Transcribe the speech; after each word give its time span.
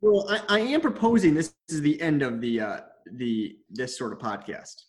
Well, 0.00 0.26
I, 0.30 0.56
I 0.56 0.60
am 0.60 0.80
proposing 0.80 1.34
this 1.34 1.54
is 1.68 1.80
the 1.82 2.00
end 2.00 2.22
of 2.22 2.40
the 2.40 2.60
uh, 2.60 2.80
the 3.12 3.56
this 3.68 3.96
sort 3.96 4.12
of 4.12 4.18
podcast. 4.18 4.82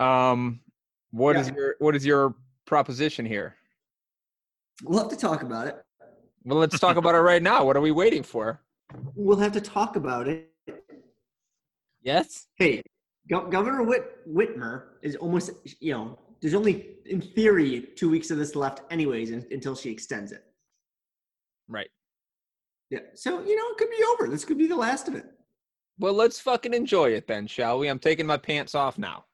Um, 0.00 0.60
what 1.10 1.36
is 1.36 1.48
Yeah. 1.48 1.54
your 1.56 1.74
what 1.78 1.94
is 1.96 2.06
your 2.06 2.34
proposition 2.66 3.26
here? 3.26 3.56
We'll 4.82 4.98
have 4.98 5.10
to 5.10 5.16
talk 5.16 5.42
about 5.42 5.66
it. 5.68 5.84
Well, 6.44 6.58
let's 6.58 6.78
talk 6.78 6.96
about 6.96 7.14
it 7.14 7.18
right 7.18 7.42
now. 7.42 7.64
What 7.64 7.76
are 7.76 7.80
we 7.80 7.92
waiting 7.92 8.22
for? 8.22 8.60
We'll 9.14 9.38
have 9.38 9.52
to 9.52 9.60
talk 9.60 9.96
about 9.96 10.28
it. 10.28 10.50
Yes. 12.02 12.46
Hey, 12.56 12.82
Go- 13.30 13.46
Governor 13.48 13.82
Whit- 13.82 14.26
Whitmer 14.28 14.84
is 15.02 15.16
almost 15.16 15.50
you 15.80 15.92
know. 15.92 16.18
There's 16.40 16.54
only 16.54 16.96
in 17.06 17.22
theory 17.22 17.88
two 17.96 18.10
weeks 18.10 18.30
of 18.30 18.36
this 18.36 18.54
left, 18.54 18.82
anyways, 18.90 19.32
un- 19.32 19.46
until 19.50 19.74
she 19.74 19.90
extends 19.90 20.30
it. 20.30 20.44
Right. 21.68 21.88
Yeah. 22.90 23.00
So 23.14 23.40
you 23.42 23.56
know, 23.56 23.64
it 23.70 23.76
could 23.78 23.90
be 23.90 24.04
over. 24.12 24.28
This 24.28 24.44
could 24.44 24.58
be 24.58 24.66
the 24.66 24.76
last 24.76 25.08
of 25.08 25.14
it. 25.14 25.26
Well, 25.98 26.14
let's 26.14 26.40
fucking 26.40 26.74
enjoy 26.74 27.10
it 27.10 27.26
then, 27.26 27.46
shall 27.46 27.78
we? 27.78 27.88
I'm 27.88 27.98
taking 27.98 28.26
my 28.26 28.36
pants 28.36 28.74
off 28.74 28.98
now. 28.98 29.24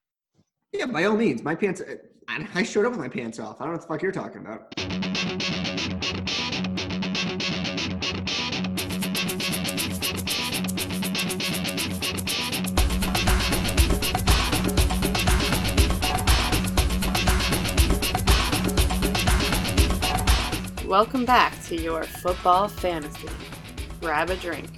Yeah, 0.72 0.86
by 0.86 1.04
all 1.04 1.16
means. 1.16 1.42
My 1.42 1.54
pants. 1.54 1.80
Uh, 1.80 1.96
I 2.28 2.46
I 2.54 2.62
showed 2.62 2.86
up 2.86 2.92
with 2.92 3.00
my 3.00 3.08
pants 3.08 3.38
off. 3.38 3.60
I 3.60 3.64
don't 3.64 3.72
know 3.72 3.78
what 3.78 3.82
the 3.82 3.88
fuck 3.88 4.02
you're 4.02 4.12
talking 4.12 4.40
about. 4.40 4.74
Welcome 20.90 21.24
back 21.24 21.62
to 21.66 21.80
your 21.80 22.02
football 22.02 22.66
fantasy. 22.66 23.28
Grab 24.00 24.28
a 24.28 24.34
drink, 24.34 24.68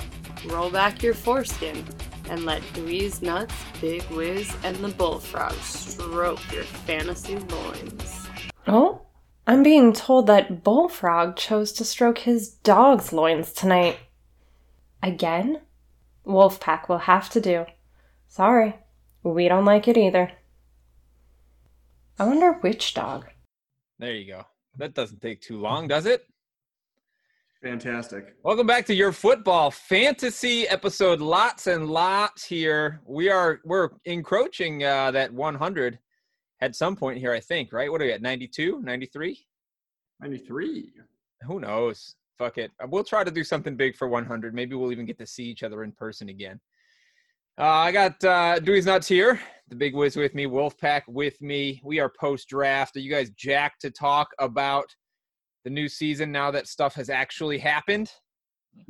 roll 0.44 0.68
back 0.68 1.02
your 1.02 1.14
foreskin, 1.14 1.82
and 2.28 2.44
let 2.44 2.60
Dweez 2.74 3.22
Nuts, 3.22 3.54
Big 3.80 4.04
Wiz, 4.10 4.54
and 4.62 4.76
the 4.76 4.88
Bullfrog 4.88 5.54
stroke 5.54 6.52
your 6.52 6.64
fantasy 6.64 7.38
loins. 7.38 8.26
Oh, 8.66 9.06
I'm 9.46 9.62
being 9.62 9.94
told 9.94 10.26
that 10.26 10.62
Bullfrog 10.62 11.36
chose 11.36 11.72
to 11.72 11.84
stroke 11.86 12.18
his 12.18 12.50
dog's 12.50 13.14
loins 13.14 13.50
tonight. 13.50 13.98
Again? 15.02 15.62
Wolfpack 16.26 16.90
will 16.90 16.98
have 16.98 17.30
to 17.30 17.40
do. 17.40 17.64
Sorry, 18.28 18.76
we 19.22 19.48
don't 19.48 19.64
like 19.64 19.88
it 19.88 19.96
either. 19.96 20.30
I 22.18 22.26
wonder 22.26 22.52
which 22.52 22.92
dog. 22.92 23.28
There 23.98 24.12
you 24.12 24.26
go. 24.26 24.44
That 24.78 24.94
doesn't 24.94 25.20
take 25.20 25.40
too 25.40 25.60
long, 25.60 25.86
does 25.86 26.06
it? 26.06 26.26
Fantastic. 27.62 28.34
Welcome 28.42 28.66
back 28.66 28.86
to 28.86 28.94
your 28.94 29.12
football 29.12 29.70
fantasy 29.70 30.66
episode. 30.66 31.20
Lots 31.20 31.68
and 31.68 31.88
lots 31.88 32.44
here. 32.44 33.00
We 33.04 33.28
are 33.28 33.60
we're 33.64 33.90
encroaching 34.04 34.82
uh, 34.82 35.12
that 35.12 35.32
100 35.32 35.98
at 36.60 36.74
some 36.74 36.96
point 36.96 37.18
here, 37.18 37.32
I 37.32 37.38
think. 37.38 37.72
Right? 37.72 37.90
What 37.90 38.00
are 38.00 38.06
we 38.06 38.12
at? 38.12 38.22
92, 38.22 38.80
93? 38.82 39.38
93. 40.20 40.92
Who 41.46 41.60
knows? 41.60 42.16
Fuck 42.38 42.58
it. 42.58 42.72
We'll 42.88 43.04
try 43.04 43.22
to 43.22 43.30
do 43.30 43.44
something 43.44 43.76
big 43.76 43.96
for 43.96 44.08
100. 44.08 44.54
Maybe 44.54 44.74
we'll 44.74 44.90
even 44.90 45.06
get 45.06 45.18
to 45.18 45.26
see 45.26 45.44
each 45.44 45.62
other 45.62 45.84
in 45.84 45.92
person 45.92 46.30
again. 46.30 46.58
Uh, 47.62 47.66
I 47.66 47.92
got 47.92 48.24
uh, 48.24 48.58
Dweez 48.58 48.86
Nuts 48.86 49.06
here. 49.06 49.38
The 49.68 49.76
big 49.76 49.94
whiz 49.94 50.16
with 50.16 50.34
me. 50.34 50.46
Wolfpack 50.46 51.02
with 51.06 51.40
me. 51.40 51.80
We 51.84 52.00
are 52.00 52.08
post 52.18 52.48
draft. 52.48 52.96
Are 52.96 52.98
you 52.98 53.08
guys 53.08 53.30
jacked 53.36 53.82
to 53.82 53.90
talk 53.92 54.30
about 54.40 54.86
the 55.62 55.70
new 55.70 55.88
season 55.88 56.32
now 56.32 56.50
that 56.50 56.66
stuff 56.66 56.96
has 56.96 57.08
actually 57.08 57.58
happened? 57.58 58.10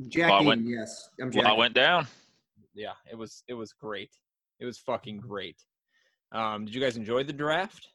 Jackie, 0.07 0.47
went- 0.47 0.65
yes. 0.65 1.09
I'm 1.21 1.29
Well, 1.29 1.45
I 1.45 1.53
went 1.53 1.75
down. 1.75 2.07
Yeah, 2.73 2.93
it 3.11 3.15
was 3.15 3.43
it 3.47 3.53
was 3.53 3.73
great. 3.73 4.09
It 4.59 4.65
was 4.65 4.79
fucking 4.79 5.17
great. 5.19 5.61
Um, 6.31 6.65
did 6.65 6.73
you 6.73 6.81
guys 6.81 6.97
enjoy 6.97 7.25
the 7.25 7.31
draft? 7.31 7.89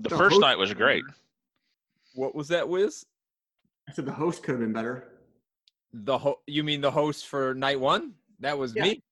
The 0.00 0.08
The 0.08 0.16
first 0.16 0.40
night 0.40 0.58
was 0.58 0.74
great. 0.74 1.04
What 2.16 2.34
was 2.34 2.48
that, 2.48 2.68
Wiz? 2.68 3.06
I 3.88 3.92
said 3.92 4.06
the 4.06 4.12
host 4.12 4.42
could 4.42 4.54
have 4.54 4.60
been 4.60 4.72
better. 4.72 5.12
The 5.92 6.18
ho- 6.18 6.40
you 6.48 6.64
mean 6.64 6.80
the 6.80 6.90
host 6.90 7.28
for 7.28 7.54
night 7.54 7.78
one? 7.78 8.14
That 8.40 8.58
was 8.58 8.74
Yeah. 8.74 8.84
me. 8.84 9.02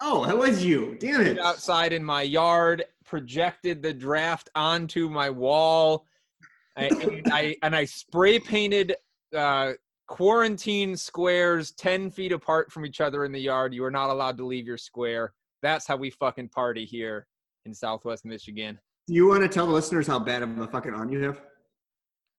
Oh, 0.00 0.26
that 0.26 0.36
was 0.36 0.64
you. 0.64 0.96
Damn 0.98 1.20
it. 1.20 1.38
outside 1.38 1.92
in 1.92 2.02
my 2.04 2.22
yard, 2.22 2.84
projected 3.04 3.82
the 3.82 3.92
draft 3.92 4.50
onto 4.54 5.08
my 5.08 5.30
wall, 5.30 6.06
I- 6.76 6.86
and 6.86 7.22
I 7.32 7.56
and 7.62 7.76
I 7.76 7.84
spray 7.84 8.38
painted 8.40 8.96
uh, 9.36 9.72
quarantine 10.08 10.96
squares 10.96 11.70
ten 11.72 12.10
feet 12.10 12.32
apart 12.32 12.72
from 12.72 12.84
each 12.84 13.00
other 13.00 13.24
in 13.24 13.32
the 13.32 13.40
yard. 13.40 13.72
You 13.74 13.84
are 13.84 13.90
not 13.90 14.10
allowed 14.10 14.36
to 14.38 14.44
leave 14.46 14.66
your 14.66 14.76
square. 14.78 15.32
That's 15.62 15.86
how 15.86 15.96
we 15.96 16.10
fucking 16.10 16.48
party 16.48 16.84
here 16.84 17.26
in 17.64 17.72
Southwest 17.74 18.24
Michigan. 18.24 18.78
Do 19.06 19.14
you 19.14 19.28
want 19.28 19.42
to 19.42 19.48
tell 19.48 19.66
the 19.66 19.72
listeners 19.72 20.06
how 20.06 20.18
bad 20.18 20.42
of 20.42 20.58
a 20.58 20.66
fucking 20.66 20.92
arm 20.94 21.10
you 21.12 21.22
have? 21.22 21.36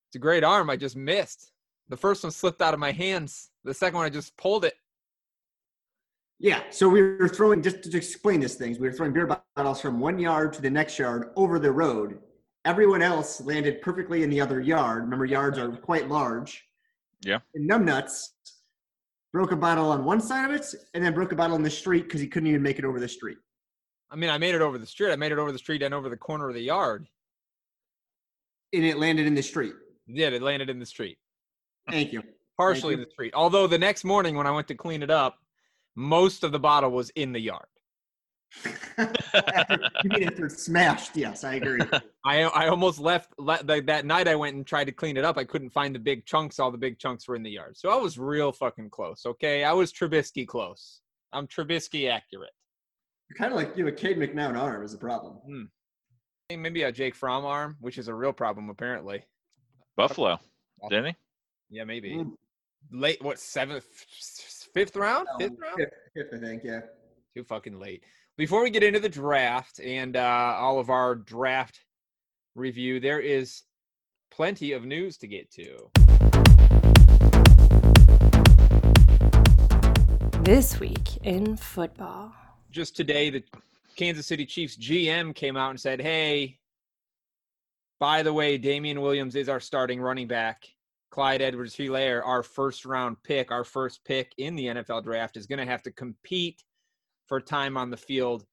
It's 0.08 0.16
a 0.16 0.18
great 0.18 0.44
arm. 0.44 0.68
I 0.70 0.76
just 0.76 0.96
missed. 0.96 1.52
The 1.88 1.96
first 1.96 2.22
one 2.22 2.30
slipped 2.32 2.60
out 2.62 2.74
of 2.74 2.80
my 2.80 2.92
hands. 2.92 3.50
The 3.64 3.74
second 3.74 3.96
one, 3.96 4.06
I 4.06 4.10
just 4.10 4.36
pulled 4.36 4.64
it. 4.64 4.74
Yeah. 6.38 6.62
So 6.70 6.88
we 6.88 7.02
were 7.02 7.28
throwing, 7.28 7.62
just 7.62 7.82
to 7.90 7.96
explain 7.96 8.40
this 8.40 8.56
things, 8.56 8.78
we 8.78 8.88
were 8.88 8.94
throwing 8.94 9.12
beer 9.12 9.26
bottles 9.56 9.80
from 9.80 10.00
one 10.00 10.18
yard 10.18 10.52
to 10.54 10.62
the 10.62 10.70
next 10.70 10.98
yard 10.98 11.30
over 11.36 11.58
the 11.58 11.72
road. 11.72 12.18
Everyone 12.64 13.02
else 13.02 13.40
landed 13.40 13.82
perfectly 13.82 14.22
in 14.22 14.30
the 14.30 14.40
other 14.40 14.60
yard. 14.60 15.04
Remember, 15.04 15.26
yards 15.26 15.58
are 15.58 15.70
quite 15.70 16.08
large. 16.08 16.64
Yeah. 17.22 17.38
And 17.54 17.68
Numbnuts 17.68 18.28
broke 19.32 19.52
a 19.52 19.56
bottle 19.56 19.90
on 19.90 20.04
one 20.04 20.20
side 20.20 20.48
of 20.48 20.54
it 20.54 20.66
and 20.94 21.04
then 21.04 21.12
broke 21.12 21.32
a 21.32 21.36
bottle 21.36 21.56
in 21.56 21.62
the 21.62 21.70
street 21.70 22.04
because 22.04 22.20
he 22.20 22.26
couldn't 22.26 22.48
even 22.48 22.62
make 22.62 22.78
it 22.78 22.84
over 22.84 23.00
the 23.00 23.08
street. 23.08 23.38
I 24.10 24.16
mean, 24.16 24.30
I 24.30 24.38
made 24.38 24.54
it 24.54 24.60
over 24.60 24.78
the 24.78 24.86
street. 24.86 25.12
I 25.12 25.16
made 25.16 25.32
it 25.32 25.38
over 25.38 25.50
the 25.50 25.58
street 25.58 25.82
and 25.82 25.92
over 25.92 26.08
the 26.08 26.16
corner 26.16 26.48
of 26.48 26.54
the 26.54 26.62
yard. 26.62 27.08
And 28.72 28.84
it 28.84 28.98
landed 28.98 29.26
in 29.26 29.34
the 29.34 29.42
street. 29.42 29.74
Yeah, 30.06 30.28
it 30.28 30.42
landed 30.42 30.70
in 30.70 30.78
the 30.78 30.86
street. 30.86 31.18
Thank 31.90 32.12
you. 32.12 32.22
partially 32.56 32.94
you. 32.94 33.00
in 33.00 33.04
the 33.04 33.10
street. 33.10 33.32
Although 33.34 33.66
the 33.66 33.78
next 33.78 34.04
morning 34.04 34.36
when 34.36 34.46
I 34.46 34.50
went 34.50 34.68
to 34.68 34.74
clean 34.74 35.02
it 35.02 35.10
up, 35.10 35.38
most 35.94 36.44
of 36.44 36.52
the 36.52 36.58
bottle 36.58 36.90
was 36.90 37.10
in 37.10 37.32
the 37.32 37.40
yard. 37.40 37.66
After- 38.96 39.78
you 40.04 40.10
mean 40.10 40.24
after 40.24 40.46
it's 40.46 40.62
smashed? 40.62 41.16
Yes, 41.16 41.42
I 41.44 41.54
agree. 41.54 41.80
I 42.24 42.42
I 42.42 42.68
almost 42.68 43.00
left 43.00 43.32
le- 43.38 43.62
that 43.64 43.86
that 43.86 44.06
night. 44.06 44.28
I 44.28 44.36
went 44.36 44.54
and 44.56 44.64
tried 44.66 44.84
to 44.84 44.92
clean 44.92 45.16
it 45.16 45.24
up. 45.24 45.36
I 45.36 45.44
couldn't 45.44 45.70
find 45.70 45.94
the 45.94 45.98
big 45.98 46.24
chunks. 46.24 46.58
All 46.60 46.70
the 46.70 46.78
big 46.78 46.98
chunks 46.98 47.26
were 47.26 47.34
in 47.36 47.42
the 47.42 47.50
yard. 47.50 47.76
So 47.76 47.90
I 47.90 47.96
was 47.96 48.16
real 48.18 48.52
fucking 48.52 48.90
close. 48.90 49.22
Okay, 49.26 49.64
I 49.64 49.72
was 49.72 49.92
Trubisky 49.92 50.46
close. 50.46 51.00
I'm 51.32 51.48
Trubisky 51.48 52.08
accurate. 52.10 52.52
You're 53.28 53.36
kind 53.38 53.52
of 53.52 53.56
like 53.56 53.76
you 53.76 53.84
have 53.86 53.94
a 53.94 53.96
Cade 53.96 54.18
McNown 54.18 54.56
arm 54.56 54.84
is 54.84 54.94
a 54.94 54.98
problem. 54.98 55.68
Hey, 56.48 56.56
Maybe 56.56 56.82
a 56.82 56.92
Jake 56.92 57.14
Fromm 57.16 57.44
arm, 57.44 57.76
which 57.80 57.98
is 57.98 58.06
a 58.08 58.14
real 58.14 58.32
problem 58.32 58.68
apparently. 58.70 59.24
Buffalo, 59.96 60.38
didn't 60.90 61.06
he? 61.06 61.14
Yeah, 61.70 61.84
maybe 61.84 62.10
Mm. 62.18 62.32
late. 62.92 63.20
What 63.22 63.40
seventh, 63.40 63.84
fifth 64.74 64.96
round? 64.96 65.26
Fifth 65.38 65.52
Um, 65.52 65.58
round? 65.58 65.76
Fifth, 65.78 65.90
fifth, 66.30 66.34
I 66.34 66.38
think. 66.46 66.62
Yeah. 66.64 66.80
Too 67.36 67.44
fucking 67.44 67.78
late. 67.78 68.02
Before 68.36 68.62
we 68.62 68.70
get 68.70 68.82
into 68.82 69.00
the 69.00 69.08
draft 69.08 69.78
and 69.80 70.16
uh, 70.16 70.56
all 70.58 70.78
of 70.78 70.90
our 70.90 71.14
draft 71.14 71.80
review, 72.54 73.00
there 73.00 73.20
is 73.20 73.62
plenty 74.30 74.72
of 74.72 74.84
news 74.84 75.16
to 75.18 75.26
get 75.28 75.50
to. 75.52 75.90
This 80.42 80.78
week 80.78 81.16
in 81.22 81.56
football. 81.56 82.32
Just 82.70 82.96
today, 82.96 83.30
the 83.30 83.42
Kansas 83.96 84.26
City 84.26 84.44
Chiefs 84.44 84.76
GM 84.76 85.34
came 85.34 85.56
out 85.56 85.70
and 85.70 85.80
said, 85.80 86.02
"Hey, 86.02 86.58
by 88.00 88.22
the 88.22 88.32
way, 88.32 88.58
Damien 88.58 89.00
Williams 89.00 89.36
is 89.36 89.48
our 89.48 89.60
starting 89.60 90.00
running 90.00 90.26
back. 90.26 90.64
Clyde 91.14 91.42
Edwards-Hilaire, 91.42 92.24
our 92.24 92.42
first 92.42 92.84
round 92.84 93.22
pick, 93.22 93.52
our 93.52 93.62
first 93.62 94.04
pick 94.04 94.32
in 94.38 94.56
the 94.56 94.66
NFL 94.66 95.04
draft, 95.04 95.36
is 95.36 95.46
going 95.46 95.60
to 95.60 95.64
have 95.64 95.80
to 95.84 95.92
compete 95.92 96.64
for 97.28 97.40
time 97.40 97.76
on 97.76 97.88
the 97.88 97.96
field 97.96 98.44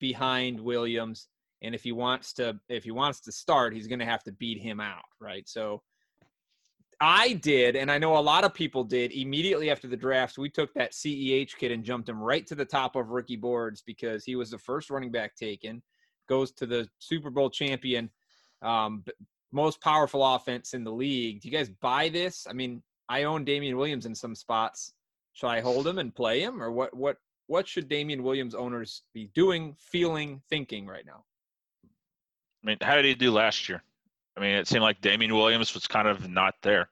behind 0.00 0.60
Williams. 0.60 1.28
And 1.62 1.74
if 1.74 1.82
he 1.82 1.92
wants 1.92 2.34
to, 2.34 2.60
if 2.68 2.84
he 2.84 2.90
wants 2.90 3.20
to 3.20 3.32
start, 3.32 3.72
he's 3.72 3.86
going 3.86 4.00
to 4.00 4.04
have 4.04 4.22
to 4.24 4.32
beat 4.32 4.60
him 4.60 4.80
out, 4.80 5.04
right? 5.18 5.48
So." 5.48 5.82
I 7.00 7.32
did, 7.32 7.74
and 7.74 7.90
I 7.90 7.98
know 7.98 8.16
a 8.16 8.20
lot 8.20 8.44
of 8.44 8.54
people 8.54 8.84
did. 8.84 9.10
Immediately 9.12 9.68
after 9.68 9.88
the 9.88 9.96
draft, 9.96 10.38
we 10.38 10.48
took 10.48 10.72
that 10.74 10.92
CEH 10.92 11.56
kid 11.56 11.72
and 11.72 11.82
jumped 11.82 12.08
him 12.08 12.22
right 12.22 12.46
to 12.46 12.54
the 12.54 12.64
top 12.64 12.94
of 12.94 13.10
rookie 13.10 13.34
boards 13.34 13.82
because 13.84 14.24
he 14.24 14.36
was 14.36 14.50
the 14.50 14.58
first 14.58 14.90
running 14.90 15.10
back 15.10 15.34
taken. 15.34 15.82
Goes 16.28 16.52
to 16.52 16.66
the 16.66 16.88
Super 17.00 17.30
Bowl 17.30 17.50
champion, 17.50 18.10
um, 18.62 19.04
most 19.54 19.80
powerful 19.80 20.34
offense 20.34 20.74
in 20.74 20.84
the 20.84 20.92
league. 20.92 21.40
Do 21.40 21.48
you 21.48 21.56
guys 21.56 21.70
buy 21.80 22.08
this? 22.08 22.46
I 22.48 22.52
mean, 22.52 22.82
I 23.08 23.22
own 23.22 23.44
Damien 23.44 23.76
Williams 23.76 24.04
in 24.04 24.14
some 24.14 24.34
spots. 24.34 24.92
Should 25.32 25.46
I 25.46 25.60
hold 25.60 25.86
him 25.86 25.98
and 25.98 26.14
play 26.14 26.40
him, 26.40 26.62
or 26.62 26.70
what? 26.70 26.94
What? 26.94 27.16
What 27.46 27.68
should 27.68 27.88
Damien 27.88 28.22
Williams 28.22 28.54
owners 28.54 29.02
be 29.12 29.30
doing, 29.34 29.74
feeling, 29.78 30.40
thinking 30.48 30.86
right 30.86 31.04
now? 31.04 31.24
I 31.84 32.66
mean, 32.66 32.78
how 32.80 32.94
did 32.96 33.04
he 33.04 33.14
do 33.14 33.30
last 33.30 33.68
year? 33.68 33.82
I 34.36 34.40
mean, 34.40 34.52
it 34.52 34.66
seemed 34.66 34.82
like 34.82 35.00
Damien 35.02 35.34
Williams 35.34 35.74
was 35.74 35.86
kind 35.86 36.08
of 36.08 36.28
not 36.30 36.54
there. 36.62 36.88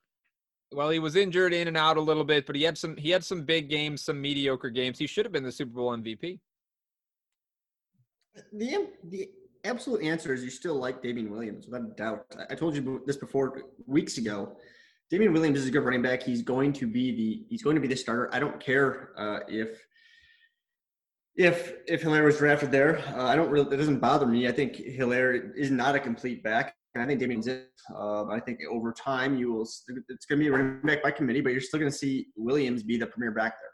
Well, 0.70 0.90
he 0.90 0.98
was 0.98 1.16
injured 1.16 1.54
in 1.54 1.68
and 1.68 1.76
out 1.76 1.96
a 1.96 2.00
little 2.00 2.24
bit, 2.24 2.46
but 2.46 2.54
he 2.54 2.62
had 2.62 2.76
some 2.78 2.96
he 2.96 3.10
had 3.10 3.24
some 3.24 3.42
big 3.44 3.68
games, 3.68 4.02
some 4.02 4.20
mediocre 4.20 4.70
games. 4.70 4.98
He 4.98 5.06
should 5.06 5.24
have 5.24 5.32
been 5.32 5.42
the 5.42 5.52
Super 5.52 5.72
Bowl 5.72 5.96
MVP. 5.96 6.38
The 8.52 8.88
the 9.04 9.30
absolute 9.64 10.02
answer 10.02 10.32
is 10.34 10.44
you 10.44 10.50
still 10.50 10.74
like 10.74 11.02
Damien 11.02 11.30
Williams 11.30 11.66
without 11.66 11.86
a 11.86 11.94
doubt. 11.94 12.26
I- 12.50 12.54
told 12.54 12.74
you 12.74 13.02
this 13.06 13.16
before 13.16 13.62
weeks 13.86 14.18
ago. 14.18 14.56
Damien 15.10 15.32
Williams 15.32 15.58
is 15.58 15.66
a 15.66 15.70
good 15.70 15.84
running 15.84 16.02
back. 16.02 16.22
He's 16.22 16.42
going 16.42 16.72
to 16.74 16.86
be 16.86 17.14
the 17.14 17.46
he's 17.48 17.62
going 17.62 17.76
to 17.76 17.82
be 17.82 17.88
the 17.88 17.96
starter. 17.96 18.30
I 18.32 18.40
don't 18.40 18.58
care 18.58 19.10
uh, 19.18 19.40
if 19.46 19.84
if 21.36 21.74
if 21.86 22.02
Hilaire 22.02 22.24
was 22.24 22.38
drafted 22.38 22.70
there. 22.70 22.98
Uh, 23.14 23.24
I 23.24 23.36
don't 23.36 23.50
really. 23.50 23.74
It 23.74 23.76
doesn't 23.76 23.98
bother 23.98 24.26
me. 24.26 24.48
I 24.48 24.52
think 24.52 24.76
Hilaire 24.76 25.52
is 25.52 25.70
not 25.70 25.94
a 25.94 26.00
complete 26.00 26.42
back. 26.42 26.74
I 26.96 27.06
think 27.06 27.20
Damien's 27.20 27.46
it. 27.46 27.70
Uh, 27.94 28.26
I 28.26 28.40
think 28.40 28.58
over 28.70 28.92
time 28.92 29.36
you 29.36 29.52
will. 29.52 29.62
It's 29.62 29.84
going 29.86 30.04
to 30.04 30.36
be 30.36 30.48
a 30.48 30.52
running 30.52 30.80
back 30.82 31.02
by 31.02 31.10
committee, 31.10 31.40
but 31.40 31.52
you're 31.52 31.60
still 31.60 31.80
going 31.80 31.90
to 31.90 31.96
see 31.96 32.28
Williams 32.36 32.82
be 32.82 32.96
the 32.96 33.06
premier 33.06 33.32
back 33.32 33.54
there. 33.60 33.71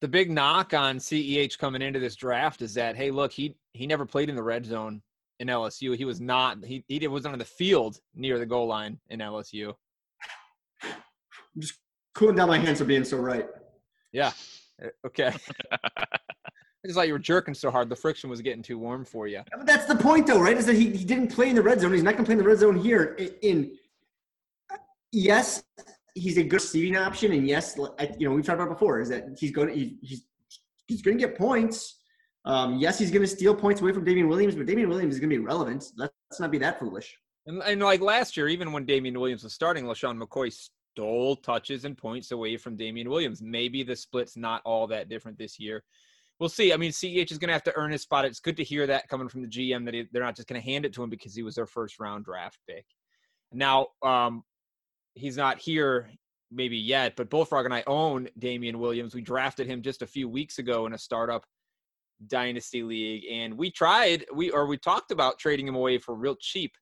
The 0.00 0.08
big 0.08 0.30
knock 0.30 0.74
on 0.74 0.98
CEH 0.98 1.58
coming 1.58 1.82
into 1.82 1.98
this 1.98 2.16
draft 2.16 2.62
is 2.62 2.74
that 2.74 2.96
hey, 2.96 3.10
look, 3.10 3.32
he 3.32 3.56
he 3.72 3.86
never 3.86 4.04
played 4.04 4.28
in 4.28 4.36
the 4.36 4.42
red 4.42 4.66
zone 4.66 5.02
in 5.40 5.48
LSU. 5.48 5.96
He 5.96 6.04
was 6.04 6.20
not 6.20 6.64
he 6.64 6.84
he 6.88 7.06
wasn't 7.08 7.32
on 7.32 7.38
the 7.38 7.44
field 7.44 8.00
near 8.14 8.38
the 8.38 8.46
goal 8.46 8.66
line 8.66 8.98
in 9.08 9.20
LSU. 9.20 9.74
I'm 10.82 11.60
just 11.60 11.78
cooling 12.14 12.36
down 12.36 12.48
my 12.48 12.58
hands 12.58 12.78
for 12.78 12.84
being 12.84 13.04
so 13.04 13.18
right. 13.18 13.46
Yeah. 14.12 14.32
Uh, 14.82 14.88
Okay. 15.06 15.32
I 16.84 16.86
just 16.86 16.96
thought 16.96 17.06
you 17.06 17.14
were 17.14 17.18
jerking 17.18 17.54
so 17.54 17.70
hard. 17.70 17.88
The 17.88 17.96
friction 17.96 18.28
was 18.28 18.42
getting 18.42 18.62
too 18.62 18.78
warm 18.78 19.06
for 19.06 19.26
you. 19.26 19.40
But 19.50 19.64
that's 19.64 19.86
the 19.86 19.96
point, 19.96 20.26
though, 20.26 20.38
right? 20.38 20.54
Is 20.54 20.66
that 20.66 20.74
he, 20.74 20.90
he 20.90 21.02
didn't 21.02 21.28
play 21.28 21.48
in 21.48 21.54
the 21.54 21.62
red 21.62 21.80
zone. 21.80 21.94
He's 21.94 22.02
not 22.02 22.12
going 22.12 22.24
to 22.24 22.28
play 22.28 22.34
in 22.34 22.38
the 22.38 22.44
red 22.44 22.58
zone 22.58 22.76
here. 22.76 23.14
In, 23.14 23.30
in 23.40 23.78
yes, 25.10 25.64
he's 26.14 26.38
a 26.38 26.42
good 26.42 26.54
receiving 26.54 26.96
option, 26.96 27.32
and 27.32 27.46
yes, 27.46 27.76
you 28.18 28.28
know 28.28 28.34
we've 28.34 28.44
talked 28.44 28.60
about 28.60 28.70
before 28.70 29.00
is 29.00 29.08
that 29.08 29.24
he's 29.38 29.50
going 29.50 29.68
to 29.68 29.74
he's 29.74 30.24
he's 30.86 31.02
going 31.02 31.18
to 31.18 31.26
get 31.26 31.36
points. 31.36 32.00
Um, 32.46 32.78
yes, 32.78 32.98
he's 32.98 33.10
going 33.10 33.22
to 33.22 33.28
steal 33.28 33.54
points 33.54 33.80
away 33.80 33.92
from 33.92 34.04
Damien 34.04 34.28
Williams, 34.28 34.54
but 34.54 34.66
Damien 34.66 34.88
Williams 34.88 35.14
is 35.14 35.20
going 35.20 35.30
to 35.30 35.36
be 35.36 35.42
relevant. 35.42 35.84
Let's 35.96 36.40
not 36.40 36.50
be 36.50 36.58
that 36.58 36.78
foolish. 36.78 37.16
And, 37.46 37.62
and 37.62 37.82
like 37.82 38.00
last 38.00 38.36
year, 38.36 38.48
even 38.48 38.72
when 38.72 38.84
Damien 38.84 39.18
Williams 39.18 39.44
was 39.44 39.54
starting, 39.54 39.84
LeSean 39.84 40.22
McCoy 40.22 40.52
stole 40.52 41.36
touches 41.36 41.84
and 41.84 41.96
points 41.96 42.32
away 42.32 42.56
from 42.56 42.76
Damien 42.76 43.08
Williams. 43.08 43.42
Maybe 43.42 43.82
the 43.82 43.96
split's 43.96 44.36
not 44.36 44.62
all 44.64 44.86
that 44.88 45.08
different 45.08 45.38
this 45.38 45.58
year. 45.58 45.82
We'll 46.38 46.48
see. 46.48 46.72
I 46.72 46.76
mean, 46.76 46.90
CEH 46.90 47.30
is 47.30 47.38
going 47.38 47.48
to 47.48 47.54
have 47.54 47.62
to 47.64 47.76
earn 47.76 47.92
his 47.92 48.02
spot. 48.02 48.24
It's 48.24 48.40
good 48.40 48.56
to 48.56 48.64
hear 48.64 48.86
that 48.88 49.08
coming 49.08 49.28
from 49.28 49.42
the 49.42 49.48
GM 49.48 49.84
that 49.84 49.94
he, 49.94 50.06
they're 50.12 50.22
not 50.22 50.36
just 50.36 50.48
going 50.48 50.60
to 50.60 50.66
hand 50.66 50.84
it 50.84 50.92
to 50.94 51.02
him 51.02 51.10
because 51.10 51.34
he 51.34 51.42
was 51.42 51.54
their 51.54 51.66
first 51.66 52.00
round 52.00 52.24
draft 52.24 52.58
pick. 52.68 52.84
Now, 53.52 53.88
um, 54.02 54.42
he's 55.14 55.36
not 55.36 55.58
here 55.58 56.10
maybe 56.50 56.76
yet, 56.76 57.16
but 57.16 57.30
Bullfrog 57.30 57.64
and 57.64 57.74
I 57.74 57.82
own 57.86 58.28
Damien 58.38 58.78
Williams. 58.78 59.14
We 59.14 59.22
drafted 59.22 59.66
him 59.66 59.82
just 59.82 60.02
a 60.02 60.06
few 60.06 60.28
weeks 60.28 60.58
ago 60.58 60.86
in 60.86 60.94
a 60.94 60.98
startup 60.98 61.44
dynasty 62.26 62.82
league, 62.82 63.24
and 63.30 63.56
we 63.56 63.70
tried 63.70 64.24
we 64.34 64.50
or 64.50 64.66
we 64.66 64.76
talked 64.76 65.10
about 65.10 65.38
trading 65.38 65.66
him 65.66 65.74
away 65.74 65.98
for 65.98 66.14
real 66.14 66.36
cheap 66.36 66.72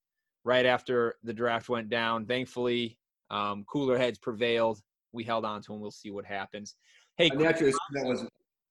right 0.44 0.66
after 0.66 1.14
the 1.22 1.32
draft 1.32 1.68
went 1.68 1.88
down. 1.88 2.26
Thankfully, 2.26 2.98
um, 3.30 3.64
cooler 3.64 3.98
heads 3.98 4.18
prevailed. 4.18 4.80
We 5.12 5.24
held 5.24 5.44
on 5.44 5.62
to 5.62 5.74
him. 5.74 5.80
We'll 5.80 5.90
see 5.90 6.10
what 6.10 6.24
happens. 6.24 6.74
Hey, 7.16 7.30
I 7.32 7.34
mean, 7.34 7.46
actually, 7.46 7.72
that 7.92 8.04
was 8.04 8.26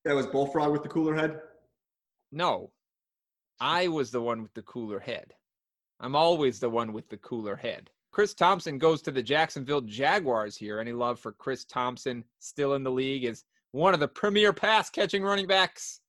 that 0.05 0.15
was 0.15 0.27
Bullfrog 0.27 0.71
with 0.71 0.83
the 0.83 0.89
cooler 0.89 1.15
head. 1.15 1.39
no, 2.31 2.71
I 3.59 3.87
was 3.87 4.11
the 4.11 4.21
one 4.21 4.41
with 4.41 4.53
the 4.53 4.63
cooler 4.63 4.99
head. 4.99 5.33
I'm 5.99 6.15
always 6.15 6.59
the 6.59 6.69
one 6.69 6.93
with 6.93 7.07
the 7.09 7.17
cooler 7.17 7.55
head. 7.55 7.91
Chris 8.11 8.33
Thompson 8.33 8.77
goes 8.77 9.01
to 9.03 9.11
the 9.11 9.23
Jacksonville 9.23 9.81
Jaguars 9.81 10.57
here. 10.57 10.79
Any 10.79 10.91
love 10.91 11.19
for 11.19 11.31
Chris 11.31 11.63
Thompson 11.63 12.23
still 12.39 12.73
in 12.73 12.83
the 12.83 12.91
league 12.91 13.23
is 13.23 13.45
one 13.71 13.93
of 13.93 13.99
the 13.99 14.07
premier 14.07 14.51
pass 14.51 14.89
catching 14.89 15.23
running 15.23 15.47
backs? 15.47 16.01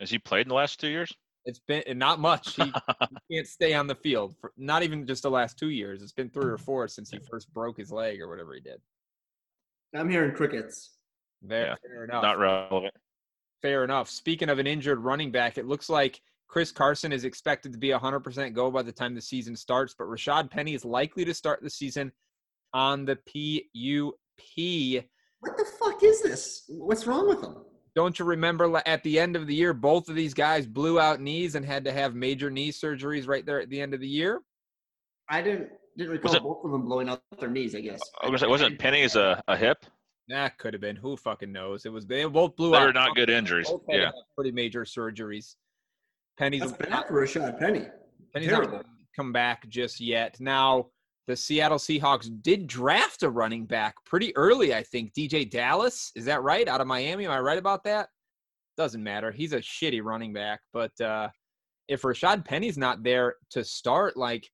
Has 0.00 0.10
he 0.10 0.18
played 0.18 0.42
in 0.42 0.48
the 0.48 0.54
last 0.54 0.80
two 0.80 0.88
years? 0.88 1.12
It's 1.44 1.60
been 1.60 1.84
not 1.96 2.18
much. 2.18 2.56
He, 2.56 2.64
he 3.28 3.36
can't 3.36 3.46
stay 3.46 3.74
on 3.74 3.86
the 3.86 3.94
field 3.94 4.34
for 4.40 4.52
not 4.56 4.82
even 4.82 5.06
just 5.06 5.22
the 5.22 5.30
last 5.30 5.56
two 5.56 5.70
years. 5.70 6.02
It's 6.02 6.12
been 6.12 6.28
three 6.28 6.50
or 6.50 6.58
four 6.58 6.88
since 6.88 7.10
he 7.10 7.20
first 7.30 7.52
broke 7.54 7.76
his 7.76 7.92
leg 7.92 8.20
or 8.20 8.28
whatever 8.28 8.52
he 8.52 8.60
did. 8.60 8.80
I'm 9.94 10.10
hearing 10.10 10.34
crickets. 10.34 10.90
Fair, 11.48 11.66
Yeah, 11.66 11.74
fair 11.80 12.04
enough. 12.04 12.22
Not 12.22 12.38
relevant. 12.38 12.94
Fair 13.62 13.84
enough. 13.84 14.10
Speaking 14.10 14.48
of 14.48 14.58
an 14.58 14.66
injured 14.66 14.98
running 14.98 15.30
back, 15.30 15.56
it 15.56 15.66
looks 15.66 15.88
like 15.88 16.20
Chris 16.48 16.70
Carson 16.72 17.12
is 17.12 17.24
expected 17.24 17.72
to 17.72 17.78
be 17.78 17.88
100% 17.88 18.52
go 18.54 18.70
by 18.70 18.82
the 18.82 18.92
time 18.92 19.14
the 19.14 19.20
season 19.20 19.56
starts, 19.56 19.94
but 19.98 20.06
Rashad 20.06 20.50
Penny 20.50 20.74
is 20.74 20.84
likely 20.84 21.24
to 21.24 21.34
start 21.34 21.62
the 21.62 21.70
season 21.70 22.12
on 22.72 23.04
the 23.04 23.16
PUP. 23.16 25.04
What 25.40 25.56
the 25.56 25.64
fuck 25.78 26.02
is 26.02 26.22
this? 26.22 26.64
What's 26.68 27.06
wrong 27.06 27.28
with 27.28 27.40
them? 27.40 27.64
Don't 27.94 28.18
you 28.18 28.24
remember 28.26 28.80
at 28.86 29.02
the 29.02 29.18
end 29.18 29.36
of 29.36 29.46
the 29.46 29.54
year, 29.54 29.72
both 29.72 30.08
of 30.08 30.14
these 30.14 30.34
guys 30.34 30.66
blew 30.66 31.00
out 31.00 31.20
knees 31.20 31.54
and 31.54 31.64
had 31.64 31.84
to 31.84 31.92
have 31.92 32.14
major 32.14 32.50
knee 32.50 32.70
surgeries 32.70 33.26
right 33.26 33.44
there 33.46 33.60
at 33.60 33.70
the 33.70 33.80
end 33.80 33.94
of 33.94 34.00
the 34.00 34.08
year? 34.08 34.40
I 35.28 35.42
didn't 35.42 35.70
didn't 35.96 36.12
recall 36.12 36.34
it- 36.36 36.42
both 36.42 36.64
of 36.64 36.70
them 36.72 36.82
blowing 36.84 37.08
out 37.08 37.22
their 37.40 37.48
knees. 37.50 37.74
I 37.74 37.80
guess. 37.80 38.00
I 38.20 38.26
was 38.26 38.28
gonna 38.28 38.38
say, 38.38 38.46
wasn't 38.48 38.78
Penny's 38.78 39.16
a, 39.16 39.42
a 39.48 39.56
hip? 39.56 39.78
That 40.28 40.58
could 40.58 40.74
have 40.74 40.80
been. 40.82 40.96
Who 40.96 41.16
fucking 41.16 41.50
knows? 41.50 41.86
It 41.86 41.92
was 41.92 42.06
they 42.06 42.24
both 42.26 42.54
blew 42.56 42.74
out. 42.76 42.80
They're 42.80 42.92
not 42.92 43.16
good 43.16 43.30
injuries. 43.30 43.68
Both 43.70 43.82
had 43.90 44.00
Yeah. 44.00 44.10
pretty 44.34 44.52
major 44.52 44.84
surgeries. 44.84 45.54
Penny's 46.38 46.60
That's 46.60 46.72
bad 46.72 47.06
for 47.08 47.22
Rashad 47.24 47.58
Penny. 47.58 47.86
Penny's 48.32 48.50
not 48.50 48.64
Terrible. 48.64 48.82
come 49.14 49.32
back 49.32 49.68
just 49.68 50.00
yet. 50.00 50.36
Now, 50.40 50.86
the 51.26 51.36
Seattle 51.36 51.78
Seahawks 51.78 52.30
did 52.42 52.66
draft 52.66 53.22
a 53.22 53.30
running 53.30 53.66
back 53.66 53.94
pretty 54.04 54.36
early, 54.36 54.74
I 54.74 54.82
think. 54.82 55.12
DeeJay 55.14 55.50
Dallas, 55.50 56.12
is 56.14 56.24
that 56.26 56.42
right? 56.42 56.68
Out 56.68 56.80
of 56.80 56.86
Miami, 56.86 57.24
am 57.24 57.32
I 57.32 57.40
right 57.40 57.58
about 57.58 57.82
that? 57.84 58.08
Doesn't 58.76 59.02
matter. 59.02 59.32
He's 59.32 59.52
a 59.52 59.58
shitty 59.58 60.02
running 60.04 60.32
back, 60.32 60.60
but 60.72 60.98
uh, 61.00 61.28
if 61.88 62.02
Rashad 62.02 62.44
Penny's 62.44 62.78
not 62.78 63.02
there 63.02 63.36
to 63.50 63.64
start, 63.64 64.16
like, 64.16 64.48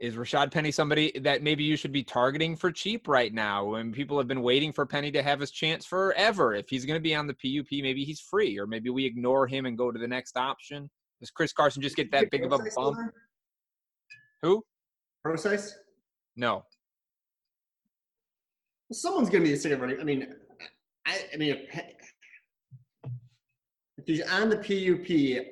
is 0.00 0.14
Rashad 0.14 0.50
Penny 0.50 0.70
somebody 0.70 1.12
that 1.20 1.42
maybe 1.42 1.62
you 1.62 1.76
should 1.76 1.92
be 1.92 2.02
targeting 2.02 2.56
for 2.56 2.72
cheap 2.72 3.06
right 3.06 3.32
now? 3.32 3.66
When 3.66 3.92
people 3.92 4.16
have 4.16 4.26
been 4.26 4.42
waiting 4.42 4.72
for 4.72 4.86
Penny 4.86 5.12
to 5.12 5.22
have 5.22 5.38
his 5.38 5.50
chance 5.50 5.84
forever. 5.84 6.54
If 6.54 6.70
he's 6.70 6.86
going 6.86 6.96
to 6.96 7.02
be 7.02 7.14
on 7.14 7.26
the 7.26 7.34
PUP, 7.34 7.68
maybe 7.70 8.02
he's 8.02 8.20
free, 8.20 8.58
or 8.58 8.66
maybe 8.66 8.88
we 8.88 9.04
ignore 9.04 9.46
him 9.46 9.66
and 9.66 9.76
go 9.76 9.92
to 9.92 9.98
the 9.98 10.08
next 10.08 10.38
option. 10.38 10.88
Does 11.20 11.30
Chris 11.30 11.52
Carson 11.52 11.82
just 11.82 11.96
get 11.96 12.10
that 12.12 12.30
big 12.30 12.44
of 12.44 12.52
a 12.52 12.58
bump? 12.74 12.96
Who? 14.40 14.64
Process? 15.22 15.74
No. 16.34 16.64
Well, 18.88 18.96
someone's 18.96 19.28
gonna 19.28 19.44
be 19.44 19.50
the 19.50 19.58
second 19.58 19.80
running. 19.80 20.00
I 20.00 20.04
mean, 20.04 20.34
I, 21.06 21.20
I 21.34 21.36
mean, 21.36 21.50
if, 21.50 21.60
if 23.98 24.06
he's 24.06 24.22
on 24.22 24.48
the 24.48 24.56
PUP, 24.56 25.44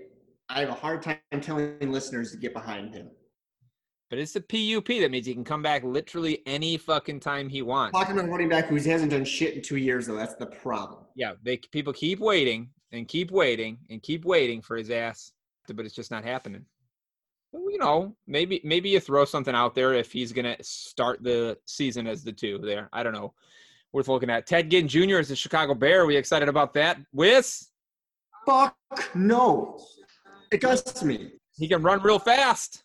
I 0.48 0.60
have 0.60 0.70
a 0.70 0.74
hard 0.74 1.02
time 1.02 1.18
telling 1.42 1.92
listeners 1.92 2.32
to 2.32 2.38
get 2.38 2.54
behind 2.54 2.94
him. 2.94 3.10
But 4.10 4.18
it's 4.18 4.32
the 4.32 4.40
PUP. 4.40 4.86
That 5.00 5.10
means 5.10 5.26
he 5.26 5.34
can 5.34 5.44
come 5.44 5.62
back 5.62 5.84
literally 5.84 6.42
any 6.46 6.78
fucking 6.78 7.20
time 7.20 7.48
he 7.48 7.60
wants. 7.60 7.92
Talking 7.98 8.14
about 8.16 8.28
a 8.28 8.30
running 8.30 8.48
back 8.48 8.66
who 8.66 8.76
hasn't 8.76 9.10
done 9.10 9.24
shit 9.24 9.54
in 9.54 9.62
two 9.62 9.76
years, 9.76 10.06
though, 10.06 10.16
that's 10.16 10.34
the 10.36 10.46
problem. 10.46 11.04
Yeah, 11.14 11.32
they 11.42 11.58
people 11.58 11.92
keep 11.92 12.18
waiting 12.18 12.70
and 12.92 13.06
keep 13.06 13.30
waiting 13.30 13.76
and 13.90 14.02
keep 14.02 14.24
waiting 14.24 14.62
for 14.62 14.76
his 14.76 14.90
ass, 14.90 15.32
but 15.74 15.84
it's 15.84 15.94
just 15.94 16.10
not 16.10 16.24
happening. 16.24 16.64
Well, 17.52 17.70
You 17.70 17.78
know, 17.78 18.16
maybe 18.26 18.62
maybe 18.64 18.88
you 18.88 19.00
throw 19.00 19.24
something 19.26 19.54
out 19.54 19.74
there 19.74 19.92
if 19.94 20.10
he's 20.10 20.32
gonna 20.32 20.56
start 20.62 21.22
the 21.22 21.58
season 21.66 22.06
as 22.06 22.24
the 22.24 22.32
two 22.32 22.58
there. 22.58 22.88
I 22.92 23.02
don't 23.02 23.12
know. 23.14 23.34
Worth 23.92 24.08
looking 24.08 24.30
at. 24.30 24.46
Ted 24.46 24.70
Ginn 24.70 24.88
Jr. 24.88 25.18
is 25.18 25.28
the 25.28 25.36
Chicago 25.36 25.74
Bear. 25.74 26.02
Are 26.02 26.06
we 26.06 26.16
excited 26.16 26.48
about 26.48 26.72
that? 26.74 26.98
Wiz, 27.12 27.68
Fuck 28.46 28.76
no. 29.14 29.78
It 30.50 30.60
disgusts 30.62 31.02
me. 31.02 31.32
he 31.58 31.68
can 31.68 31.82
run 31.82 32.00
real 32.02 32.18
fast. 32.18 32.84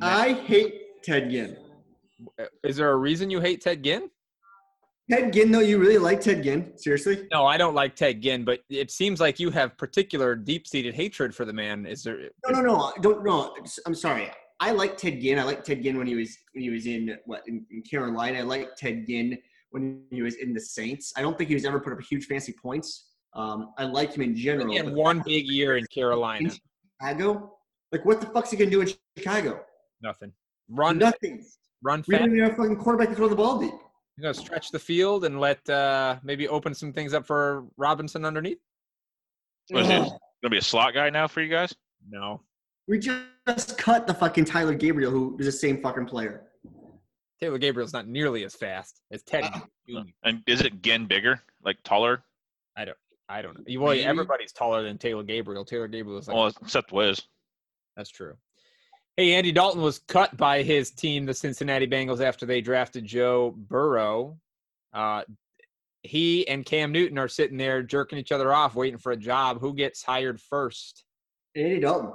I 0.00 0.32
hate 0.32 1.02
Ted 1.02 1.30
Ginn. 1.30 1.56
Is 2.64 2.76
there 2.76 2.90
a 2.90 2.96
reason 2.96 3.30
you 3.30 3.40
hate 3.40 3.60
Ted 3.60 3.82
Ginn? 3.82 4.10
Ted 5.10 5.32
Ginn, 5.32 5.52
though, 5.52 5.60
you 5.60 5.78
really 5.78 5.98
like 5.98 6.20
Ted 6.20 6.42
Ginn? 6.42 6.76
Seriously? 6.76 7.28
No, 7.32 7.46
I 7.46 7.56
don't 7.56 7.74
like 7.74 7.94
Ted 7.94 8.20
Ginn, 8.20 8.44
but 8.44 8.60
it 8.68 8.90
seems 8.90 9.20
like 9.20 9.38
you 9.38 9.50
have 9.50 9.78
particular 9.78 10.34
deep-seated 10.34 10.94
hatred 10.94 11.34
for 11.34 11.44
the 11.44 11.52
man. 11.52 11.86
Is 11.86 12.02
there? 12.02 12.30
No, 12.48 12.60
no, 12.60 12.60
no. 12.60 12.92
Don't 13.00 13.24
no. 13.24 13.54
I'm 13.86 13.94
sorry. 13.94 14.30
I 14.58 14.72
like 14.72 14.96
Ted 14.96 15.20
Ginn. 15.20 15.38
I 15.38 15.44
like 15.44 15.62
Ted 15.62 15.82
Ginn 15.82 15.98
when 15.98 16.06
he 16.06 16.14
was 16.14 16.36
when 16.52 16.62
he 16.62 16.70
was 16.70 16.86
in 16.86 17.16
what 17.26 17.42
in, 17.46 17.64
in 17.70 17.82
Carolina. 17.82 18.38
I 18.38 18.42
like 18.42 18.74
Ted 18.74 19.06
Ginn 19.06 19.38
when 19.70 20.02
he 20.10 20.22
was 20.22 20.36
in 20.36 20.54
the 20.54 20.60
Saints. 20.60 21.12
I 21.16 21.22
don't 21.22 21.36
think 21.36 21.48
he 21.48 21.54
was 21.54 21.64
ever 21.64 21.78
put 21.78 21.92
up 21.92 22.00
a 22.00 22.02
huge 22.02 22.24
fancy 22.26 22.54
points. 22.60 23.10
Um, 23.34 23.74
I 23.76 23.84
like 23.84 24.14
him 24.14 24.22
in 24.22 24.34
general. 24.34 24.70
He 24.70 24.76
had 24.76 24.92
one 24.92 25.22
big 25.24 25.46
year 25.46 25.76
in 25.76 25.84
Carolina. 25.86 26.50
Chicago, 27.00 27.52
like 27.92 28.04
what 28.04 28.20
the 28.20 28.26
fuck's 28.28 28.50
he 28.50 28.56
gonna 28.56 28.70
do 28.70 28.80
in 28.80 28.90
Chicago? 29.18 29.60
Nothing. 30.02 30.32
Run, 30.68 30.98
Nothing. 30.98 31.44
run 31.82 32.02
We 32.06 32.14
fast. 32.14 32.24
don't 32.24 32.32
even 32.36 32.44
have 32.48 32.52
a 32.52 32.56
fucking 32.56 32.76
quarterback 32.76 33.08
to 33.10 33.14
throw 33.14 33.28
the 33.28 33.36
ball 33.36 33.58
deep. 33.60 33.72
You're 34.16 34.32
gonna 34.32 34.34
stretch 34.34 34.70
the 34.70 34.78
field 34.78 35.24
and 35.24 35.40
let 35.40 35.68
uh, 35.68 36.16
maybe 36.22 36.48
open 36.48 36.74
some 36.74 36.92
things 36.92 37.12
up 37.14 37.26
for 37.26 37.64
Robinson 37.76 38.24
underneath. 38.24 38.58
What 39.68 39.82
is 39.82 39.88
it? 39.90 39.94
Gonna 40.42 40.50
be 40.50 40.58
a 40.58 40.62
slot 40.62 40.94
guy 40.94 41.10
now 41.10 41.26
for 41.28 41.40
you 41.42 41.48
guys? 41.50 41.74
No. 42.08 42.40
We 42.88 42.98
just 42.98 43.76
cut 43.78 44.06
the 44.06 44.14
fucking 44.14 44.44
Tyler 44.44 44.74
Gabriel, 44.74 45.10
who 45.10 45.36
is 45.38 45.46
the 45.46 45.52
same 45.52 45.82
fucking 45.82 46.06
player. 46.06 46.42
Taylor 47.40 47.58
Gabriel's 47.58 47.92
not 47.92 48.06
nearly 48.06 48.44
as 48.44 48.54
fast 48.54 49.00
as 49.10 49.22
Teddy. 49.22 49.48
Uh, 49.94 50.02
And 50.22 50.42
is 50.46 50.62
it 50.62 50.80
Ginn 50.82 51.06
bigger, 51.06 51.42
like 51.64 51.76
taller? 51.84 52.22
I 52.76 52.84
don't 52.86 52.96
I 53.28 53.42
don't 53.42 53.58
know. 53.68 53.80
Well, 53.80 53.98
everybody's 53.98 54.52
taller 54.52 54.82
than 54.82 54.98
Taylor 54.98 55.24
Gabriel. 55.24 55.64
Taylor 55.64 55.88
Gabriel 55.88 56.18
is 56.18 56.28
like 56.28 56.36
Well, 56.36 56.46
except 56.62 56.92
Wiz. 56.92 57.20
That's 57.96 58.08
true. 58.10 58.34
Hey, 59.16 59.32
Andy 59.32 59.50
Dalton 59.50 59.80
was 59.80 60.00
cut 60.00 60.36
by 60.36 60.62
his 60.62 60.90
team, 60.90 61.24
the 61.24 61.32
Cincinnati 61.32 61.86
Bengals, 61.86 62.20
after 62.20 62.44
they 62.44 62.60
drafted 62.60 63.06
Joe 63.06 63.54
Burrow. 63.56 64.36
Uh, 64.92 65.22
he 66.02 66.46
and 66.48 66.66
Cam 66.66 66.92
Newton 66.92 67.16
are 67.16 67.26
sitting 67.26 67.56
there 67.56 67.82
jerking 67.82 68.18
each 68.18 68.30
other 68.30 68.52
off, 68.52 68.74
waiting 68.74 68.98
for 68.98 69.12
a 69.12 69.16
job. 69.16 69.58
Who 69.60 69.72
gets 69.72 70.02
hired 70.02 70.38
first? 70.38 71.04
Andy 71.54 71.80
Dalton. 71.80 72.12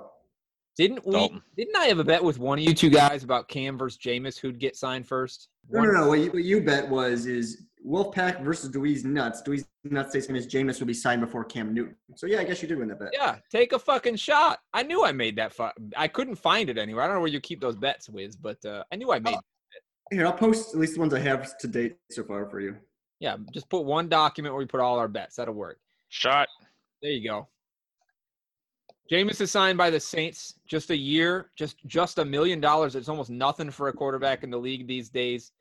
Didn't 0.77 1.05
we? 1.05 1.13
Dalton. 1.13 1.41
Didn't 1.58 1.75
I 1.75 1.86
have 1.86 1.98
a 1.98 2.03
bet 2.03 2.24
with 2.24 2.38
one 2.38 2.60
of 2.60 2.65
you 2.65 2.75
two 2.75 2.91
guys 2.91 3.24
about 3.24 3.48
Cam 3.48 3.79
versus 3.79 3.98
Jameis? 3.98 4.39
Who'd 4.39 4.60
get 4.60 4.75
signed 4.75 5.08
first? 5.08 5.50
No, 5.72 5.81
no, 5.81 5.91
no. 5.91 6.08
What 6.08 6.20
you, 6.20 6.31
what 6.31 6.43
you 6.43 6.62
bet 6.62 6.88
was 6.88 7.25
is 7.25 7.63
Wolfpack 7.88 8.44
versus 8.44 8.70
Dweez 8.70 9.04
Nuts. 9.04 9.42
Dweez 9.42 9.66
Nuts 9.84 10.14
saying 10.14 10.36
his 10.36 10.48
Jameis 10.48 10.80
will 10.80 10.88
be 10.88 10.94
signed 10.94 11.22
before 11.22 11.44
Cam 11.44 11.74
Newton. 11.74 11.96
So 12.16 12.28
yeah, 12.28 12.40
I 12.40 12.44
guess 12.44 12.62
you 12.62 12.68
did 12.68 12.78
win 12.78 12.88
that 12.90 13.00
bet. 13.00 13.10
Yeah, 13.14 13.38
take 13.52 13.74
a 13.74 13.80
fucking 13.80 14.18
shot. 14.18 14.60
I 14.74 14.84
knew 14.84 15.04
I 15.04 15.12
made 15.12 15.36
that. 15.38 15.54
Fu- 15.54 15.70
I 15.98 16.08
couldn't 16.08 16.36
find 16.36 16.70
it 16.70 16.78
anywhere. 16.78 17.04
I 17.04 17.08
don't 17.08 17.16
know 17.16 17.22
where 17.22 17.30
you 17.30 17.40
keep 17.40 17.60
those 17.60 17.76
bets, 17.76 18.10
Wiz, 18.10 18.36
but 18.36 18.64
uh, 18.66 18.84
I 18.92 18.96
knew 18.96 19.12
I 19.12 19.20
made. 19.20 19.34
It. 19.34 19.40
Here, 20.12 20.26
I'll 20.26 20.34
post 20.34 20.74
at 20.74 20.80
least 20.80 20.96
the 20.96 21.00
ones 21.00 21.14
I 21.14 21.20
have 21.20 21.58
to 21.58 21.68
date 21.68 21.96
so 22.12 22.24
far 22.24 22.50
for 22.50 22.60
you. 22.60 22.76
Yeah, 23.20 23.38
just 23.54 23.70
put 23.70 23.86
one 23.86 24.10
document 24.10 24.54
where 24.54 24.60
we 24.60 24.66
put 24.66 24.80
all 24.80 25.00
our 25.00 25.08
bets. 25.08 25.36
That'll 25.36 25.54
work. 25.54 25.80
Shot. 26.10 26.48
There 27.02 27.12
you 27.12 27.28
go. 27.28 27.48
Jameis 29.12 29.42
is 29.42 29.52
signed 29.52 29.78
by 29.78 29.90
the 29.90 30.00
Saints. 30.00 30.56
Just 30.68 30.90
a 30.90 30.96
year, 30.96 31.52
just 31.58 31.78
just 31.86 32.18
a 32.20 32.26
million 32.26 32.62
dollars. 32.62 32.96
It's 32.96 33.10
almost 33.10 33.30
nothing 33.30 33.70
for 33.70 33.90
a 33.90 33.94
quarterback 33.94 34.44
in 34.44 34.50
the 34.50 34.58
league 34.58 34.88
these 34.88 35.10
days. 35.10 35.52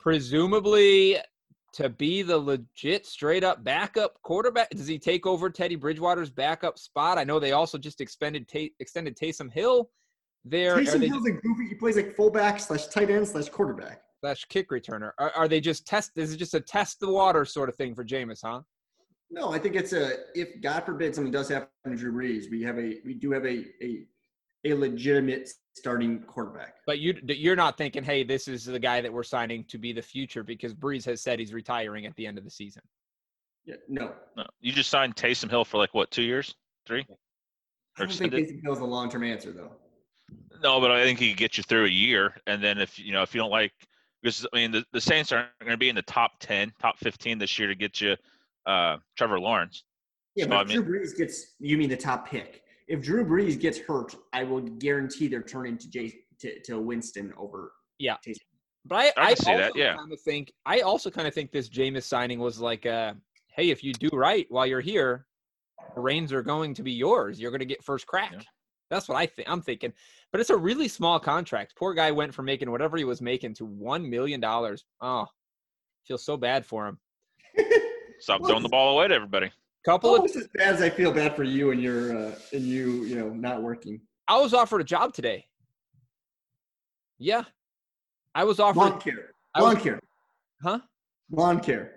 Presumably 0.00 1.18
to 1.74 1.88
be 1.88 2.22
the 2.22 2.36
legit 2.36 3.06
straight 3.06 3.44
up 3.44 3.64
backup 3.64 4.20
quarterback. 4.22 4.70
Does 4.70 4.86
he 4.86 4.98
take 4.98 5.26
over 5.26 5.48
Teddy 5.48 5.76
Bridgewater's 5.76 6.30
backup 6.30 6.78
spot? 6.78 7.18
I 7.18 7.24
know 7.24 7.38
they 7.38 7.52
also 7.52 7.78
just 7.78 8.00
extended 8.00 8.48
Ta- 8.48 8.74
extended 8.80 9.16
Taysom 9.16 9.50
Hill 9.50 9.90
there. 10.44 10.76
Taysom 10.76 11.00
they 11.00 11.08
Hill's 11.08 11.26
a 11.26 11.32
goofy. 11.32 11.68
He 11.68 11.74
plays 11.74 11.96
like 11.96 12.14
fullback 12.14 12.60
slash 12.60 12.86
tight 12.86 13.10
end 13.10 13.26
slash 13.26 13.48
quarterback. 13.48 14.02
slash 14.20 14.44
kick 14.46 14.70
returner? 14.70 15.12
Are, 15.18 15.32
are 15.34 15.48
they 15.48 15.60
just 15.60 15.86
test? 15.86 16.12
This 16.14 16.28
Is 16.28 16.34
it 16.34 16.38
just 16.38 16.54
a 16.54 16.60
test 16.60 17.00
the 17.00 17.10
water 17.10 17.44
sort 17.44 17.68
of 17.68 17.76
thing 17.76 17.94
for 17.94 18.04
Jameis, 18.04 18.40
huh? 18.44 18.60
No, 19.30 19.50
I 19.50 19.58
think 19.58 19.76
it's 19.76 19.94
a 19.94 20.16
if 20.34 20.60
God 20.60 20.84
forbid 20.84 21.14
something 21.14 21.32
does 21.32 21.48
happen 21.48 21.68
to 21.86 21.96
Drew 21.96 22.12
Brees, 22.12 22.50
we 22.50 22.62
have 22.62 22.78
a 22.78 22.98
we 23.04 23.14
do 23.14 23.32
have 23.32 23.46
a 23.46 23.64
a, 23.82 24.04
a 24.64 24.74
legitimate 24.74 25.48
starting 25.74 26.20
quarterback. 26.20 26.74
But 26.86 26.98
you 26.98 27.14
you're 27.26 27.56
not 27.56 27.76
thinking, 27.76 28.02
hey, 28.04 28.24
this 28.24 28.48
is 28.48 28.64
the 28.64 28.78
guy 28.78 29.00
that 29.00 29.12
we're 29.12 29.22
signing 29.22 29.64
to 29.64 29.78
be 29.78 29.92
the 29.92 30.02
future 30.02 30.42
because 30.42 30.74
Brees 30.74 31.04
has 31.06 31.20
said 31.20 31.38
he's 31.38 31.52
retiring 31.52 32.06
at 32.06 32.14
the 32.16 32.26
end 32.26 32.38
of 32.38 32.44
the 32.44 32.50
season. 32.50 32.82
Yeah, 33.64 33.76
no, 33.88 34.12
No, 34.36 34.44
you 34.60 34.72
just 34.72 34.90
signed 34.90 35.14
Taysom 35.14 35.48
Hill 35.48 35.64
for 35.64 35.78
like 35.78 35.94
what, 35.94 36.10
two 36.10 36.22
years, 36.22 36.54
three? 36.84 37.00
I 37.00 37.04
don't 38.00 38.10
think 38.12 38.32
Extended? 38.32 38.48
Taysom 38.48 38.62
Hill's 38.62 38.80
a 38.80 38.84
long 38.84 39.10
term 39.10 39.24
answer 39.24 39.52
though. 39.52 39.72
No, 40.62 40.80
but 40.80 40.90
I 40.90 41.02
think 41.04 41.18
he 41.18 41.30
could 41.30 41.38
get 41.38 41.56
you 41.56 41.62
through 41.64 41.86
a 41.86 41.90
year, 41.90 42.34
and 42.46 42.62
then 42.62 42.78
if 42.78 42.98
you 42.98 43.12
know 43.12 43.22
if 43.22 43.34
you 43.34 43.40
don't 43.40 43.50
like, 43.50 43.72
because 44.22 44.46
I 44.52 44.56
mean 44.56 44.70
the, 44.72 44.84
the 44.92 45.00
Saints 45.00 45.32
aren't 45.32 45.48
going 45.60 45.72
to 45.72 45.76
be 45.76 45.88
in 45.88 45.96
the 45.96 46.02
top 46.02 46.32
ten, 46.40 46.72
top 46.80 46.98
fifteen 46.98 47.38
this 47.38 47.58
year 47.58 47.68
to 47.68 47.74
get 47.74 48.00
you 48.00 48.16
uh, 48.66 48.96
Trevor 49.16 49.40
Lawrence. 49.40 49.84
Yeah, 50.34 50.44
So, 50.44 50.50
but 50.50 50.56
I 50.56 50.64
mean- 50.64 50.82
Drew 50.82 51.00
Brees 51.00 51.16
gets 51.16 51.54
you 51.58 51.76
mean 51.76 51.88
the 51.90 51.96
top 51.96 52.28
pick. 52.28 52.62
If 52.92 53.00
Drew 53.00 53.24
Brees 53.24 53.58
gets 53.58 53.78
hurt, 53.78 54.14
I 54.34 54.44
will 54.44 54.60
guarantee 54.60 55.26
they're 55.26 55.42
turning 55.42 55.78
to 55.78 55.88
Jay 55.88 56.12
to, 56.40 56.60
to 56.64 56.78
Winston 56.78 57.32
over. 57.38 57.72
Yeah. 57.98 58.16
Taysom. 58.26 58.36
But 58.84 58.96
I, 58.96 59.06
I 59.06 59.12
I, 59.28 59.34
see 59.34 59.50
also 59.50 59.62
that, 59.62 59.72
yeah. 59.74 59.96
kind 59.96 60.12
of 60.12 60.20
think 60.20 60.52
I 60.66 60.80
also 60.80 61.10
kind 61.10 61.26
of 61.26 61.32
think 61.32 61.52
this 61.52 61.70
Jameis 61.70 62.02
signing 62.02 62.38
was 62.38 62.60
like, 62.60 62.84
uh, 62.84 63.14
hey, 63.56 63.70
if 63.70 63.82
you 63.82 63.94
do 63.94 64.10
right 64.12 64.44
while 64.50 64.66
you're 64.66 64.82
here, 64.82 65.24
the 65.94 66.02
reins 66.02 66.34
are 66.34 66.42
going 66.42 66.74
to 66.74 66.82
be 66.82 66.92
yours. 66.92 67.40
You're 67.40 67.50
going 67.50 67.60
to 67.60 67.64
get 67.64 67.82
first 67.82 68.06
crack. 68.06 68.32
Yeah. 68.34 68.40
That's 68.90 69.08
what 69.08 69.16
I 69.16 69.24
think. 69.24 69.48
I'm 69.48 69.62
thinking, 69.62 69.94
but 70.30 70.42
it's 70.42 70.50
a 70.50 70.56
really 70.56 70.86
small 70.86 71.18
contract. 71.18 71.72
Poor 71.78 71.94
guy 71.94 72.10
went 72.10 72.34
from 72.34 72.44
making 72.44 72.70
whatever 72.70 72.98
he 72.98 73.04
was 73.04 73.22
making 73.22 73.54
to 73.54 73.64
one 73.64 74.10
million 74.10 74.38
dollars. 74.38 74.84
Oh, 75.00 75.24
feel 76.06 76.18
so 76.18 76.36
bad 76.36 76.66
for 76.66 76.88
him. 76.88 76.98
Stop 78.18 78.42
throwing 78.46 78.62
the 78.62 78.68
ball 78.68 78.94
away 78.94 79.08
to 79.08 79.14
everybody. 79.14 79.50
Couple 79.84 80.14
of 80.14 80.20
Almost 80.20 80.36
as 80.36 80.48
bad 80.54 80.74
as 80.76 80.82
I 80.82 80.90
feel 80.90 81.10
bad 81.12 81.34
for 81.34 81.42
you 81.42 81.72
and 81.72 81.82
your 81.82 82.16
uh, 82.16 82.34
and 82.52 82.62
you 82.62 83.02
you 83.04 83.16
know 83.16 83.30
not 83.30 83.62
working. 83.62 84.00
I 84.28 84.38
was 84.40 84.54
offered 84.54 84.80
a 84.80 84.84
job 84.84 85.12
today. 85.12 85.46
Yeah. 87.18 87.42
I 88.34 88.44
was 88.44 88.60
offered 88.60 88.78
Lawn 88.78 89.00
care, 89.00 89.30
I 89.54 89.60
lawn 89.60 89.74
was- 89.74 89.82
care, 89.82 90.00
huh? 90.62 90.78
lawn 91.30 91.60
care. 91.60 91.92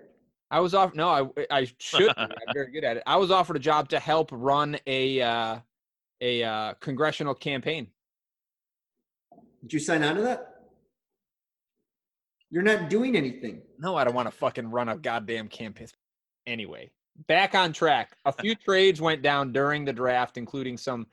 I 0.50 0.60
was 0.60 0.74
off 0.74 0.94
no, 0.94 1.08
I 1.08 1.46
I 1.50 1.70
should. 1.78 2.12
I'm 2.16 2.28
very 2.52 2.70
good 2.72 2.84
at 2.84 2.96
it. 2.98 3.02
I 3.06 3.16
was 3.16 3.30
offered 3.30 3.56
a 3.56 3.60
job 3.60 3.88
to 3.90 3.98
help 3.98 4.30
run 4.32 4.76
a 4.86 5.20
uh 5.22 5.58
a 6.20 6.42
uh 6.42 6.74
congressional 6.80 7.34
campaign. 7.34 7.88
Did 9.62 9.72
you 9.72 9.78
sign 9.80 10.02
on 10.04 10.16
to 10.16 10.22
that? 10.22 10.52
You're 12.50 12.62
not 12.62 12.88
doing 12.90 13.16
anything. 13.16 13.62
No, 13.78 13.96
I 13.96 14.04
don't 14.04 14.14
want 14.14 14.28
to 14.30 14.36
fucking 14.36 14.70
run 14.70 14.88
a 14.88 14.96
goddamn 14.96 15.48
campaign. 15.48 15.88
Anyway, 16.46 16.90
back 17.26 17.54
on 17.54 17.72
track. 17.72 18.16
A 18.24 18.32
few 18.32 18.54
trades 18.66 19.00
went 19.00 19.22
down 19.22 19.52
during 19.52 19.84
the 19.84 19.92
draft, 19.92 20.36
including 20.36 20.76
some 20.76 21.06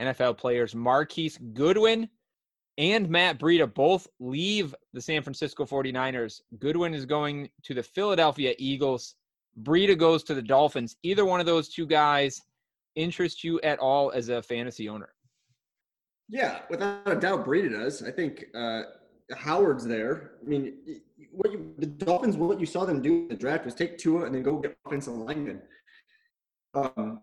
NFL 0.00 0.38
players. 0.38 0.74
Marquise 0.74 1.38
Goodwin 1.52 2.08
and 2.78 3.08
Matt 3.08 3.38
Breida 3.38 3.72
both 3.72 4.06
leave 4.20 4.74
the 4.92 5.00
San 5.00 5.22
Francisco 5.22 5.64
49ers. 5.64 6.42
Goodwin 6.58 6.94
is 6.94 7.04
going 7.04 7.48
to 7.64 7.74
the 7.74 7.82
Philadelphia 7.82 8.54
Eagles. 8.58 9.16
Breida 9.62 9.98
goes 9.98 10.22
to 10.24 10.34
the 10.34 10.42
Dolphins. 10.42 10.96
Either 11.02 11.24
one 11.24 11.40
of 11.40 11.46
those 11.46 11.68
two 11.68 11.86
guys 11.86 12.40
interest 12.94 13.42
you 13.44 13.60
at 13.62 13.78
all 13.78 14.10
as 14.12 14.28
a 14.28 14.42
fantasy 14.42 14.88
owner? 14.88 15.10
Yeah, 16.28 16.60
without 16.68 17.00
a 17.06 17.16
doubt, 17.16 17.46
Breida 17.46 17.70
does. 17.70 18.02
I 18.02 18.10
think 18.10 18.44
uh, 18.54 18.82
Howard's 19.36 19.86
there. 19.86 20.32
I 20.42 20.48
mean, 20.48 20.74
what 21.32 21.52
you, 21.52 21.74
the 21.78 21.86
Dolphins, 21.86 22.36
what 22.36 22.60
you 22.60 22.66
saw 22.66 22.84
them 22.84 23.02
do 23.02 23.22
in 23.22 23.28
the 23.28 23.36
draft 23.36 23.64
was 23.64 23.74
take 23.74 23.98
Tua 23.98 24.24
and 24.24 24.34
then 24.34 24.42
go 24.42 24.58
get 24.58 24.76
offensive 24.86 25.14
lineman. 25.14 25.62
Um, 26.74 27.22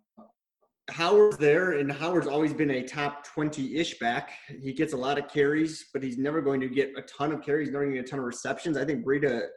Howard's 0.91 1.37
there, 1.37 1.79
and 1.79 1.91
Howard's 1.91 2.27
always 2.27 2.53
been 2.53 2.69
a 2.69 2.83
top 2.83 3.25
20 3.25 3.75
ish 3.75 3.97
back. 3.97 4.33
He 4.61 4.71
gets 4.71 4.93
a 4.93 4.97
lot 4.97 5.17
of 5.17 5.27
carries, 5.27 5.85
but 5.93 6.03
he's 6.03 6.17
never 6.17 6.41
going 6.41 6.61
to 6.61 6.67
get 6.69 6.91
a 6.95 7.01
ton 7.01 7.31
of 7.31 7.43
carries, 7.43 7.71
never 7.71 7.85
going 7.85 7.95
to 7.95 8.01
get 8.01 8.07
a 8.07 8.11
ton 8.11 8.19
of 8.19 8.25
receptions. 8.25 8.77
I 8.77 8.85
think 8.85 9.05
Breida 9.05 9.47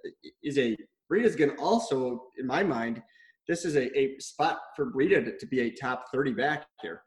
is 0.42 0.56
a 0.58 0.76
Breida's 1.12 1.36
going 1.36 1.50
to 1.50 1.56
also, 1.56 2.24
in 2.38 2.46
my 2.46 2.62
mind, 2.62 3.02
this 3.46 3.64
is 3.64 3.76
a, 3.76 3.98
a 3.98 4.18
spot 4.18 4.60
for 4.76 4.92
Breida 4.92 5.24
to, 5.24 5.38
to 5.38 5.46
be 5.46 5.60
a 5.60 5.70
top 5.70 6.06
30 6.12 6.32
back 6.32 6.66
here. 6.82 7.02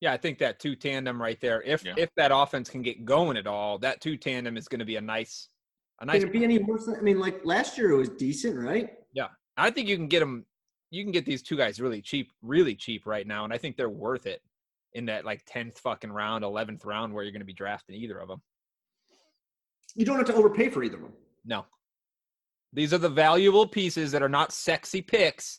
Yeah, 0.00 0.12
I 0.12 0.16
think 0.16 0.38
that 0.38 0.58
two 0.58 0.74
tandem 0.74 1.20
right 1.20 1.40
there. 1.40 1.62
If 1.62 1.84
Yeah. 1.84 1.94
if 1.96 2.10
that 2.16 2.32
offense 2.34 2.68
can 2.68 2.82
get 2.82 3.04
going 3.04 3.36
at 3.36 3.46
all, 3.46 3.78
that 3.78 4.00
two 4.00 4.16
tandem 4.16 4.56
is 4.56 4.66
going 4.66 4.78
to 4.78 4.84
be 4.84 4.96
a 4.96 5.00
nice, 5.00 5.48
a 5.48 5.59
nice. 6.04 6.20
Can 6.20 6.28
it 6.28 6.32
be 6.32 6.44
any 6.44 6.58
worse? 6.58 6.86
Than, 6.86 6.96
I 6.96 7.00
mean, 7.00 7.18
like 7.18 7.44
last 7.44 7.76
year 7.78 7.90
it 7.90 7.96
was 7.96 8.08
decent, 8.10 8.58
right? 8.58 8.90
Yeah, 9.12 9.28
I 9.56 9.70
think 9.70 9.88
you 9.88 9.96
can 9.96 10.08
get 10.08 10.20
them. 10.20 10.46
You 10.90 11.04
can 11.04 11.12
get 11.12 11.24
these 11.24 11.42
two 11.42 11.56
guys 11.56 11.80
really 11.80 12.02
cheap, 12.02 12.30
really 12.42 12.74
cheap 12.74 13.06
right 13.06 13.26
now, 13.26 13.44
and 13.44 13.52
I 13.52 13.58
think 13.58 13.76
they're 13.76 13.88
worth 13.88 14.26
it 14.26 14.42
in 14.94 15.06
that 15.06 15.24
like 15.24 15.42
tenth 15.46 15.78
fucking 15.78 16.10
round, 16.10 16.44
eleventh 16.44 16.84
round, 16.84 17.14
where 17.14 17.22
you're 17.22 17.32
going 17.32 17.40
to 17.40 17.46
be 17.46 17.52
drafting 17.52 17.96
either 17.96 18.18
of 18.18 18.28
them. 18.28 18.42
You 19.94 20.04
don't 20.04 20.16
have 20.16 20.26
to 20.26 20.34
overpay 20.34 20.70
for 20.70 20.82
either 20.82 20.96
of 20.96 21.02
them. 21.02 21.12
No, 21.44 21.64
these 22.72 22.92
are 22.92 22.98
the 22.98 23.08
valuable 23.08 23.66
pieces 23.66 24.12
that 24.12 24.22
are 24.22 24.28
not 24.28 24.52
sexy 24.52 25.02
picks 25.02 25.58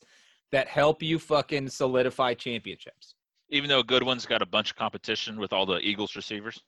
that 0.51 0.67
help 0.67 1.01
you 1.01 1.17
fucking 1.17 1.69
solidify 1.69 2.33
championships. 2.33 3.15
Even 3.49 3.69
though 3.69 3.83
Goodwin's 3.83 4.25
got 4.25 4.41
a 4.41 4.45
bunch 4.45 4.71
of 4.71 4.77
competition 4.77 5.39
with 5.39 5.53
all 5.53 5.65
the 5.65 5.79
Eagles 5.79 6.15
receivers. 6.15 6.61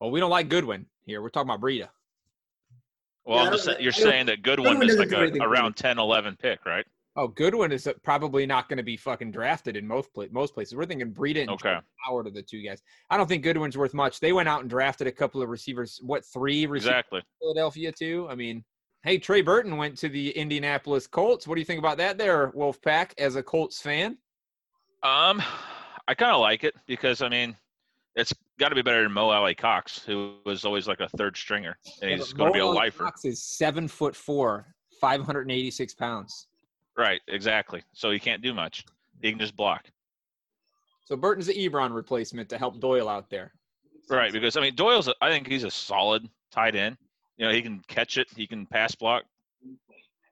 Well, 0.00 0.10
we 0.10 0.20
don't 0.20 0.30
like 0.30 0.48
Goodwin 0.48 0.86
here. 1.04 1.22
We're 1.22 1.30
talking 1.30 1.50
about 1.50 1.60
Breida. 1.60 1.88
Well, 3.26 3.38
Yeah, 3.38 3.50
I'm 3.50 3.52
just 3.52 3.80
you're 3.80 3.92
saying 3.92 4.26
that 4.26 4.42
Goodwin 4.42 4.72
Goodwin 4.74 4.88
is 4.88 4.96
doesn't 4.96 5.10
like 5.10 5.10
do 5.10 5.16
a, 5.16 5.22
anything 5.22 5.42
around 5.42 5.76
10, 5.76 5.98
11 5.98 6.36
pick, 6.36 6.64
right? 6.64 6.86
Oh, 7.18 7.28
Goodwin 7.28 7.72
is 7.72 7.88
probably 8.04 8.44
not 8.44 8.68
going 8.68 8.76
to 8.76 8.82
be 8.82 8.96
fucking 8.96 9.30
drafted 9.30 9.74
in 9.76 9.86
most 9.86 10.12
pla- 10.12 10.26
most 10.30 10.52
places. 10.54 10.74
We're 10.76 10.84
thinking 10.84 11.12
Breida 11.12 11.40
and 11.40 11.50
Okay. 11.50 11.76
Howard 12.04 12.26
are 12.26 12.30
the 12.30 12.42
two 12.42 12.62
guys. 12.62 12.82
I 13.10 13.16
don't 13.16 13.26
think 13.26 13.42
Goodwin's 13.42 13.76
worth 13.76 13.94
much. 13.94 14.20
They 14.20 14.32
went 14.32 14.48
out 14.48 14.60
and 14.60 14.68
drafted 14.70 15.06
a 15.06 15.12
couple 15.12 15.40
of 15.42 15.48
receivers. 15.48 15.98
What 16.02 16.24
three 16.26 16.66
receivers? 16.66 16.86
Exactly. 16.90 17.22
Philadelphia 17.40 17.90
too. 17.90 18.26
I 18.30 18.34
mean, 18.34 18.62
hey, 19.02 19.16
Trey 19.18 19.40
Burton 19.40 19.76
went 19.78 19.96
to 19.98 20.08
the 20.10 20.30
Indianapolis 20.36 21.06
Colts. 21.06 21.46
What 21.48 21.54
do 21.54 21.60
you 21.60 21.64
think 21.64 21.78
about 21.78 21.96
that, 21.96 22.18
there, 22.18 22.52
Wolfpack? 22.52 23.12
As 23.18 23.36
a 23.36 23.42
Colts 23.42 23.80
fan, 23.80 24.18
Um, 25.02 25.42
I 26.06 26.14
kind 26.14 26.32
of 26.32 26.40
like 26.40 26.64
it 26.64 26.74
because 26.86 27.22
I 27.22 27.28
mean, 27.30 27.56
it's 28.16 28.32
got 28.58 28.70
to 28.70 28.74
be 28.74 28.82
better 28.82 29.02
than 29.02 29.12
Mo 29.12 29.28
Alie-Cox, 29.28 30.02
who 30.04 30.36
was 30.44 30.64
always 30.64 30.88
like 30.88 31.00
a 31.00 31.08
third 31.10 31.36
stringer, 31.36 31.76
and 32.00 32.10
he's 32.10 32.32
going 32.32 32.50
to 32.50 32.54
be 32.54 32.60
a 32.60 32.64
Mo 32.64 32.70
lifer. 32.70 33.04
Cox 33.04 33.24
is 33.24 33.42
seven 33.42 33.86
foot 33.86 34.16
four, 34.16 34.74
five 35.00 35.22
hundred 35.22 35.42
and 35.42 35.52
eighty 35.52 35.70
six 35.70 35.94
pounds. 35.94 36.48
Right, 36.96 37.20
exactly. 37.28 37.82
So 37.92 38.10
he 38.10 38.18
can't 38.18 38.42
do 38.42 38.54
much. 38.54 38.84
He 39.20 39.30
can 39.30 39.38
just 39.38 39.54
block. 39.54 39.84
So 41.04 41.16
Burton's 41.16 41.46
the 41.46 41.54
Ebron 41.54 41.94
replacement 41.94 42.48
to 42.48 42.58
help 42.58 42.80
Doyle 42.80 43.08
out 43.08 43.30
there. 43.30 43.52
Right, 44.08 44.32
because 44.32 44.56
I 44.56 44.60
mean 44.62 44.74
Doyle's. 44.74 45.08
A, 45.08 45.14
I 45.20 45.30
think 45.30 45.46
he's 45.46 45.64
a 45.64 45.70
solid 45.70 46.28
tight 46.50 46.74
end, 46.74 46.96
You 47.36 47.46
know, 47.46 47.52
he 47.52 47.60
can 47.60 47.82
catch 47.86 48.16
it. 48.16 48.28
He 48.34 48.46
can 48.46 48.66
pass 48.66 48.94
block, 48.94 49.24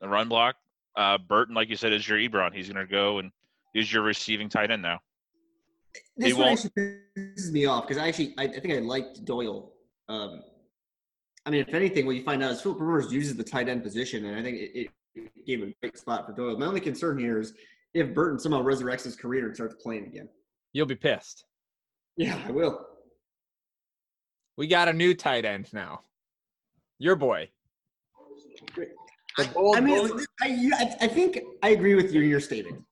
the 0.00 0.08
run 0.08 0.28
block. 0.28 0.56
Uh, 0.96 1.18
Burton, 1.18 1.54
like 1.54 1.68
you 1.68 1.76
said, 1.76 1.92
is 1.92 2.08
your 2.08 2.18
Ebron. 2.18 2.54
He's 2.54 2.68
going 2.68 2.84
to 2.84 2.90
go 2.90 3.18
and 3.18 3.30
he's 3.72 3.92
your 3.92 4.02
receiving 4.02 4.48
tight 4.48 4.70
end 4.70 4.80
now. 4.80 5.00
This 6.16 6.34
one 6.34 6.46
won't- 6.46 6.64
actually 6.64 6.98
pisses 7.16 7.52
me 7.52 7.66
off 7.66 7.86
because 7.86 8.02
I 8.02 8.08
actually 8.08 8.34
I, 8.38 8.44
I 8.44 8.60
think 8.60 8.74
I 8.74 8.78
liked 8.78 9.24
Doyle. 9.24 9.72
Um, 10.08 10.42
I 11.46 11.50
mean, 11.50 11.64
if 11.66 11.74
anything, 11.74 12.06
what 12.06 12.16
you 12.16 12.22
find 12.22 12.42
out 12.42 12.52
is 12.52 12.60
Philip 12.60 12.80
Rivers 12.80 13.12
uses 13.12 13.36
the 13.36 13.44
tight 13.44 13.68
end 13.68 13.82
position, 13.82 14.24
and 14.24 14.36
I 14.36 14.42
think 14.42 14.56
it, 14.56 14.90
it 15.14 15.46
gave 15.46 15.62
a 15.62 15.74
great 15.80 15.98
spot 15.98 16.26
for 16.26 16.32
Doyle. 16.32 16.58
My 16.58 16.66
only 16.66 16.80
concern 16.80 17.18
here 17.18 17.38
is 17.38 17.52
if 17.92 18.14
Burton 18.14 18.38
somehow 18.38 18.62
resurrects 18.62 19.04
his 19.04 19.14
career 19.16 19.46
and 19.46 19.54
starts 19.54 19.76
playing 19.82 20.06
again. 20.06 20.28
You'll 20.72 20.86
be 20.86 20.96
pissed. 20.96 21.44
Yeah, 22.16 22.40
I 22.46 22.50
will. 22.50 22.86
We 24.56 24.66
got 24.66 24.88
a 24.88 24.92
new 24.92 25.14
tight 25.14 25.44
end 25.44 25.72
now. 25.72 26.00
Your 26.98 27.16
boy. 27.16 27.50
I, 29.36 29.50
I 29.76 29.80
mean, 29.80 30.10
I, 30.40 30.70
I, 30.74 30.96
I 31.02 31.08
think 31.08 31.40
I 31.62 31.70
agree 31.70 31.94
with 31.94 32.12
you 32.14 32.22
in 32.22 32.28
your 32.28 32.40
statement. 32.40 32.82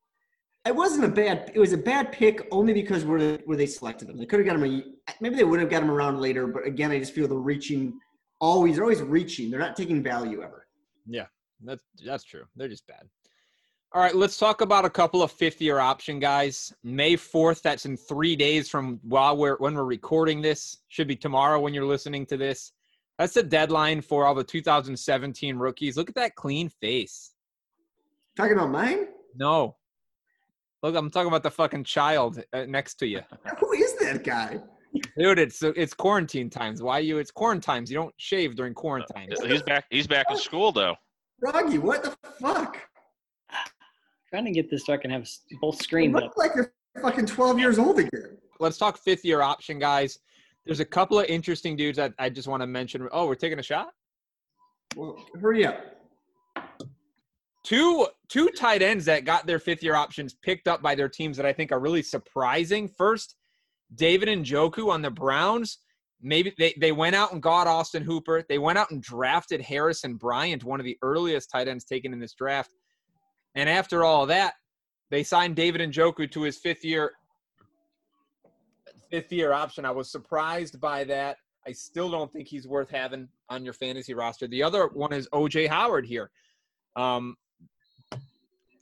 It 0.65 0.77
wasn't 0.77 1.05
a 1.05 1.09
bad. 1.09 1.51
It 1.55 1.59
was 1.59 1.73
a 1.73 1.79
bad 1.79 2.13
pick 2.13 2.47
only 2.53 2.73
because 2.73 3.05
where 3.05 3.39
where 3.39 3.57
they 3.57 3.67
selected 3.67 4.09
him. 4.09 4.17
They 4.17 4.27
could 4.27 4.39
have 4.39 4.47
got 4.47 4.57
him. 4.57 4.65
A, 4.65 5.13
maybe 5.21 5.35
they 5.35 5.45
would 5.45 5.59
have 5.59 5.71
got 5.71 5.83
him 5.83 5.91
around 5.91 6.21
later. 6.21 6.47
But 6.47 6.67
again, 6.67 6.93
I 6.93 6.99
just 6.99 7.13
feel 7.13 7.27
they're 7.27 7.39
reaching. 7.39 7.99
Always, 8.41 8.77
they're 8.77 8.85
always 8.85 9.03
reaching. 9.03 9.51
They're 9.51 9.61
not 9.61 9.77
taking 9.77 10.03
value 10.03 10.43
ever. 10.43 10.67
Yeah, 11.07 11.27
that's 11.65 11.83
that's 12.05 12.23
true. 12.23 12.45
They're 12.55 12.69
just 12.69 12.87
bad. 12.87 13.09
All 13.95 14.01
right, 14.01 14.15
let's 14.15 14.39
talk 14.39 14.63
about 14.63 14.87
a 14.87 14.91
couple 14.91 15.23
of 15.23 15.31
fifth 15.31 15.61
year 15.61 15.79
option 15.79 16.19
guys. 16.19 16.73
May 16.83 17.15
4th, 17.15 17.61
that's 17.61 17.85
in 17.85 17.99
three 17.99 18.35
days 18.35 18.71
from 18.71 18.99
while 19.03 19.37
we're 19.37 19.57
when 19.57 19.75
we're 19.75 19.85
recording 19.85 20.41
this. 20.41 20.79
Should 20.89 21.09
be 21.09 21.17
tomorrow 21.17 21.61
when 21.61 21.75
you're 21.75 21.85
listening 21.85 22.25
to 22.27 22.37
this. 22.37 22.73
That's 23.19 23.35
the 23.35 23.43
deadline 23.43 24.01
for 24.01 24.25
all 24.27 24.35
the 24.35 24.45
2017 24.45 25.57
rookies. 25.57 25.97
Look 25.97 26.09
at 26.09 26.15
that 26.15 26.37
clean 26.37 26.69
face. 26.69 27.33
Talking 28.37 28.55
about 28.55 28.71
mine. 28.71 29.09
No. 29.37 29.77
Look, 30.83 30.97
I'm 30.97 31.11
talking 31.11 31.29
about 31.29 31.43
the 31.43 31.51
fucking 31.51 31.85
child 31.85 32.43
uh, 32.53 32.65
next 32.67 32.95
to 32.97 33.07
you. 33.07 33.21
Who 33.61 33.73
is 33.73 33.95
that 33.99 34.25
guy? 34.25 34.61
Dude, 35.17 35.39
it's 35.39 35.63
it's 35.63 35.95
quarantine 35.95 36.51
times. 36.51 36.83
Why 36.83 36.99
you? 36.99 37.19
It's 37.19 37.31
quarantine 37.31 37.63
times. 37.63 37.91
You 37.91 37.97
don't 37.97 38.15
shave 38.19 38.57
during 38.57 38.75
quarantine. 38.75 39.29
He's 39.47 39.63
back. 39.63 39.85
He's 39.91 40.07
back 40.07 40.27
in 40.31 40.37
school 40.37 40.71
though. 40.73 40.97
Froggy, 41.41 41.79
what 41.79 42.03
the 42.03 42.15
fuck? 42.41 42.77
Trying 44.29 44.45
to 44.45 44.51
get 44.51 44.71
this 44.71 44.85
so 44.87 44.93
I 44.93 44.97
can 44.97 45.11
have 45.11 45.23
s- 45.23 45.41
both 45.61 45.77
You 45.77 45.85
screens 45.85 46.15
up. 46.17 46.23
look 46.23 46.37
like 46.37 46.53
you're 46.55 46.73
fucking 47.01 47.27
12 47.27 47.59
years 47.59 47.79
old 47.79 47.99
again. 47.99 48.39
Let's 48.61 48.79
talk 48.79 48.97
fifth 48.99 49.25
year 49.25 49.43
option 49.43 49.79
guys. 49.79 50.19
There's 50.67 50.81
a 50.81 50.85
couple 50.85 51.19
of 51.19 51.27
interesting 51.27 51.75
dudes 51.77 51.97
that 51.97 52.15
I 52.19 52.29
just 52.31 52.47
want 52.49 52.63
to 52.63 52.67
mention. 52.67 53.09
Oh, 53.13 53.27
we're 53.27 53.35
taking 53.35 53.59
a 53.59 53.63
shot. 53.63 53.89
Well, 54.95 55.17
hurry 55.41 55.67
up. 55.67 55.85
Two 57.65 58.09
two 58.29 58.49
tight 58.49 58.83
ends 58.83 59.05
that 59.05 59.25
got 59.25 59.47
their 59.47 59.59
fifth 59.59 59.83
year 59.83 59.95
options 59.95 60.35
picked 60.35 60.67
up 60.67 60.83
by 60.83 60.95
their 60.95 61.09
teams 61.09 61.37
that 61.37 61.47
I 61.47 61.53
think 61.53 61.71
are 61.71 61.79
really 61.79 62.03
surprising. 62.03 62.89
First, 62.89 63.37
David 63.95 64.29
Njoku 64.29 64.91
on 64.91 65.03
the 65.03 65.11
Browns. 65.11 65.79
Maybe 66.21 66.55
they, 66.57 66.75
they 66.79 66.93
went 66.93 67.17
out 67.17 67.33
and 67.33 67.43
got 67.43 67.67
Austin 67.67 68.03
Hooper. 68.03 68.45
They 68.49 68.59
went 68.59 68.79
out 68.79 68.91
and 68.91 69.03
drafted 69.03 69.61
Harrison 69.61 70.15
Bryant, 70.15 70.63
one 70.63 70.79
of 70.79 70.85
the 70.85 70.97
earliest 71.03 71.51
tight 71.51 71.67
ends 71.67 71.85
taken 71.85 72.13
in 72.13 72.21
this 72.21 72.35
draft. 72.35 72.71
And 73.57 73.69
after 73.69 74.05
all 74.05 74.27
that, 74.27 74.55
they 75.11 75.25
signed 75.25 75.57
David 75.57 75.81
Njoku 75.81 76.31
to 76.31 76.43
his 76.43 76.59
fifth 76.59 76.85
year 76.85 77.13
fifth 79.11 79.31
year 79.31 79.53
option. 79.53 79.85
I 79.85 79.91
was 79.91 80.11
surprised 80.11 80.81
by 80.81 81.05
that. 81.05 81.37
I 81.67 81.73
still 81.73 82.11
don't 82.11 82.33
think 82.33 82.49
he's 82.49 82.67
worth 82.67 82.91
having 82.91 83.29
on 83.51 83.63
your 83.65 83.75
fantasy 83.75 84.15
roster. 84.15 84.49
The 84.49 84.63
other 84.63 84.89
one 84.89 85.13
is 85.13 85.29
OJ 85.35 85.69
Howard 85.69 86.07
here. 86.07 86.31
Um, 86.97 87.37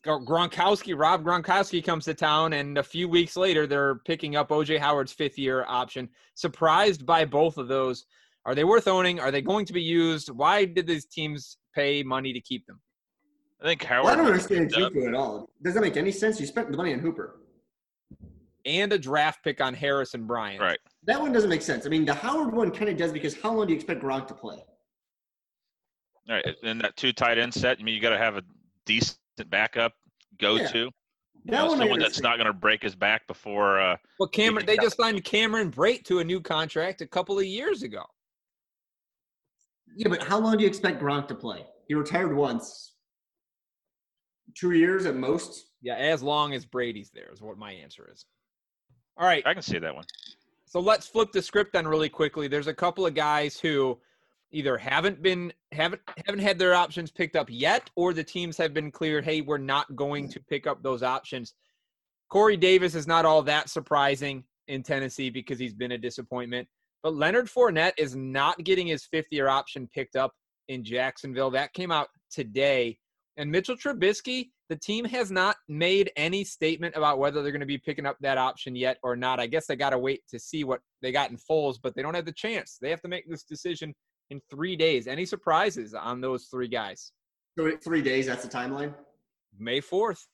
Gronkowski, 0.04 0.98
Rob 0.98 1.22
Gronkowski 1.22 1.84
comes 1.84 2.06
to 2.06 2.14
town, 2.14 2.54
and 2.54 2.78
a 2.78 2.82
few 2.82 3.08
weeks 3.08 3.36
later, 3.36 3.66
they're 3.66 3.96
picking 4.06 4.36
up 4.36 4.48
OJ 4.48 4.78
Howard's 4.78 5.12
fifth 5.12 5.38
year 5.38 5.64
option. 5.68 6.08
Surprised 6.34 7.04
by 7.04 7.24
both 7.24 7.58
of 7.58 7.68
those. 7.68 8.06
Are 8.46 8.54
they 8.54 8.64
worth 8.64 8.88
owning? 8.88 9.20
Are 9.20 9.30
they 9.30 9.42
going 9.42 9.66
to 9.66 9.72
be 9.72 9.82
used? 9.82 10.30
Why 10.30 10.64
did 10.64 10.86
these 10.86 11.04
teams 11.04 11.58
pay 11.74 12.02
money 12.02 12.32
to 12.32 12.40
keep 12.40 12.66
them? 12.66 12.80
I 13.60 13.66
think 13.66 13.82
Well, 13.82 13.90
Howard. 13.90 14.12
I 14.12 14.16
don't 14.16 14.26
understand 14.26 14.70
picked 14.70 14.94
Njoku 14.94 15.08
at 15.08 15.14
all. 15.14 15.50
Does 15.62 15.74
that 15.74 15.82
make 15.82 15.98
any 15.98 16.10
sense? 16.10 16.40
You 16.40 16.46
spent 16.46 16.70
the 16.70 16.76
money 16.76 16.94
on 16.94 17.00
Hooper. 17.00 17.40
And 18.64 18.92
a 18.92 18.98
draft 18.98 19.44
pick 19.44 19.60
on 19.60 19.74
Harrison 19.74 20.26
Bryant. 20.26 20.60
Right. 20.60 20.78
That 21.04 21.20
one 21.20 21.32
doesn't 21.32 21.50
make 21.50 21.62
sense. 21.62 21.84
I 21.84 21.90
mean, 21.90 22.06
the 22.06 22.14
Howard 22.14 22.54
one 22.54 22.70
kind 22.70 22.88
of 22.90 22.96
does 22.96 23.12
because 23.12 23.38
how 23.38 23.52
long 23.52 23.66
do 23.66 23.72
you 23.72 23.76
expect 23.76 24.02
Gronk 24.02 24.26
to 24.28 24.34
play? 24.34 24.64
All 26.28 26.36
right. 26.36 26.46
In 26.62 26.78
that 26.78 26.96
two 26.96 27.12
tight 27.12 27.36
end 27.38 27.52
set, 27.52 27.78
I 27.78 27.82
mean, 27.82 27.94
you 27.94 28.00
got 28.00 28.10
to 28.10 28.18
have 28.18 28.36
a 28.36 28.42
decent 28.86 29.18
backup 29.48 29.92
go 30.38 30.58
to. 30.58 30.64
That 30.64 30.72
You 30.72 30.92
know, 31.52 31.66
one 31.66 31.78
someone 31.78 31.98
that's 32.00 32.20
not 32.20 32.36
going 32.36 32.46
to 32.46 32.52
break 32.52 32.82
his 32.82 32.94
back 32.94 33.26
before. 33.26 33.80
Uh, 33.80 33.96
Well, 34.18 34.28
Cameron, 34.28 34.66
they 34.66 34.76
just 34.76 34.96
signed 34.96 35.22
Cameron 35.24 35.70
Brate 35.70 36.04
to 36.04 36.18
a 36.18 36.24
new 36.24 36.40
contract 36.40 37.00
a 37.00 37.06
couple 37.06 37.38
of 37.38 37.46
years 37.46 37.82
ago. 37.82 38.04
Yeah, 39.96 40.08
but 40.08 40.22
how 40.22 40.38
long 40.38 40.56
do 40.56 40.62
you 40.62 40.68
expect 40.68 41.02
Gronk 41.02 41.28
to 41.28 41.34
play? 41.34 41.64
He 41.88 41.94
retired 41.94 42.36
once. 42.36 42.92
Two 44.54 44.72
years 44.72 45.06
at 45.06 45.16
most. 45.16 45.66
Yeah, 45.82 45.94
as 45.94 46.22
long 46.22 46.52
as 46.52 46.66
Brady's 46.66 47.10
there 47.10 47.30
is 47.32 47.40
what 47.40 47.56
my 47.56 47.72
answer 47.72 48.08
is. 48.12 48.26
All 49.16 49.26
right. 49.26 49.42
I 49.46 49.54
can 49.54 49.62
see 49.62 49.78
that 49.78 49.94
one. 49.94 50.04
So 50.66 50.78
let's 50.80 51.06
flip 51.06 51.32
the 51.32 51.42
script 51.42 51.72
then 51.72 51.86
really 51.88 52.08
quickly. 52.08 52.48
There's 52.48 52.68
a 52.68 52.74
couple 52.74 53.06
of 53.06 53.14
guys 53.14 53.58
who 53.58 53.98
either 54.52 54.76
haven't 54.76 55.22
been 55.22 55.52
haven't 55.72 56.02
haven't 56.26 56.40
had 56.40 56.58
their 56.58 56.74
options 56.74 57.10
picked 57.10 57.36
up 57.36 57.48
yet, 57.50 57.90
or 57.96 58.12
the 58.12 58.24
teams 58.24 58.56
have 58.56 58.74
been 58.74 58.90
cleared. 58.90 59.24
Hey, 59.24 59.40
we're 59.40 59.58
not 59.58 59.94
going 59.96 60.28
to 60.28 60.40
pick 60.40 60.66
up 60.66 60.82
those 60.82 61.02
options. 61.02 61.54
Corey 62.30 62.56
Davis 62.56 62.94
is 62.94 63.06
not 63.06 63.24
all 63.24 63.42
that 63.42 63.68
surprising 63.68 64.44
in 64.68 64.82
Tennessee 64.82 65.30
because 65.30 65.58
he's 65.58 65.74
been 65.74 65.92
a 65.92 65.98
disappointment. 65.98 66.68
But 67.02 67.14
Leonard 67.14 67.46
Fournette 67.46 67.94
is 67.98 68.14
not 68.14 68.62
getting 68.64 68.86
his 68.86 69.04
fifth 69.04 69.28
year 69.30 69.48
option 69.48 69.88
picked 69.92 70.16
up 70.16 70.32
in 70.68 70.84
Jacksonville. 70.84 71.50
That 71.50 71.72
came 71.72 71.90
out 71.90 72.08
today. 72.30 72.98
And 73.36 73.50
Mitchell 73.50 73.76
Trubisky, 73.76 74.50
the 74.68 74.76
team 74.76 75.04
has 75.06 75.30
not 75.30 75.56
made 75.68 76.12
any 76.16 76.44
statement 76.44 76.94
about 76.94 77.18
whether 77.18 77.42
they're 77.42 77.52
going 77.52 77.60
to 77.60 77.66
be 77.66 77.78
picking 77.78 78.06
up 78.06 78.16
that 78.20 78.38
option 78.38 78.76
yet 78.76 78.98
or 79.02 79.16
not. 79.16 79.40
I 79.40 79.46
guess 79.46 79.66
they 79.66 79.76
got 79.76 79.90
to 79.90 79.98
wait 79.98 80.22
to 80.28 80.38
see 80.38 80.62
what 80.62 80.80
they 81.00 81.10
got 81.10 81.30
in 81.30 81.38
Foles, 81.38 81.78
but 81.82 81.94
they 81.94 82.02
don't 82.02 82.14
have 82.14 82.26
the 82.26 82.32
chance. 82.32 82.76
They 82.80 82.90
have 82.90 83.00
to 83.02 83.08
make 83.08 83.28
this 83.28 83.44
decision 83.44 83.94
in 84.30 84.40
three 84.50 84.76
days. 84.76 85.06
Any 85.06 85.24
surprises 85.26 85.94
on 85.94 86.20
those 86.20 86.44
three 86.44 86.68
guys? 86.68 87.12
So 87.58 87.76
three 87.76 88.02
days, 88.02 88.26
that's 88.26 88.44
the 88.44 88.48
timeline. 88.48 88.94
May 89.58 89.80
4th. 89.80 90.26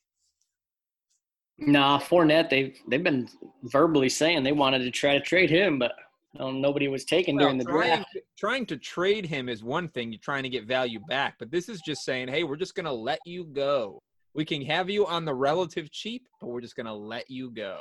Nah, 1.58 1.98
Fournette, 1.98 2.50
they've 2.50 2.78
they've 2.86 3.02
been 3.02 3.28
verbally 3.64 4.10
saying 4.10 4.42
they 4.42 4.52
wanted 4.52 4.80
to 4.80 4.90
try 4.90 5.14
to 5.14 5.20
trade 5.20 5.48
him, 5.48 5.78
but 5.78 5.92
nobody 6.38 6.86
was 6.88 7.06
taken 7.06 7.34
Well, 7.36 7.46
during 7.46 7.56
the 7.58 7.64
trying, 7.64 7.86
draft. 7.88 8.16
trying 8.38 8.66
to 8.66 8.76
trade 8.76 9.24
him 9.24 9.48
is 9.48 9.64
one 9.64 9.88
thing. 9.88 10.12
You're 10.12 10.20
trying 10.20 10.42
to 10.42 10.50
get 10.50 10.66
value 10.66 11.00
back, 11.08 11.36
but 11.38 11.50
this 11.50 11.70
is 11.70 11.80
just 11.80 12.04
saying, 12.04 12.28
hey, 12.28 12.44
we're 12.44 12.56
just 12.56 12.74
going 12.74 12.84
to 12.84 12.92
let 12.92 13.20
you 13.24 13.44
go. 13.44 14.02
We 14.34 14.44
can 14.44 14.60
have 14.66 14.90
you 14.90 15.06
on 15.06 15.24
the 15.24 15.32
relative 15.34 15.90
cheap, 15.90 16.28
but 16.42 16.48
we're 16.48 16.60
just 16.60 16.76
going 16.76 16.86
to 16.86 16.92
let 16.92 17.30
you 17.30 17.50
go. 17.50 17.78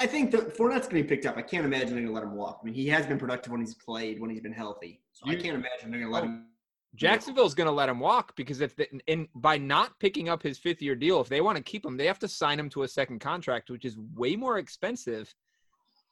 I- 0.00 0.06
think 0.06 0.30
that 0.32 0.56
Fournette's 0.56 0.86
going 0.88 1.02
to 1.02 1.02
be 1.02 1.04
picked 1.04 1.26
up. 1.26 1.36
I 1.36 1.42
can't 1.42 1.64
imagine 1.64 1.88
they're 1.88 1.96
going 2.04 2.06
to 2.06 2.12
let 2.12 2.22
him 2.22 2.34
walk. 2.34 2.60
I 2.62 2.64
mean, 2.64 2.74
he 2.74 2.86
has 2.88 3.06
been 3.06 3.18
productive 3.18 3.50
when 3.52 3.60
he's 3.60 3.74
played, 3.74 4.20
when 4.20 4.30
he's 4.30 4.40
been 4.40 4.52
healthy. 4.52 5.00
So 5.12 5.28
I 5.30 5.34
can't 5.34 5.56
imagine 5.56 5.90
they're 5.90 6.00
going 6.00 6.04
to 6.06 6.14
let 6.14 6.22
Oh. 6.24 6.26
him. 6.26 6.46
Jacksonville's 6.94 7.54
going 7.54 7.66
to 7.68 7.72
let 7.72 7.88
him 7.88 7.98
walk 8.00 8.36
because 8.36 8.60
if 8.60 8.76
the, 8.76 8.86
and 9.08 9.26
by 9.34 9.56
not 9.56 9.98
picking 9.98 10.28
up 10.28 10.42
his 10.42 10.58
fifth 10.58 10.82
year 10.82 10.94
deal, 10.94 11.20
if 11.22 11.28
they 11.28 11.40
want 11.40 11.56
to 11.56 11.62
keep 11.62 11.86
him, 11.86 11.96
they 11.96 12.04
have 12.06 12.18
to 12.18 12.28
sign 12.28 12.58
him 12.58 12.68
to 12.68 12.82
a 12.82 12.88
second 12.88 13.18
contract, 13.18 13.70
which 13.70 13.86
is 13.86 13.96
way 14.14 14.36
more 14.36 14.58
expensive 14.58 15.34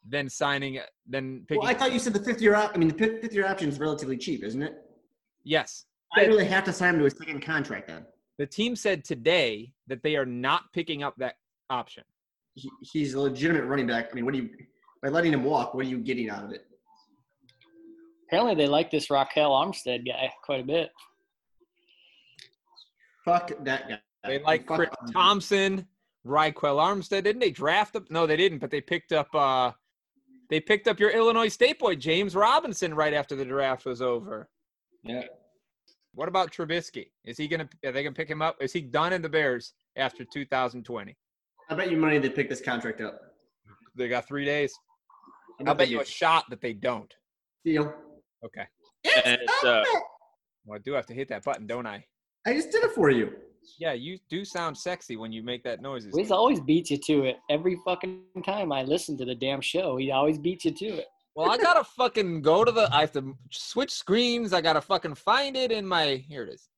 than 0.09 0.27
signing 0.31 0.81
than 1.07 1.41
picking. 1.47 1.61
Well, 1.61 1.69
I 1.71 1.75
thought 1.75 1.93
you 1.93 1.99
said 1.99 2.15
the 2.15 2.25
fifth 2.25 2.41
year. 2.41 2.55
op- 2.57 2.73
I 2.75 2.79
mean, 2.79 2.89
the 2.89 2.95
fifth 2.95 3.21
fifth 3.21 3.35
year 3.35 3.47
option 3.47 3.69
is 3.69 3.79
relatively 3.79 4.17
cheap, 4.17 4.43
isn't 4.43 4.63
it? 4.63 4.75
yes, 5.45 5.85
I 6.17 6.25
really 6.25 6.47
have 6.47 6.65
to 6.65 6.73
sign 6.73 6.95
him 6.95 7.01
to 7.01 7.07
a 7.07 7.11
second 7.11 7.43
contract 7.43 7.89
then. 7.89 8.07
the 8.39 8.47
team 8.47 8.75
said 8.75 9.05
today 9.05 9.73
that 9.87 10.03
they 10.03 10.17
are 10.17 10.25
not 10.27 10.73
picking 10.73 11.03
up 11.03 11.15
that 11.19 11.35
option. 11.69 12.05
He, 12.55 12.71
he's 12.93 13.15
a 13.15 13.21
legitimate 13.21 13.65
running 13.65 13.87
back. 13.87 14.09
I 14.11 14.15
mean, 14.15 14.25
what 14.25 14.35
do 14.35 14.41
you 14.41 14.51
by 15.03 15.09
letting 15.09 15.33
him 15.33 15.45
walk? 15.45 15.75
What 15.75 15.87
are 15.87 15.89
you 15.89 15.99
getting 15.99 16.29
out 16.29 16.45
of 16.45 16.53
it? 16.53 16.67
Apparently, 18.29 18.55
they 18.55 18.69
like 18.69 18.91
this 18.91 19.09
Ryquell 19.09 19.51
Armstead 19.51 20.07
guy 20.07 20.33
quite 20.45 20.61
a 20.61 20.65
bit. 20.65 20.91
Fuck 23.25 23.53
that 23.65 23.89
guy. 23.89 23.99
They 24.25 24.41
like 24.43 24.67
Fuck 24.67 24.77
Chris 24.77 24.91
him. 25.03 25.13
Thompson, 25.13 25.87
Ryquell 26.27 26.79
Armstead. 26.79 27.25
Didn't 27.25 27.41
they 27.41 27.51
draft 27.51 27.97
up? 27.97 28.11
No, 28.11 28.27
they 28.27 28.37
didn't. 28.37 28.59
But 28.59 28.71
they 28.71 28.81
picked 28.81 29.13
up. 29.13 29.35
uh 29.35 29.73
They 30.49 30.61
picked 30.61 30.89
up 30.89 31.01
your 31.01 31.11
Illinois 31.11 31.49
State 31.49 31.79
boy 31.79 31.97
James 31.97 32.35
Robinson 32.35 32.95
right 32.95 33.15
after 33.15 33.35
the 33.35 33.45
draft 33.45 33.85
was 33.85 34.03
over. 34.03 34.49
Yeah. 35.03 35.25
What 36.15 36.29
about 36.29 36.53
Trubisky? 36.53 37.11
Is 37.25 37.37
he 37.37 37.49
gonna? 37.49 37.69
Are 37.85 37.93
they 37.93 38.03
gonna 38.03 38.15
pick 38.15 38.31
him 38.31 38.43
up? 38.43 38.57
Is 38.61 38.73
he 38.73 38.81
done 38.81 39.13
in 39.13 39.23
the 39.23 39.29
Bears 39.29 39.75
after 39.97 40.25
2020? 40.25 41.17
I 41.71 41.75
bet 41.75 41.89
you 41.91 41.97
money 41.97 42.19
they 42.19 42.29
pick 42.29 42.49
this 42.49 42.61
contract 42.61 43.01
up. 43.01 43.21
They 43.97 44.09
got 44.09 44.27
three 44.27 44.45
days. 44.45 44.75
I 45.61 45.69
I'll 45.69 45.75
bet 45.75 45.89
you 45.89 46.01
a 46.01 46.05
shot 46.05 46.45
that 46.51 46.61
they 46.61 46.73
don't. 46.73 47.13
deal. 47.65 47.95
Okay. 48.45 48.65
And 49.25 49.39
it's, 49.41 49.65
uh, 49.65 49.85
Well, 50.65 50.77
I 50.77 50.79
do 50.79 50.93
have 50.93 51.07
to 51.07 51.15
hit 51.15 51.29
that 51.29 51.45
button, 51.45 51.67
don't 51.67 51.87
I? 51.87 52.05
I 52.47 52.55
just 52.55 52.71
did 52.73 52.83
it 52.83 52.91
for 52.93 53.11
you. 53.11 53.33
Yeah, 53.79 53.93
you 53.93 54.19
do 54.29 54.45
sound 54.45 54.77
sexy 54.77 55.17
when 55.17 55.33
you 55.33 55.43
make 55.43 55.63
that 55.65 55.81
noise. 55.81 56.09
Wiz 56.13 56.31
always 56.31 56.61
beats 56.61 56.91
you 56.91 56.99
to 57.07 57.25
it 57.25 57.37
every 57.51 57.79
fucking 57.85 58.23
time 58.45 58.73
I 58.73 58.83
listen 58.83 59.17
to 59.19 59.25
the 59.25 59.35
damn 59.35 59.61
show. 59.61 59.97
He 59.97 60.11
always 60.11 60.39
beats 60.39 60.65
you 60.65 60.73
to 60.73 60.87
it. 60.87 61.07
Well, 61.37 61.51
I 61.51 61.57
gotta 61.57 61.85
fucking 61.85 62.43
go 62.43 62.65
to 62.65 62.73
the. 62.73 62.89
I 62.93 63.01
have 63.01 63.13
to 63.13 63.37
switch 63.53 63.93
screens. 63.93 64.53
I 64.53 64.61
gotta 64.61 64.81
fucking 64.81 65.15
find 65.15 65.57
it 65.57 65.71
in 65.71 65.87
my. 65.87 66.25
Here 66.29 66.43
it 66.43 66.53
is. 66.53 66.69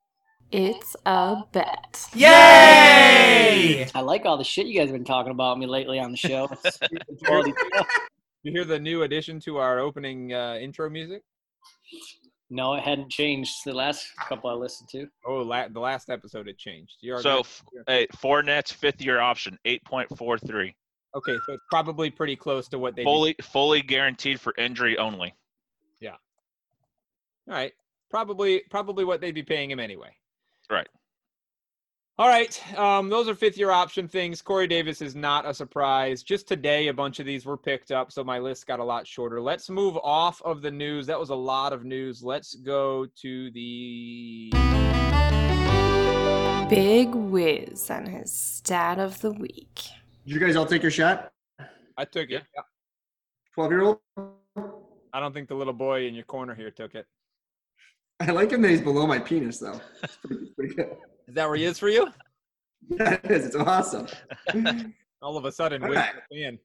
It's 0.52 0.94
a 1.06 1.44
bet. 1.52 2.06
Yay! 2.14 3.88
I 3.94 4.00
like 4.02 4.26
all 4.26 4.36
the 4.36 4.44
shit 4.44 4.66
you 4.66 4.78
guys 4.78 4.88
have 4.88 4.92
been 4.94 5.02
talking 5.04 5.32
about 5.32 5.58
me 5.58 5.66
lately 5.66 5.98
on 5.98 6.10
the 6.10 6.16
show. 6.18 6.46
It's 6.64 7.22
quality 7.24 7.54
stuff. 7.68 7.86
You 8.42 8.52
hear 8.52 8.66
the 8.66 8.78
new 8.78 9.02
addition 9.04 9.40
to 9.40 9.56
our 9.56 9.78
opening 9.78 10.34
uh, 10.34 10.58
intro 10.60 10.90
music? 10.90 11.22
no, 12.50 12.74
it 12.74 12.82
hadn't 12.82 13.10
changed 13.10 13.50
the 13.64 13.72
last 13.72 14.06
couple 14.28 14.50
I 14.50 14.52
listened 14.52 14.90
to. 14.90 15.06
Oh, 15.26 15.36
la- 15.36 15.68
the 15.68 15.80
last 15.80 16.10
episode 16.10 16.48
it 16.48 16.58
changed. 16.58 16.96
You 17.00 17.12
already 17.12 17.22
so, 17.22 17.36
got- 17.36 17.46
f- 17.46 17.62
hey, 17.86 18.06
Fournette's 18.14 18.72
fifth 18.72 19.00
year 19.00 19.20
option, 19.20 19.58
8.43. 19.64 20.74
okay, 21.14 21.38
so 21.46 21.52
it's 21.54 21.62
probably 21.70 22.10
pretty 22.10 22.36
close 22.36 22.68
to 22.68 22.78
what 22.78 22.94
they. 22.94 23.04
Fully, 23.04 23.34
fully 23.40 23.80
guaranteed 23.80 24.38
for 24.38 24.52
injury 24.58 24.98
only. 24.98 25.34
Yeah. 25.98 26.16
All 27.48 27.54
right, 27.54 27.72
probably 28.10 28.62
probably 28.70 29.06
what 29.06 29.22
they'd 29.22 29.32
be 29.34 29.42
paying 29.42 29.70
him 29.70 29.80
anyway. 29.80 30.14
Right. 30.70 30.88
All 32.18 32.28
right, 32.28 32.78
um, 32.78 33.08
those 33.08 33.26
are 33.26 33.34
fifth 33.34 33.56
year 33.56 33.70
option 33.70 34.06
things. 34.06 34.42
Corey 34.42 34.66
Davis 34.66 35.00
is 35.00 35.16
not 35.16 35.48
a 35.48 35.54
surprise. 35.54 36.22
Just 36.22 36.46
today, 36.46 36.88
a 36.88 36.92
bunch 36.92 37.20
of 37.20 37.26
these 37.26 37.46
were 37.46 37.56
picked 37.56 37.90
up, 37.90 38.12
so 38.12 38.22
my 38.22 38.38
list 38.38 38.66
got 38.66 38.80
a 38.80 38.84
lot 38.84 39.06
shorter. 39.06 39.40
Let's 39.40 39.70
move 39.70 39.96
off 39.96 40.40
of 40.42 40.60
the 40.60 40.70
news. 40.70 41.06
That 41.06 41.18
was 41.18 41.30
a 41.30 41.34
lot 41.34 41.72
of 41.72 41.84
news. 41.84 42.22
Let's 42.22 42.54
go 42.54 43.06
to 43.22 43.50
the. 43.52 44.50
Big 46.68 47.14
whiz 47.14 47.90
and 47.90 48.06
his 48.06 48.30
stat 48.30 48.98
of 48.98 49.20
the 49.22 49.32
week. 49.32 49.80
Did 50.26 50.34
you 50.34 50.38
guys 50.38 50.54
all 50.54 50.66
take 50.66 50.82
your 50.82 50.90
shot? 50.90 51.32
I 51.96 52.04
took 52.04 52.30
it. 52.30 52.44
Yeah. 52.54 52.62
12 53.54 53.70
year 53.72 53.82
old? 53.82 53.98
I 55.14 55.20
don't 55.20 55.32
think 55.32 55.48
the 55.48 55.54
little 55.54 55.72
boy 55.72 56.06
in 56.06 56.14
your 56.14 56.24
corner 56.24 56.54
here 56.54 56.70
took 56.70 56.94
it. 56.94 57.06
I 58.22 58.30
like 58.30 58.52
him 58.52 58.62
that 58.62 58.70
he's 58.70 58.80
below 58.80 59.06
my 59.06 59.18
penis, 59.18 59.58
though. 59.58 59.80
It's 60.02 60.16
pretty, 60.16 60.52
pretty 60.54 60.74
good. 60.74 60.96
Is 61.26 61.34
that 61.34 61.48
where 61.48 61.56
he 61.56 61.64
is 61.64 61.78
for 61.78 61.88
you? 61.88 62.08
Yeah, 62.88 63.14
it 63.14 63.30
is. 63.30 63.46
It's 63.46 63.56
awesome. 63.56 64.06
All 65.22 65.36
of 65.36 65.44
a 65.44 65.52
sudden, 65.52 65.82
Wiz 65.82 65.96
right. 65.96 66.12
fan. 66.32 66.58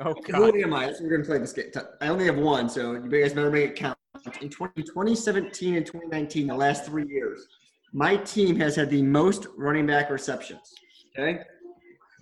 Oh 0.00 0.14
God. 0.14 0.40
old 0.40 0.54
am 0.56 0.72
I? 0.72 0.92
So 0.92 1.02
we're 1.02 1.10
going 1.10 1.22
to 1.22 1.26
play 1.26 1.38
this 1.38 1.52
game. 1.52 1.70
I 2.00 2.08
only 2.08 2.24
have 2.24 2.38
one, 2.38 2.68
so 2.68 2.92
you 2.92 3.08
guys 3.08 3.34
better 3.34 3.50
make 3.50 3.70
it 3.70 3.76
count. 3.76 3.98
In 4.40 4.48
20, 4.48 4.82
2017 4.82 5.76
and 5.76 5.86
2019, 5.86 6.46
the 6.46 6.54
last 6.54 6.84
three 6.86 7.06
years, 7.06 7.46
my 7.92 8.16
team 8.16 8.56
has 8.56 8.76
had 8.76 8.90
the 8.90 9.02
most 9.02 9.46
running 9.56 9.86
back 9.86 10.10
receptions. 10.10 10.72
Okay? 11.18 11.40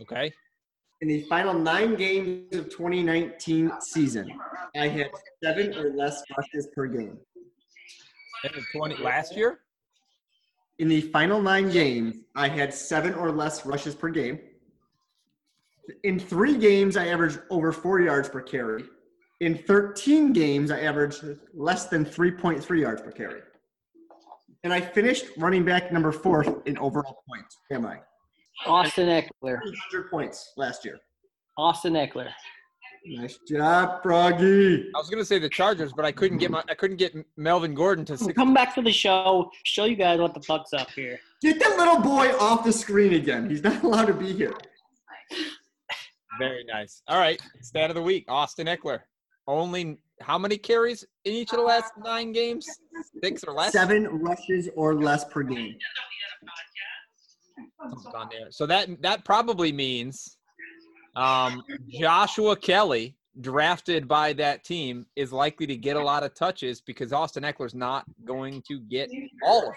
Okay. 0.03 0.33
In 1.01 1.09
the 1.09 1.23
final 1.23 1.55
nine 1.55 1.95
games 1.95 2.55
of 2.57 2.71
2019 2.71 3.71
season, 3.81 4.29
I 4.77 4.89
had 4.89 5.11
seven 5.43 5.77
or 5.77 5.93
less 5.95 6.23
rushes 6.37 6.69
per 6.75 6.87
game. 6.87 7.19
And 8.45 8.55
in 8.55 8.65
20 8.73 8.97
last 9.03 9.37
year. 9.37 9.61
In 10.79 10.89
the 10.89 11.01
final 11.01 11.43
nine 11.43 11.71
games, 11.71 12.17
I 12.37 12.49
had 12.49 12.73
seven 12.73 13.15
or 13.15 13.33
less 13.33 13.67
rushes 13.67 13.95
per 13.95 14.11
game. 14.11 14.39
In 16.05 16.21
three 16.21 16.57
games, 16.57 16.97
I 16.97 17.09
averaged 17.09 17.41
over 17.51 17.73
four 17.73 18.01
yards 18.01 18.29
per 18.29 18.41
carry. 18.41 18.85
In 19.41 19.57
13 19.57 20.33
games, 20.33 20.71
I 20.71 20.81
averaged 20.81 21.25
less 21.55 21.87
than 21.87 22.05
3.3 22.05 22.81
yards 22.81 23.03
per 23.03 23.11
carry. 23.11 23.41
And 24.65 24.73
I 24.73 24.81
finished 24.81 25.27
running 25.37 25.65
back 25.65 25.93
number 25.93 26.13
four 26.13 26.63
in 26.67 26.77
overall 26.79 27.23
points. 27.29 27.57
Am 27.73 27.87
I? 27.87 28.01
Austin 28.67 29.07
Ekeler. 29.07 29.61
300 29.93 30.11
points 30.11 30.53
last 30.57 30.85
year. 30.85 30.99
Austin 31.57 31.95
Ekeler. 31.95 32.29
Nice 33.11 33.39
job, 33.49 34.03
Froggy. 34.03 34.91
I 34.95 34.99
was 34.99 35.09
gonna 35.09 35.25
say 35.25 35.39
the 35.39 35.49
Chargers, 35.49 35.93
but 35.95 36.05
I 36.05 36.13
couldn't 36.13 36.39
get 36.39 36.51
my 36.51 36.63
I 36.69 36.75
couldn't 36.75 36.99
get 36.99 37.15
Melvin 37.37 37.75
Gordon 37.75 38.05
to 38.07 38.19
six. 38.19 38.35
Come 38.35 38.53
back 38.53 38.75
to 38.75 38.83
the 38.83 38.93
show. 38.93 39.51
Show 39.65 39.85
you 39.85 39.97
guys 39.97 40.21
what 40.21 40.35
the 40.35 40.43
fuck's 40.43 40.73
up 40.75 40.91
here. 40.91 41.19
Get 41.41 41.59
that 41.61 41.79
little 41.79 42.01
boy 42.01 42.37
off 42.39 42.65
the 42.65 42.73
screen 42.73 43.15
again. 43.15 43.49
He's 43.49 43.63
not 43.63 43.83
allowed 43.85 44.07
to 44.07 44.15
be 44.15 44.33
here. 44.33 44.53
Very 46.39 46.65
nice. 46.65 47.03
All 47.09 47.19
right, 47.19 47.41
stat 47.63 47.91
of 47.91 47.97
the 47.97 48.03
week: 48.03 48.27
Austin 48.29 48.67
Ekeler. 48.67 49.01
Only 49.47 49.99
how 50.21 50.37
many 50.37 50.59
carries 50.59 51.05
in 51.25 51.33
each 51.33 51.53
of 51.53 51.59
the 51.59 51.65
last 51.65 51.93
nine 52.05 52.33
games? 52.33 52.69
Six 53.23 53.43
or 53.45 53.55
less. 53.55 53.73
Seven 53.73 54.07
rushes 54.21 54.69
or 54.77 54.95
less 54.95 55.25
per 55.25 55.43
game. 55.43 55.77
Something's 57.81 58.07
on 58.15 58.29
there. 58.31 58.51
So 58.51 58.67
that 58.67 59.01
that 59.03 59.25
probably 59.25 59.73
means 59.73 60.38
um, 61.19 61.63
Joshua 61.89 62.57
Kelley, 62.57 63.17
drafted 63.41 64.07
by 64.09 64.33
that 64.35 64.65
team, 64.65 65.07
is 65.17 65.33
likely 65.33 65.67
to 65.67 65.77
get 65.77 65.97
a 65.97 66.03
lot 66.03 66.23
of 66.23 66.35
touches 66.35 66.81
because 66.81 67.13
Austin 67.13 67.43
Ekeler's 67.45 67.75
not 67.75 68.05
going 68.25 68.63
to 68.69 68.81
get 68.81 69.11
all 69.45 69.61
of 69.61 69.65
them. 69.67 69.75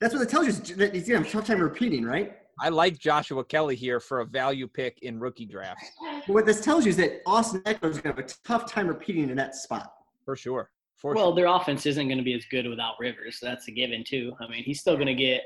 That's 0.00 0.12
what 0.14 0.22
it 0.22 0.28
tells 0.28 0.46
you. 0.46 0.74
that 0.76 0.94
He's 0.94 1.08
gonna 1.08 1.18
have 1.18 1.26
a 1.26 1.30
tough 1.30 1.46
time 1.46 1.60
repeating, 1.60 2.04
right? 2.04 2.36
I 2.60 2.68
like 2.68 2.98
Joshua 2.98 3.44
Kelley 3.44 3.74
here 3.76 3.98
for 4.00 4.20
a 4.20 4.24
value 4.24 4.68
pick 4.68 4.98
in 5.02 5.18
rookie 5.18 5.44
drafts 5.46 5.90
what 6.28 6.46
this 6.46 6.60
tells 6.60 6.84
you 6.84 6.90
is 6.90 6.96
that 6.98 7.20
Austin 7.26 7.60
Ekeler 7.62 7.90
is 7.90 7.98
gonna 8.00 8.14
have 8.14 8.24
a 8.24 8.28
tough 8.44 8.70
time 8.70 8.86
repeating 8.86 9.28
in 9.28 9.36
that 9.36 9.54
spot. 9.56 9.92
for 10.24 10.36
sure. 10.36 10.70
For 10.96 11.14
Well, 11.14 11.28
sure. 11.30 11.34
their 11.36 11.46
offense 11.46 11.84
isn't 11.86 12.06
going 12.08 12.16
to 12.18 12.24
be 12.24 12.32
as 12.34 12.44
good 12.50 12.66
without 12.66 12.94
Rivers. 12.98 13.38
So 13.40 13.46
that's 13.46 13.66
a 13.68 13.72
given 13.72 14.04
too. 14.04 14.32
I 14.40 14.46
mean, 14.48 14.62
he's 14.62 14.80
still 14.80 14.94
going 14.94 15.08
to 15.08 15.14
get 15.14 15.42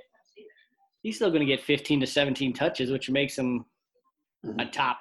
he's 1.02 1.16
still 1.16 1.30
going 1.30 1.40
to 1.40 1.46
get 1.46 1.60
15 1.62 2.00
to 2.00 2.06
17 2.06 2.52
touches, 2.52 2.90
which 2.90 3.08
makes 3.10 3.36
him 3.38 3.64
a 4.58 4.66
top. 4.66 4.98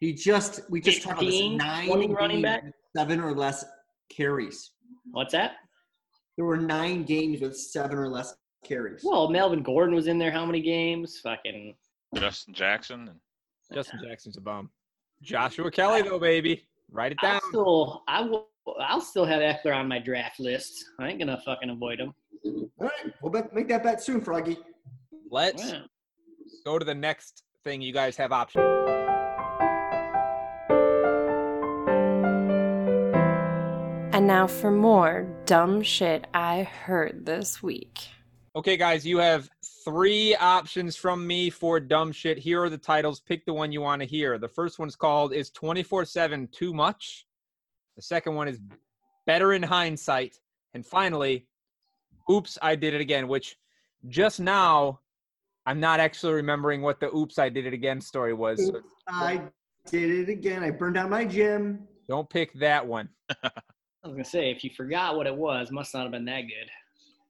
He 0.00 0.12
just 0.12 0.60
we 0.68 0.80
just 0.80 1.02
talked 1.02 1.22
about 1.22 1.30
this 1.30 1.40
nine 1.40 1.88
running 2.12 2.36
games 2.36 2.42
back? 2.42 2.64
with 2.64 2.74
seven 2.96 3.20
or 3.20 3.32
less 3.34 3.64
carries. 4.10 4.72
What's 5.12 5.32
that? 5.32 5.52
There 6.36 6.44
were 6.44 6.56
nine 6.56 7.04
games 7.04 7.40
with 7.40 7.56
seven 7.56 7.98
or 7.98 8.08
less 8.08 8.34
carries. 8.64 9.02
Well, 9.04 9.28
Melvin 9.28 9.62
Gordon 9.62 9.94
was 9.94 10.06
in 10.06 10.18
there. 10.18 10.30
How 10.32 10.44
many 10.46 10.60
games? 10.60 11.20
Fucking. 11.22 11.74
Justin 12.16 12.54
Jackson. 12.54 13.08
And 13.08 13.20
Justin 13.72 14.00
Jackson's 14.04 14.36
a 14.36 14.40
bum. 14.40 14.70
Joshua 15.22 15.70
Kelley, 15.70 16.02
though, 16.02 16.18
baby. 16.18 16.66
Write 16.90 17.12
it 17.12 17.18
down. 17.22 17.34
I'll 17.34 17.48
still, 17.48 18.02
I 18.08 18.22
will, 18.22 18.48
I'll 18.80 19.00
still 19.00 19.24
have 19.24 19.40
Ekeler 19.40 19.76
on 19.76 19.88
my 19.88 19.98
draft 19.98 20.40
list. 20.40 20.84
I 20.98 21.08
ain't 21.08 21.18
gonna 21.18 21.40
fucking 21.44 21.70
avoid 21.70 22.00
him. 22.00 22.12
All 22.44 22.68
right, 22.80 23.12
we'll 23.22 23.32
bet, 23.32 23.54
make 23.54 23.68
that 23.68 23.82
bet 23.82 24.02
soon, 24.02 24.20
Froggy. 24.20 24.58
Let's 25.30 25.70
Yeah. 25.70 25.82
go 26.64 26.78
to 26.78 26.84
the 26.84 26.94
next 26.94 27.44
thing 27.64 27.80
you 27.80 27.92
guys 27.92 28.16
have 28.16 28.32
options. 28.32 29.01
And 34.14 34.26
now 34.26 34.46
for 34.46 34.70
more 34.70 35.26
dumb 35.46 35.80
shit 35.80 36.26
I 36.34 36.64
heard 36.64 37.24
this 37.24 37.62
week. 37.62 37.98
Okay, 38.54 38.76
guys, 38.76 39.06
you 39.06 39.16
have 39.16 39.48
three 39.86 40.36
options 40.36 40.96
from 40.96 41.26
me 41.26 41.48
for 41.48 41.80
dumb 41.80 42.12
shit. 42.12 42.36
Here 42.36 42.62
are 42.62 42.68
the 42.68 42.76
titles. 42.76 43.20
Pick 43.20 43.46
the 43.46 43.54
one 43.54 43.72
you 43.72 43.80
want 43.80 44.02
to 44.02 44.06
hear. 44.06 44.36
The 44.36 44.48
first 44.48 44.78
one's 44.78 44.96
called 44.96 45.32
Is 45.32 45.48
24 45.48 46.04
7 46.04 46.46
Too 46.52 46.74
Much? 46.74 47.26
The 47.96 48.02
second 48.02 48.34
one 48.34 48.48
is 48.48 48.60
Better 49.24 49.54
in 49.54 49.62
Hindsight. 49.62 50.38
And 50.74 50.84
finally, 50.84 51.46
Oops, 52.30 52.58
I 52.60 52.76
Did 52.76 52.92
It 52.92 53.00
Again, 53.00 53.28
which 53.28 53.56
just 54.08 54.40
now 54.40 55.00
I'm 55.64 55.80
not 55.80 56.00
actually 56.00 56.34
remembering 56.34 56.82
what 56.82 57.00
the 57.00 57.08
Oops, 57.16 57.38
I 57.38 57.48
Did 57.48 57.64
It 57.64 57.72
Again 57.72 58.02
story 58.02 58.34
was. 58.34 58.66
So 58.66 58.82
I 59.08 59.40
did 59.90 60.10
it 60.10 60.28
again. 60.30 60.62
I 60.62 60.70
burned 60.70 60.96
down 60.96 61.08
my 61.08 61.24
gym. 61.24 61.88
don't 62.08 62.28
pick 62.28 62.52
that 62.60 62.86
one. 62.86 63.08
I 64.04 64.08
was 64.08 64.14
gonna 64.14 64.24
say, 64.24 64.50
if 64.50 64.64
you 64.64 64.70
forgot 64.70 65.16
what 65.16 65.26
it 65.26 65.34
was, 65.36 65.70
must 65.70 65.94
not 65.94 66.02
have 66.02 66.12
been 66.12 66.24
that 66.24 66.42
good. 66.42 66.70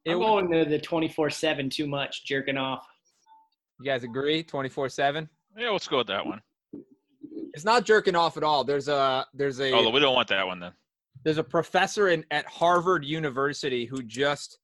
It 0.05 0.13
I'm 0.13 0.19
was- 0.19 0.27
going 0.27 0.51
to 0.53 0.65
the 0.69 0.79
24/7 0.79 1.71
too 1.71 1.87
much 1.87 2.25
jerking 2.25 2.57
off. 2.57 2.87
You 3.79 3.87
guys 3.87 4.05
agree? 4.05 4.43
24 4.43 4.89
7? 4.89 5.29
yeah, 5.59 5.71
let's 5.71 5.87
go 5.89 5.99
with 5.99 6.07
that 6.07 6.25
one. 6.25 6.41
It's 7.55 7.65
not 7.65 7.85
jerking 7.85 8.17
off 8.17 8.37
at 8.39 8.43
all. 8.43 8.65
There's 8.65 8.89
a 8.89 9.27
there's 9.35 9.61
a 9.61 9.73
Oh, 9.73 9.91
we 9.91 10.01
don't 10.01 10.15
want 10.15 10.29
that 10.29 10.47
one 10.47 10.61
then. 10.61 10.73
there's 11.25 11.39
a 11.39 11.45
professor 11.45 12.09
in 12.09 12.25
at 12.31 12.47
Harvard 12.47 13.05
University 13.05 13.85
who 13.85 14.03
just 14.03 14.59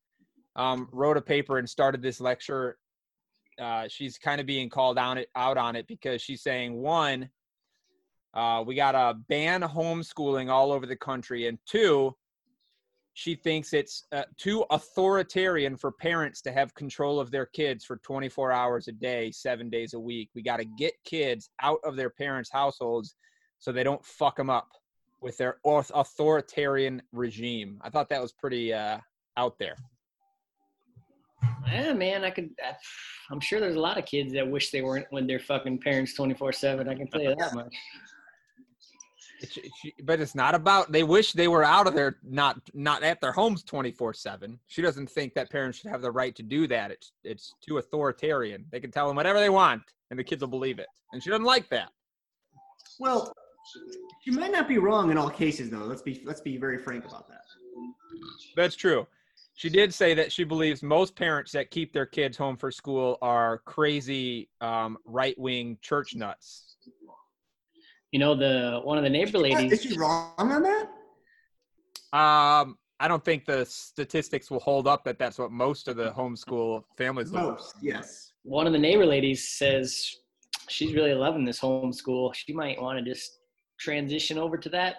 um, 0.57 0.88
wrote 0.92 1.16
a 1.16 1.21
paper 1.23 1.59
and 1.59 1.68
started 1.68 2.03
this 2.03 2.21
lecture. 2.21 2.79
Uh, 3.61 3.87
she's 3.88 4.18
kind 4.18 4.40
of 4.40 4.47
being 4.47 4.68
called 4.68 4.99
on 4.99 5.18
it 5.18 5.29
out 5.37 5.57
on 5.59 5.77
it 5.77 5.87
because 5.87 6.23
she's 6.23 6.42
saying 6.42 6.75
one, 6.81 7.29
uh, 8.34 8.62
we 8.66 8.74
got 8.74 8.92
to 8.92 9.18
ban 9.28 9.62
homeschooling 9.62 10.50
all 10.50 10.72
over 10.72 10.86
the 10.86 10.96
country, 10.96 11.46
and 11.48 11.58
two, 11.66 12.14
she 13.14 13.34
thinks 13.34 13.72
it's 13.72 14.06
uh, 14.12 14.22
too 14.36 14.64
authoritarian 14.70 15.76
for 15.76 15.90
parents 15.90 16.40
to 16.42 16.52
have 16.52 16.72
control 16.74 17.18
of 17.18 17.30
their 17.30 17.46
kids 17.46 17.84
for 17.84 17.96
24 17.96 18.52
hours 18.52 18.86
a 18.86 18.92
day, 18.92 19.32
seven 19.32 19.68
days 19.68 19.94
a 19.94 19.98
week. 19.98 20.30
We 20.34 20.42
got 20.42 20.58
to 20.58 20.64
get 20.64 20.92
kids 21.04 21.50
out 21.60 21.80
of 21.84 21.96
their 21.96 22.10
parents' 22.10 22.50
households 22.52 23.16
so 23.58 23.72
they 23.72 23.82
don't 23.82 24.04
fuck 24.04 24.36
them 24.36 24.50
up. 24.50 24.68
with 25.20 25.36
their 25.36 25.58
authoritarian 25.64 27.02
regime. 27.10 27.80
I 27.82 27.90
thought 27.90 28.08
that 28.10 28.22
was 28.22 28.32
pretty 28.32 28.72
uh, 28.72 28.98
out 29.36 29.58
there. 29.58 29.74
Yeah, 31.66 31.92
man, 31.92 32.24
I 32.24 32.30
could. 32.30 32.50
I'm 33.30 33.40
sure 33.40 33.58
there's 33.60 33.76
a 33.76 33.80
lot 33.80 33.98
of 33.98 34.04
kids 34.04 34.32
that 34.34 34.48
wish 34.48 34.70
they 34.70 34.82
weren't 34.82 35.06
with 35.12 35.26
their 35.26 35.40
fucking 35.40 35.78
parents 35.80 36.14
24 36.14 36.52
seven. 36.52 36.88
I 36.88 36.94
can 36.94 37.08
tell 37.08 37.20
you 37.20 37.34
that 37.36 37.54
much. 37.54 37.74
It's, 39.40 39.53
she, 39.53 39.94
but 40.03 40.20
it's 40.20 40.35
not 40.35 40.55
about. 40.55 40.90
They 40.90 41.05
wish 41.05 41.33
they 41.33 41.48
were 41.48 41.64
out 41.64 41.87
of 41.87 41.94
their 41.94 42.16
not 42.24 42.61
not 42.74 43.03
at 43.03 43.20
their 43.20 43.33
homes 43.33 43.62
24 43.62 44.14
seven. 44.14 44.59
She 44.66 44.83
doesn't 44.83 45.09
think 45.11 45.35
that 45.35 45.51
parents 45.51 45.79
should 45.79 45.90
have 45.90 46.03
the 46.03 46.11
right 46.11 46.35
to 46.35 46.42
do 46.42 46.66
that. 46.66 46.90
It's 46.90 47.12
it's 47.24 47.55
too 47.61 47.79
authoritarian. 47.79 48.64
They 48.70 48.81
can 48.81 48.90
tell 48.90 49.07
them 49.07 49.16
whatever 49.16 49.38
they 49.38 49.51
want, 49.51 49.83
and 50.11 50.18
the 50.18 50.24
kids 50.24 50.40
will 50.40 50.48
believe 50.48 50.79
it. 50.79 50.88
And 51.12 51.22
she 51.22 51.31
doesn't 51.31 51.44
like 51.44 51.68
that. 51.70 51.90
Well, 52.98 53.33
she 54.24 54.31
might 54.31 54.53
not 54.53 54.66
be 54.66 54.79
wrong 54.79 55.11
in 55.11 55.18
all 55.18 55.31
cases, 55.31 55.70
though. 55.70 55.79
Let's 55.79 56.03
be 56.03 56.22
let's 56.24 56.40
be 56.40 56.57
very 56.57 56.79
frank 56.79 57.05
about 57.05 57.29
that. 57.29 57.42
That's 58.57 58.77
true. 58.77 59.07
She 59.55 59.68
did 59.68 59.92
say 59.92 60.14
that 60.14 60.31
she 60.31 60.44
believes 60.44 60.85
most 60.85 61.16
parents 61.16 61.51
that 61.53 61.72
keep 61.72 61.92
their 61.92 62.07
kids 62.07 62.37
home 62.37 62.57
for 62.57 62.70
school 62.70 63.18
are 63.22 63.59
crazy 63.59 64.48
um, 64.61 64.98
right 65.05 65.37
wing 65.37 65.79
church 65.83 66.14
nuts. 66.14 66.67
You 68.12 68.18
know, 68.18 68.35
the 68.35 68.81
one 68.85 68.97
of 68.99 69.05
the 69.05 69.11
neighbor 69.11 69.38
ladies. 69.38 69.73
Is 69.73 69.83
she 69.83 69.99
wrong 69.99 70.33
on 70.38 70.62
that? 70.62 70.88
Um, 72.12 72.77
I 73.01 73.07
don't 73.07 73.25
think 73.25 73.44
the 73.44 73.64
statistics 73.66 74.51
will 74.51 74.61
hold 74.61 74.88
up 74.88 75.05
that 75.05 75.18
that's 75.18 75.38
what 75.38 75.53
most 75.53 75.88
of 75.88 75.97
the 75.97 76.11
homeschool 76.11 76.83
families 76.97 77.31
look. 77.33 77.42
Most, 77.59 77.75
yes. 77.83 78.33
One 78.42 78.66
of 78.66 78.73
the 78.73 78.79
neighbor 78.79 79.05
ladies 79.07 79.51
says 79.51 80.11
she's 80.68 80.94
really 80.94 81.12
loving 81.14 81.44
this 81.44 81.61
homeschool. 81.61 82.35
She 82.35 82.53
might 82.55 82.81
want 82.81 82.99
to 82.99 83.05
just 83.05 83.31
transition 83.79 84.38
over 84.38 84.57
to 84.57 84.68
that 84.71 84.97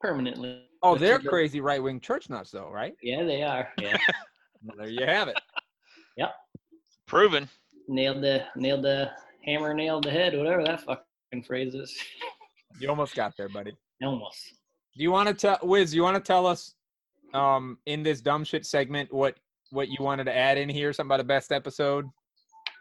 permanently. 0.00 0.66
Oh, 0.84 0.96
they're 0.96 1.18
crazy 1.18 1.60
right 1.60 1.82
wing 1.82 2.00
church 2.00 2.30
nuts, 2.30 2.50
though, 2.52 2.70
right? 2.70 2.94
Yeah, 3.02 3.24
they 3.24 3.42
are. 3.42 3.68
Yeah, 3.80 3.96
Well, 4.64 4.76
there 4.78 4.88
you 4.88 5.04
have 5.06 5.28
it. 5.28 5.38
Yep. 6.16 6.32
Proven. 7.06 7.48
nailed 7.88 8.22
the 8.22 8.44
nailed 8.56 8.82
the 8.84 9.10
hammer, 9.44 9.74
nailed 9.74 10.04
the 10.04 10.10
head, 10.10 10.36
whatever 10.36 10.64
that 10.64 10.80
fucking 10.82 11.42
phrase 11.46 11.74
is. 11.74 11.94
You 12.78 12.88
almost 12.88 13.14
got 13.14 13.36
there, 13.36 13.48
buddy. 13.48 13.72
Almost. 14.02 14.54
Do 14.96 15.02
you 15.02 15.10
want 15.10 15.28
to 15.28 15.34
tell 15.34 15.58
Wiz? 15.62 15.94
You 15.94 16.02
want 16.02 16.16
to 16.16 16.22
tell 16.22 16.46
us 16.46 16.74
um, 17.34 17.78
in 17.86 18.02
this 18.02 18.20
dumb 18.20 18.44
shit 18.44 18.66
segment 18.66 19.12
what 19.12 19.36
what 19.70 19.88
you 19.88 19.96
wanted 20.00 20.24
to 20.24 20.36
add 20.36 20.58
in 20.58 20.68
here? 20.68 20.92
Something 20.92 21.08
about 21.08 21.18
the 21.18 21.24
best 21.24 21.50
episode. 21.50 22.06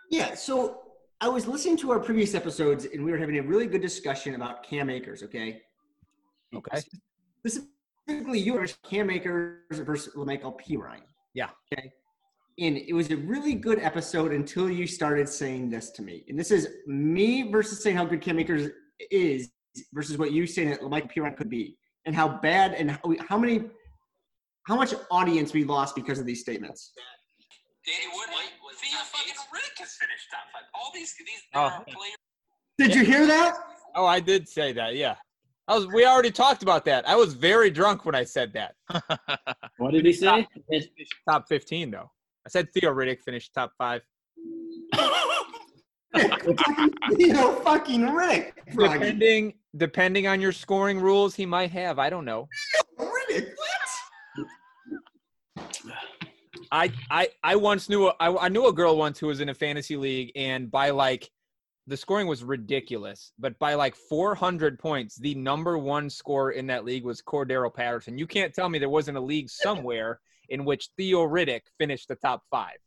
Yeah, 0.10 0.34
so 0.36 0.82
I 1.22 1.30
was 1.30 1.48
listening 1.48 1.78
to 1.78 1.92
our 1.92 2.00
previous 2.00 2.36
episodes 2.36 2.86
and 2.86 3.04
we 3.06 3.12
were 3.12 3.18
having 3.18 3.38
a 3.38 3.44
really 3.44 3.66
good 3.66 3.82
discussion 3.82 4.36
about 4.36 4.64
Cam 4.64 4.90
Akers, 4.90 5.24
okay? 5.24 5.62
Okay. 6.54 6.82
Specifically, 7.46 8.40
you 8.40 8.56
were 8.56 8.68
Cam 8.84 9.10
Akers 9.10 9.80
versus 9.80 10.14
Michael 10.16 10.52
P. 10.52 10.76
Ryan. 10.76 11.04
Yeah. 11.34 11.50
Okay. 11.72 11.94
And 12.60 12.76
it 12.78 12.94
was 12.94 13.10
a 13.10 13.16
really 13.16 13.54
good 13.54 13.80
episode 13.80 14.34
until 14.34 14.70
you 14.70 14.86
started 14.86 15.30
saying 15.30 15.70
this 15.70 15.92
to 15.92 16.02
me. 16.02 16.26
And 16.28 16.38
this 16.38 16.52
is 16.52 16.68
me 16.86 17.50
versus 17.50 17.82
saying 17.82 17.96
how 17.96 18.04
good 18.04 18.22
Cam 18.22 18.38
Akers 18.38 18.70
is 19.10 19.50
versus 19.94 20.18
what 20.18 20.32
you 20.32 20.46
saying 20.48 20.70
that 20.72 20.84
Michael 20.84 21.10
P. 21.10 21.20
Ryan 21.22 21.36
could 21.36 21.50
be, 21.50 21.78
and 22.06 22.16
how 22.16 22.28
bad 22.28 22.74
and 22.74 22.92
how, 22.92 23.00
how 23.28 23.38
many, 23.38 23.64
how 24.68 24.76
much 24.76 24.94
audience 25.10 25.54
we 25.54 25.64
lost 25.64 25.96
because 25.96 26.20
of 26.20 26.26
these 26.26 26.42
statements. 26.42 26.94
Danny 27.86 28.08
Wood, 28.14 28.28
Theo 28.80 28.98
fucking 29.00 29.34
Riddick 29.34 29.80
has 29.80 29.94
finished 29.94 30.28
top 30.32 30.42
five. 30.54 30.64
All 30.76 30.92
these, 30.94 31.14
these 31.20 31.42
Oh. 31.56 31.84
players. 31.88 32.16
Did 32.78 32.96
you 32.96 33.04
hear 33.04 33.26
that? 33.28 33.56
Oh, 33.96 34.06
I 34.06 34.20
did 34.20 34.48
say 34.48 34.72
that. 34.74 34.96
Yeah. 34.96 35.16
I 35.68 35.76
was. 35.76 35.88
We 35.88 36.06
already 36.06 36.32
talked 36.32 36.64
about 36.64 36.86
that. 36.86 37.08
I 37.08 37.16
was 37.16 37.34
very 37.34 37.70
drunk 37.70 38.06
when 38.06 38.16
I 38.16 38.24
said 38.24 38.54
that. 38.54 38.76
What 39.78 39.94
did 39.94 40.06
he 40.06 40.14
say? 40.14 40.48
It- 40.70 40.90
Top 41.30 41.46
fifteen, 41.48 41.92
though. 41.92 42.10
I 42.46 42.50
said 42.50 42.68
Theo 42.74 42.92
Riddick 42.94 43.22
finished 43.24 43.54
top 43.54 43.72
five. 43.78 44.02
you 47.18 47.34
know, 47.34 47.56
fucking 47.62 48.14
Rick. 48.14 48.62
Froggy. 48.74 48.94
Depending 49.00 49.54
depending 49.78 50.28
on 50.28 50.42
your 50.42 50.52
scoring 50.52 51.00
rules, 51.00 51.36
he 51.36 51.46
might 51.46 51.72
have. 51.72 52.00
I 52.00 52.10
don't 52.10 52.26
know. 52.26 52.48
Riddick, 53.00 53.52
what? 53.56 53.68
I 56.72 56.92
I 57.10 57.30
I 57.44 57.56
once 57.56 57.90
knew 57.90 58.08
a, 58.08 58.14
I, 58.20 58.46
I 58.46 58.50
knew 58.50 58.68
a 58.68 58.74
girl 58.74 58.98
once 58.98 59.20
who 59.20 59.28
was 59.28 59.42
in 59.42 59.50
a 59.50 59.54
fantasy 59.54 59.98
league, 59.98 60.32
and 60.36 60.70
by 60.72 60.90
like 60.92 61.30
the 61.88 61.98
scoring 61.98 62.28
was 62.28 62.44
ridiculous, 62.44 63.34
but 63.40 63.58
by 63.60 63.74
like 63.74 63.96
400 63.96 64.80
points, 64.80 65.16
the 65.18 65.36
number 65.36 65.78
one 65.78 66.10
scorer 66.10 66.52
in 66.52 66.68
that 66.68 66.86
league 66.86 67.04
was 67.04 67.22
Cordarrelle 67.22 67.74
Patterson. 67.74 68.18
You 68.18 68.28
can't 68.28 68.54
tell 68.54 68.70
me 68.70 68.80
there 68.80 68.88
wasn't 68.90 69.18
a 69.18 69.22
league 69.22 69.50
somewhere 69.50 70.20
in 70.50 70.64
which 70.64 70.90
Theo 70.96 71.28
Riddick 71.28 71.62
finished 71.80 72.08
the 72.08 72.16
top 72.16 72.44
five. 72.52 72.78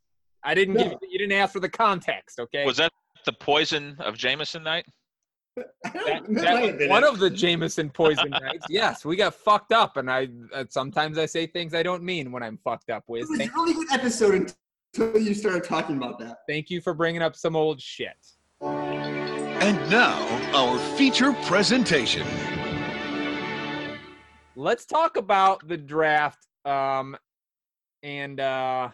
I 0.43 0.55
didn't 0.55 0.75
give 0.77 0.91
No. 0.93 0.99
you 1.01 1.19
didn't 1.19 1.33
ask 1.33 1.53
for 1.53 1.59
the 1.59 1.69
context, 1.69 2.39
okay? 2.39 2.65
Was 2.65 2.77
that 2.77 2.91
the 3.25 3.33
poison 3.33 3.97
of 3.99 4.17
Jameson 4.17 4.63
night? 4.63 4.85
that, 5.55 5.63
That 5.83 6.25
that 6.27 6.79
was 6.79 6.89
one 6.89 7.03
it. 7.03 7.09
of 7.09 7.19
the 7.19 7.29
Jameson 7.29 7.89
poison 7.89 8.29
nights. 8.29 8.65
Yes, 8.69 9.05
we 9.05 9.15
got 9.15 9.33
fucked 9.35 9.71
up, 9.71 9.97
and 9.97 10.09
I 10.11 10.27
uh, 10.53 10.65
sometimes 10.69 11.17
I 11.17 11.25
say 11.25 11.47
things 11.47 11.73
I 11.73 11.83
don't 11.83 12.03
mean 12.03 12.31
when 12.31 12.43
I'm 12.43 12.57
fucked 12.63 12.89
up 12.89 13.03
with. 13.07 13.23
It 13.23 13.29
was 13.29 13.39
a 13.39 13.51
really 13.53 13.73
good 13.73 13.91
episode 13.91 14.53
until 14.95 15.21
you 15.21 15.33
started 15.33 15.63
talking 15.63 15.97
about 15.97 16.19
that. 16.19 16.37
thank 16.47 16.69
you 16.69 16.81
for 16.81 16.93
bringing 16.93 17.21
up 17.21 17.35
some 17.35 17.55
old 17.55 17.81
shit. 17.81 18.15
And 18.61 19.89
now, 19.89 20.21
our 20.53 20.77
feature 20.97 21.33
presentation. 21.43 22.25
let's 24.57 24.85
talk 24.85 25.17
about 25.17 25.67
the 25.67 25.75
draft 25.77 26.47
um 26.63 27.15
and 28.03 28.39
uh 28.39 28.89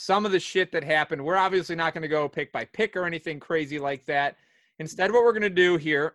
some 0.00 0.24
of 0.24 0.30
the 0.30 0.38
shit 0.38 0.70
that 0.70 0.84
happened 0.84 1.20
we're 1.20 1.36
obviously 1.36 1.74
not 1.74 1.92
going 1.92 2.02
to 2.02 2.08
go 2.08 2.28
pick 2.28 2.52
by 2.52 2.64
pick 2.66 2.94
or 2.94 3.04
anything 3.04 3.40
crazy 3.40 3.80
like 3.80 4.06
that. 4.06 4.36
Instead 4.78 5.10
what 5.10 5.24
we're 5.24 5.32
going 5.32 5.42
to 5.42 5.50
do 5.50 5.76
here 5.76 6.14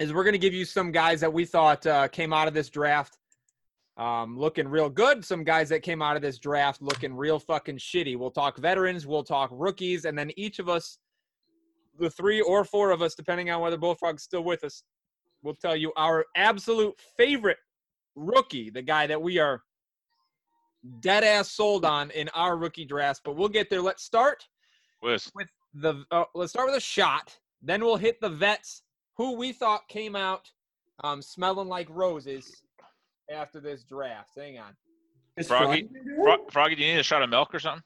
is 0.00 0.12
we're 0.12 0.24
going 0.24 0.32
to 0.32 0.38
give 0.38 0.52
you 0.52 0.64
some 0.64 0.90
guys 0.90 1.20
that 1.20 1.32
we 1.32 1.44
thought 1.44 1.86
uh, 1.86 2.08
came 2.08 2.32
out 2.32 2.48
of 2.48 2.52
this 2.52 2.68
draft 2.68 3.18
um, 3.98 4.36
looking 4.36 4.66
real 4.66 4.90
good 4.90 5.24
some 5.24 5.44
guys 5.44 5.68
that 5.68 5.82
came 5.82 6.02
out 6.02 6.16
of 6.16 6.22
this 6.22 6.40
draft 6.40 6.82
looking 6.82 7.14
real 7.14 7.38
fucking 7.38 7.78
shitty. 7.78 8.18
We'll 8.18 8.32
talk 8.32 8.58
veterans 8.58 9.06
we'll 9.06 9.22
talk 9.22 9.50
rookies 9.52 10.04
and 10.04 10.18
then 10.18 10.32
each 10.36 10.58
of 10.58 10.68
us 10.68 10.98
the 12.00 12.10
three 12.10 12.40
or 12.40 12.64
four 12.64 12.90
of 12.90 13.00
us 13.00 13.14
depending 13.14 13.48
on 13.52 13.60
whether 13.60 13.76
bullfrog's 13.76 14.24
still 14.24 14.42
with 14.42 14.64
us 14.64 14.82
we'll 15.44 15.54
tell 15.54 15.76
you 15.76 15.92
our 15.96 16.24
absolute 16.34 16.94
favorite 17.16 17.58
rookie, 18.16 18.70
the 18.70 18.82
guy 18.82 19.06
that 19.06 19.22
we 19.22 19.38
are 19.38 19.62
dead 21.00 21.24
ass 21.24 21.50
sold 21.50 21.84
on 21.84 22.10
in 22.10 22.28
our 22.30 22.56
rookie 22.56 22.84
draft. 22.84 23.20
But 23.24 23.36
we'll 23.36 23.48
get 23.48 23.70
there. 23.70 23.80
Let's 23.80 24.02
start 24.02 24.46
Was 25.02 25.30
with 25.34 25.48
the 25.74 26.04
uh, 26.10 26.24
let's 26.34 26.52
start 26.52 26.66
with 26.66 26.76
a 26.76 26.80
shot. 26.80 27.36
Then 27.62 27.84
we'll 27.84 27.96
hit 27.96 28.20
the 28.20 28.28
vets 28.28 28.82
who 29.16 29.36
we 29.36 29.52
thought 29.52 29.88
came 29.88 30.16
out 30.16 30.50
um, 31.02 31.22
smelling 31.22 31.68
like 31.68 31.88
roses 31.90 32.62
after 33.30 33.60
this 33.60 33.84
draft. 33.84 34.30
Hang 34.36 34.58
on. 34.58 34.76
Is 35.36 35.48
Froggy? 35.48 35.82
Froggy 35.82 35.88
do? 36.04 36.22
Fro- 36.22 36.46
Froggy, 36.50 36.74
do 36.76 36.82
you 36.82 36.92
need 36.94 37.00
a 37.00 37.04
shot 37.04 37.22
of 37.22 37.30
milk 37.30 37.54
or 37.54 37.58
something? 37.58 37.82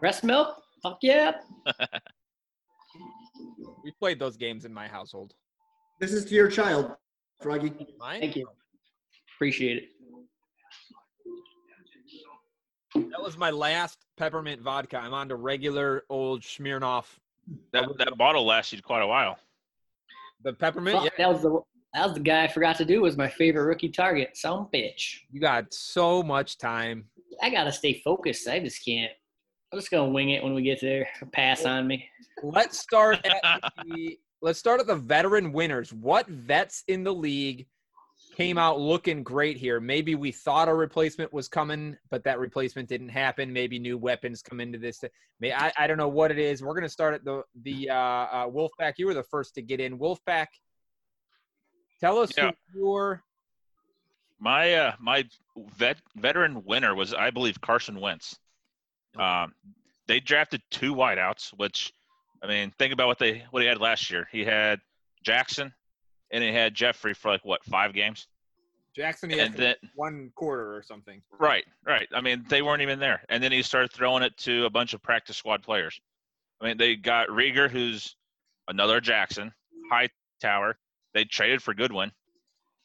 breast 0.00 0.24
milk? 0.24 0.56
Fuck 0.82 0.98
yeah. 1.02 1.32
We 3.82 3.92
played 3.92 4.18
those 4.18 4.36
games 4.36 4.64
in 4.64 4.74
my 4.74 4.86
household. 4.88 5.32
This 6.00 6.12
is 6.12 6.24
to 6.26 6.34
your 6.34 6.48
child, 6.48 6.92
Froggy. 7.40 7.72
Mine? 7.98 8.20
Thank 8.20 8.36
you. 8.36 8.46
Appreciate 9.36 9.78
it. 9.78 9.84
That 12.94 13.22
was 13.22 13.36
my 13.36 13.50
last 13.50 13.98
peppermint 14.16 14.62
vodka. 14.62 14.98
I'm 14.98 15.14
on 15.14 15.28
to 15.28 15.36
regular 15.36 16.04
old 16.08 16.42
Smirnoff. 16.42 17.04
That 17.72 17.88
that 17.98 18.16
bottle 18.16 18.44
lasted 18.44 18.82
quite 18.82 19.02
a 19.02 19.06
while. 19.06 19.38
The 20.42 20.52
peppermint, 20.52 20.96
Fuck, 20.96 21.04
yeah. 21.04 21.10
that 21.18 21.32
was 21.32 21.42
the 21.42 21.60
that 21.94 22.06
was 22.06 22.14
the 22.14 22.20
guy 22.20 22.44
I 22.44 22.48
forgot 22.48 22.76
to 22.76 22.84
do 22.84 23.02
was 23.02 23.16
my 23.16 23.28
favorite 23.28 23.64
rookie 23.64 23.88
target. 23.88 24.36
Some 24.36 24.68
bitch. 24.72 25.18
You 25.30 25.40
got 25.40 25.72
so 25.72 26.22
much 26.22 26.58
time. 26.58 27.04
I 27.42 27.50
gotta 27.50 27.72
stay 27.72 28.00
focused. 28.04 28.48
I 28.48 28.60
just 28.60 28.84
can't. 28.84 29.10
I'm 29.72 29.78
just 29.78 29.90
gonna 29.90 30.10
wing 30.10 30.30
it 30.30 30.42
when 30.42 30.54
we 30.54 30.62
get 30.62 30.80
there. 30.80 31.08
Pass 31.32 31.64
on 31.64 31.86
me. 31.86 32.08
Let's 32.42 32.78
start 32.78 33.24
at 33.24 33.72
the 33.84 34.18
let's 34.42 34.58
start 34.58 34.80
at 34.80 34.86
the 34.86 34.96
veteran 34.96 35.52
winners. 35.52 35.92
What 35.92 36.26
vets 36.28 36.84
in 36.88 37.04
the 37.04 37.14
league 37.14 37.66
came 38.36 38.58
out 38.58 38.80
looking 38.80 39.22
great 39.22 39.56
here? 39.56 39.80
Maybe 39.80 40.14
we 40.14 40.32
thought 40.32 40.68
a 40.68 40.74
replacement 40.74 41.32
was 41.32 41.48
coming, 41.48 41.96
but 42.10 42.24
that 42.24 42.38
replacement 42.38 42.88
didn't 42.88 43.08
happen. 43.08 43.52
Maybe 43.52 43.78
new 43.78 43.98
weapons 43.98 44.42
come 44.42 44.60
into 44.60 44.78
this. 44.78 45.04
May 45.40 45.52
I, 45.52 45.72
I 45.76 45.86
don't 45.86 45.98
know 45.98 46.08
what 46.08 46.30
it 46.30 46.38
is. 46.38 46.62
We're 46.62 46.74
gonna 46.74 46.88
start 46.88 47.14
at 47.14 47.24
the 47.24 47.42
the 47.62 47.90
uh, 47.90 47.94
uh, 47.94 48.46
Wolfpack. 48.48 48.94
You 48.98 49.06
were 49.06 49.14
the 49.14 49.22
first 49.22 49.54
to 49.56 49.62
get 49.62 49.80
in. 49.80 49.98
Wolfpack, 49.98 50.46
tell 52.00 52.18
us 52.18 52.32
Yeah. 52.36 52.50
who 52.72 52.80
your 52.80 53.22
My 54.38 54.74
uh, 54.74 54.92
my 54.98 55.24
vet 55.76 55.98
veteran 56.16 56.64
winner 56.64 56.94
was 56.94 57.12
I 57.12 57.30
believe 57.30 57.60
Carson 57.60 58.00
Wentz. 58.00 58.38
Um, 59.16 59.54
they 60.06 60.20
drafted 60.20 60.62
two 60.70 60.94
wideouts, 60.94 61.50
which 61.56 61.92
I 62.42 62.46
mean, 62.46 62.72
think 62.78 62.92
about 62.92 63.06
what 63.08 63.18
they 63.18 63.44
what 63.50 63.62
he 63.62 63.68
had 63.68 63.80
last 63.80 64.10
year. 64.10 64.28
He 64.32 64.44
had 64.44 64.80
Jackson 65.22 65.72
and 66.30 66.42
he 66.42 66.52
had 66.52 66.74
Jeffery 66.74 67.14
for 67.14 67.30
like 67.30 67.44
what 67.44 67.64
five 67.64 67.92
games. 67.92 68.26
Jackson, 68.94 69.30
he 69.30 69.38
had 69.38 69.54
then 69.54 69.76
one 69.94 70.32
quarter 70.34 70.76
or 70.76 70.82
something. 70.82 71.22
right, 71.38 71.64
right. 71.86 72.08
I 72.12 72.20
mean, 72.20 72.44
they 72.48 72.60
weren't 72.60 72.82
even 72.82 72.98
there, 72.98 73.22
and 73.28 73.42
then 73.42 73.52
he 73.52 73.62
started 73.62 73.92
throwing 73.92 74.22
it 74.22 74.36
to 74.38 74.64
a 74.64 74.70
bunch 74.70 74.94
of 74.94 75.02
practice 75.02 75.36
squad 75.36 75.62
players. 75.62 76.00
I 76.60 76.66
mean, 76.66 76.76
they 76.76 76.96
got 76.96 77.28
Reagor, 77.28 77.70
who's 77.70 78.16
another 78.68 79.00
Jackson, 79.00 79.52
Hightower. 79.90 80.76
They 81.14 81.24
traded 81.24 81.62
for 81.62 81.72
Goodwin, 81.72 82.10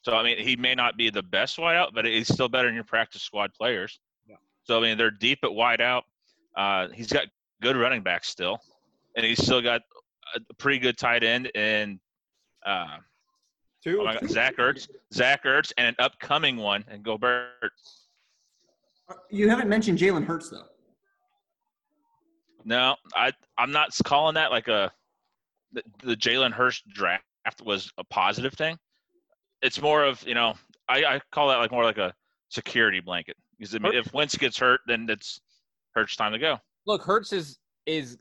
so 0.05 0.13
I 0.13 0.23
mean, 0.23 0.37
he 0.37 0.55
may 0.55 0.75
not 0.75 0.97
be 0.97 1.09
the 1.09 1.23
best 1.23 1.57
wideout, 1.57 1.89
but 1.95 2.05
he's 2.05 2.31
still 2.31 2.47
better 2.47 2.67
than 2.67 2.75
your 2.75 2.83
practice 2.83 3.23
squad 3.23 3.53
players. 3.55 3.99
Yeah. 4.29 4.35
So 4.63 4.77
I 4.77 4.81
mean, 4.81 4.99
they're 4.99 5.09
deep 5.09 5.39
at 5.43 5.49
wideout. 5.49 6.03
Uh, 6.55 6.89
he's 6.93 7.11
got 7.11 7.25
good 7.61 7.75
running 7.75 8.03
backs 8.03 8.29
still, 8.29 8.59
and 9.15 9.25
he's 9.25 9.41
still 9.41 9.63
got 9.63 9.81
a 10.35 10.53
pretty 10.59 10.77
good 10.77 10.95
tight 10.95 11.23
end 11.23 11.49
and 11.55 11.99
uh, 12.63 12.97
Two. 13.85 14.01
oh 14.01 14.05
my 14.05 14.13
God, 14.15 14.29
Zach 14.29 14.57
Ertz, 14.57 14.89
Zach 15.13 15.43
Ertz, 15.43 15.71
and 15.77 15.87
an 15.87 15.95
upcoming 15.99 16.57
one, 16.57 16.83
and 16.87 17.03
Goedert. 17.03 17.49
Uh, 19.07 19.13
you 19.29 19.47
haven't 19.47 19.69
mentioned 19.69 19.99
Jalen 19.99 20.25
Hurts 20.25 20.49
though. 20.49 20.63
No, 22.63 22.95
I 23.15 23.31
I'm 23.59 23.71
not 23.71 23.91
calling 24.03 24.33
that 24.33 24.49
like 24.49 24.67
a 24.69 24.91
the, 25.71 25.83
the 26.03 26.15
Jalen 26.15 26.51
Hurts 26.51 26.81
draft 26.91 27.23
was 27.63 27.91
a 27.99 28.03
positive 28.05 28.53
thing. 28.53 28.75
It's 29.61 29.79
more 29.79 30.03
of 30.03 30.25
you 30.27 30.33
know 30.33 30.55
I, 30.89 31.05
I 31.05 31.21
call 31.31 31.49
that 31.49 31.57
like 31.57 31.71
more 31.71 31.83
like 31.83 31.99
a 31.99 32.11
security 32.49 33.01
blanket 33.01 33.37
because 33.59 33.75
I 33.75 33.77
mean, 33.77 33.93
if 33.93 34.11
Wentz 34.13 34.35
gets 34.35 34.57
hurt, 34.57 34.81
then 34.87 35.05
it's 35.09 35.39
Hurts 35.93 36.15
time 36.15 36.31
to 36.31 36.39
go. 36.39 36.57
Look, 36.87 37.03
Hurts 37.03 37.31
is 37.33 37.59
is 37.85 38.17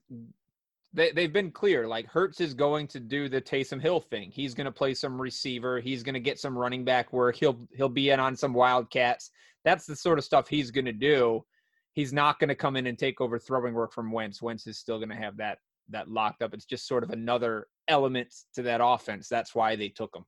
they 0.95 1.11
they've 1.13 1.33
been 1.33 1.51
clear. 1.51 1.87
Like 1.87 2.07
Hurts 2.07 2.41
is 2.41 2.55
going 2.55 2.87
to 2.89 3.01
do 3.01 3.29
the 3.29 3.41
Taysom 3.41 3.81
Hill 3.81 4.01
thing. 4.01 4.31
He's 4.31 4.55
going 4.55 4.67
to 4.67 4.73
play 4.73 4.95
some 4.95 5.21
receiver. 5.21 5.81
He's 5.81 6.03
going 6.03 6.15
to 6.15 6.21
get 6.21 6.39
some 6.39 6.57
running 6.57 6.85
back 6.85 7.13
work. 7.13 7.37
He'll 7.37 7.59
he'll 7.75 7.89
be 7.89 8.11
in 8.11 8.21
on 8.21 8.37
some 8.37 8.55
wildcats. 8.55 9.31
That's 9.65 9.87
the 9.87 9.97
sort 9.97 10.19
of 10.19 10.25
stuff 10.25 10.49
he's 10.49 10.71
going 10.71 10.85
to 10.85 10.93
do. 10.93 11.45
He's 11.93 12.13
not 12.13 12.39
going 12.39 12.49
to 12.49 12.55
come 12.55 12.77
in 12.77 12.87
and 12.87 12.99
take 12.99 13.21
over 13.21 13.39
throwing 13.39 13.75
work 13.75 13.93
from 13.93 14.11
Wentz. 14.11 14.41
Wentz 14.41 14.67
is 14.67 14.79
still 14.79 14.99
going 14.99 15.11
to 15.11 15.17
have 15.17 15.37
that 15.39 15.59
that 15.91 16.09
locked 16.09 16.43
up. 16.43 16.55
It's 16.55 16.65
just 16.65 16.87
sort 16.87 17.03
of 17.03 17.11
another 17.11 17.67
element 17.89 18.33
to 18.55 18.63
that 18.63 18.81
offense. 18.83 19.29
That's 19.29 19.55
why 19.55 19.77
they 19.77 19.89
took 19.89 20.15
him. 20.17 20.25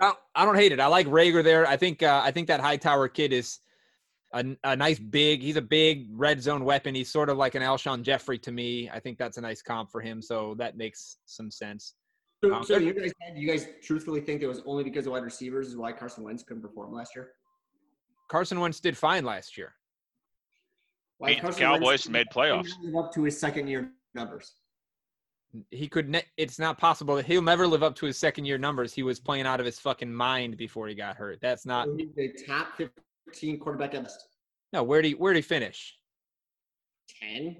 I, 0.00 0.12
I 0.34 0.44
don't 0.44 0.56
hate 0.56 0.72
it. 0.72 0.80
I 0.80 0.86
like 0.86 1.06
Reagor 1.06 1.42
there. 1.42 1.66
I 1.66 1.76
think 1.76 2.02
uh, 2.02 2.20
I 2.22 2.30
think 2.30 2.48
that 2.48 2.60
Hightower 2.60 3.08
kid 3.08 3.32
is 3.32 3.60
a, 4.34 4.56
a 4.64 4.76
nice 4.76 4.98
big. 4.98 5.40
He's 5.42 5.56
a 5.56 5.62
big 5.62 6.08
red 6.12 6.42
zone 6.42 6.64
weapon. 6.64 6.94
He's 6.94 7.08
sort 7.10 7.28
of 7.30 7.38
like 7.38 7.54
an 7.54 7.62
Alshon 7.62 8.02
Jeffery 8.02 8.38
to 8.40 8.52
me. 8.52 8.90
I 8.92 8.98
think 9.00 9.16
that's 9.16 9.38
a 9.38 9.40
nice 9.40 9.62
comp 9.62 9.90
for 9.90 10.00
him. 10.00 10.20
So 10.20 10.54
that 10.58 10.76
makes 10.76 11.18
some 11.26 11.50
sense. 11.50 11.94
So, 12.42 12.52
Um, 12.54 12.64
so 12.64 12.76
you 12.76 12.92
guys, 12.92 13.12
you 13.34 13.48
guys 13.48 13.66
truthfully 13.82 14.20
think 14.20 14.42
it 14.42 14.46
was 14.46 14.60
only 14.66 14.84
because 14.84 15.06
of 15.06 15.12
wide 15.12 15.22
receivers 15.22 15.68
is 15.68 15.76
why 15.76 15.92
Carson 15.92 16.24
Wentz 16.24 16.42
couldn't 16.42 16.62
perform 16.62 16.92
last 16.92 17.14
year? 17.16 17.30
Carson 18.28 18.58
Wentz 18.60 18.80
did 18.80 18.98
fine 18.98 19.24
last 19.24 19.56
year. 19.56 19.72
Why 21.18 21.28
Beat 21.34 21.40
Carson 21.40 21.60
Cowboys 21.60 21.86
Wentz 21.86 22.08
made 22.08 22.26
playoffs. 22.34 22.70
live 22.82 22.96
up 22.96 23.14
to 23.14 23.22
his 23.22 23.38
second 23.38 23.68
year 23.68 23.92
numbers. 24.14 24.52
He 25.70 25.86
could. 25.86 26.08
Ne- 26.08 26.24
it's 26.36 26.58
not 26.58 26.78
possible 26.78 27.14
that 27.14 27.26
he'll 27.26 27.40
never 27.40 27.66
live 27.68 27.84
up 27.84 27.94
to 27.96 28.06
his 28.06 28.18
second 28.18 28.44
year 28.44 28.58
numbers. 28.58 28.92
He 28.92 29.04
was 29.04 29.20
playing 29.20 29.46
out 29.46 29.60
of 29.60 29.66
his 29.66 29.78
fucking 29.78 30.12
mind 30.12 30.56
before 30.56 30.88
he 30.88 30.96
got 30.96 31.14
hurt. 31.16 31.38
That's 31.40 31.64
not. 31.64 31.86
So 31.86 31.96
he's 31.96 32.18
a 32.18 32.44
top 32.44 32.76
15 33.26 33.58
quarterback 33.58 33.92
best. 33.92 34.18
No, 34.72 34.82
where 34.82 34.98
would 34.98 35.04
he 35.04 35.12
where 35.12 35.32
did 35.32 35.38
he 35.38 35.42
finish? 35.42 35.96
10? 37.20 37.56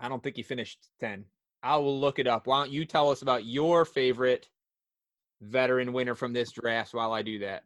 I 0.00 0.08
don't 0.08 0.22
think 0.22 0.36
he 0.36 0.42
finished 0.42 0.78
ten. 1.00 1.24
I 1.62 1.76
will 1.76 1.98
look 1.98 2.18
it 2.18 2.26
up. 2.26 2.46
Why 2.46 2.62
don't 2.62 2.72
you 2.72 2.84
tell 2.84 3.10
us 3.10 3.22
about 3.22 3.44
your 3.44 3.84
favorite 3.84 4.48
veteran 5.40 5.92
winner 5.92 6.14
from 6.14 6.32
this 6.32 6.52
draft 6.52 6.94
while 6.94 7.12
I 7.12 7.22
do 7.22 7.38
that? 7.40 7.64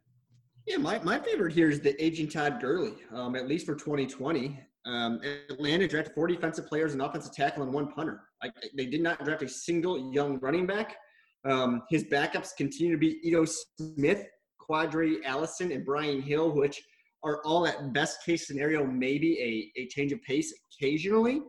Yeah, 0.65 0.77
my, 0.77 0.99
my 0.99 1.19
favorite 1.19 1.53
here 1.53 1.69
is 1.69 1.81
the 1.81 2.01
aging 2.03 2.29
Todd 2.29 2.59
Gurley, 2.61 2.93
um, 3.11 3.35
at 3.35 3.47
least 3.47 3.65
for 3.65 3.75
2020. 3.75 4.59
Um, 4.85 5.19
Atlanta 5.49 5.87
drafted 5.87 6.15
four 6.15 6.27
defensive 6.27 6.67
players, 6.67 6.93
an 6.93 7.01
offensive 7.01 7.33
tackle, 7.33 7.63
and 7.63 7.73
one 7.73 7.91
punter. 7.91 8.21
Like 8.41 8.53
they 8.75 8.85
did 8.85 9.01
not 9.01 9.23
draft 9.23 9.43
a 9.43 9.49
single 9.49 10.11
young 10.13 10.39
running 10.39 10.65
back. 10.65 10.95
Um, 11.45 11.83
his 11.89 12.05
backups 12.05 12.49
continue 12.57 12.93
to 12.93 12.97
be 12.97 13.19
Ito 13.23 13.45
Smith, 13.45 14.25
Qadree 14.69 15.23
Ollison, 15.25 15.73
and 15.73 15.85
Brian 15.85 16.21
Hill, 16.21 16.51
which 16.51 16.81
are 17.23 17.41
all 17.45 17.65
at 17.65 17.93
best 17.93 18.23
case 18.25 18.47
scenario 18.47 18.85
maybe 18.85 19.39
a, 19.39 19.81
a 19.81 19.87
change 19.87 20.11
of 20.11 20.21
pace 20.23 20.53
occasionally. 20.73 21.41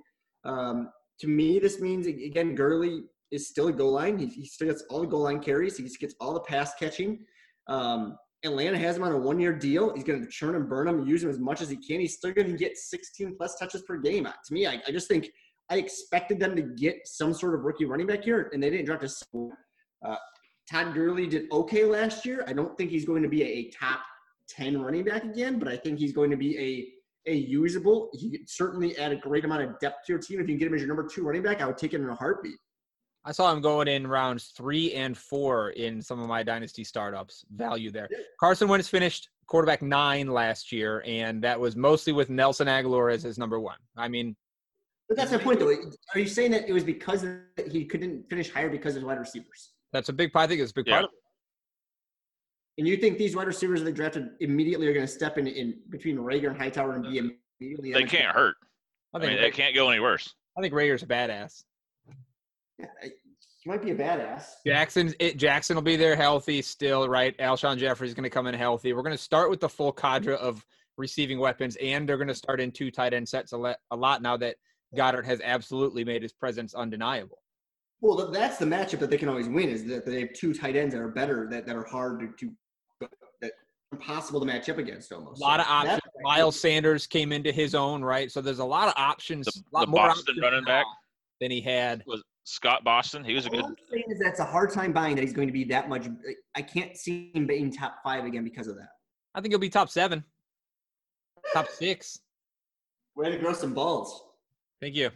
Um, 0.44 0.90
to 1.20 1.28
me, 1.28 1.58
this 1.58 1.80
means 1.80 2.06
again 2.06 2.54
Gurley 2.54 3.02
is 3.30 3.48
still 3.48 3.68
a 3.68 3.72
goal 3.72 3.92
line. 3.92 4.18
He, 4.18 4.26
he 4.26 4.46
still 4.46 4.68
gets 4.68 4.84
all 4.90 5.00
the 5.00 5.06
goal 5.06 5.22
line 5.22 5.40
carries. 5.40 5.76
He 5.76 5.88
gets 5.98 6.14
all 6.20 6.34
the 6.34 6.40
pass 6.40 6.72
catching. 6.78 7.24
Um, 7.68 8.16
Atlanta 8.44 8.78
has 8.78 8.96
him 8.96 9.02
on 9.02 9.12
a 9.12 9.18
one 9.18 9.40
year 9.40 9.52
deal. 9.52 9.94
He's 9.94 10.04
going 10.04 10.22
to 10.22 10.28
churn 10.28 10.54
and 10.54 10.68
burn 10.68 10.86
him, 10.86 11.06
use 11.06 11.24
him 11.24 11.30
as 11.30 11.38
much 11.38 11.62
as 11.62 11.70
he 11.70 11.76
can. 11.76 12.00
He's 12.00 12.14
still 12.14 12.32
going 12.32 12.50
to 12.50 12.56
get 12.56 12.76
16 12.76 13.36
plus 13.36 13.56
touches 13.56 13.82
per 13.82 13.96
game. 13.96 14.24
To 14.24 14.54
me, 14.54 14.66
I, 14.66 14.80
I 14.86 14.92
just 14.92 15.08
think 15.08 15.30
I 15.70 15.76
expected 15.76 16.38
them 16.38 16.54
to 16.56 16.62
get 16.62 16.96
some 17.06 17.32
sort 17.32 17.54
of 17.54 17.62
rookie 17.62 17.86
running 17.86 18.06
back 18.06 18.24
here, 18.24 18.50
and 18.52 18.62
they 18.62 18.70
didn't 18.70 18.86
draft 18.86 19.04
a. 19.04 19.48
Uh, 20.06 20.16
Todd 20.70 20.94
Gurley 20.94 21.26
did 21.26 21.50
okay 21.52 21.84
last 21.84 22.24
year. 22.24 22.44
I 22.46 22.52
don't 22.52 22.76
think 22.76 22.90
he's 22.90 23.04
going 23.04 23.22
to 23.22 23.28
be 23.28 23.42
a, 23.42 23.46
a 23.46 23.70
top 23.70 24.00
10 24.48 24.80
running 24.80 25.04
back 25.04 25.24
again, 25.24 25.58
but 25.58 25.68
I 25.68 25.76
think 25.76 25.98
he's 25.98 26.12
going 26.12 26.30
to 26.30 26.36
be 26.36 26.58
a 26.58 26.90
a 27.26 27.34
usable. 27.34 28.10
He 28.12 28.30
could 28.30 28.48
certainly 28.50 28.98
add 28.98 29.10
a 29.10 29.16
great 29.16 29.46
amount 29.46 29.62
of 29.62 29.78
depth 29.80 30.04
to 30.06 30.12
your 30.12 30.20
team. 30.20 30.40
If 30.40 30.46
you 30.48 30.54
can 30.54 30.58
get 30.58 30.68
him 30.68 30.74
as 30.74 30.80
your 30.82 30.88
number 30.88 31.08
two 31.08 31.22
running 31.22 31.42
back, 31.42 31.62
I 31.62 31.66
would 31.66 31.78
take 31.78 31.94
it 31.94 32.00
in 32.02 32.08
a 32.08 32.14
heartbeat. 32.14 32.56
I 33.24 33.32
saw 33.32 33.50
him 33.50 33.62
going 33.62 33.88
in 33.88 34.06
rounds 34.06 34.52
three 34.54 34.92
and 34.92 35.16
four 35.16 35.70
in 35.70 36.02
some 36.02 36.20
of 36.20 36.28
my 36.28 36.42
dynasty 36.42 36.84
startups. 36.84 37.46
Value 37.56 37.90
there. 37.90 38.10
Carson 38.38 38.68
Wentz 38.68 38.88
finished 38.88 39.30
quarterback 39.46 39.80
nine 39.80 40.26
last 40.26 40.70
year, 40.70 41.02
and 41.06 41.42
that 41.42 41.58
was 41.58 41.76
mostly 41.76 42.12
with 42.12 42.28
Nelson 42.28 42.66
Agholor 42.66 43.10
as 43.10 43.22
his 43.22 43.38
number 43.38 43.58
one. 43.58 43.78
I 43.96 44.08
mean, 44.08 44.36
But 45.08 45.16
that's 45.16 45.32
my 45.32 45.38
point, 45.38 45.60
though. 45.60 45.74
Are 46.14 46.18
you 46.20 46.26
saying 46.26 46.50
that 46.50 46.68
it 46.68 46.72
was 46.74 46.84
because 46.84 47.24
he 47.70 47.86
couldn't 47.86 48.28
finish 48.28 48.50
higher 48.50 48.68
because 48.68 48.96
of 48.96 49.02
wide 49.04 49.18
receivers? 49.18 49.70
that's 49.92 50.10
a 50.10 50.12
big. 50.12 50.30
Part. 50.32 50.44
I 50.44 50.46
think 50.48 50.60
it's 50.60 50.72
a 50.72 50.74
big 50.74 50.88
Yeah. 50.88 50.94
part 50.94 51.04
of 51.04 51.10
it. 51.10 51.16
And 52.76 52.88
you 52.88 52.96
think 52.96 53.18
these 53.18 53.36
wide 53.36 53.46
receivers 53.46 53.80
that 53.80 53.84
they 53.84 53.92
drafted 53.92 54.30
immediately 54.40 54.88
are 54.88 54.92
going 54.92 55.06
to 55.06 55.12
step 55.12 55.38
in, 55.38 55.46
in 55.46 55.78
between 55.90 56.16
Reagor 56.16 56.48
and 56.48 56.58
Hightower 56.58 56.94
and 56.96 57.04
be 57.04 57.18
immediately? 57.60 57.92
They 57.92 58.04
can't 58.04 58.34
hurt. 58.34 58.56
I 59.12 59.18
I 59.18 59.20
think 59.20 59.32
mean, 59.32 59.40
Ra- 59.40 59.46
it 59.46 59.54
can't 59.54 59.74
go 59.74 59.88
any 59.90 60.00
worse. 60.00 60.34
I 60.58 60.60
think 60.60 60.74
Reagor's 60.74 61.02
a 61.02 61.06
badass. 61.06 61.62
Yeah, 62.78 62.86
he 63.02 63.70
might 63.70 63.82
be 63.82 63.92
a 63.92 63.94
badass. 63.94 64.46
Jackson, 64.66 65.14
it, 65.20 65.36
Jackson 65.36 65.76
will 65.76 65.82
be 65.82 65.94
there 65.94 66.16
healthy 66.16 66.60
still, 66.62 67.08
right? 67.08 67.36
Alshon 67.38 67.78
Jeffery's 67.78 68.12
going 68.12 68.24
to 68.24 68.30
come 68.30 68.48
in 68.48 68.54
healthy. 68.54 68.92
We're 68.92 69.02
going 69.02 69.16
to 69.16 69.22
start 69.22 69.50
with 69.50 69.60
the 69.60 69.68
full 69.68 69.92
cadre 69.92 70.36
of 70.36 70.66
receiving 70.98 71.38
weapons, 71.38 71.76
and 71.76 72.08
they're 72.08 72.16
going 72.16 72.28
to 72.28 72.34
start 72.34 72.60
in 72.60 72.72
two 72.72 72.90
tight 72.90 73.14
end 73.14 73.28
sets 73.28 73.52
a, 73.52 73.58
le- 73.58 73.76
a 73.92 73.96
lot 73.96 74.20
now 74.20 74.36
that 74.38 74.56
Goedert 74.96 75.24
has 75.24 75.40
absolutely 75.44 76.04
made 76.04 76.22
his 76.22 76.32
presence 76.32 76.74
undeniable. 76.74 77.38
Well, 78.00 78.30
that's 78.32 78.58
the 78.58 78.66
matchup 78.66 78.98
that 78.98 79.10
they 79.10 79.16
can 79.16 79.28
always 79.28 79.48
win 79.48 79.68
is 79.68 79.84
that 79.86 80.04
they 80.04 80.20
have 80.20 80.32
two 80.34 80.52
tight 80.52 80.76
ends 80.76 80.94
that 80.94 81.00
are 81.00 81.08
better, 81.08 81.48
that, 81.50 81.64
that 81.66 81.74
are 81.74 81.84
hard 81.84 82.20
to, 82.20 82.26
to 82.46 82.46
that 82.46 82.56
impossible 83.94 84.40
to 84.40 84.46
match 84.46 84.68
up 84.68 84.78
against 84.78 85.12
almost. 85.12 85.40
A 85.40 85.44
lot 85.44 85.60
of 85.60 85.66
options. 85.66 86.00
that's- 86.02 86.22
Miles 86.22 86.58
Sanders 86.60 87.06
came 87.06 87.32
into 87.32 87.52
his 87.52 87.74
own, 87.74 88.02
right? 88.02 88.30
So 88.30 88.40
there's 88.40 88.58
a 88.58 88.64
lot 88.64 88.88
of 88.88 88.94
options, 88.96 89.46
The- 89.46 89.60
a 89.60 89.74
lot 89.76 89.80
the 89.86 89.86
more 89.88 90.08
Boston 90.08 90.20
options 90.22 90.40
running 90.42 90.64
back. 90.64 90.86
than 91.40 91.50
he 91.50 91.60
had. 91.60 92.02
Was 92.06 92.22
Scott 92.44 92.84
Boston? 92.84 93.24
He 93.24 93.34
was 93.34 93.46
a 93.46 93.50
good. 93.50 93.60
All 93.60 93.66
I'm 93.68 93.76
saying 93.90 94.04
is 94.08 94.18
that's 94.18 94.40
a 94.40 94.44
hard 94.44 94.70
time 94.70 94.92
buying 94.92 95.16
that 95.16 95.22
he's 95.22 95.32
going 95.32 95.48
to 95.48 95.52
be 95.52 95.64
that 95.64 95.88
much. 95.88 96.06
I 96.54 96.62
can't 96.62 96.96
see 96.96 97.30
him 97.34 97.46
being 97.46 97.70
top 97.72 97.96
five 98.02 98.24
again 98.24 98.44
because 98.44 98.66
of 98.68 98.76
that. 98.76 98.88
I 99.34 99.40
think 99.40 99.52
he'll 99.52 99.58
be 99.58 99.68
top 99.70 99.88
seven, 99.90 100.24
top 101.52 101.68
six. 101.68 102.20
Way 103.16 103.30
to 103.30 103.38
grow 103.38 103.52
some 103.52 103.74
balls. 103.74 104.22
Thank 104.80 104.94
you. 104.94 105.10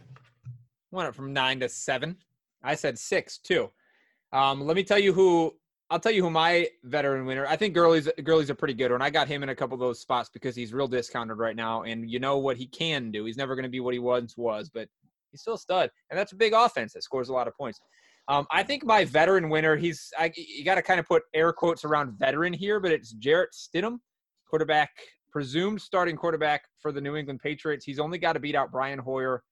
Went 0.91 1.07
up 1.09 1.15
from 1.15 1.33
nine 1.33 1.59
to 1.59 1.69
seven. 1.69 2.17
I 2.63 2.75
said 2.75 2.97
six 2.97 3.37
too. 3.37 3.69
Um, 4.33 4.65
let 4.65 4.75
me 4.75 4.83
tell 4.83 4.99
you 4.99 5.13
who. 5.13 5.55
I'll 5.91 5.99
tell 5.99 6.11
you 6.11 6.21
who 6.21 6.29
my 6.29 6.67
veteran 6.83 7.25
winner. 7.25 7.47
I 7.47 7.55
think 7.55 7.73
Gurley's 7.73 8.07
Gurley's 8.23 8.51
a 8.51 8.55
pretty 8.55 8.75
good 8.75 8.91
one. 8.91 9.01
I 9.01 9.09
got 9.09 9.27
him 9.27 9.41
in 9.41 9.49
a 9.49 9.55
couple 9.55 9.73
of 9.73 9.79
those 9.79 9.99
spots 9.99 10.29
because 10.31 10.55
he's 10.55 10.73
real 10.73 10.87
discounted 10.87 11.37
right 11.37 11.55
now, 11.55 11.83
and 11.83 12.09
you 12.09 12.19
know 12.19 12.37
what 12.37 12.57
he 12.57 12.67
can 12.67 13.11
do. 13.11 13.25
He's 13.25 13.37
never 13.37 13.55
going 13.55 13.63
to 13.63 13.69
be 13.69 13.79
what 13.79 13.93
he 13.93 13.99
once 13.99 14.37
was, 14.37 14.69
but 14.69 14.87
he's 15.31 15.41
still 15.41 15.55
a 15.55 15.59
stud, 15.59 15.89
and 16.09 16.19
that's 16.19 16.31
a 16.31 16.35
big 16.35 16.53
offense 16.53 16.93
that 16.93 17.03
scores 17.03 17.29
a 17.29 17.33
lot 17.33 17.47
of 17.47 17.55
points. 17.55 17.79
Um, 18.27 18.45
I 18.51 18.61
think 18.61 18.85
my 18.85 19.03
veteran 19.05 19.49
winner. 19.49 19.75
He's 19.75 20.11
I, 20.17 20.31
you 20.35 20.63
got 20.63 20.75
to 20.75 20.83
kind 20.83 20.99
of 20.99 21.07
put 21.07 21.23
air 21.33 21.51
quotes 21.51 21.83
around 21.83 22.19
veteran 22.19 22.53
here, 22.53 22.79
but 22.79 22.91
it's 22.91 23.13
Jarrett 23.13 23.49
Stidham, 23.53 23.97
quarterback, 24.47 24.91
presumed 25.31 25.81
starting 25.81 26.15
quarterback 26.15 26.65
for 26.79 26.91
the 26.91 27.01
New 27.01 27.15
England 27.15 27.39
Patriots. 27.41 27.83
He's 27.83 27.99
only 27.99 28.19
got 28.19 28.33
to 28.33 28.39
beat 28.39 28.55
out 28.55 28.71
Brian 28.71 28.99
Hoyer. 28.99 29.43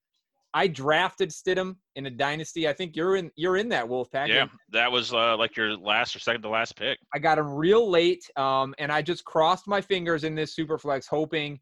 I 0.54 0.68
drafted 0.68 1.30
Stidham 1.30 1.76
in 1.96 2.06
a 2.06 2.10
dynasty. 2.10 2.68
I 2.68 2.74
think 2.74 2.96
you're 2.96 3.16
in 3.18 3.32
you're 3.36 3.58
in 3.58 3.70
that 3.70 3.88
Wolf 3.88 4.12
pack. 4.12 4.30
Yeah, 4.30 4.48
that 4.72 4.92
was 4.92 5.14
uh, 5.14 5.38
like 5.38 5.56
your 5.56 5.76
last 5.78 6.16
or 6.16 6.20
second 6.20 6.42
to 6.44 6.50
last 6.50 6.76
pick. 6.76 6.98
I 7.14 7.20
got 7.20 7.38
him 7.38 7.54
real 7.54 7.90
late, 7.90 8.24
um, 8.38 8.74
and 8.80 8.92
I 8.92 9.02
just 9.02 9.26
crossed 9.26 9.68
my 9.68 9.82
fingers 9.82 10.24
in 10.24 10.36
this 10.36 10.56
super 10.56 10.78
flex, 10.78 11.08
hoping 11.08 11.60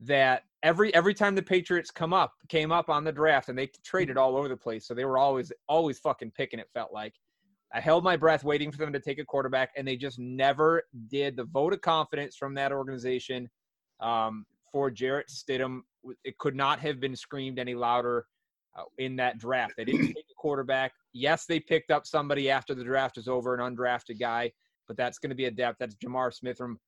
that 0.00 0.42
every 0.62 0.94
every 0.94 1.14
time 1.14 1.34
the 1.34 1.42
Patriots 1.42 1.90
come 1.90 2.12
up 2.12 2.32
came 2.48 2.72
up 2.72 2.88
on 2.88 3.04
the 3.04 3.12
draft, 3.12 3.48
and 3.48 3.58
they 3.58 3.70
traded 3.84 4.16
all 4.16 4.36
over 4.36 4.48
the 4.48 4.56
place, 4.56 4.86
so 4.86 4.94
they 4.94 5.04
were 5.04 5.18
always 5.18 5.50
always 5.68 5.98
fucking 5.98 6.32
picking. 6.32 6.60
It 6.60 6.68
felt 6.74 6.92
like 6.92 7.14
I 7.72 7.80
held 7.80 8.04
my 8.04 8.16
breath 8.16 8.44
waiting 8.44 8.70
for 8.70 8.78
them 8.78 8.92
to 8.92 9.00
take 9.00 9.18
a 9.18 9.24
quarterback, 9.24 9.70
and 9.76 9.86
they 9.88 9.96
just 9.96 10.18
never 10.18 10.82
did. 11.08 11.36
The 11.36 11.44
vote 11.44 11.72
of 11.72 11.80
confidence 11.80 12.36
from 12.36 12.54
that 12.54 12.72
organization 12.72 13.48
um, 14.00 14.44
for 14.72 14.90
Jarrett 14.90 15.28
Stidham, 15.28 15.80
it 16.24 16.38
could 16.38 16.56
not 16.56 16.78
have 16.80 17.00
been 17.00 17.16
screamed 17.16 17.58
any 17.58 17.74
louder 17.74 18.26
uh, 18.76 18.82
in 18.98 19.16
that 19.16 19.38
draft. 19.38 19.74
They 19.76 19.84
didn't 19.84 20.08
take 20.08 20.26
a 20.30 20.34
quarterback. 20.36 20.92
Yes, 21.12 21.46
they 21.46 21.60
picked 21.60 21.90
up 21.90 22.06
somebody 22.06 22.50
after 22.50 22.74
the 22.74 22.84
draft 22.84 23.18
is 23.18 23.28
over, 23.28 23.54
an 23.54 23.76
undrafted 23.76 24.18
guy, 24.18 24.52
but 24.86 24.96
that's 24.96 25.18
going 25.18 25.30
to 25.30 25.36
be 25.36 25.46
a 25.46 25.50
depth. 25.50 25.78
That's 25.80 25.94
J'Mar 25.96 26.32
Smith 26.32 26.56
from 26.56 26.78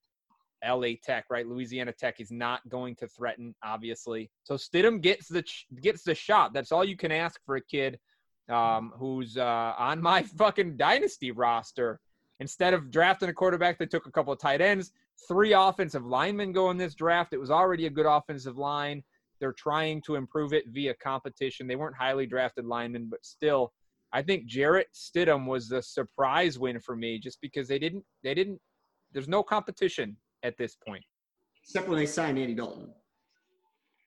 LA 0.65 0.93
Tech, 1.03 1.25
right? 1.29 1.45
Louisiana 1.45 1.91
Tech 1.91 2.19
is 2.19 2.31
not 2.31 2.67
going 2.69 2.95
to 2.97 3.07
threaten, 3.07 3.53
obviously. 3.63 4.29
So 4.43 4.55
Stidham 4.55 5.01
gets 5.01 5.27
the 5.27 5.43
gets 5.81 6.03
the 6.03 6.15
shot. 6.15 6.53
That's 6.53 6.71
all 6.71 6.85
you 6.85 6.95
can 6.95 7.11
ask 7.11 7.39
for 7.45 7.57
a 7.57 7.61
kid 7.61 7.99
um, 8.49 8.93
who's 8.95 9.37
uh, 9.37 9.73
on 9.77 10.01
my 10.01 10.23
fucking 10.37 10.77
dynasty 10.77 11.31
roster. 11.31 11.99
Instead 12.39 12.73
of 12.73 12.91
drafting 12.91 13.29
a 13.29 13.33
quarterback, 13.33 13.77
they 13.77 13.85
took 13.85 14.05
a 14.05 14.11
couple 14.11 14.33
of 14.33 14.39
tight 14.39 14.59
ends, 14.59 14.91
three 15.27 15.53
offensive 15.53 16.05
linemen 16.05 16.51
go 16.51 16.69
in 16.71 16.77
this 16.77 16.95
draft. 16.95 17.33
It 17.33 17.39
was 17.39 17.51
already 17.51 17.85
a 17.85 17.89
good 17.89 18.05
offensive 18.05 18.57
line. 18.57 19.03
They're 19.39 19.53
trying 19.53 20.01
to 20.03 20.15
improve 20.15 20.53
it 20.53 20.65
via 20.69 20.93
competition. 20.95 21.67
They 21.67 21.75
weren't 21.75 21.95
highly 21.95 22.25
drafted 22.25 22.65
linemen, 22.65 23.07
but 23.09 23.25
still, 23.25 23.73
I 24.13 24.21
think 24.21 24.45
Jarrett 24.45 24.87
Stidham 24.93 25.47
was 25.47 25.67
the 25.67 25.81
surprise 25.81 26.59
win 26.59 26.79
for 26.79 26.95
me, 26.95 27.19
just 27.19 27.41
because 27.41 27.67
they 27.67 27.79
didn't 27.79 28.03
they 28.23 28.33
didn't. 28.33 28.59
There's 29.11 29.27
no 29.27 29.43
competition 29.43 30.15
at 30.43 30.57
this 30.57 30.75
point. 30.87 31.03
Except 31.63 31.87
when 31.87 31.97
they 31.97 32.05
sign 32.05 32.37
Andy 32.37 32.53
Dalton. 32.53 32.89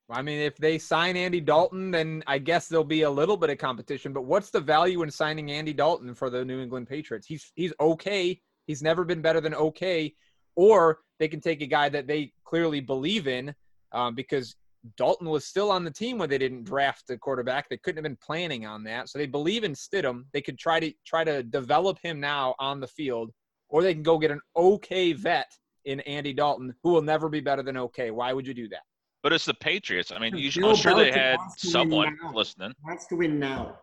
I 0.09 0.22
mean, 0.22 0.38
if 0.38 0.57
they 0.57 0.78
sign 0.78 1.16
Andy 1.16 1.40
Dalton, 1.40 1.90
then 1.90 2.22
I 2.28 2.38
guess 2.38 2.68
there'll 2.68 2.84
be 2.84 3.02
a 3.02 3.11
little 3.11 3.36
bit 3.36 3.50
of 3.50 3.59
competition. 3.59 4.12
But 4.12 4.24
what's 4.24 4.50
the 4.50 4.61
value 4.61 5.02
in 5.02 5.11
signing 5.11 5.50
Andy 5.50 5.72
Dalton 5.72 6.14
for 6.14 6.30
the 6.30 6.44
New 6.44 6.61
England 6.61 6.88
Patriots? 6.88 7.26
He's 7.26 7.50
he's 7.57 7.72
okay. 7.80 8.40
He's 8.66 8.82
never 8.82 9.04
been 9.04 9.20
better 9.20 9.40
than 9.40 9.54
okay. 9.54 10.14
Or 10.57 11.00
they 11.18 11.28
can 11.28 11.40
take 11.40 11.62
a 11.62 11.66
guy 11.66 11.88
that 11.90 12.07
they 12.07 12.32
clearly 12.44 12.80
believe 12.80 13.28
in, 13.28 13.54
um, 13.92 14.14
because 14.14 14.57
Dalton 14.96 15.28
was 15.28 15.44
still 15.44 15.70
on 15.70 15.84
the 15.84 15.90
team 15.90 16.18
when 16.18 16.28
they 16.28 16.38
didn't 16.38 16.64
draft 16.64 17.11
a 17.11 17.18
quarterback. 17.18 17.68
They 17.68 17.76
couldn't 17.76 17.96
have 17.96 18.04
been 18.04 18.18
planning 18.24 18.66
on 18.66 18.84
that. 18.84 19.09
So 19.09 19.18
they 19.18 19.26
believe 19.26 19.64
in 19.64 19.72
Stidham. 19.72 20.24
They 20.32 20.40
could 20.40 20.59
try 20.59 20.78
to 20.80 20.92
try 21.04 21.24
to 21.24 21.42
develop 21.42 21.98
him 22.02 22.20
now 22.20 22.54
on 22.59 22.80
the 22.80 22.86
field, 22.86 23.32
or 23.68 23.82
they 23.82 23.94
can 23.94 24.02
go 24.02 24.18
get 24.18 24.30
an 24.30 24.40
okay 24.57 25.12
vet 25.12 25.50
in 25.84 26.00
Andy 26.00 26.32
Dalton, 26.32 26.74
who 26.82 26.90
will 26.90 27.02
never 27.02 27.28
be 27.28 27.40
better 27.40 27.62
than 27.62 27.76
okay. 27.76 28.11
Why 28.11 28.32
would 28.32 28.46
you 28.46 28.54
do 28.54 28.68
that? 28.68 28.82
But 29.22 29.32
it's 29.32 29.44
the 29.44 29.54
Patriots. 29.54 30.12
I 30.12 30.18
mean, 30.18 30.36
you, 30.36 30.52
Bill 30.52 30.70
I'm 30.70 30.76
sure 30.76 30.94
they 30.94 31.11
had 31.11 31.38
wants 31.38 31.61
to 31.62 31.66
win 31.66 31.72
someone 31.72 32.18
listening. 32.32 32.72
Wants 32.84 33.07
to 33.07 33.16
win 33.16 33.38
now. 33.38 33.78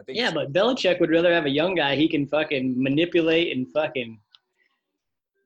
I 0.00 0.04
think 0.04 0.16
Yeah, 0.16 0.30
but 0.30 0.52
Belichick 0.52 1.00
would 1.00 1.10
rather 1.10 1.32
have 1.32 1.44
a 1.44 1.50
young 1.50 1.74
guy 1.74 1.96
he 1.96 2.08
can 2.08 2.26
fucking 2.26 2.80
manipulate 2.80 3.54
and 3.54 3.70
fucking 3.70 4.20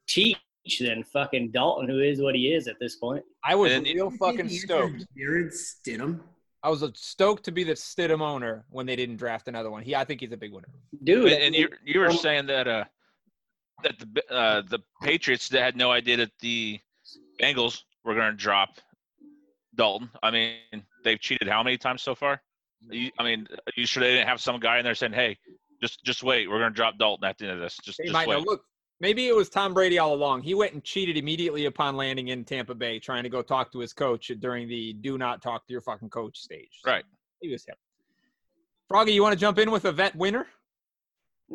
teach 0.07 0.37
than 0.81 1.03
fucking 1.05 1.51
Dalton, 1.51 1.89
who 1.89 2.01
is 2.01 2.21
what 2.21 2.35
he 2.35 2.53
is 2.55 2.69
at 2.69 2.79
this 2.81 2.97
point. 2.97 3.25
I 3.45 3.55
was 3.55 3.73
And- 3.73 3.85
real 3.87 4.11
fucking 4.11 4.49
stoked. 4.49 5.05
Jarrett 5.17 5.53
Stidham. 5.53 6.21
I 6.65 6.69
was 6.71 6.85
stoked 6.95 7.45
to 7.47 7.51
be 7.53 7.65
the 7.65 7.73
Stidham 7.73 8.21
owner 8.21 8.65
when 8.71 8.87
they 8.87 8.95
didn't 8.95 9.17
draft 9.17 9.49
another 9.49 9.71
one. 9.71 9.83
He, 9.83 9.97
I 9.97 10.05
think 10.05 10.21
he's 10.21 10.31
a 10.31 10.37
big 10.37 10.53
winner. 10.53 10.69
Dude, 11.03 11.33
And, 11.33 11.43
and 11.43 11.55
you 11.57 11.69
you 11.85 11.99
were 11.99 12.11
um, 12.11 12.17
saying 12.17 12.47
that 12.47 12.69
uh 12.69 12.85
that 13.83 13.99
the 13.99 14.33
uh 14.33 14.63
the 14.69 14.79
Patriots 15.03 15.49
that 15.49 15.61
had 15.61 15.77
no 15.77 15.91
idea 15.91 16.17
that 16.19 16.31
the 16.41 16.79
Bengals 17.41 17.83
were 18.05 18.15
going 18.15 18.31
to 18.31 18.37
drop 18.37 18.69
Dalton. 19.75 20.09
I 20.23 20.31
mean, 20.31 20.59
they've 21.03 21.19
cheated 21.19 21.49
how 21.49 21.65
many 21.65 21.77
times 21.79 22.03
so 22.03 22.15
far? 22.15 22.41
You, 22.89 23.11
I 23.19 23.25
mean, 23.25 23.49
are 23.51 23.73
you 23.77 23.85
sure 23.87 24.01
they 24.03 24.13
didn't 24.13 24.29
have 24.29 24.41
some 24.41 24.61
guy 24.61 24.79
in 24.79 24.85
there 24.85 24.95
saying, 24.95 25.13
"Hey, 25.15 25.39
just 25.83 26.05
just 26.05 26.23
wait, 26.23 26.49
we're 26.49 26.59
going 26.61 26.71
to 26.73 26.77
drop 26.77 26.97
Dalton 26.97 27.25
at 27.29 27.39
the 27.39 27.47
end 27.47 27.55
of 27.55 27.61
this. 27.61 27.77
Just 27.83 27.99
They 27.99 28.05
just 28.05 28.13
might 28.13 28.29
know. 28.29 28.39
wait." 28.39 28.47
Look, 28.47 28.65
maybe 29.03 29.27
it 29.29 29.35
was 29.37 29.51
Tom 29.51 29.75
Brady 29.75 29.99
all 29.99 30.15
along. 30.15 30.41
He 30.43 30.55
went 30.55 30.73
and 30.73 30.83
cheated 30.83 31.19
immediately 31.19 31.67
upon 31.67 31.97
landing 31.97 32.29
in 32.29 32.45
Tampa 32.45 32.75
Bay, 32.75 32.99
trying 32.99 33.25
to 33.25 33.29
go 33.29 33.43
talk 33.43 33.71
to 33.73 33.81
his 33.81 33.93
coach 33.93 34.31
during 34.39 34.67
the 34.69 34.95
"do 34.95 35.19
not 35.19 35.43
talk 35.43 35.67
to 35.67 35.73
your 35.73 35.83
fucking 35.83 36.09
coach" 36.09 36.39
stage. 36.39 36.81
So 36.83 36.91
Right. 36.91 37.05
He 37.43 37.51
was 37.51 37.67
him. 37.67 37.75
Froggy, 38.89 39.13
you 39.13 39.23
want 39.23 39.35
to 39.35 39.39
jump 39.39 39.59
in 39.59 39.71
with 39.71 39.85
a 39.85 39.93
vet 39.93 40.15
winner? 40.17 40.47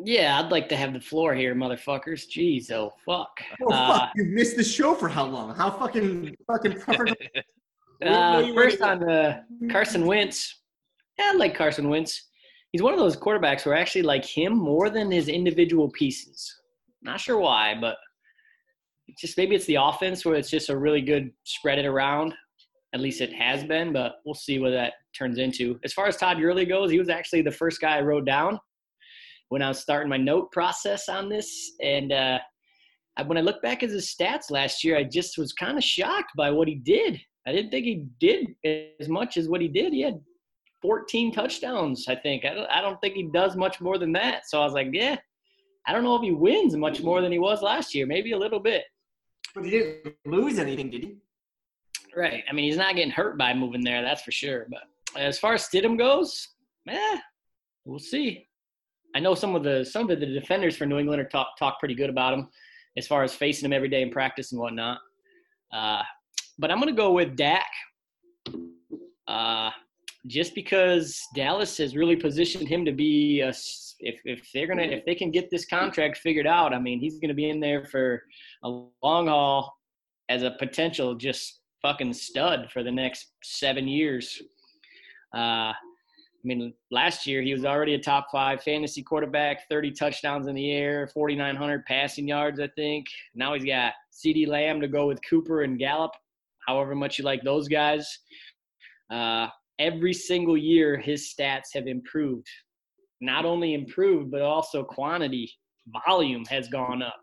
yeah, 0.04 0.38
I'd 0.38 0.52
like 0.52 0.68
to 0.68 0.76
have 0.76 0.92
the 0.92 1.00
floor 1.00 1.34
here, 1.34 1.54
motherfuckers. 1.56 2.28
Jeez, 2.28 2.70
oh 2.70 2.92
fuck. 3.04 3.40
Oh 3.62 3.72
Uh, 3.72 3.98
fuck! 3.98 4.10
You've 4.14 4.28
missed 4.28 4.56
the 4.56 4.62
show 4.62 4.94
for 4.94 5.08
how 5.08 5.24
long? 5.26 5.56
How 5.56 5.70
fucking 5.70 6.36
fucking 6.46 6.74
preferred- 6.80 7.16
Uh, 8.00 8.54
first 8.54 8.80
on 8.80 9.02
uh, 9.10 9.40
Carson 9.72 10.06
Wentz. 10.06 10.60
Yeah, 11.18 11.32
I 11.32 11.36
like 11.36 11.56
Carson 11.56 11.88
Wentz. 11.88 12.28
He's 12.70 12.80
one 12.80 12.92
of 12.92 13.00
those 13.00 13.16
quarterbacks 13.16 13.66
where 13.66 13.74
I 13.74 13.80
actually 13.80 14.02
like 14.02 14.24
him 14.24 14.56
more 14.56 14.88
than 14.88 15.10
his 15.10 15.26
individual 15.26 15.90
pieces. 15.90 16.54
Not 17.02 17.20
sure 17.20 17.38
why, 17.38 17.76
but 17.80 17.96
just 19.18 19.36
maybe 19.36 19.54
it's 19.54 19.66
the 19.66 19.76
offense 19.80 20.24
where 20.24 20.34
it's 20.34 20.50
just 20.50 20.70
a 20.70 20.76
really 20.76 21.00
good 21.00 21.30
spread 21.44 21.78
it 21.78 21.86
around. 21.86 22.34
At 22.94 23.00
least 23.00 23.20
it 23.20 23.32
has 23.32 23.64
been, 23.64 23.92
but 23.92 24.16
we'll 24.24 24.34
see 24.34 24.58
what 24.58 24.70
that 24.70 24.94
turns 25.16 25.38
into. 25.38 25.78
As 25.84 25.92
far 25.92 26.06
as 26.06 26.16
Todd 26.16 26.38
Gurley 26.38 26.64
goes, 26.64 26.90
he 26.90 26.98
was 26.98 27.08
actually 27.08 27.42
the 27.42 27.50
first 27.50 27.80
guy 27.80 27.98
I 27.98 28.02
wrote 28.02 28.24
down 28.24 28.58
when 29.50 29.62
I 29.62 29.68
was 29.68 29.80
starting 29.80 30.08
my 30.08 30.16
note 30.16 30.50
process 30.52 31.08
on 31.08 31.28
this. 31.28 31.72
And 31.82 32.12
uh, 32.12 32.38
when 33.26 33.38
I 33.38 33.42
look 33.42 33.62
back 33.62 33.82
at 33.82 33.90
his 33.90 34.14
stats 34.14 34.50
last 34.50 34.84
year, 34.84 34.96
I 34.96 35.04
just 35.04 35.38
was 35.38 35.52
kind 35.52 35.76
of 35.76 35.84
shocked 35.84 36.32
by 36.36 36.50
what 36.50 36.68
he 36.68 36.76
did. 36.76 37.20
I 37.46 37.52
didn't 37.52 37.70
think 37.70 37.84
he 37.84 38.06
did 38.20 38.48
as 39.00 39.08
much 39.08 39.36
as 39.36 39.48
what 39.48 39.60
he 39.60 39.68
did. 39.68 39.92
He 39.92 40.02
had 40.02 40.20
14 40.82 41.32
touchdowns, 41.32 42.06
I 42.08 42.14
think. 42.14 42.44
I 42.44 42.54
don't, 42.54 42.70
I 42.70 42.80
don't 42.80 43.00
think 43.00 43.14
he 43.14 43.28
does 43.32 43.56
much 43.56 43.80
more 43.80 43.98
than 43.98 44.12
that. 44.12 44.42
So 44.48 44.60
I 44.60 44.64
was 44.64 44.74
like, 44.74 44.88
yeah, 44.92 45.16
I 45.88 45.92
don't 45.92 46.04
know 46.04 46.14
if 46.16 46.22
he 46.22 46.32
wins 46.32 46.76
much 46.76 47.02
more 47.02 47.22
than 47.22 47.32
he 47.32 47.38
was 47.38 47.62
last 47.62 47.94
year. 47.94 48.06
Maybe 48.06 48.32
a 48.32 48.38
little 48.38 48.60
bit. 48.60 48.84
but 49.54 49.64
he 49.64 49.70
didn't 49.70 50.14
lose 50.26 50.58
anything, 50.58 50.90
did 50.90 51.02
he? 51.02 51.16
Right. 52.14 52.44
I 52.48 52.52
mean, 52.52 52.66
he's 52.66 52.76
not 52.76 52.94
getting 52.94 53.10
hurt 53.10 53.38
by 53.38 53.54
moving 53.54 53.82
there, 53.82 54.02
that's 54.02 54.22
for 54.22 54.30
sure. 54.30 54.66
But 54.68 54.82
as 55.18 55.38
far 55.38 55.54
as 55.54 55.66
Stidham 55.66 55.96
goes, 55.96 56.48
eh, 56.88 57.18
we'll 57.86 57.98
see. 57.98 58.46
I 59.16 59.20
know 59.20 59.34
some 59.34 59.54
of 59.54 59.64
the 59.64 59.82
some 59.84 60.10
of 60.10 60.20
the 60.20 60.26
defenders 60.26 60.76
for 60.76 60.84
New 60.84 60.98
England 60.98 61.22
are 61.22 61.28
talk 61.28 61.56
talk 61.58 61.78
pretty 61.78 61.94
good 61.94 62.10
about 62.10 62.34
him, 62.34 62.48
as 62.98 63.06
far 63.06 63.22
as 63.24 63.34
facing 63.34 63.64
him 63.64 63.72
every 63.72 63.88
day 63.88 64.02
in 64.02 64.10
practice 64.10 64.52
and 64.52 64.60
whatnot. 64.60 64.98
Uh, 65.72 66.02
but 66.58 66.70
I'm 66.70 66.78
gonna 66.78 66.92
go 66.92 67.12
with 67.12 67.34
Dak, 67.34 67.66
uh, 69.26 69.70
just 70.26 70.54
because 70.54 71.22
Dallas 71.34 71.78
has 71.78 71.96
really 71.96 72.16
positioned 72.16 72.68
him 72.68 72.84
to 72.84 72.92
be 72.92 73.40
a 73.40 73.52
if 74.00 74.20
if 74.24 74.48
they're 74.52 74.66
gonna 74.66 74.82
if 74.82 75.04
they 75.04 75.14
can 75.14 75.30
get 75.30 75.50
this 75.50 75.66
contract 75.66 76.18
figured 76.18 76.46
out, 76.46 76.72
I 76.72 76.78
mean, 76.78 77.00
he's 77.00 77.18
gonna 77.18 77.34
be 77.34 77.50
in 77.50 77.60
there 77.60 77.84
for 77.84 78.22
a 78.64 78.68
long 79.02 79.26
haul 79.28 79.76
as 80.28 80.42
a 80.42 80.52
potential 80.52 81.14
just 81.14 81.60
fucking 81.82 82.12
stud 82.12 82.70
for 82.72 82.82
the 82.82 82.90
next 82.90 83.32
seven 83.42 83.88
years. 83.88 84.42
Uh, 85.34 85.72
I 86.38 86.44
mean, 86.44 86.72
last 86.90 87.26
year 87.26 87.42
he 87.42 87.52
was 87.52 87.64
already 87.64 87.94
a 87.94 87.98
top 87.98 88.28
five 88.30 88.62
fantasy 88.62 89.02
quarterback, 89.02 89.68
30 89.68 89.90
touchdowns 89.92 90.46
in 90.46 90.54
the 90.54 90.70
air, 90.70 91.08
4,900 91.08 91.84
passing 91.84 92.28
yards, 92.28 92.60
I 92.60 92.68
think. 92.76 93.06
Now 93.34 93.54
he's 93.54 93.64
got 93.64 93.94
CeeDee 94.12 94.46
Lamb 94.46 94.80
to 94.80 94.88
go 94.88 95.06
with 95.06 95.20
Cooper 95.28 95.62
and 95.62 95.78
Gallup, 95.78 96.12
however 96.66 96.94
much 96.94 97.18
you 97.18 97.24
like 97.24 97.42
those 97.42 97.66
guys. 97.66 98.18
Uh, 99.10 99.48
every 99.78 100.12
single 100.12 100.56
year, 100.56 100.96
his 100.96 101.34
stats 101.34 101.74
have 101.74 101.86
improved. 101.86 102.48
Not 103.20 103.44
only 103.44 103.74
improved, 103.74 104.30
but 104.30 104.42
also 104.42 104.84
quantity, 104.84 105.50
volume 106.06 106.44
has 106.46 106.68
gone 106.68 107.02
up. 107.02 107.20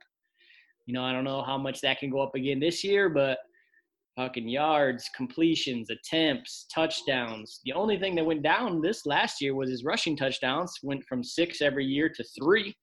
You 0.85 0.93
know, 0.93 1.03
I 1.03 1.11
don't 1.11 1.23
know 1.23 1.41
how 1.41 1.57
much 1.57 1.81
that 1.81 1.99
can 1.99 2.09
go 2.09 2.21
up 2.21 2.35
again 2.35 2.59
this 2.59 2.83
year, 2.83 3.09
but 3.09 3.39
fucking 4.15 4.47
yards, 4.47 5.09
completions, 5.15 5.89
attempts, 5.89 6.67
touchdowns. 6.73 7.59
The 7.65 7.73
only 7.73 7.97
thing 7.99 8.15
that 8.15 8.25
went 8.25 8.43
down 8.43 8.81
this 8.81 9.05
last 9.05 9.41
year 9.41 9.55
was 9.55 9.69
his 9.69 9.83
rushing 9.83 10.15
touchdowns, 10.15 10.73
went 10.83 11.03
from 11.03 11.23
six 11.23 11.61
every 11.61 11.85
year 11.85 12.09
to 12.09 12.23
three. 12.39 12.75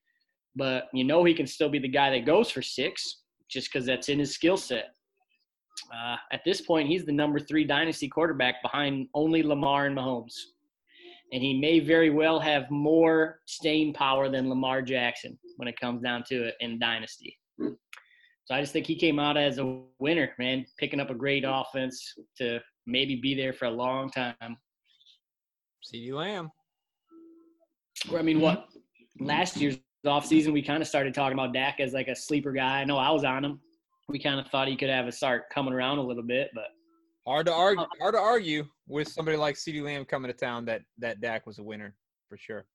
But 0.54 0.84
you 0.92 1.04
know 1.04 1.24
he 1.24 1.32
can 1.32 1.46
still 1.46 1.70
be 1.70 1.78
the 1.78 1.88
guy 1.88 2.10
that 2.10 2.26
goes 2.26 2.50
for 2.50 2.60
six 2.60 3.22
just 3.48 3.72
because 3.72 3.86
that's 3.86 4.08
in 4.08 4.18
his 4.18 4.34
skill 4.34 4.56
set. 4.56 4.90
Uh, 5.92 6.16
at 6.32 6.42
this 6.44 6.60
point, 6.60 6.88
he's 6.88 7.06
the 7.06 7.12
number 7.12 7.38
three 7.38 7.64
dynasty 7.64 8.08
quarterback 8.08 8.62
behind 8.62 9.08
only 9.14 9.42
Lamar 9.42 9.86
and 9.86 9.96
Mahomes. 9.96 10.34
And 11.32 11.42
he 11.42 11.58
may 11.58 11.80
very 11.80 12.10
well 12.10 12.38
have 12.38 12.70
more 12.70 13.40
staying 13.46 13.94
power 13.94 14.28
than 14.28 14.50
Lamar 14.50 14.82
Jackson 14.82 15.38
when 15.56 15.66
it 15.66 15.80
comes 15.80 16.02
down 16.02 16.24
to 16.28 16.48
it 16.48 16.54
in 16.60 16.78
dynasty. 16.78 17.38
So 17.58 18.54
I 18.54 18.60
just 18.60 18.72
think 18.72 18.86
he 18.86 18.96
came 18.96 19.18
out 19.18 19.36
as 19.36 19.58
a 19.58 19.80
winner, 19.98 20.30
man, 20.38 20.66
picking 20.78 21.00
up 21.00 21.10
a 21.10 21.14
great 21.14 21.44
offense 21.46 22.14
to 22.38 22.60
maybe 22.86 23.16
be 23.16 23.34
there 23.34 23.52
for 23.52 23.64
a 23.64 23.70
long 23.70 24.10
time. 24.10 24.34
CeeDee 25.82 26.12
Lamb. 26.12 26.50
Or, 28.10 28.18
I 28.18 28.22
mean, 28.22 28.40
what 28.40 28.66
last 29.20 29.56
year's 29.56 29.78
offseason, 30.04 30.52
we 30.52 30.60
kind 30.60 30.82
of 30.82 30.88
started 30.88 31.14
talking 31.14 31.38
about 31.38 31.54
Dak 31.54 31.80
as 31.80 31.92
like 31.92 32.08
a 32.08 32.16
sleeper 32.16 32.52
guy. 32.52 32.80
I 32.80 32.84
know 32.84 32.98
I 32.98 33.10
was 33.10 33.24
on 33.24 33.44
him. 33.44 33.60
We 34.08 34.18
kind 34.18 34.38
of 34.40 34.48
thought 34.48 34.68
he 34.68 34.76
could 34.76 34.90
have 34.90 35.06
a 35.06 35.12
start 35.12 35.44
coming 35.50 35.72
around 35.72 35.98
a 35.98 36.02
little 36.02 36.24
bit, 36.24 36.50
but 36.54 36.66
Hard 37.26 37.46
to 37.46 37.52
argue. 37.52 37.86
Hard 38.00 38.14
to 38.14 38.20
argue 38.20 38.66
with 38.88 39.08
somebody 39.08 39.36
like 39.36 39.54
CeeDee 39.54 39.82
Lamb 39.82 40.04
coming 40.04 40.30
to 40.30 40.36
town 40.36 40.64
that 40.64 40.82
that 40.98 41.20
Dak 41.20 41.46
was 41.46 41.58
a 41.58 41.62
winner 41.62 41.94
for 42.28 42.36
sure. 42.36 42.66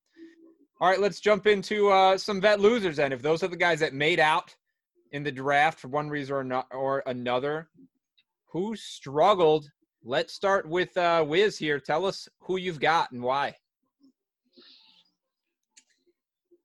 All 0.79 0.89
right, 0.89 0.99
let's 0.99 1.19
jump 1.19 1.47
into 1.47 1.89
uh, 1.89 2.17
some 2.17 2.39
vet 2.39 2.59
losers 2.59 2.97
then. 2.97 3.11
If 3.11 3.21
those 3.21 3.41
are 3.43 3.47
the 3.47 3.57
guys 3.57 3.79
that 3.79 3.93
made 3.93 4.19
out 4.19 4.55
in 5.11 5.23
the 5.23 5.31
draft 5.31 5.79
for 5.79 5.87
one 5.87 6.07
reason 6.07 6.35
or, 6.35 6.43
not, 6.43 6.67
or 6.71 7.01
another, 7.07 7.69
who 8.51 8.75
struggled? 8.75 9.69
Let's 10.03 10.33
start 10.33 10.69
with 10.69 10.95
uh, 10.95 11.25
Wiz 11.27 11.57
here. 11.57 11.79
Tell 11.79 12.05
us 12.05 12.27
who 12.39 12.57
you've 12.57 12.79
got 12.79 13.11
and 13.11 13.23
why. 13.23 13.55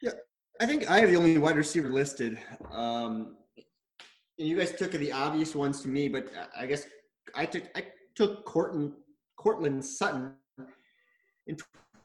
Yeah, 0.03 0.12
I 0.61 0.66
think 0.66 0.91
I 0.91 0.99
have 1.01 1.11
the 1.11 1.16
only 1.16 1.39
wide 1.39 1.57
receiver 1.57 1.89
listed. 1.89 2.39
Um, 2.70 3.37
and 4.39 4.49
you 4.49 4.59
guys 4.59 4.72
took 4.72 4.93
the 4.93 5.11
obvious 5.11 5.55
ones 5.55 5.80
to 5.83 5.89
me, 5.89 6.09
but 6.09 6.30
I 6.57 6.66
guess 6.66 6.85
I 7.35 7.47
took 7.47 7.64
I 7.76 7.85
took 8.14 8.45
Courtland 8.45 8.93
Courtland 9.37 9.85
Sutton 9.85 10.33
in 11.47 11.57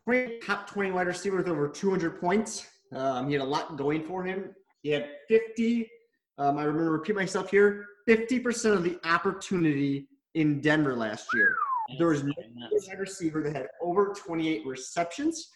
20, 0.06 0.40
top 0.40 0.68
20 0.68 0.92
wide 0.92 1.08
receiver 1.08 1.38
with 1.38 1.48
over 1.48 1.68
200 1.68 2.20
points. 2.20 2.68
Um, 2.94 3.28
he 3.28 3.34
had 3.34 3.42
a 3.42 3.46
lot 3.46 3.78
going 3.78 4.04
for 4.04 4.24
him. 4.24 4.56
He 4.82 4.90
had 4.90 5.10
50. 5.28 5.90
Um, 6.38 6.58
I 6.58 6.64
remember 6.64 6.92
repeat 6.92 7.16
myself 7.16 7.52
here. 7.52 7.86
50% 8.08 8.74
of 8.74 8.84
the 8.84 8.98
opportunity 9.04 10.08
in 10.36 10.62
Denver 10.62 10.96
last 10.96 11.28
year. 11.34 11.56
There 11.98 12.08
was 12.08 12.24
no 12.24 12.34
wide 12.72 13.00
receiver 13.00 13.44
that 13.44 13.56
had 13.56 13.68
over 13.82 14.14
28 14.14 14.66
receptions. 14.66 15.50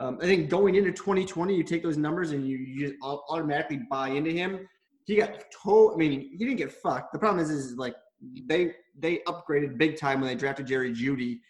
Um, 0.00 0.18
I 0.20 0.24
think 0.24 0.50
going 0.50 0.74
into 0.74 0.90
2020, 0.90 1.54
you 1.54 1.62
take 1.62 1.82
those 1.82 1.96
numbers 1.96 2.32
and 2.32 2.46
you, 2.46 2.56
you 2.56 2.88
just 2.88 2.98
automatically 3.02 3.82
buy 3.88 4.08
into 4.08 4.30
him. 4.30 4.66
He 5.04 5.16
got 5.16 5.44
told. 5.52 5.94
I 5.94 5.96
mean, 5.96 6.30
he 6.36 6.36
didn't 6.36 6.56
get 6.56 6.72
fucked. 6.72 7.12
The 7.12 7.18
problem 7.18 7.42
is, 7.42 7.50
is 7.50 7.76
like 7.76 7.94
they 8.46 8.72
they 8.98 9.18
upgraded 9.26 9.78
big 9.78 9.98
time 9.98 10.20
when 10.20 10.28
they 10.28 10.34
drafted 10.34 10.66
Jerry 10.66 10.92
Jeudy. 10.92 11.40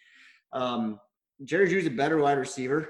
Um, 0.51 0.99
Jerry 1.43 1.67
Jeudy's 1.67 1.87
a 1.87 1.91
better 1.91 2.17
wide 2.17 2.37
receiver, 2.37 2.89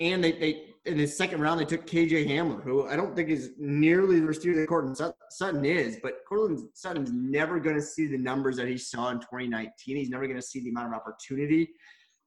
and 0.00 0.22
they 0.22 0.32
they 0.32 0.64
in 0.84 0.98
the 0.98 1.06
second 1.06 1.40
round 1.40 1.60
they 1.60 1.64
took 1.64 1.86
KJ 1.86 2.28
Hamler, 2.28 2.62
who 2.62 2.86
I 2.86 2.96
don't 2.96 3.14
think 3.14 3.28
is 3.28 3.52
nearly 3.58 4.18
the 4.18 4.26
receiver 4.26 4.58
that 4.60 4.66
Courtland 4.66 4.98
Sutton 5.30 5.64
is. 5.64 5.98
But 6.02 6.14
Courtland 6.28 6.68
Sutton's 6.74 7.12
never 7.12 7.60
going 7.60 7.76
to 7.76 7.82
see 7.82 8.06
the 8.06 8.18
numbers 8.18 8.56
that 8.56 8.68
he 8.68 8.76
saw 8.76 9.10
in 9.10 9.18
2019. 9.18 9.96
He's 9.96 10.10
never 10.10 10.26
going 10.26 10.40
to 10.40 10.46
see 10.46 10.60
the 10.60 10.70
amount 10.70 10.88
of 10.88 10.94
opportunity. 10.94 11.70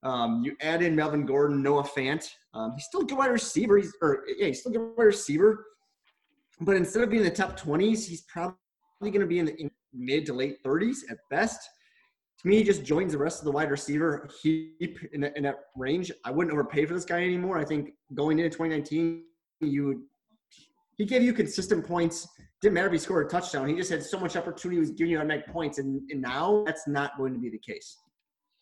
Um, 0.03 0.43
you 0.43 0.55
add 0.61 0.83
in 0.83 0.95
Melvin 0.95 1.25
Gordon, 1.25 1.63
Noah 1.63 1.83
Fant. 1.83 2.29
Um, 2.53 2.73
he's 2.75 2.85
still 2.85 3.01
a 3.01 3.05
good 3.05 3.17
wide 3.17 3.31
receiver. 3.31 3.77
He's 3.77 3.93
or 4.01 4.23
yeah, 4.37 4.47
he's 4.47 4.61
still 4.61 4.71
a 4.71 4.75
good 4.77 4.93
wide 4.97 5.05
receiver. 5.05 5.65
But 6.61 6.77
instead 6.77 7.03
of 7.03 7.09
being 7.09 7.23
in 7.23 7.29
the 7.29 7.35
top 7.35 7.59
20s, 7.59 8.07
he's 8.07 8.21
probably 8.21 8.55
going 9.01 9.19
to 9.19 9.25
be 9.25 9.39
in 9.39 9.45
the 9.47 9.69
mid 9.95 10.25
to 10.27 10.33
late 10.33 10.63
30s 10.63 10.99
at 11.09 11.17
best. 11.29 11.59
To 12.41 12.47
me, 12.47 12.57
he 12.57 12.63
just 12.63 12.83
joins 12.83 13.13
the 13.13 13.17
rest 13.17 13.39
of 13.39 13.45
the 13.45 13.51
wide 13.51 13.71
receiver 13.71 14.29
heap 14.41 14.99
in, 15.13 15.21
that, 15.21 15.35
in 15.37 15.43
that 15.43 15.55
range. 15.75 16.11
I 16.25 16.31
wouldn't 16.31 16.53
overpay 16.53 16.85
for 16.85 16.93
this 16.93 17.05
guy 17.05 17.23
anymore. 17.23 17.57
I 17.57 17.65
think 17.65 17.91
going 18.13 18.39
into 18.39 18.49
2019, 18.49 19.23
you 19.61 19.85
would 19.85 20.01
he 20.97 21.05
gave 21.05 21.23
you 21.23 21.33
consistent 21.33 21.85
points. 21.85 22.27
Didn't 22.61 22.75
matter 22.75 22.87
if 22.87 22.93
he 22.93 22.99
scored 22.99 23.25
a 23.25 23.29
touchdown. 23.29 23.67
He 23.67 23.75
just 23.75 23.89
had 23.89 24.03
so 24.03 24.19
much 24.19 24.35
opportunity. 24.35 24.77
He 24.77 24.79
was 24.79 24.91
giving 24.91 25.11
you 25.11 25.17
automatic 25.17 25.47
points, 25.47 25.77
and, 25.77 26.01
and 26.09 26.21
now 26.21 26.63
that's 26.65 26.87
not 26.87 27.17
going 27.17 27.33
to 27.33 27.39
be 27.39 27.49
the 27.49 27.59
case. 27.59 27.97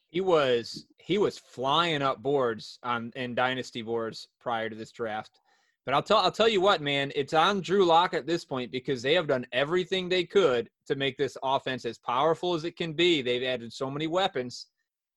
He 0.10 0.22
was 0.22 0.86
he 1.00 1.18
was 1.18 1.38
flying 1.38 2.02
up 2.02 2.22
boards 2.22 2.80
on 2.84 3.12
in 3.16 3.36
dynasty 3.36 3.82
boards 3.82 4.28
prior 4.40 4.70
to 4.70 4.76
this 4.76 4.92
draft. 4.92 5.40
But 5.86 5.94
I'll 5.94 6.04
tell 6.04 6.20
I'll 6.20 6.32
tell 6.32 6.48
you 6.48 6.62
what, 6.62 6.82
man, 6.82 7.12
it's 7.16 7.34
on 7.34 7.60
Drew 7.60 7.86
Lock 7.86 8.14
at 8.14 8.26
this 8.26 8.46
point 8.46 8.72
because 8.72 9.02
they 9.02 9.14
have 9.16 9.28
done 9.28 9.46
everything 9.52 10.08
they 10.08 10.24
could 10.24 10.70
to 10.88 10.96
make 10.96 11.18
this 11.18 11.38
offense 11.44 11.86
as 11.86 11.98
powerful 11.98 12.54
as 12.54 12.64
it 12.64 12.78
can 12.78 12.94
be. 12.94 13.22
They've 13.22 13.44
added 13.44 13.74
so 13.74 13.92
many 13.92 14.08
weapons. 14.08 14.68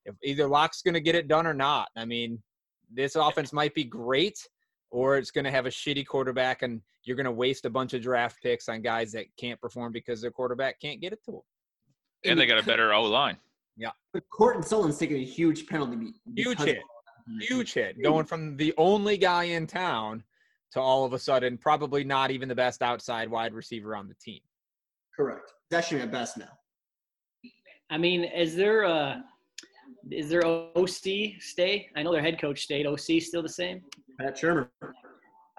If 0.05 0.15
either 0.23 0.47
Lock's 0.47 0.81
going 0.81 0.93
to 0.93 0.99
get 1.01 1.15
it 1.15 1.27
done 1.27 1.47
or 1.47 1.53
not, 1.53 1.89
I 1.95 2.05
mean, 2.05 2.41
this 2.93 3.15
offense 3.15 3.53
might 3.53 3.73
be 3.73 3.83
great, 3.83 4.37
or 4.91 5.17
it's 5.17 5.31
going 5.31 5.45
to 5.45 5.51
have 5.51 5.65
a 5.65 5.69
shitty 5.69 6.05
quarterback, 6.05 6.63
and 6.63 6.81
you're 7.03 7.17
going 7.17 7.25
to 7.25 7.31
waste 7.31 7.65
a 7.65 7.69
bunch 7.69 7.93
of 7.93 8.01
draft 8.01 8.41
picks 8.41 8.67
on 8.67 8.81
guys 8.81 9.11
that 9.13 9.25
can't 9.39 9.59
perform 9.61 9.93
because 9.93 10.21
their 10.21 10.31
quarterback 10.31 10.79
can't 10.81 10.99
get 10.99 11.13
it 11.13 11.23
to 11.25 11.31
them. 11.31 11.41
And 12.25 12.39
they 12.39 12.45
got 12.45 12.57
a 12.57 12.63
better 12.63 12.93
O 12.93 13.03
line. 13.03 13.37
Yeah. 13.77 13.91
But 14.11 14.23
Courtland 14.29 14.65
Sutton's 14.65 14.97
taking 14.97 15.17
a 15.17 15.25
huge 15.25 15.67
penalty. 15.67 16.13
Huge 16.35 16.59
hit. 16.59 16.79
Huge 17.41 17.73
hit. 17.73 18.01
Going 18.01 18.25
from 18.25 18.57
the 18.57 18.73
only 18.77 19.17
guy 19.17 19.45
in 19.45 19.67
town 19.67 20.23
to 20.71 20.81
all 20.81 21.05
of 21.05 21.13
a 21.13 21.19
sudden 21.19 21.57
probably 21.57 22.03
not 22.03 22.31
even 22.31 22.47
the 22.49 22.55
best 22.55 22.81
outside 22.81 23.29
wide 23.29 23.53
receiver 23.53 23.95
on 23.95 24.07
the 24.07 24.15
team. 24.15 24.41
Correct. 25.15 25.53
That's 25.69 25.85
actually 25.85 26.01
at 26.01 26.11
best 26.11 26.37
now. 26.37 26.49
I 27.89 27.97
mean, 27.97 28.23
is 28.23 28.55
there 28.55 28.83
a 28.83 29.23
is 30.11 30.29
there 30.29 30.45
OC 30.45 31.39
stay? 31.39 31.89
I 31.95 32.03
know 32.03 32.11
their 32.11 32.21
head 32.21 32.39
coach 32.39 32.63
stayed. 32.63 32.85
OC 32.85 33.21
still 33.21 33.41
the 33.41 33.49
same? 33.49 33.81
Pat 34.19 34.37
Shurmur. 34.37 34.69
Fuck. 34.81 34.93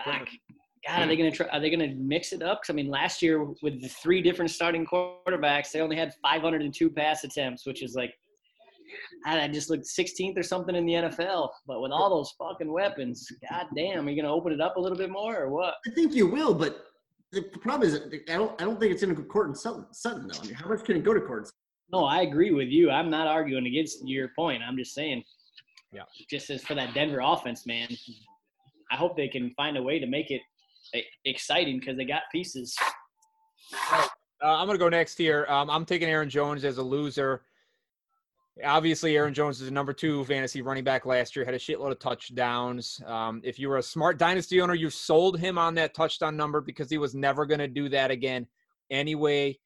Hmm. 0.07 0.23
God, 0.87 1.03
are 1.03 1.07
they 1.07 1.17
gonna 1.17 1.31
try? 1.31 1.47
Are 1.49 1.61
they 1.61 1.71
gonna 1.71 1.95
mix 1.97 2.33
it 2.33 2.43
up? 2.43 2.61
Because 2.63 2.73
I 2.73 2.77
mean, 2.77 2.89
last 2.89 3.21
year 3.21 3.45
with 3.63 3.81
the 3.81 3.89
three 3.89 4.23
different 4.23 4.51
starting 4.51 4.87
quarterbacks, 4.87 5.73
they 5.73 5.81
only 5.81 5.97
had 5.97 6.15
502 6.23 6.91
pass 6.91 7.25
attempts, 7.25 7.67
which 7.67 7.83
is 7.83 7.95
like, 7.95 8.15
I 9.27 9.49
just 9.49 9.71
looked 9.71 9.85
16th 9.85 10.39
or 10.39 10.43
something 10.43 10.75
in 10.75 10.87
the 10.87 10.95
NFL. 10.95 11.51
But 11.67 11.81
with 11.81 11.93
all 11.93 12.11
those 12.11 12.33
fucking 12.39 12.71
weapons, 12.71 13.31
god 13.51 13.67
damn, 13.77 14.07
are 14.07 14.11
you 14.11 14.21
gonna 14.21 14.35
open 14.35 14.53
it 14.53 14.61
up 14.61 14.77
a 14.77 14.81
little 14.81 14.99
bit 14.99 15.11
more 15.11 15.37
or 15.37 15.51
what? 15.51 15.75
I 15.87 15.91
think 15.91 16.15
you 16.15 16.27
will, 16.27 16.55
but 16.55 16.85
the 17.33 17.43
problem 17.61 17.89
is, 17.89 18.01
I 18.29 18.37
don't, 18.37 18.61
I 18.61 18.65
don't 18.65 18.81
think 18.81 18.93
it's 18.93 19.03
in 19.03 19.11
a 19.11 19.15
good 19.15 19.29
Courtland 19.29 19.59
Sutton, 19.59 19.87
Sutton 19.93 20.29
though. 20.29 20.41
I 20.41 20.47
mean, 20.47 20.55
how 20.55 20.69
much 20.69 20.85
can 20.85 20.97
it 20.97 21.05
go 21.05 21.13
to 21.13 21.21
Court? 21.21 21.51
No, 21.93 22.05
I 22.05 22.23
agree 22.23 22.53
with 22.53 22.69
you. 22.69 22.91
I'm 22.91 23.11
not 23.11 23.27
arguing 23.27 23.67
against 23.67 24.07
your 24.07 24.31
point. 24.37 24.63
I'm 24.67 24.77
just 24.77 24.95
saying, 24.95 25.23
yeah, 25.93 26.03
just 26.31 26.51
as 26.51 26.63
for 26.63 26.75
that 26.75 26.95
Denver 26.95 27.21
offense, 27.23 27.67
man, 27.67 27.89
I 28.91 28.97
hope 28.97 29.17
they 29.17 29.29
can 29.29 29.53
find 29.57 29.77
a 29.77 29.83
way 29.83 29.99
to 29.99 30.07
make 30.07 30.31
it 30.31 30.43
exciting 31.25 31.79
because 31.81 31.97
they 31.97 32.05
got 32.05 32.23
pieces. 32.33 32.77
Uh, 34.43 34.55
I'm 34.55 34.67
going 34.67 34.79
to 34.79 34.83
go 34.83 34.89
next 34.89 35.19
here. 35.19 35.47
Um, 35.49 35.69
I'm 35.69 35.85
taking 35.85 36.09
Aaron 36.09 36.31
Jones 36.31 36.65
as 36.65 36.79
a 36.79 36.83
loser. 36.83 37.43
Obviously, 38.65 39.17
Aaron 39.17 39.35
Jones 39.35 39.61
is 39.61 39.69
a 39.69 39.73
number 39.73 39.93
two 39.93 40.25
fantasy 40.25 40.63
running 40.63 40.85
back 40.85 41.07
last 41.07 41.37
year, 41.37 41.45
had 41.45 41.55
a 41.55 41.59
shitload 41.59 41.93
of 41.93 41.99
touchdowns. 41.99 43.01
Um, 43.07 43.41
if 43.45 43.59
you 43.59 43.69
were 43.69 43.79
a 43.79 43.83
smart 43.83 44.19
dynasty 44.19 44.61
owner, 44.61 44.75
you 44.75 44.91
sold 44.91 45.39
him 45.39 45.59
on 45.59 45.75
that 45.77 45.95
touchdown 45.95 46.37
number 46.37 46.61
because 46.61 46.91
he 46.91 46.99
was 46.99 47.15
never 47.15 47.47
going 47.47 47.61
to 47.61 47.69
do 47.69 47.89
that 47.91 48.11
again. 48.11 48.47
Anyway, 48.91 49.59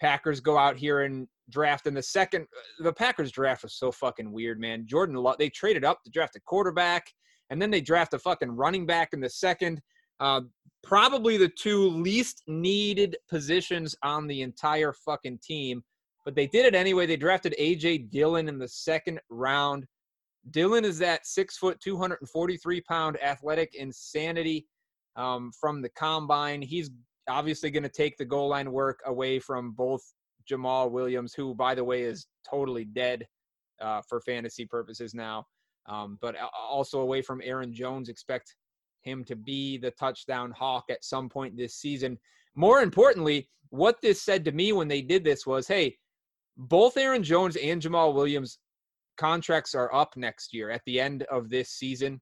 Packers 0.00 0.40
go 0.40 0.56
out 0.56 0.76
here 0.76 1.02
and 1.02 1.28
draft 1.50 1.86
in 1.86 1.94
the 1.94 2.02
second. 2.02 2.46
The 2.78 2.92
Packers 2.92 3.30
draft 3.30 3.62
was 3.62 3.74
so 3.74 3.92
fucking 3.92 4.32
weird, 4.32 4.58
man. 4.58 4.86
Jordan, 4.86 5.22
they 5.38 5.50
traded 5.50 5.84
up 5.84 6.02
to 6.04 6.10
draft 6.10 6.36
a 6.36 6.40
quarterback, 6.40 7.12
and 7.50 7.60
then 7.60 7.70
they 7.70 7.80
draft 7.80 8.14
a 8.14 8.18
fucking 8.18 8.50
running 8.50 8.86
back 8.86 9.10
in 9.12 9.20
the 9.20 9.28
second. 9.28 9.82
Uh, 10.18 10.42
probably 10.82 11.36
the 11.36 11.48
two 11.48 11.88
least 11.88 12.42
needed 12.46 13.16
positions 13.28 13.94
on 14.02 14.26
the 14.26 14.42
entire 14.42 14.92
fucking 14.92 15.38
team, 15.42 15.82
but 16.30 16.36
they 16.36 16.46
did 16.46 16.64
it 16.64 16.76
anyway. 16.76 17.06
They 17.06 17.16
drafted 17.16 17.56
AJ 17.58 18.10
Dillon 18.10 18.48
in 18.48 18.56
the 18.56 18.68
second 18.68 19.18
round. 19.30 19.84
Dillon 20.52 20.84
is 20.84 20.96
that 20.98 21.26
six 21.26 21.56
foot, 21.56 21.80
243 21.80 22.80
pound 22.82 23.20
athletic 23.20 23.74
insanity 23.74 24.68
um, 25.16 25.50
from 25.60 25.82
the 25.82 25.88
combine. 25.88 26.62
He's 26.62 26.88
obviously 27.28 27.72
going 27.72 27.82
to 27.82 27.88
take 27.88 28.16
the 28.16 28.24
goal 28.24 28.48
line 28.48 28.70
work 28.70 29.00
away 29.06 29.40
from 29.40 29.72
both 29.72 30.02
Jamaal 30.48 30.92
Williams, 30.92 31.34
who, 31.34 31.52
by 31.52 31.74
the 31.74 31.82
way, 31.82 32.02
is 32.02 32.28
totally 32.48 32.84
dead 32.84 33.26
uh, 33.80 34.00
for 34.08 34.20
fantasy 34.20 34.64
purposes 34.64 35.12
now, 35.12 35.44
um, 35.88 36.16
but 36.20 36.36
also 36.56 37.00
away 37.00 37.22
from 37.22 37.40
Aaron 37.42 37.74
Jones. 37.74 38.08
Expect 38.08 38.54
him 39.02 39.24
to 39.24 39.34
be 39.34 39.78
the 39.78 39.90
touchdown 39.90 40.52
hawk 40.52 40.84
at 40.90 41.04
some 41.04 41.28
point 41.28 41.56
this 41.56 41.74
season. 41.74 42.16
More 42.54 42.82
importantly, 42.82 43.48
what 43.70 44.00
this 44.00 44.22
said 44.22 44.44
to 44.44 44.52
me 44.52 44.72
when 44.72 44.86
they 44.86 45.02
did 45.02 45.24
this 45.24 45.44
was 45.44 45.66
hey, 45.66 45.96
both 46.60 46.98
Aaron 46.98 47.22
Jones 47.22 47.56
and 47.56 47.80
Jamaal 47.80 48.14
Williams 48.14 48.58
contracts 49.16 49.74
are 49.74 49.92
up 49.94 50.16
next 50.16 50.52
year 50.52 50.70
at 50.70 50.82
the 50.84 51.00
end 51.00 51.22
of 51.24 51.48
this 51.48 51.70
season. 51.70 52.20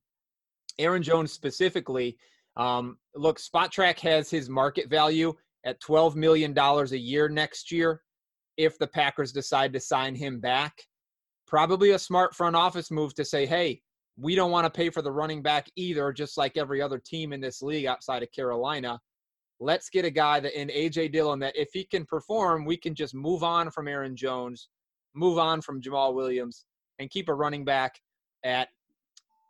Aaron 0.79 1.03
Jones 1.03 1.33
specifically, 1.33 2.17
um, 2.57 2.99
look, 3.17 3.41
Spotrac 3.41 3.99
has 4.01 4.31
his 4.31 4.49
market 4.49 4.89
value 4.89 5.35
at 5.65 5.81
$12 5.81 6.15
million 6.15 6.57
a 6.57 6.85
year 6.97 7.29
next 7.29 7.73
year 7.73 8.01
if 8.57 8.79
the 8.79 8.87
Packers 8.87 9.33
decide 9.33 9.73
to 9.73 9.81
sign 9.81 10.15
him 10.15 10.39
back. 10.39 10.73
Probably 11.49 11.91
a 11.91 11.99
smart 11.99 12.35
front 12.35 12.55
office 12.55 12.93
move 12.93 13.15
to 13.15 13.25
say, 13.25 13.45
hey, 13.45 13.81
we 14.17 14.37
don't 14.37 14.53
want 14.53 14.67
to 14.67 14.77
pay 14.77 14.91
for 14.91 15.03
the 15.03 15.11
running 15.11 15.43
back 15.43 15.69
either, 15.75 16.13
just 16.13 16.37
like 16.37 16.57
every 16.57 16.81
other 16.81 16.99
team 16.99 17.33
in 17.33 17.41
this 17.41 17.61
league 17.61 17.87
outside 17.87 18.23
of 18.23 18.31
Carolina. 18.31 19.01
Let's 19.61 19.91
get 19.91 20.05
a 20.05 20.11
guy 20.11 20.41
that 20.41 20.59
in 20.59 20.69
AJ 20.69 21.13
Dillon 21.13 21.41
that 21.41 21.57
if 21.57 21.71
he 21.73 21.85
can 21.85 22.07
perform, 22.07 22.65
we 22.65 22.77
can 22.77 22.95
just 22.95 23.15
move 23.15 23.43
on 23.43 23.71
from 23.71 23.89
Aaron 23.89 24.17
Jones, 24.17 24.69
move 25.15 25.39
on 25.39 25.61
from 25.61 25.83
Jamaal 25.83 26.15
Williams, 26.15 26.65
and 26.99 27.11
keep 27.11 27.29
a 27.29 27.35
running 27.35 27.65
back 27.65 28.01
at 28.45 28.69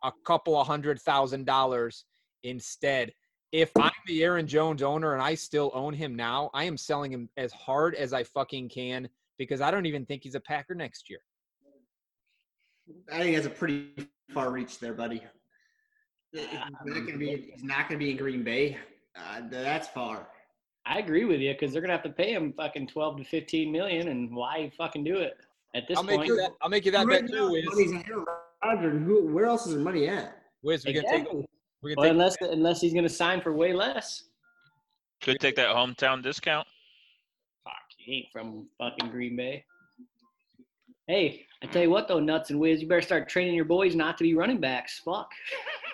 a 0.03 0.11
couple 0.25 0.59
of 0.59 0.65
hundred 0.65 0.99
thousand 1.01 1.45
dollars 1.45 2.05
instead. 2.43 3.11
If 3.51 3.71
I'm 3.77 3.91
the 4.05 4.23
Aaron 4.23 4.47
Jones 4.47 4.83
owner 4.83 5.13
and 5.13 5.21
I 5.21 5.35
still 5.35 5.71
own 5.73 5.93
him 5.93 6.15
now, 6.15 6.51
I 6.53 6.65
am 6.65 6.77
selling 6.77 7.11
him 7.11 7.29
as 7.37 7.51
hard 7.51 7.95
as 7.95 8.13
I 8.13 8.23
fucking 8.23 8.69
can 8.69 9.09
because 9.37 9.61
I 9.61 9.71
don't 9.71 9.85
even 9.85 10.05
think 10.05 10.23
he's 10.23 10.35
a 10.35 10.39
Packer 10.39 10.75
next 10.75 11.09
year. 11.09 11.19
I 13.11 13.19
think 13.19 13.35
that's 13.35 13.47
a 13.47 13.51
pretty 13.51 13.89
far 14.31 14.51
reach 14.51 14.79
there, 14.79 14.93
buddy. 14.93 15.23
He's 16.31 16.43
not 16.53 17.05
gonna 17.05 17.17
be. 17.17 17.51
He's 17.53 17.63
not 17.63 17.87
gonna 17.87 17.99
be 17.99 18.11
in 18.11 18.17
Green 18.17 18.43
Bay. 18.43 18.77
Uh, 19.19 19.41
that's 19.49 19.87
far. 19.89 20.27
I 20.85 20.99
agree 20.99 21.25
with 21.25 21.39
you 21.39 21.53
because 21.53 21.71
they're 21.71 21.81
gonna 21.81 21.93
have 21.93 22.03
to 22.03 22.09
pay 22.09 22.33
him 22.33 22.53
fucking 22.53 22.87
twelve 22.87 23.17
to 23.17 23.23
fifteen 23.23 23.71
million, 23.71 24.07
and 24.07 24.33
why 24.35 24.71
fucking 24.77 25.03
do 25.03 25.17
it 25.17 25.37
at 25.75 25.87
this 25.87 25.97
I'll 25.97 26.03
make 26.03 26.17
point? 26.17 26.27
you 26.29 26.35
that. 26.37 26.51
I'll 26.61 26.69
make 26.69 26.85
you 26.85 26.91
that 26.91 27.05
Right 27.05 27.21
bet 27.21 27.29
now, 27.31 27.47
too, 27.47 27.51
Wiz. 27.51 27.65
money's 27.65 27.91
on 27.91 28.03
Aaron 28.07 28.25
Rodgers, 28.63 28.93
and 28.95 29.05
who? 29.05 29.27
Where 29.27 29.45
else 29.45 29.67
is 29.67 29.73
the 29.75 29.79
money 29.81 30.07
at? 30.07 30.41
Wiz, 30.63 30.83
we 30.85 30.93
can 30.93 31.03
take. 31.03 31.11
Exactly. 31.21 31.45
We 31.81 31.91
can 31.91 31.95
Well, 31.97 32.05
take. 32.05 32.11
unless 32.11 32.35
unless 32.41 32.81
he's 32.81 32.93
gonna 32.93 33.09
sign 33.09 33.41
for 33.41 33.53
way 33.53 33.73
less. 33.73 34.23
Could 35.21 35.39
take 35.39 35.55
that 35.57 35.75
hometown 35.75 36.23
discount. 36.23 36.67
Fuck, 37.63 37.73
he 37.97 38.17
ain't 38.17 38.31
from 38.31 38.67
fucking 38.77 39.09
Green 39.11 39.35
Bay. 39.35 39.65
Hey, 41.07 41.45
I 41.61 41.67
tell 41.67 41.81
you 41.83 41.89
what 41.89 42.07
though, 42.07 42.19
nuts 42.19 42.49
and 42.51 42.59
whiz, 42.59 42.81
you 42.81 42.87
better 42.87 43.01
start 43.01 43.27
training 43.29 43.53
your 43.55 43.65
boys 43.65 43.95
not 43.95 44.17
to 44.17 44.23
be 44.23 44.33
running 44.33 44.59
backs. 44.59 44.99
Fuck. 45.03 45.29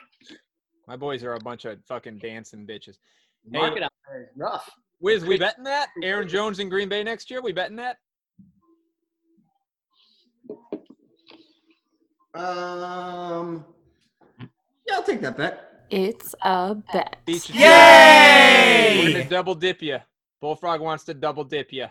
My 0.88 0.96
boys 0.96 1.24
are 1.24 1.34
a 1.34 1.40
bunch 1.40 1.66
of 1.66 1.84
fucking 1.86 2.20
dancing 2.20 2.66
bitches. 2.68 2.98
Hey, 3.52 3.60
Market 3.60 3.84
out 3.84 3.94
there 4.08 4.24
is 4.24 4.30
rough. 4.36 4.70
Wiz, 5.02 5.26
we 5.26 5.38
betting 5.38 5.64
that? 5.64 5.90
Aaron 6.04 6.28
Jones 6.28 6.60
in 6.60 6.70
Green 6.70 6.90
Bay 6.90 7.04
next 7.04 7.30
year? 7.30 7.42
We 7.42 7.52
betting 7.52 7.78
that? 7.78 7.98
Um. 12.34 13.66
Yeah, 14.88 14.96
I'll 14.96 15.04
take 15.04 15.22
that 15.22 15.38
bet. 15.38 15.86
It's 15.90 16.36
a 16.42 16.76
bet. 16.76 17.18
Beat 17.26 17.50
you 17.50 17.56
to 17.56 17.62
it. 17.62 17.64
Yay! 17.64 19.00
We're 19.00 19.12
gonna 19.14 19.30
double 19.30 19.56
dip 19.56 19.82
you. 19.82 20.00
Bullfrog 20.42 20.82
wants 20.82 21.04
to 21.06 21.14
double 21.14 21.44
dip 21.44 21.72
you. 21.72 21.88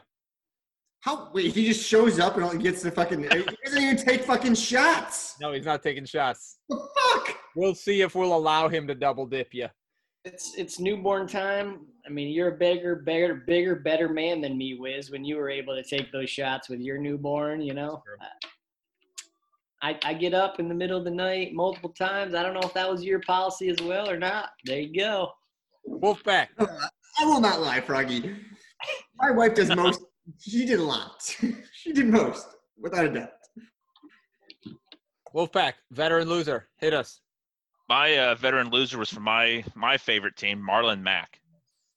How? 1.05 1.30
Wait, 1.34 1.52
he 1.55 1.66
just 1.66 1.86
shows 1.86 2.18
up 2.18 2.36
and 2.36 2.44
all- 2.44 2.57
gets 2.57 2.82
the 2.82 2.90
fucking. 2.90 3.24
He 3.24 3.28
doesn't 3.28 3.82
even 3.82 3.96
take 4.07 4.24
fucking 4.24 4.55
shots. 4.55 5.34
No, 5.38 5.52
he's 5.52 5.66
not 5.66 5.82
taking 5.82 6.07
shots. 6.07 6.61
The 6.70 6.76
fuck? 6.76 7.36
We'll 7.55 7.74
see 7.74 8.00
if 8.00 8.14
we'll 8.14 8.34
allow 8.34 8.68
him 8.68 8.86
to 8.86 8.94
double 8.94 9.26
dip 9.26 9.52
you. 9.52 9.68
It's 10.24 10.55
it's 10.57 10.80
newborn 10.80 11.28
time. 11.28 11.80
I 12.07 12.09
mean, 12.09 12.28
you're 12.28 12.55
a 12.55 12.57
bigger, 12.57 12.96
bigger, 12.96 13.34
bigger, 13.46 13.76
better 13.76 14.09
man 14.09 14.40
than 14.40 14.57
me, 14.57 14.78
Wiz. 14.80 15.11
When 15.11 15.26
you 15.26 15.36
were 15.36 15.50
able 15.50 15.74
to 15.74 15.82
take 15.82 16.11
those 16.11 16.30
shots 16.30 16.70
with 16.70 16.80
your 16.80 16.96
newborn, 16.96 17.61
you 17.61 17.74
know. 17.74 18.02
I, 19.82 19.98
I 20.02 20.14
get 20.14 20.32
up 20.32 20.59
in 20.59 20.68
the 20.70 20.74
middle 20.74 20.96
of 20.96 21.05
the 21.05 21.11
night 21.11 21.52
multiple 21.52 21.90
times. 21.90 22.34
I 22.34 22.42
don't 22.42 22.55
know 22.55 22.66
if 22.66 22.72
that 22.72 22.90
was 22.90 23.05
your 23.05 23.20
policy 23.20 23.68
as 23.68 23.76
well 23.82 24.09
or 24.09 24.16
not. 24.18 24.48
There 24.64 24.80
you 24.80 24.98
go. 24.98 25.32
Wolfpack. 25.86 26.48
I 26.59 27.26
will 27.26 27.42
not 27.42 27.61
lie, 27.61 27.82
Froggy. 27.82 28.34
My 29.16 29.30
wife 29.30 29.55
does 29.55 29.68
most. 29.76 30.00
She 30.38 30.64
did 30.66 30.78
a 30.78 30.82
lot. 30.82 31.36
she 31.72 31.92
did 31.92 32.06
most, 32.06 32.46
without 32.78 33.06
a 33.06 33.10
doubt. 33.10 33.30
Wolfpack. 35.34 35.74
Veteran 35.90 36.28
loser. 36.28 36.68
Hit 36.78 36.94
us. 36.94 37.20
My 37.88 38.16
uh, 38.16 38.34
veteran 38.34 38.70
loser 38.70 38.98
was 38.98 39.10
from 39.10 39.24
my 39.24 39.64
my 39.74 39.98
favorite 39.98 40.36
team, 40.36 40.64
Marlon 40.66 41.02
Mack. 41.02 41.40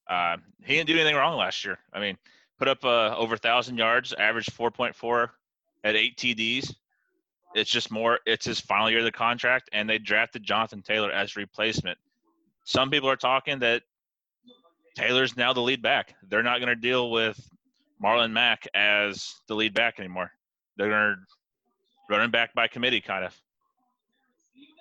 Uh, 0.09 0.38
he 0.63 0.75
didn't 0.75 0.88
do 0.88 0.95
anything 0.95 1.15
wrong 1.15 1.38
last 1.38 1.63
year. 1.63 1.80
I 1.93 1.99
mean, 1.99 2.17
put 2.57 2.67
up 2.67 2.84
uh, 2.84 3.15
over 3.15 3.38
thousand 3.38 3.78
yards, 3.78 4.13
averaged 4.13 4.51
4.4 4.51 5.30
at 5.84 5.95
eight 5.95 6.17
TDs. 6.17 6.73
It's 7.55 7.69
just 7.69 7.91
more. 7.91 8.19
It's 8.25 8.45
his 8.45 8.59
final 8.59 8.89
year 8.89 8.99
of 8.99 9.05
the 9.05 9.11
contract, 9.11 9.69
and 9.71 9.89
they 9.89 9.97
drafted 9.97 10.43
Jonathan 10.43 10.82
Taylor 10.82 11.11
as 11.11 11.36
replacement. 11.36 11.97
Some 12.65 12.89
people 12.89 13.09
are 13.09 13.15
talking 13.15 13.59
that 13.59 13.84
Taylor's 14.95 15.38
now 15.38 15.53
the 15.53 15.61
lead 15.61 15.82
back. 15.82 16.15
They're 16.28 16.43
not 16.43 16.59
going 16.59 16.67
to 16.67 16.75
deal 16.75 17.11
with 17.11 17.39
Marlon 18.04 18.32
Mack 18.32 18.68
as 18.74 19.36
the 19.48 19.56
lead 19.56 19.74
back 19.74 20.00
anymore. 20.00 20.32
They're 20.78 20.89
going 20.89 21.16
to 21.16 21.22
running 22.10 22.32
back 22.32 22.54
by 22.54 22.68
committee, 22.68 23.02
kind 23.02 23.26
of. 23.26 23.39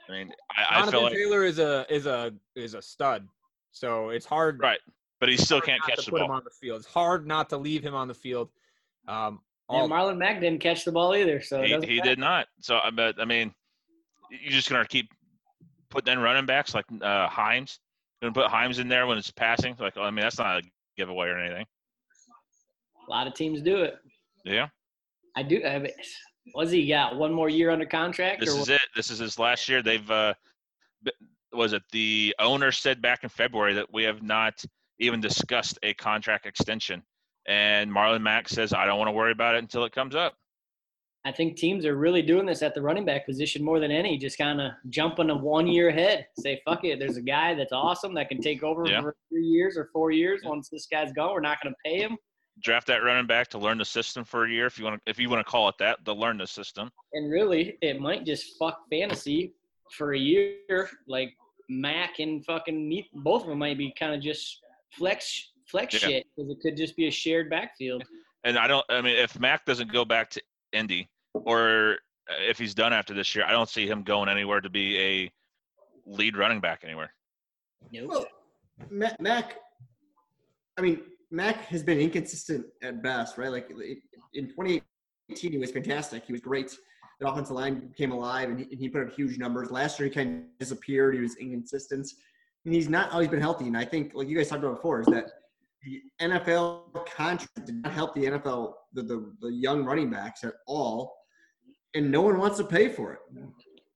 I 0.09 0.13
mean, 0.13 0.33
I, 0.51 0.83
I 0.83 0.91
feel 0.91 1.03
like 1.03 1.13
Taylor 1.13 1.45
is 1.45 1.59
a 1.59 1.85
is 1.89 2.07
a 2.07 2.33
is 2.55 2.75
a 2.75 2.83
stud. 2.83 3.27
So 3.73 4.11
it's 4.11 4.25
hard. 4.25 4.61
right, 4.61 4.79
but 5.19 5.29
he 5.29 5.37
still 5.37 5.61
can't 5.61 5.83
catch 5.83 6.05
the 6.05 6.11
put 6.13 6.21
him 6.21 6.29
ball. 6.29 6.37
on 6.37 6.45
the 6.45 6.51
field. 6.51 6.79
It's 6.79 6.87
hard 6.87 7.27
not 7.27 7.49
to 7.51 7.57
leave 7.57 7.83
him 7.83 7.95
on 7.95 8.07
the 8.09 8.15
field. 8.15 8.49
Um, 9.09 9.41
all, 9.69 9.85
And 9.85 9.93
Marlon 9.93 10.17
Mack 10.17 10.41
didn't 10.41 10.61
catch 10.61 10.85
the 10.85 10.93
ball 10.93 11.15
either, 11.15 11.41
so 11.41 11.63
He, 11.63 11.75
he 11.81 12.01
did 12.01 12.19
not. 12.19 12.47
So 12.61 12.79
I 12.83 12.91
bet. 12.91 13.17
I 13.19 13.25
mean, 13.25 13.53
you're 14.31 14.53
just 14.53 14.71
gonna 14.71 14.87
keep 14.87 15.11
putting 15.91 16.13
in 16.13 16.21
running 16.21 16.47
backs 16.47 16.75
like 16.75 16.87
uh, 17.03 17.29
Hines. 17.29 17.81
Gonna 18.23 18.33
put 18.33 18.47
Hines 18.47 18.79
in 18.79 18.89
there 18.89 19.07
when 19.07 19.19
it's 19.19 19.31
passing. 19.31 19.75
Like, 19.79 19.97
I 19.97 20.11
mean, 20.11 20.23
that's 20.23 20.39
not 20.39 20.59
a 20.59 20.63
giveaway 20.97 21.29
or 21.29 21.39
anything. 21.39 21.67
A 23.07 23.11
lot 23.11 23.27
of 23.27 23.35
teams 23.35 23.63
do 23.63 23.83
it. 23.83 23.95
Yeah, 24.45 24.69
I 25.37 25.43
do. 25.43 25.63
I 25.65 25.79
mean, 25.79 25.93
was 26.55 26.71
he 26.71 26.87
got 26.87 27.17
one 27.17 27.33
more 27.33 27.49
year 27.49 27.71
under 27.71 27.87
contract? 27.87 28.41
this 28.41 28.55
is 28.55 28.69
it. 28.69 28.81
This 28.95 29.11
is 29.11 29.19
his 29.19 29.39
last 29.39 29.69
year. 29.69 29.83
They've 29.83 30.11
uh, 30.11 30.35
was 31.53 31.73
it 31.73 31.83
the 31.93 32.35
owner 32.39 32.73
said 32.73 33.01
back 33.01 33.23
in 33.23 33.29
February 33.29 33.75
that 33.75 33.93
we 33.93 34.03
have 34.05 34.23
not 34.23 34.63
even 34.99 35.21
discussed 35.21 35.79
a 35.83 35.95
contract 35.95 36.47
extension, 36.47 37.03
and 37.47 37.91
Marlon 37.91 38.23
Mack 38.23 38.49
says 38.49 38.73
I 38.73 38.87
don't 38.87 38.99
want 38.99 39.09
to 39.09 39.13
worry 39.13 39.33
about 39.33 39.55
it 39.55 39.59
until 39.59 39.85
it 39.85 39.93
comes 39.93 40.15
up. 40.15 40.35
I 41.25 41.33
think 41.33 41.57
teams 41.57 41.85
are 41.85 41.97
really 41.97 42.23
doing 42.23 42.47
this 42.47 42.63
at 42.63 42.73
the 42.73 42.81
running 42.81 43.05
back 43.05 43.27
position 43.27 43.65
more 43.65 43.81
than 43.81 43.91
any, 43.91 44.17
just 44.17 44.39
kind 44.39 44.61
of 44.61 44.71
jumping 44.91 45.29
a 45.31 45.37
one 45.37 45.67
year 45.67 45.89
ahead. 45.89 46.25
Say, 46.39 46.63
fuck 46.65 46.85
it, 46.85 47.01
there's 47.01 47.17
a 47.17 47.23
guy 47.23 47.53
that's 47.53 47.73
awesome 47.73 48.15
that 48.15 48.29
can 48.29 48.41
take 48.41 48.63
over 48.63 48.87
Yeah. 48.87 49.01
for 49.01 49.17
three 49.29 49.45
years 49.45 49.77
or 49.77 49.91
four 49.93 50.13
years. 50.13 50.43
Once 50.45 50.69
this 50.69 50.87
guy's 50.87 51.13
gone, 51.15 51.33
we're 51.33 51.41
not 51.41 51.59
going 51.61 51.75
to 51.75 51.79
pay 51.85 51.99
him. 52.01 52.17
Draft 52.63 52.87
that 52.87 53.03
running 53.03 53.27
back 53.27 53.49
to 53.49 53.59
learn 53.59 53.79
the 53.79 53.85
system 53.85 54.25
for 54.25 54.47
a 54.47 54.51
year, 54.51 54.67
if 54.67 54.79
you 54.79 54.85
want. 54.85 55.05
to 55.05 55.11
If 55.11 55.19
you 55.19 55.29
want 55.29 55.45
to 55.47 55.51
call 55.51 55.69
it 55.69 55.75
that, 55.79 56.05
to 56.07 56.13
learn 56.13 56.39
the 56.39 56.47
system. 56.47 56.91
And 57.13 57.31
really, 57.31 57.77
it 57.83 58.01
might 58.01 58.25
just 58.25 58.59
fuck 58.59 58.79
fantasy 58.91 59.53
for 59.97 60.15
a 60.15 60.19
year. 60.19 60.89
Like 61.07 61.35
Mack 61.69 62.19
and 62.19 62.45
fucking 62.45 62.89
me, 62.89 63.09
both 63.13 63.43
of 63.43 63.49
them 63.49 63.59
might 63.59 63.77
be 63.77 63.93
kind 63.99 64.15
of 64.15 64.21
just 64.23 64.61
flex 64.93 65.51
flex 65.67 65.95
Yeah. 65.95 66.09
shit 66.09 66.27
because 66.37 66.51
it 66.51 66.59
could 66.63 66.77
just 66.77 66.97
be 66.97 67.09
a 67.09 67.11
shared 67.11 67.51
backfield. 67.51 68.05
And 68.45 68.57
I 68.57 68.67
don't. 68.67 68.85
I 68.89 69.01
mean, 69.01 69.17
if 69.17 69.39
Mack 69.39 69.65
doesn't 69.67 69.93
go 69.93 70.05
back 70.05 70.31
to 70.31 70.43
Indy, 70.73 71.11
or 71.35 71.97
uh, 72.31 72.35
if 72.49 72.59
he's 72.59 72.75
done 72.75 72.93
after 72.93 73.13
this 73.13 73.35
year, 73.35 73.45
I 73.45 73.51
don't 73.53 73.69
see 73.69 73.87
him 73.87 74.03
going 74.03 74.29
anywhere 74.29 74.61
to 74.61 74.71
be 74.71 74.99
a 74.99 75.33
lead 76.07 76.37
running 76.37 76.61
back 76.61 76.83
anywhere. 76.85 77.13
Nope. 77.93 78.09
Well, 78.09 78.27
Mack, 78.91 79.21
Mack, 79.21 79.57
I 80.79 80.83
mean, 80.83 81.01
Mack 81.31 81.67
has 81.67 81.83
been 81.83 81.99
inconsistent 81.99 82.67
at 82.83 83.03
best, 83.03 83.39
right? 83.39 83.51
Like 83.51 83.71
in 84.35 84.49
2018, 84.49 85.53
he 85.53 85.59
was 85.59 85.71
fantastic. 85.71 86.25
He 86.25 86.33
was 86.33 86.41
great. 86.41 86.77
The 87.21 87.29
offensive 87.29 87.57
line 87.57 87.93
came 87.97 88.13
alive, 88.13 88.51
and 88.51 88.59
he, 88.59 88.67
and 88.71 88.79
he 88.79 88.89
put 88.89 89.07
up 89.07 89.15
huge 89.15 89.39
numbers. 89.39 89.71
Last 89.71 89.99
year, 89.99 90.09
he 90.09 90.15
kind 90.15 90.45
of 90.45 90.59
disappeared. 90.59 91.15
He 91.15 91.21
was 91.21 91.37
inconsistent, 91.37 92.07
and 92.65 92.75
he's 92.75 92.89
not 92.89 93.11
always 93.13 93.29
been 93.29 93.41
healthy. 93.41 93.67
And 93.67 93.77
I 93.77 93.85
think, 93.85 94.13
like 94.15 94.29
you 94.29 94.37
guys 94.37 94.49
talked 94.49 94.63
about 94.63 94.77
before, 94.77 95.01
is 95.01 95.07
that 95.07 95.31
the 95.83 96.03
NFL 96.21 97.07
contract 97.07 97.67
did 97.67 97.83
not 97.83 97.93
help 97.93 98.15
the 98.15 98.25
NFL, 98.25 98.75
the, 98.93 99.03
the, 99.03 99.33
the 99.41 99.53
young 99.53 99.85
running 99.85 100.11
backs 100.11 100.45
at 100.45 100.55
all, 100.67 101.17
and 101.95 102.11
no 102.11 102.21
one 102.21 102.39
wants 102.39 102.59
to 102.59 102.65
pay 102.65 102.89
for 102.89 103.15
it. 103.15 103.21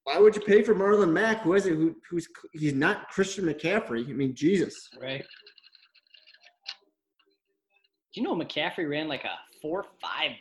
Why 0.04 0.18
would 0.18 0.34
you 0.34 0.42
pay 0.42 0.62
for 0.62 0.74
Marlon 0.74 1.12
Mack, 1.12 1.42
who 1.42 1.52
is 1.54 1.66
it, 1.66 1.74
who, 1.74 1.94
who's 2.08 2.26
he's 2.52 2.74
not 2.74 3.08
Christian 3.08 3.44
McCaffrey? 3.44 4.08
I 4.08 4.12
mean, 4.12 4.34
Jesus. 4.34 4.88
Right. 5.00 5.24
Do 8.12 8.20
you 8.20 8.26
know 8.26 8.34
McCaffrey 8.34 8.88
ran 8.88 9.06
like 9.08 9.24
a 9.24 9.38
four 9.62 9.84
five, 10.00 10.32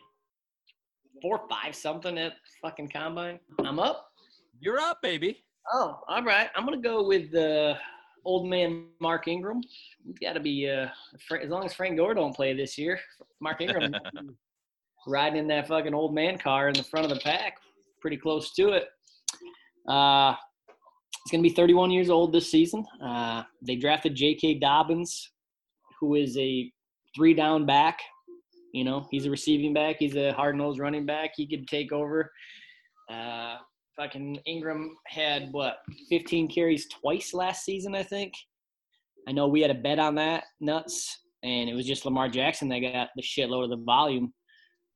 four 1.22 1.42
five 1.50 1.76
something 1.76 2.18
at 2.18 2.34
fucking 2.62 2.90
combine? 2.90 3.40
I'm 3.64 3.80
up. 3.80 4.12
You're 4.60 4.80
up, 4.80 5.02
baby. 5.02 5.44
Oh, 5.72 6.00
all 6.08 6.24
right. 6.24 6.50
I'm 6.56 6.66
gonna 6.66 6.82
go 6.82 7.08
with 7.08 7.32
the 7.32 7.78
old 8.26 8.48
man 8.48 8.86
Mark 9.00 9.28
Ingram. 9.28 9.62
He's 10.06 10.18
got 10.20 10.34
to 10.34 10.40
be 10.40 10.70
uh, 10.70 10.88
as 11.42 11.50
long 11.50 11.66
as 11.66 11.74
Frank 11.74 11.98
Gore 11.98 12.14
don't 12.14 12.36
play 12.36 12.54
this 12.54 12.78
year. 12.78 13.00
Mark 13.40 13.62
Ingram 13.62 13.94
riding 15.08 15.40
in 15.40 15.48
that 15.48 15.68
fucking 15.68 15.94
old 15.94 16.14
man 16.14 16.38
car 16.38 16.70
in 16.70 16.74
the 16.74 16.84
front 16.84 17.10
of 17.10 17.16
the 17.16 17.22
pack, 17.22 17.58
pretty 18.02 18.18
close 18.18 18.54
to 18.54 18.70
it. 18.70 18.88
Uh, 19.88 20.34
he's 21.24 21.32
gonna 21.32 21.44
be 21.44 21.50
31 21.50 21.92
years 21.92 22.10
old 22.10 22.34
this 22.34 22.50
season. 22.50 22.86
Uh, 23.04 23.44
they 23.62 23.76
drafted 23.76 24.16
J.K. 24.16 24.56
Dobbins, 24.56 25.32
who 26.00 26.16
is 26.16 26.38
a 26.38 26.72
three 27.16 27.34
down 27.34 27.66
back. 27.66 28.00
You 28.74 28.84
know, 28.84 29.08
he's 29.10 29.26
a 29.26 29.32
receiving 29.32 29.74
back. 29.74 29.98
He's 30.00 30.16
a 30.16 30.32
hard 30.34 30.56
nosed 30.56 30.80
running 30.80 31.06
back. 31.06 31.32
He 31.36 31.48
could 31.48 31.68
take 31.68 31.92
over. 31.92 32.32
Uh, 33.12 33.58
fucking 33.98 34.40
Ingram 34.46 34.96
had 35.08 35.50
what 35.52 35.78
15 36.10 36.50
carries 36.50 36.88
twice 36.88 37.34
last 37.34 37.66
season, 37.66 37.96
I 37.96 38.04
think. 38.04 38.34
I 39.28 39.32
know 39.32 39.48
we 39.48 39.62
had 39.62 39.72
a 39.72 39.76
bet 39.76 40.00
on 40.00 40.16
that 40.16 40.46
nuts, 40.60 41.20
and 41.44 41.70
it 41.70 41.74
was 41.74 41.86
just 41.86 42.06
Lamar 42.06 42.30
Jackson 42.30 42.70
that 42.70 42.80
got 42.80 43.10
the 43.16 43.22
shitload 43.22 43.66
of 43.66 43.70
the 43.72 43.84
volume. 43.84 44.34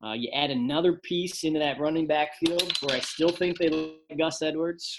Uh, 0.04 0.12
you 0.12 0.28
add 0.34 0.50
another 0.50 1.00
piece 1.02 1.44
into 1.44 1.58
that 1.58 1.80
running 1.80 2.06
back 2.06 2.34
field 2.36 2.72
where 2.82 2.96
I 2.96 3.00
still 3.00 3.30
think 3.30 3.58
they 3.58 3.68
like 3.68 4.18
Gus 4.18 4.42
Edwards. 4.42 4.98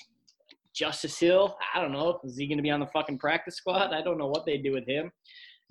Justice 0.75 1.17
Hill, 1.17 1.55
I 1.73 1.81
don't 1.81 1.93
know. 1.93 2.19
Is 2.25 2.37
he 2.37 2.47
going 2.47 2.57
to 2.57 2.63
be 2.63 2.71
on 2.71 2.81
the 2.81 2.87
fucking 2.87 3.17
practice 3.17 3.55
squad? 3.55 3.93
I 3.93 4.01
don't 4.01 4.17
know 4.17 4.27
what 4.27 4.45
they 4.45 4.57
do 4.57 4.73
with 4.73 4.85
him. 4.87 5.11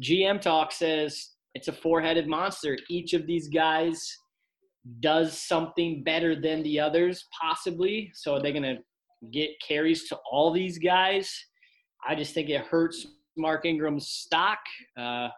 GM 0.03 0.41
Talk 0.41 0.73
says 0.73 1.34
it's 1.55 1.69
a 1.69 1.73
four 1.73 2.01
headed 2.01 2.27
monster. 2.27 2.77
Each 2.91 3.13
of 3.13 3.27
these 3.27 3.49
guys 3.49 4.05
does 5.01 5.41
something 5.41 6.03
better 6.03 6.39
than 6.39 6.63
the 6.63 6.81
others, 6.81 7.27
possibly. 7.41 8.11
So 8.15 8.35
are 8.35 8.43
they 8.43 8.53
going 8.53 8.63
to 8.63 8.79
get 9.33 9.51
carries 9.67 10.09
to 10.09 10.19
all 10.31 10.53
these 10.53 10.79
guys? 10.79 11.33
I 12.07 12.15
just 12.15 12.35
think 12.35 12.51
it 12.51 12.67
hurts 12.67 13.07
Mark 13.37 13.65
Ingram's 13.65 14.09
stock. 14.09 14.59
Uh, 14.99 15.29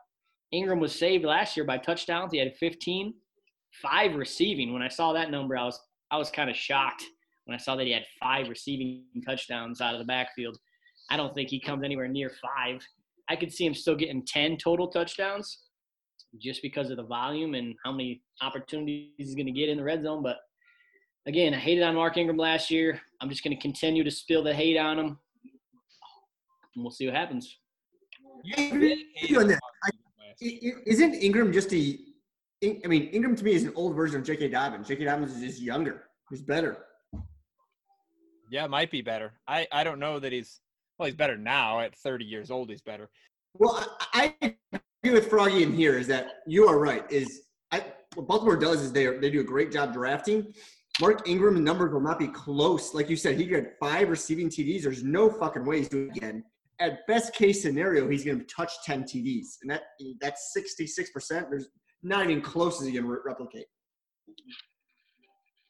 Ingram 0.53 0.81
was 0.81 0.95
saved 0.95 1.25
last 1.25 1.57
year 1.57 1.67
by 1.67 1.79
touchdowns. 1.79 2.33
He 2.33 2.39
had 2.39 2.57
15, 2.57 3.14
five 3.83 4.14
receiving. 4.17 4.73
When 4.73 4.83
I 4.83 4.89
saw 4.89 5.12
that 5.12 5.31
number, 5.31 5.57
I 5.57 5.64
was 5.64 5.79
I 6.11 6.17
was 6.19 6.31
kind 6.31 6.49
of 6.49 6.57
shocked 6.57 7.05
when 7.47 7.55
I 7.55 7.59
saw 7.59 7.75
that 7.77 7.87
he 7.87 7.93
had 7.93 8.05
five 8.21 8.49
receiving 8.49 9.05
touchdowns 9.27 9.81
out 9.81 9.95
of 9.95 9.99
the 9.99 10.05
backfield. 10.05 10.57
I 11.11 11.17
don't 11.17 11.35
think 11.35 11.51
he 11.51 11.61
comes 11.61 11.85
anywhere 11.85 12.09
near 12.09 12.31
five. 12.31 12.81
I 13.29 13.35
could 13.35 13.53
see 13.53 13.67
him 13.67 13.75
still 13.75 13.97
getting 13.97 14.25
10 14.25 14.57
total 14.57 14.89
touchdowns 14.89 15.66
just 16.39 16.62
because 16.62 16.91
of 16.91 16.97
the 16.97 17.03
volume 17.03 17.55
and 17.55 17.75
how 17.85 17.93
many 17.93 18.23
opportunities 18.43 19.11
he's 19.17 19.35
going 19.35 19.47
to 19.47 19.53
get 19.53 19.69
in 19.69 19.79
the 19.79 19.85
red 19.85 20.03
zone. 20.03 20.23
But 20.23 20.39
again, 21.27 21.55
I 21.55 21.59
hated 21.59 21.83
on 21.83 21.95
Mark 21.95 22.17
Ingram 22.17 22.37
last 22.37 22.71
year. 22.71 23.01
I'm 23.21 23.29
just 23.31 23.43
going 23.43 23.57
to 23.57 23.61
continue 23.62 24.05
to 24.05 24.11
spill 24.11 24.43
the 24.45 24.55
hate 24.55 24.77
on 24.77 24.99
him. 24.99 25.19
And 26.75 26.85
we'll 26.85 26.91
see 26.91 27.07
what 27.07 27.14
happens. 27.14 27.59
I 28.57 28.97
you 29.23 29.41
on 29.41 29.49
that. 29.49 29.59
I- 29.85 29.89
I- 30.43 30.45
I- 30.45 30.73
Isn't 30.87 31.14
Ingram 31.14 31.53
just 31.53 31.73
a? 31.73 31.99
I 32.62 32.87
mean, 32.89 33.05
Ingram 33.09 33.35
to 33.37 33.45
me 33.45 33.53
is 33.53 33.64
an 33.64 33.73
old 33.75 33.95
version 33.97 34.21
of 34.21 34.27
J.K. 34.27 34.49
Dobbins. 34.49 34.87
J.K. 34.89 35.05
Dobbins 35.05 35.33
is 35.35 35.41
just 35.41 35.62
younger. 35.62 36.05
He's 36.31 36.43
better. 36.43 36.85
Yeah, 38.51 38.67
might 38.67 38.91
be 38.91 39.03
better. 39.03 39.33
I, 39.49 39.67
I 39.73 39.83
don't 39.85 39.99
know 39.99 40.19
that 40.19 40.33
he's 40.33 40.61
well. 40.99 41.07
He's 41.07 41.14
better 41.17 41.37
now 41.37 41.81
at 41.81 41.97
30 41.97 42.25
years 42.25 42.51
old. 42.51 42.71
He's 42.71 42.83
better. 42.83 43.09
Well, 43.55 43.85
I, 44.12 44.35
I 44.43 44.55
agree 44.73 44.81
with 45.12 45.28
Froggy 45.28 45.62
in 45.62 45.72
here. 45.72 45.98
Is 45.98 46.07
that 46.09 46.42
you 46.46 46.66
are 46.68 46.78
right? 46.78 47.11
Is 47.11 47.42
I, 47.72 47.84
what 48.14 48.26
Baltimore 48.26 48.57
does 48.57 48.82
is 48.82 48.92
they 48.92 49.07
they 49.18 49.30
do 49.30 49.40
a 49.40 49.44
great 49.44 49.72
job 49.72 49.92
drafting. 49.92 50.52
Mark 51.00 51.28
Ingram 51.28 51.62
numbers 51.62 51.92
will 51.92 52.00
not 52.00 52.18
be 52.18 52.28
close. 52.28 52.94
Like 52.94 53.11
you 53.11 53.16
said, 53.16 53.38
he 53.38 53.46
had 53.48 53.72
five 53.78 54.09
receiving 54.09 54.48
TDs. 54.48 54.82
There's 54.82 55.04
no 55.04 55.28
fucking 55.28 55.64
way 55.64 55.78
he's 55.78 55.88
doing 55.88 56.09
it 56.09 56.16
again. 56.16 56.42
At 56.80 57.07
best 57.07 57.34
case 57.34 57.62
scenario, 57.62 58.09
he's 58.09 58.24
going 58.24 58.38
to 58.38 58.46
touch 58.46 58.72
10 58.84 59.04
TDs, 59.04 59.57
and 59.62 59.70
that 59.70 59.82
that's 60.20 60.52
66 60.52 61.11
percent. 61.11 61.48
There's 61.50 61.68
not 62.02 62.24
even 62.24 62.42
close 62.42 62.80
as 62.80 62.86
he 62.86 62.94
can 62.94 63.07
re- 63.07 63.18
replicate. 63.24 63.66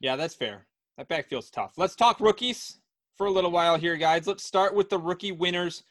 Yeah, 0.01 0.17
that's 0.17 0.35
fair. 0.35 0.67
That 0.99 1.09
backfield's 1.09 1.51
tough. 1.51 1.75
Let's 1.77 1.95
talk 1.97 2.21
rookies 2.21 2.79
for 3.17 3.27
a 3.27 3.31
little 3.31 3.51
while 3.51 3.77
here, 3.77 3.97
guys. 3.97 4.27
Let's 4.27 4.45
start 4.45 4.75
with 4.75 4.91
the 4.91 4.99
rookie 4.99 5.33
winners. 5.33 5.83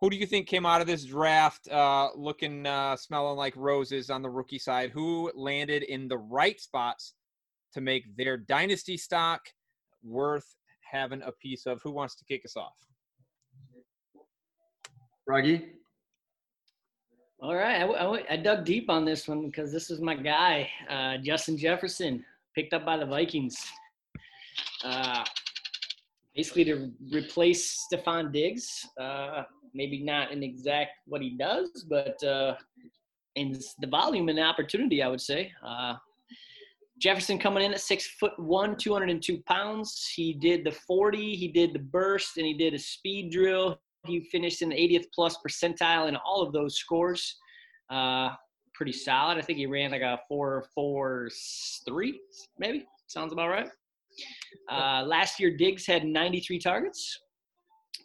Who 0.00 0.08
do 0.08 0.16
you 0.16 0.26
think 0.26 0.46
came 0.46 0.64
out 0.64 0.80
of 0.80 0.86
this 0.86 1.04
draft 1.04 1.68
uh, 1.68 2.08
looking, 2.16 2.66
uh, 2.66 2.96
smelling 2.96 3.36
like 3.36 3.54
roses 3.54 4.08
on 4.08 4.22
the 4.22 4.30
rookie 4.30 4.58
side? 4.58 4.90
Who 4.90 5.30
landed 5.34 5.82
in 5.82 6.08
the 6.08 6.16
right 6.16 6.58
spots 6.58 7.14
to 7.74 7.82
make 7.82 8.16
their 8.16 8.38
dynasty 8.38 8.96
stock 8.96 9.42
worth 10.02 10.56
having 10.90 11.20
a 11.22 11.32
piece 11.32 11.66
of? 11.66 11.82
Who 11.82 11.90
wants 11.90 12.16
to 12.16 12.24
kick 12.24 12.42
us 12.46 12.56
off? 12.56 12.76
Froggy, 15.26 15.66
All 17.40 17.54
right, 17.54 18.24
I 18.28 18.36
dug 18.36 18.64
deep 18.64 18.88
on 18.88 19.04
this 19.04 19.28
one 19.28 19.46
because 19.46 19.70
this 19.70 19.90
is 19.90 20.00
my 20.00 20.14
guy, 20.14 20.68
uh, 20.88 21.18
Justin 21.18 21.58
Jefferson, 21.58 22.24
picked 22.54 22.72
up 22.72 22.86
by 22.86 22.96
the 22.96 23.06
Vikings. 23.06 23.64
Uh, 24.82 25.24
basically 26.40 26.64
to 26.64 26.90
replace 27.12 27.86
Stefon 27.86 28.32
Diggs. 28.32 28.66
Uh, 28.98 29.42
maybe 29.74 30.02
not 30.02 30.32
in 30.32 30.42
exact 30.42 30.92
what 31.04 31.20
he 31.20 31.36
does, 31.36 31.84
but 31.86 32.16
uh, 32.24 32.54
in 33.36 33.52
the 33.80 33.86
volume 33.86 34.30
and 34.30 34.38
the 34.38 34.42
opportunity, 34.42 35.02
I 35.02 35.08
would 35.08 35.20
say. 35.20 35.52
Uh, 35.62 35.96
Jefferson 36.98 37.38
coming 37.38 37.62
in 37.62 37.74
at 37.74 37.80
six 37.80 38.06
foot 38.18 38.32
one, 38.38 38.74
202 38.74 39.42
pounds. 39.42 40.10
He 40.14 40.32
did 40.32 40.64
the 40.64 40.72
40, 40.72 41.36
he 41.36 41.48
did 41.48 41.74
the 41.74 41.78
burst, 41.78 42.38
and 42.38 42.46
he 42.46 42.54
did 42.54 42.72
a 42.72 42.78
speed 42.78 43.30
drill. 43.30 43.78
He 44.06 44.20
finished 44.32 44.62
in 44.62 44.70
the 44.70 44.76
80th 44.76 45.08
plus 45.14 45.36
percentile 45.46 46.08
in 46.08 46.16
all 46.16 46.40
of 46.40 46.54
those 46.54 46.76
scores. 46.76 47.36
Uh, 47.90 48.30
pretty 48.72 48.92
solid. 48.92 49.36
I 49.36 49.42
think 49.42 49.58
he 49.58 49.66
ran 49.66 49.90
like 49.90 50.00
a 50.00 50.18
four, 50.26 50.64
four, 50.74 51.28
three, 51.86 52.18
maybe. 52.58 52.86
Sounds 53.08 53.34
about 53.34 53.48
right. 53.50 53.68
Uh, 54.70 55.04
last 55.06 55.40
year, 55.40 55.56
Diggs 55.56 55.86
had 55.86 56.04
93 56.04 56.58
targets. 56.58 57.18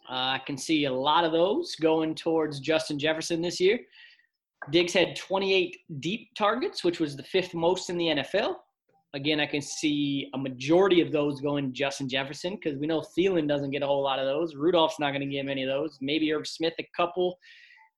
Uh, 0.08 0.38
I 0.38 0.40
can 0.46 0.56
see 0.56 0.84
a 0.84 0.92
lot 0.92 1.24
of 1.24 1.32
those 1.32 1.74
going 1.76 2.14
towards 2.14 2.60
Justin 2.60 2.98
Jefferson 2.98 3.42
this 3.42 3.58
year. 3.60 3.78
Diggs 4.70 4.92
had 4.92 5.16
28 5.16 5.76
deep 6.00 6.28
targets, 6.36 6.84
which 6.84 7.00
was 7.00 7.16
the 7.16 7.22
fifth 7.22 7.54
most 7.54 7.90
in 7.90 7.98
the 7.98 8.06
NFL. 8.06 8.56
Again, 9.14 9.40
I 9.40 9.46
can 9.46 9.62
see 9.62 10.28
a 10.34 10.38
majority 10.38 11.00
of 11.00 11.10
those 11.10 11.40
going 11.40 11.66
to 11.66 11.72
Justin 11.72 12.08
Jefferson 12.08 12.56
because 12.56 12.78
we 12.78 12.86
know 12.86 13.02
Thielen 13.16 13.48
doesn't 13.48 13.70
get 13.70 13.82
a 13.82 13.86
whole 13.86 14.02
lot 14.02 14.18
of 14.18 14.26
those. 14.26 14.54
Rudolph's 14.54 14.98
not 15.00 15.10
going 15.10 15.22
to 15.22 15.26
get 15.26 15.44
many 15.44 15.62
of 15.62 15.68
those. 15.68 15.98
Maybe 16.00 16.32
Irv 16.32 16.46
Smith 16.46 16.74
a 16.78 16.88
couple. 16.96 17.38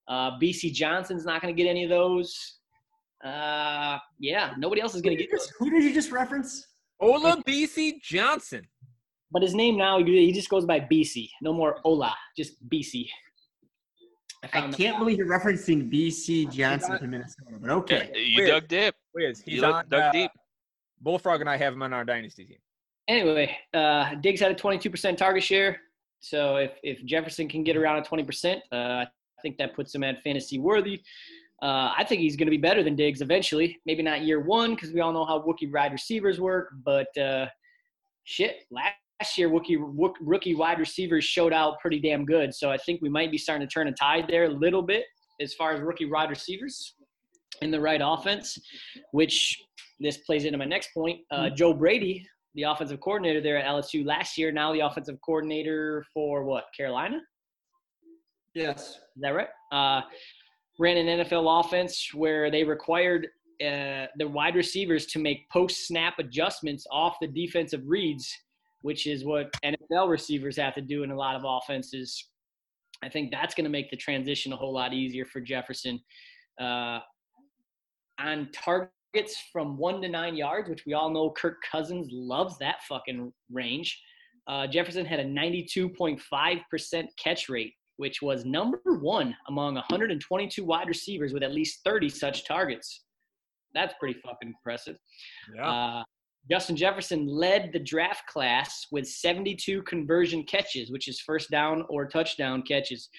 Uh, 0.07 0.31
Bisi 0.39 0.71
Johnson's 0.71 1.25
not 1.25 1.41
going 1.41 1.53
to 1.53 1.61
get 1.61 1.69
any 1.69 1.83
of 1.83 1.89
those. 1.89 2.59
Uh, 3.23 3.97
yeah, 4.19 4.53
nobody 4.57 4.81
else 4.81 4.95
is 4.95 5.01
going 5.01 5.17
to 5.17 5.21
get 5.21 5.31
those. 5.31 5.51
who 5.59 5.69
did 5.69 5.83
you 5.83 5.93
just 5.93 6.11
reference? 6.11 6.68
Ola 6.99 7.41
Bisi 7.47 8.01
Johnson. 8.01 8.67
But 9.31 9.43
his 9.43 9.53
name 9.53 9.77
now, 9.77 10.03
he 10.03 10.31
just 10.31 10.49
goes 10.49 10.65
by 10.65 10.79
Bisi. 10.79 11.29
No 11.41 11.53
more 11.53 11.79
Ola, 11.83 12.15
just 12.35 12.67
Bisi. 12.67 13.07
I 14.43 14.47
found 14.47 14.75
can't 14.75 14.97
believe 14.97 15.17
you're 15.17 15.27
referencing 15.27 15.91
Bisi 15.91 16.49
Johnson 16.51 16.97
from 16.97 17.09
Minnesota, 17.11 17.51
but 17.59 17.69
okay. 17.71 18.11
You 18.15 18.37
Weird. 18.37 18.49
dug 18.49 18.67
deep. 18.67 18.95
Wiz, 19.13 19.41
he's 19.41 19.55
You 19.55 19.61
dug, 19.61 19.75
on 19.75 19.89
dug 19.89 20.01
uh, 20.01 20.11
deep. 20.11 20.31
Bullfrog 21.01 21.41
and 21.41 21.49
I 21.49 21.57
have 21.57 21.73
him 21.73 21.83
on 21.83 21.93
our 21.93 22.05
dynasty 22.05 22.45
team. 22.45 22.57
Anyway, 23.07 23.55
uh, 23.73 24.15
Diggs 24.15 24.39
had 24.39 24.51
a 24.51 24.55
22% 24.55 25.17
target 25.17 25.43
share. 25.43 25.77
So 26.19 26.57
if, 26.57 26.71
if 26.83 27.03
Jefferson 27.05 27.47
can 27.47 27.63
get 27.63 27.75
around 27.75 27.97
a 27.97 28.01
20%, 28.01 28.57
uh, 28.71 28.75
I 28.75 29.07
think 29.41 29.57
that 29.57 29.73
puts 29.75 29.93
him 29.95 30.03
at 30.03 30.21
fantasy 30.21 30.59
worthy. 30.59 31.01
Uh, 31.61 31.91
I 31.97 32.05
think 32.07 32.21
he's 32.21 32.35
going 32.35 32.47
to 32.47 32.51
be 32.51 32.57
better 32.57 32.83
than 32.83 32.95
Diggs 32.95 33.21
eventually. 33.21 33.79
Maybe 33.85 34.01
not 34.01 34.21
year 34.21 34.39
one 34.39 34.75
because 34.75 34.91
we 34.91 35.01
all 35.01 35.11
know 35.11 35.25
how 35.25 35.43
rookie 35.43 35.69
wide 35.69 35.91
receivers 35.91 36.39
work. 36.39 36.69
But 36.85 37.15
uh, 37.17 37.47
shit, 38.23 38.63
last 38.71 39.37
year 39.37 39.49
rookie 39.49 39.75
rook- 39.75 40.17
rookie 40.21 40.55
wide 40.55 40.79
receivers 40.79 41.25
showed 41.25 41.51
out 41.51 41.79
pretty 41.79 41.99
damn 41.99 42.25
good. 42.25 42.53
So 42.53 42.69
I 42.69 42.77
think 42.77 43.01
we 43.01 43.09
might 43.09 43.31
be 43.31 43.37
starting 43.37 43.67
to 43.67 43.71
turn 43.73 43.87
a 43.87 43.91
tide 43.91 44.25
there 44.29 44.45
a 44.45 44.49
little 44.49 44.81
bit 44.81 45.03
as 45.41 45.53
far 45.53 45.73
as 45.73 45.81
rookie 45.81 46.09
wide 46.09 46.29
receivers 46.29 46.95
in 47.61 47.71
the 47.71 47.79
right 47.79 48.01
offense, 48.03 48.57
which 49.11 49.61
this 49.99 50.17
plays 50.19 50.45
into 50.45 50.57
my 50.57 50.65
next 50.65 50.93
point. 50.93 51.19
Uh, 51.31 51.49
Joe 51.49 51.73
Brady, 51.73 52.25
the 52.55 52.63
offensive 52.63 53.01
coordinator 53.01 53.41
there 53.41 53.57
at 53.57 53.65
LSU 53.65 54.05
last 54.05 54.37
year, 54.37 54.51
now 54.51 54.71
the 54.71 54.79
offensive 54.79 55.17
coordinator 55.25 56.05
for 56.13 56.43
what 56.43 56.65
Carolina. 56.75 57.19
Yes. 58.55 58.89
Is 58.89 59.21
that 59.21 59.29
right? 59.29 59.47
Uh, 59.71 60.01
ran 60.79 60.97
an 60.97 61.19
NFL 61.19 61.59
offense 61.59 62.09
where 62.13 62.49
they 62.49 62.63
required 62.63 63.27
uh, 63.61 64.07
the 64.17 64.27
wide 64.27 64.55
receivers 64.55 65.05
to 65.07 65.19
make 65.19 65.49
post 65.49 65.85
snap 65.85 66.17
adjustments 66.17 66.87
off 66.89 67.17
the 67.21 67.27
defensive 67.27 67.81
reads, 67.85 68.33
which 68.81 69.05
is 69.05 69.25
what 69.25 69.53
NFL 69.63 70.09
receivers 70.09 70.57
have 70.57 70.73
to 70.75 70.81
do 70.81 71.03
in 71.03 71.11
a 71.11 71.15
lot 71.15 71.35
of 71.35 71.43
offenses. 71.45 72.29
I 73.03 73.09
think 73.09 73.31
that's 73.31 73.53
going 73.53 73.65
to 73.65 73.69
make 73.69 73.91
the 73.91 73.97
transition 73.97 74.53
a 74.53 74.55
whole 74.55 74.73
lot 74.73 74.93
easier 74.93 75.25
for 75.25 75.41
Jefferson. 75.41 75.99
Uh, 76.59 76.99
on 78.19 78.49
targets 78.53 79.37
from 79.51 79.77
one 79.77 80.01
to 80.01 80.07
nine 80.07 80.35
yards, 80.35 80.69
which 80.69 80.85
we 80.85 80.93
all 80.93 81.09
know 81.09 81.31
Kirk 81.31 81.57
Cousins 81.69 82.07
loves 82.11 82.57
that 82.59 82.81
fucking 82.87 83.33
range. 83.51 84.01
Uh, 84.47 84.67
Jefferson 84.67 85.05
had 85.05 85.19
a 85.19 85.25
92.5% 85.25 87.07
catch 87.17 87.49
rate, 87.49 87.73
which 87.99 88.21
was 88.21 88.45
number 88.45 88.79
one 89.01 89.35
among 89.49 89.75
122 89.75 90.63
wide 90.63 90.87
receivers 90.87 91.33
with 91.33 91.43
at 91.43 91.51
least 91.51 91.81
30 91.83 92.07
such 92.07 92.47
targets. 92.47 93.03
That's 93.73 93.93
pretty 93.99 94.17
fucking 94.21 94.47
impressive. 94.47 94.95
Yeah. 95.53 95.69
Uh, 95.69 96.03
Justin 96.49 96.77
Jefferson 96.77 97.27
led 97.27 97.71
the 97.73 97.79
draft 97.79 98.25
class 98.27 98.87
with 98.93 99.05
72 99.05 99.83
conversion 99.83 100.43
catches, 100.43 100.91
which 100.91 101.09
is 101.09 101.19
first 101.19 101.51
down 101.51 101.83
or 101.89 102.07
touchdown 102.07 102.61
catches, 102.61 103.09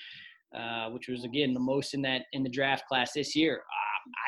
uh, 0.56 0.88
which 0.88 1.08
was 1.08 1.24
again 1.24 1.52
the 1.52 1.60
most 1.60 1.92
in 1.92 2.00
that 2.00 2.22
in 2.32 2.42
the 2.42 2.48
draft 2.48 2.88
class 2.88 3.12
this 3.12 3.36
year. 3.36 3.62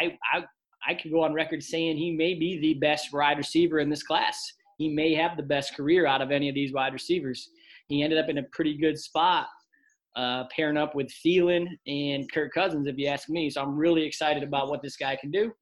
Uh, 0.03 0.05
I, 0.05 0.19
I 0.39 0.45
I 0.87 0.95
could 0.95 1.13
go 1.13 1.23
on 1.23 1.33
record 1.33 1.63
saying 1.63 1.97
he 1.97 2.11
may 2.11 2.35
be 2.35 2.61
the 2.61 2.75
best 2.75 3.11
wide 3.11 3.39
receiver 3.39 3.79
in 3.79 3.89
this 3.89 4.03
class. 4.03 4.39
He 4.77 4.91
may 4.91 5.15
have 5.15 5.39
the 5.39 5.43
best 5.43 5.75
career 5.75 6.07
out 6.07 6.21
of 6.21 6.31
any 6.31 6.51
of 6.51 6.55
these 6.55 6.75
wide 6.75 6.93
receivers. 6.93 7.49
He 7.89 8.03
ended 8.03 8.19
up 8.19 8.29
in 8.29 8.39
a 8.39 8.43
pretty 8.53 8.77
good 8.77 8.99
spot, 8.99 9.47
uh, 10.17 10.45
pairing 10.55 10.77
up 10.77 10.95
with 10.95 11.13
Thielen 11.25 11.67
and 11.87 12.31
Kirk 12.33 12.53
Cousins, 12.53 12.87
if 12.87 12.97
you 12.99 13.09
ask 13.09 13.29
me. 13.29 13.51
So 13.51 13.63
I'm 13.63 13.77
really 13.77 14.03
excited 14.03 14.43
about 14.43 14.69
what 14.69 14.83
this 14.83 14.97
guy 14.97 15.17
can 15.21 15.31
do. 15.31 15.53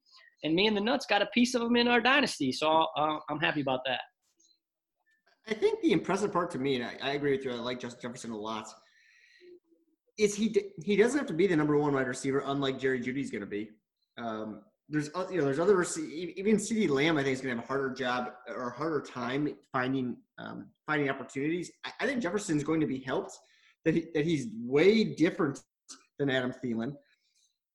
And 0.43 0.55
me 0.55 0.67
and 0.67 0.75
the 0.75 0.81
Nuts 0.81 1.05
got 1.05 1.21
a 1.21 1.27
piece 1.27 1.53
of 1.53 1.61
him 1.61 1.75
in 1.75 1.87
our 1.87 2.01
dynasty, 2.01 2.51
so 2.51 2.87
uh, 2.97 3.17
I'm 3.29 3.39
happy 3.39 3.61
about 3.61 3.81
that. 3.85 4.01
I 5.47 5.53
think 5.53 5.81
the 5.81 5.91
impressive 5.91 6.31
part 6.31 6.51
to 6.51 6.59
me, 6.59 6.75
and 6.75 6.85
I, 6.85 6.97
I 7.01 7.11
agree 7.11 7.31
with 7.31 7.45
you, 7.45 7.51
I 7.51 7.55
like 7.55 7.79
Justin 7.79 8.01
Jefferson 8.01 8.31
a 8.31 8.37
lot, 8.37 8.67
is 10.17 10.35
he 10.35 10.55
he 10.83 10.95
doesn't 10.95 11.17
have 11.17 11.27
to 11.27 11.33
be 11.33 11.47
the 11.47 11.55
number 11.55 11.77
one 11.77 11.93
wide 11.93 12.07
receiver, 12.07 12.43
unlike 12.45 12.79
Jerry 12.79 12.99
Jeudy's 12.99 13.31
going 13.31 13.41
to 13.41 13.47
be. 13.47 13.69
Um, 14.17 14.61
there's 14.89 15.09
o- 15.15 15.29
you 15.29 15.37
know 15.37 15.45
there's 15.45 15.59
other 15.59 15.81
even 15.81 16.57
CeeDee 16.57 16.89
Lamb 16.89 17.17
I 17.17 17.23
think 17.23 17.33
is 17.33 17.41
going 17.41 17.55
to 17.55 17.61
have 17.61 17.65
a 17.65 17.67
harder 17.67 17.93
job 17.93 18.31
or 18.47 18.69
harder 18.71 19.01
time 19.01 19.55
finding 19.71 20.17
um, 20.37 20.67
finding 20.85 21.09
opportunities. 21.09 21.71
I, 21.85 21.91
I 22.01 22.05
think 22.05 22.21
Jefferson's 22.21 22.63
going 22.63 22.81
to 22.81 22.87
be 22.87 22.99
helped 22.99 23.37
that 23.85 23.95
he, 23.95 24.05
that 24.13 24.25
he's 24.25 24.47
way 24.63 25.03
different 25.03 25.59
than 26.19 26.29
Adam 26.29 26.53
Thielen, 26.63 26.93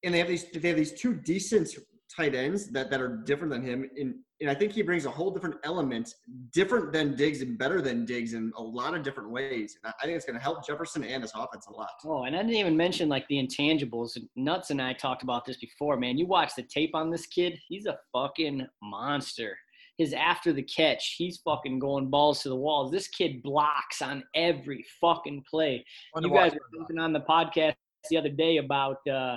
and 0.05 0.15
they 0.15 0.19
have 0.19 0.29
these 0.29 0.45
they 0.51 0.69
have 0.69 0.77
these 0.77 0.93
two 0.93 1.15
decent 1.15 1.69
tight 2.15 2.35
ends 2.35 2.69
that, 2.69 2.91
that 2.91 3.01
are 3.01 3.19
different 3.25 3.53
than 3.53 3.63
him. 3.63 3.89
And, 3.99 4.15
and 4.41 4.51
I 4.51 4.55
think 4.55 4.73
he 4.73 4.83
brings 4.83 5.07
a 5.07 5.11
whole 5.11 5.31
different 5.31 5.57
element, 5.65 6.15
different 6.53 6.93
than 6.93 7.17
Diggs 7.17 7.43
and 7.43 7.59
better 7.59 7.81
than 7.81 8.05
Diggs 8.05 8.35
in 8.35 8.53
a 8.57 8.63
lot 8.63 8.95
of 8.95 9.03
different 9.03 9.31
ways. 9.31 9.77
And 9.83 9.93
I 10.01 10.05
think 10.05 10.17
it's 10.17 10.27
going 10.27 10.39
to 10.39 10.43
help 10.43 10.67
Jefferson 10.67 11.05
and 11.05 11.23
his 11.23 11.33
offense 11.35 11.67
a 11.67 11.73
lot. 11.73 11.91
Oh, 12.05 12.25
and 12.25 12.37
I 12.37 12.43
didn't 12.43 12.57
even 12.57 12.77
mention 12.77 13.09
like 13.09 13.27
the 13.29 13.37
intangibles. 13.37 14.17
Nuts 14.37 14.71
and 14.71 14.81
I 14.81 14.93
talked 14.93 15.23
about 15.23 15.45
this 15.45 15.57
before, 15.57 15.97
man. 15.97 16.19
You 16.19 16.27
watch 16.27 16.53
the 16.55 16.63
tape 16.63 16.95
on 16.95 17.11
this 17.11 17.27
kid, 17.27 17.59
he's 17.69 17.87
a 17.87 17.99
fucking 18.13 18.67
monster. 18.83 19.57
His 19.99 20.13
after 20.13 20.53
the 20.53 20.63
catch, 20.63 21.15
he's 21.17 21.39
fucking 21.39 21.79
going 21.79 22.11
balls 22.11 22.43
to 22.43 22.51
the 22.51 22.57
walls. 22.57 22.91
This 22.93 23.09
kid 23.09 23.43
blocks 23.43 24.03
on 24.03 24.23
every 24.35 24.85
fucking 25.01 25.45
play. 25.49 25.85
You 26.21 26.31
guys 26.31 26.53
were 26.53 26.81
talking 26.81 26.99
on 26.99 27.13
the 27.13 27.21
podcast 27.21 27.75
the 28.11 28.19
other 28.19 28.29
day 28.29 28.59
about 28.59 28.99
uh, 29.09 29.37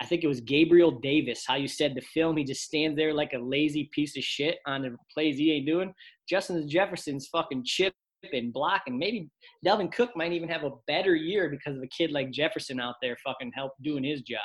I 0.00 0.06
think 0.06 0.24
it 0.24 0.28
was 0.28 0.40
Gabriel 0.40 0.90
Davis, 0.90 1.44
how 1.46 1.56
you 1.56 1.68
said 1.68 1.94
the 1.94 2.00
film, 2.00 2.38
he 2.38 2.44
just 2.44 2.62
stands 2.62 2.96
there 2.96 3.12
like 3.12 3.34
a 3.34 3.38
lazy 3.38 3.90
piece 3.92 4.16
of 4.16 4.24
shit 4.24 4.58
on 4.66 4.82
the 4.82 4.96
plays 5.12 5.36
he 5.36 5.52
ain't 5.52 5.66
doing. 5.66 5.92
Justin 6.28 6.66
Jefferson's 6.68 7.28
fucking 7.28 7.64
chip 7.66 7.92
and 8.32 8.52
blocking. 8.52 8.98
Maybe 8.98 9.28
Dalvin 9.64 9.92
Cook 9.92 10.10
might 10.16 10.32
even 10.32 10.48
have 10.48 10.64
a 10.64 10.70
better 10.86 11.14
year 11.14 11.50
because 11.50 11.76
of 11.76 11.82
a 11.82 11.88
kid 11.88 12.12
like 12.12 12.30
Jefferson 12.30 12.80
out 12.80 12.94
there 13.02 13.16
fucking 13.22 13.52
help 13.54 13.72
doing 13.82 14.02
his 14.02 14.22
job. 14.22 14.40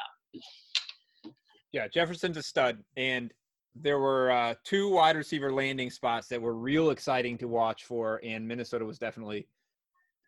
Yeah, 1.71 1.87
Jefferson's 1.87 2.37
a 2.37 2.43
stud. 2.43 2.79
And 2.97 3.31
there 3.75 3.99
were 3.99 4.31
uh, 4.31 4.55
two 4.63 4.89
wide 4.89 5.15
receiver 5.15 5.51
landing 5.51 5.89
spots 5.89 6.27
that 6.29 6.41
were 6.41 6.55
real 6.55 6.91
exciting 6.91 7.37
to 7.39 7.47
watch 7.47 7.83
for, 7.83 8.21
and 8.23 8.47
Minnesota 8.47 8.85
was 8.85 8.97
definitely 8.97 9.47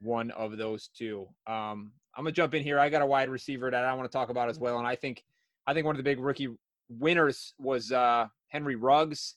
one 0.01 0.31
of 0.31 0.57
those 0.57 0.89
two. 0.89 1.27
Um, 1.47 1.91
I'm 2.15 2.23
gonna 2.23 2.31
jump 2.31 2.53
in 2.53 2.63
here. 2.63 2.79
I 2.79 2.89
got 2.89 3.01
a 3.01 3.05
wide 3.05 3.29
receiver 3.29 3.71
that 3.71 3.85
I 3.85 3.93
want 3.93 4.09
to 4.09 4.15
talk 4.15 4.29
about 4.29 4.49
as 4.49 4.59
well, 4.59 4.79
and 4.79 4.87
I 4.87 4.95
think 4.95 5.23
I 5.65 5.73
think 5.73 5.85
one 5.85 5.95
of 5.95 5.97
the 5.97 6.03
big 6.03 6.19
rookie 6.19 6.49
winners 6.89 7.53
was 7.59 7.91
uh, 7.91 8.27
Henry 8.49 8.75
Ruggs. 8.75 9.35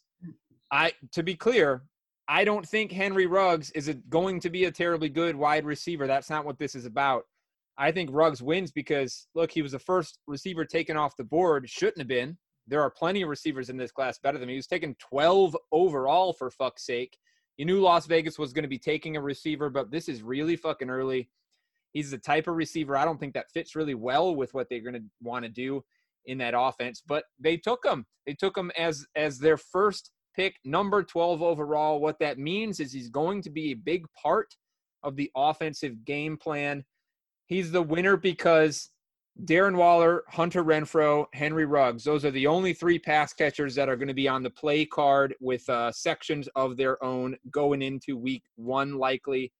I 0.72 0.92
to 1.12 1.22
be 1.22 1.34
clear, 1.34 1.82
I 2.28 2.44
don't 2.44 2.66
think 2.66 2.92
Henry 2.92 3.26
Ruggs 3.26 3.70
is 3.72 3.88
a, 3.88 3.94
going 3.94 4.40
to 4.40 4.50
be 4.50 4.64
a 4.64 4.70
terribly 4.72 5.08
good 5.08 5.36
wide 5.36 5.64
receiver. 5.64 6.06
That's 6.06 6.30
not 6.30 6.44
what 6.44 6.58
this 6.58 6.74
is 6.74 6.86
about. 6.86 7.24
I 7.76 7.92
think 7.92 8.11
Ruggs 8.12 8.42
wins 8.42 8.70
because 8.70 9.26
look, 9.34 9.50
he 9.50 9.62
was 9.62 9.72
the 9.72 9.78
first 9.78 10.18
receiver 10.26 10.64
taken 10.64 10.96
off 10.96 11.16
the 11.16 11.24
board. 11.24 11.68
Shouldn't 11.68 11.98
have 11.98 12.08
been. 12.08 12.36
There 12.70 12.80
are 12.80 12.90
plenty 12.90 13.22
of 13.22 13.28
receivers 13.28 13.68
in 13.68 13.76
this 13.76 13.90
class 13.90 14.18
better 14.18 14.38
than 14.38 14.46
me. 14.46 14.54
He 14.54 14.58
was 14.58 14.68
taken 14.68 14.94
12 15.00 15.56
overall 15.72 16.32
for 16.32 16.50
fuck's 16.50 16.86
sake. 16.86 17.18
You 17.56 17.64
knew 17.64 17.80
Las 17.80 18.06
Vegas 18.06 18.38
was 18.38 18.52
going 18.52 18.62
to 18.62 18.68
be 18.68 18.78
taking 18.78 19.16
a 19.16 19.20
receiver, 19.20 19.68
but 19.68 19.90
this 19.90 20.08
is 20.08 20.22
really 20.22 20.56
fucking 20.56 20.88
early. 20.88 21.28
He's 21.92 22.12
the 22.12 22.18
type 22.18 22.46
of 22.46 22.54
receiver 22.54 22.96
I 22.96 23.04
don't 23.04 23.18
think 23.18 23.34
that 23.34 23.50
fits 23.50 23.74
really 23.74 23.96
well 23.96 24.36
with 24.36 24.54
what 24.54 24.68
they're 24.70 24.80
going 24.80 24.94
to 24.94 25.02
want 25.20 25.44
to 25.44 25.50
do 25.50 25.84
in 26.26 26.38
that 26.38 26.54
offense. 26.56 27.02
But 27.04 27.24
they 27.40 27.56
took 27.56 27.84
him. 27.84 28.06
They 28.24 28.34
took 28.34 28.56
him 28.56 28.70
as 28.78 29.04
as 29.16 29.38
their 29.38 29.56
first 29.56 30.12
pick, 30.36 30.54
number 30.64 31.02
12 31.02 31.42
overall. 31.42 32.00
What 32.00 32.20
that 32.20 32.38
means 32.38 32.78
is 32.78 32.92
he's 32.92 33.10
going 33.10 33.42
to 33.42 33.50
be 33.50 33.72
a 33.72 33.74
big 33.74 34.06
part 34.20 34.54
of 35.02 35.16
the 35.16 35.30
offensive 35.36 36.04
game 36.04 36.36
plan. 36.36 36.84
He's 37.46 37.72
the 37.72 37.82
winner 37.82 38.16
because 38.16 38.90
Darren 39.45 39.76
Waller, 39.76 40.24
Hunter 40.28 40.62
Renfrow, 40.62 41.26
Henry 41.32 41.64
Ruggs. 41.64 42.05
Those 42.05 42.24
are 42.24 42.30
the 42.30 42.47
only 42.47 42.74
three 42.74 42.99
pass 42.99 43.32
catchers 43.32 43.74
that 43.74 43.88
are 43.88 43.97
going 43.97 44.09
to 44.09 44.14
be 44.14 44.28
on 44.28 44.43
the 44.43 44.51
play 44.51 44.84
card 44.84 45.34
with 45.41 45.68
uh, 45.68 45.91
sections 45.93 46.49
of 46.57 46.76
their 46.76 47.03
own 47.03 47.36
going 47.51 47.80
into 47.80 48.16
week 48.16 48.43
one, 48.57 48.99
likely 48.99 49.53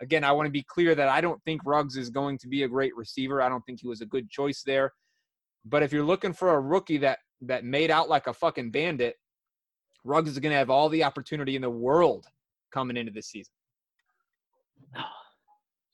again, 0.00 0.24
I 0.24 0.32
want 0.32 0.46
to 0.46 0.52
be 0.52 0.62
clear 0.62 0.94
that 0.94 1.08
I 1.08 1.20
don't 1.20 1.42
think 1.44 1.62
Ruggs 1.64 1.96
is 1.96 2.10
going 2.10 2.38
to 2.38 2.48
be 2.48 2.62
a 2.62 2.68
great 2.68 2.96
receiver. 2.96 3.40
I 3.42 3.48
don't 3.48 3.62
think 3.62 3.80
he 3.80 3.88
was 3.88 4.00
a 4.00 4.06
good 4.06 4.30
choice 4.30 4.62
there. 4.64 4.92
But 5.64 5.82
if 5.82 5.92
you're 5.92 6.04
looking 6.04 6.32
for 6.32 6.54
a 6.54 6.60
rookie 6.60 6.98
that 6.98 7.18
that 7.42 7.64
made 7.64 7.90
out 7.90 8.08
like 8.08 8.26
a 8.26 8.32
fucking 8.32 8.70
bandit, 8.70 9.16
Ruggs 10.04 10.30
is 10.30 10.38
going 10.38 10.52
to 10.52 10.58
have 10.58 10.70
all 10.70 10.88
the 10.88 11.04
opportunity 11.04 11.56
in 11.56 11.62
the 11.62 11.70
world 11.70 12.26
coming 12.72 12.96
into 12.96 13.12
this 13.12 13.28
season. 13.28 13.52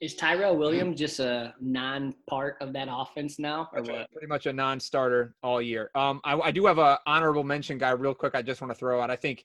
Is 0.02 0.16
Tyrell 0.16 0.56
Williams 0.56 0.98
just 0.98 1.20
a 1.20 1.54
non-part 1.60 2.56
of 2.60 2.72
that 2.72 2.88
offense 2.90 3.38
now, 3.38 3.70
or 3.72 3.82
what? 3.82 4.10
Pretty 4.10 4.26
much 4.26 4.46
a 4.46 4.52
non-starter 4.52 5.36
all 5.44 5.62
year. 5.62 5.92
Um, 5.94 6.20
I, 6.24 6.36
I 6.40 6.50
do 6.50 6.66
have 6.66 6.78
a 6.78 6.98
honorable 7.06 7.44
mention 7.44 7.78
guy, 7.78 7.92
real 7.92 8.12
quick. 8.12 8.34
I 8.34 8.42
just 8.42 8.60
want 8.60 8.72
to 8.72 8.74
throw 8.74 9.00
out. 9.00 9.12
I 9.12 9.16
think, 9.16 9.44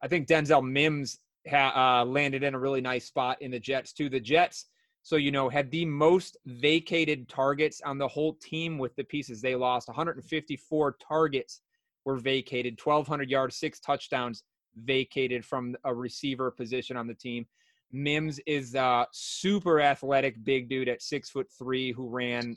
I 0.00 0.06
think 0.06 0.28
Denzel 0.28 0.62
Mims 0.62 1.18
ha- 1.50 2.02
uh, 2.02 2.04
landed 2.04 2.44
in 2.44 2.54
a 2.54 2.58
really 2.60 2.80
nice 2.80 3.06
spot 3.06 3.42
in 3.42 3.50
the 3.50 3.58
Jets 3.58 3.92
too. 3.92 4.08
The 4.08 4.20
Jets, 4.20 4.66
so 5.02 5.16
you 5.16 5.32
know, 5.32 5.48
had 5.48 5.68
the 5.72 5.84
most 5.84 6.36
vacated 6.46 7.28
targets 7.28 7.80
on 7.84 7.98
the 7.98 8.06
whole 8.06 8.34
team 8.34 8.78
with 8.78 8.94
the 8.94 9.02
pieces 9.02 9.42
they 9.42 9.56
lost. 9.56 9.88
154 9.88 10.96
targets 11.04 11.60
were 12.04 12.18
vacated, 12.18 12.78
1,200 12.80 13.28
yards, 13.28 13.56
six 13.56 13.80
touchdowns 13.80 14.44
vacated 14.76 15.44
from 15.44 15.74
a 15.82 15.92
receiver 15.92 16.52
position 16.52 16.96
on 16.96 17.08
the 17.08 17.14
team. 17.14 17.44
Mims 17.92 18.40
is 18.46 18.74
a 18.74 19.06
super 19.12 19.80
athletic 19.80 20.42
big 20.44 20.68
dude 20.68 20.88
at 20.88 21.02
six 21.02 21.30
foot 21.30 21.46
three 21.58 21.92
who 21.92 22.08
ran 22.08 22.54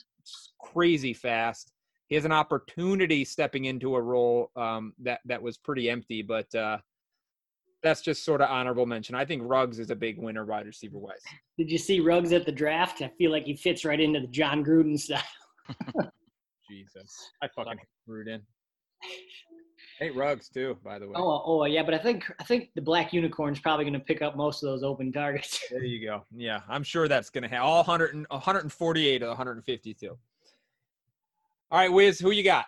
crazy 0.62 1.14
fast. 1.14 1.72
He 2.08 2.16
has 2.16 2.26
an 2.26 2.32
opportunity 2.32 3.26
stepping 3.26 3.66
into 3.66 3.96
a 3.96 4.02
role 4.02 4.52
um, 4.56 4.94
that 5.02 5.20
that 5.26 5.42
was 5.42 5.58
pretty 5.58 5.90
empty, 5.90 6.22
but 6.22 6.54
uh, 6.56 6.78
that's 7.84 8.02
just 8.02 8.24
sort 8.24 8.42
of 8.42 8.50
honorable 8.50 8.86
mention. 8.86 9.16
I 9.16 9.26
think 9.26 9.44
Ruggs 9.46 9.80
is 9.80 9.90
a 9.90 9.96
big 9.96 10.18
winner 10.18 10.46
wide 10.46 10.66
receiver 10.66 10.98
wise. 10.98 11.22
Did 11.58 11.70
you 11.70 11.78
see 11.78 12.00
Ruggs 12.00 12.32
at 12.32 12.46
the 12.46 12.52
draft? 12.52 13.02
I 13.02 13.12
feel 13.18 13.32
like 13.32 13.46
he 13.46 13.56
fits 13.56 13.86
right 13.86 14.00
into 14.00 14.20
the 14.20 14.28
Jon 14.28 14.64
Gruden 14.64 15.00
style. 15.00 15.22
Jesus, 16.70 17.32
I 17.42 17.48
fucking 17.56 17.80
Gruden. 18.10 18.42
Hey, 20.00 20.10
Ruggs 20.10 20.50
too, 20.50 20.78
by 20.84 21.00
the 21.00 21.08
way. 21.08 21.14
Oh, 21.16 21.41
oh 21.46 21.66
yeah, 21.66 21.82
but 21.82 21.93
I 21.93 21.98
think 21.98 22.30
I 22.39 22.43
think 22.43 22.70
the 22.76 22.82
black 22.82 23.14
unicorn's 23.14 23.60
probably 23.60 23.86
going 23.86 23.93
to 23.93 24.00
pick 24.00 24.22
up 24.22 24.36
most 24.36 24.62
of 24.62 24.68
those 24.68 24.84
open 24.84 25.12
targets. 25.12 25.64
There 25.72 25.84
you 25.84 26.06
go. 26.06 26.26
Yeah, 26.36 26.62
I'm 26.68 26.84
sure 26.84 27.08
that's 27.08 27.30
going 27.30 27.43
to 27.43 27.50
have 27.50 27.64
all 27.64 27.78
100 27.78 28.14
and, 28.14 28.26
148 28.30 29.22
of 29.22 29.28
152. 29.30 30.10
All 30.10 31.80
right, 31.80 31.91
Wiz, 31.91 32.20
who 32.20 32.32
you 32.32 32.43
got? 32.43 32.66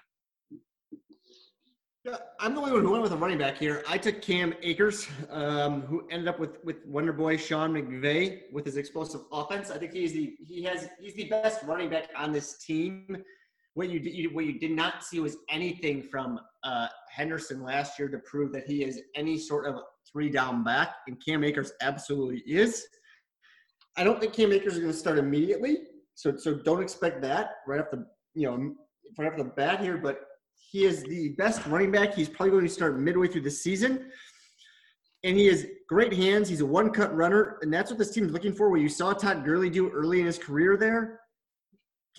I'm 2.40 2.54
the 2.56 2.62
only 2.62 2.72
one 2.72 2.82
who 2.84 2.92
went 2.92 3.04
with 3.04 3.12
a 3.12 3.18
running 3.18 3.38
back 3.38 3.58
here. 3.58 3.84
I 3.90 3.98
took 3.98 4.22
Cam 4.22 4.54
Akers, 4.62 5.08
um, 5.30 5.82
who 5.82 6.08
ended 6.10 6.30
up 6.30 6.40
with 6.40 6.64
with 6.64 6.78
Wonder 6.86 7.12
Boy 7.12 7.36
Sean 7.36 7.74
McVay 7.74 8.44
with 8.54 8.66
his 8.66 8.78
explosive 8.78 9.22
offense. 9.34 9.70
I 9.70 9.78
think 9.78 9.92
he's 9.92 10.14
the 10.14 10.36
he 10.48 10.64
has 10.64 10.88
he's 11.02 11.16
the 11.16 11.26
best 11.26 11.64
running 11.64 11.90
back 11.90 12.10
on 12.16 12.32
this 12.32 12.58
team. 12.60 13.18
What 13.74 13.90
you, 13.90 14.00
did, 14.00 14.34
what 14.34 14.46
you 14.46 14.58
did 14.58 14.72
not 14.72 15.04
see 15.04 15.20
was 15.20 15.38
anything 15.50 16.02
from 16.02 16.40
uh, 16.68 16.88
Henderson 17.10 17.64
last 17.64 17.98
year 17.98 18.10
to 18.10 18.18
prove 18.20 18.52
that 18.52 18.66
he 18.68 18.84
is 18.84 19.02
any 19.16 19.38
sort 19.38 19.66
of 19.66 19.80
three 20.12 20.30
down 20.30 20.64
back, 20.64 20.96
and 21.08 21.18
Cam 21.24 21.44
Akers 21.44 21.72
absolutely 21.82 22.40
is. 22.46 22.86
I 23.96 24.04
don't 24.04 24.20
think 24.20 24.34
Cam 24.34 24.52
Akers 24.52 24.74
is 24.74 24.80
going 24.80 24.92
to 24.92 24.98
start 24.98 25.18
immediately, 25.18 25.78
so 26.16 26.36
so 26.36 26.56
don't 26.56 26.82
expect 26.82 27.22
that 27.22 27.52
right 27.68 27.80
off 27.80 27.88
the 27.92 28.06
you 28.34 28.48
know 28.48 28.76
right 29.18 29.32
off 29.32 29.38
the 29.38 29.46
bat 29.46 29.80
here, 29.80 29.98
but 29.98 30.20
he 30.72 30.84
is 30.84 31.04
the 31.04 31.30
best 31.38 31.66
running 31.68 31.92
back. 31.92 32.14
He's 32.14 32.28
probably 32.28 32.52
going 32.52 32.68
to 32.68 32.74
start 32.74 33.00
midway 33.00 33.28
through 33.28 33.42
the 33.42 33.52
season. 33.52 34.12
And 35.24 35.38
he 35.38 35.48
has 35.48 35.66
great 35.88 36.14
hands. 36.14 36.50
He's 36.50 36.62
a 36.62 36.66
one 36.66 36.92
cut 36.92 37.16
runner. 37.16 37.58
And 37.62 37.74
that's 37.74 37.90
what 37.90 37.98
this 37.98 38.12
team 38.12 38.26
is 38.26 38.32
looking 38.32 38.54
for. 38.54 38.70
What 38.70 38.82
you 38.82 38.90
saw 38.90 39.14
Todd 39.14 39.46
Gurley 39.46 39.70
do 39.70 39.90
early 39.90 40.20
in 40.20 40.26
his 40.26 40.38
career 40.38 40.78
there. 40.78 41.22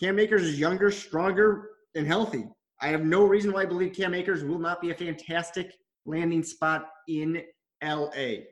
Cam 0.01 0.19
Akers 0.19 0.43
is 0.43 0.59
younger, 0.59 0.91
stronger, 0.91 1.71
and 1.95 2.07
healthy. 2.07 2.47
I 2.81 2.89
have 2.89 3.05
no 3.05 3.25
reason 3.25 3.53
why 3.53 3.63
I 3.63 3.67
believe 3.67 3.93
Cam 3.93 4.15
Akers 4.15 4.45
will 4.45 4.59
not 4.59 4.81
be 4.81 4.91
a 4.91 4.95
fantastic 4.95 5.75
landing 6.07 6.43
spot 6.43 6.89
in 7.09 7.43
LA. 7.83 8.45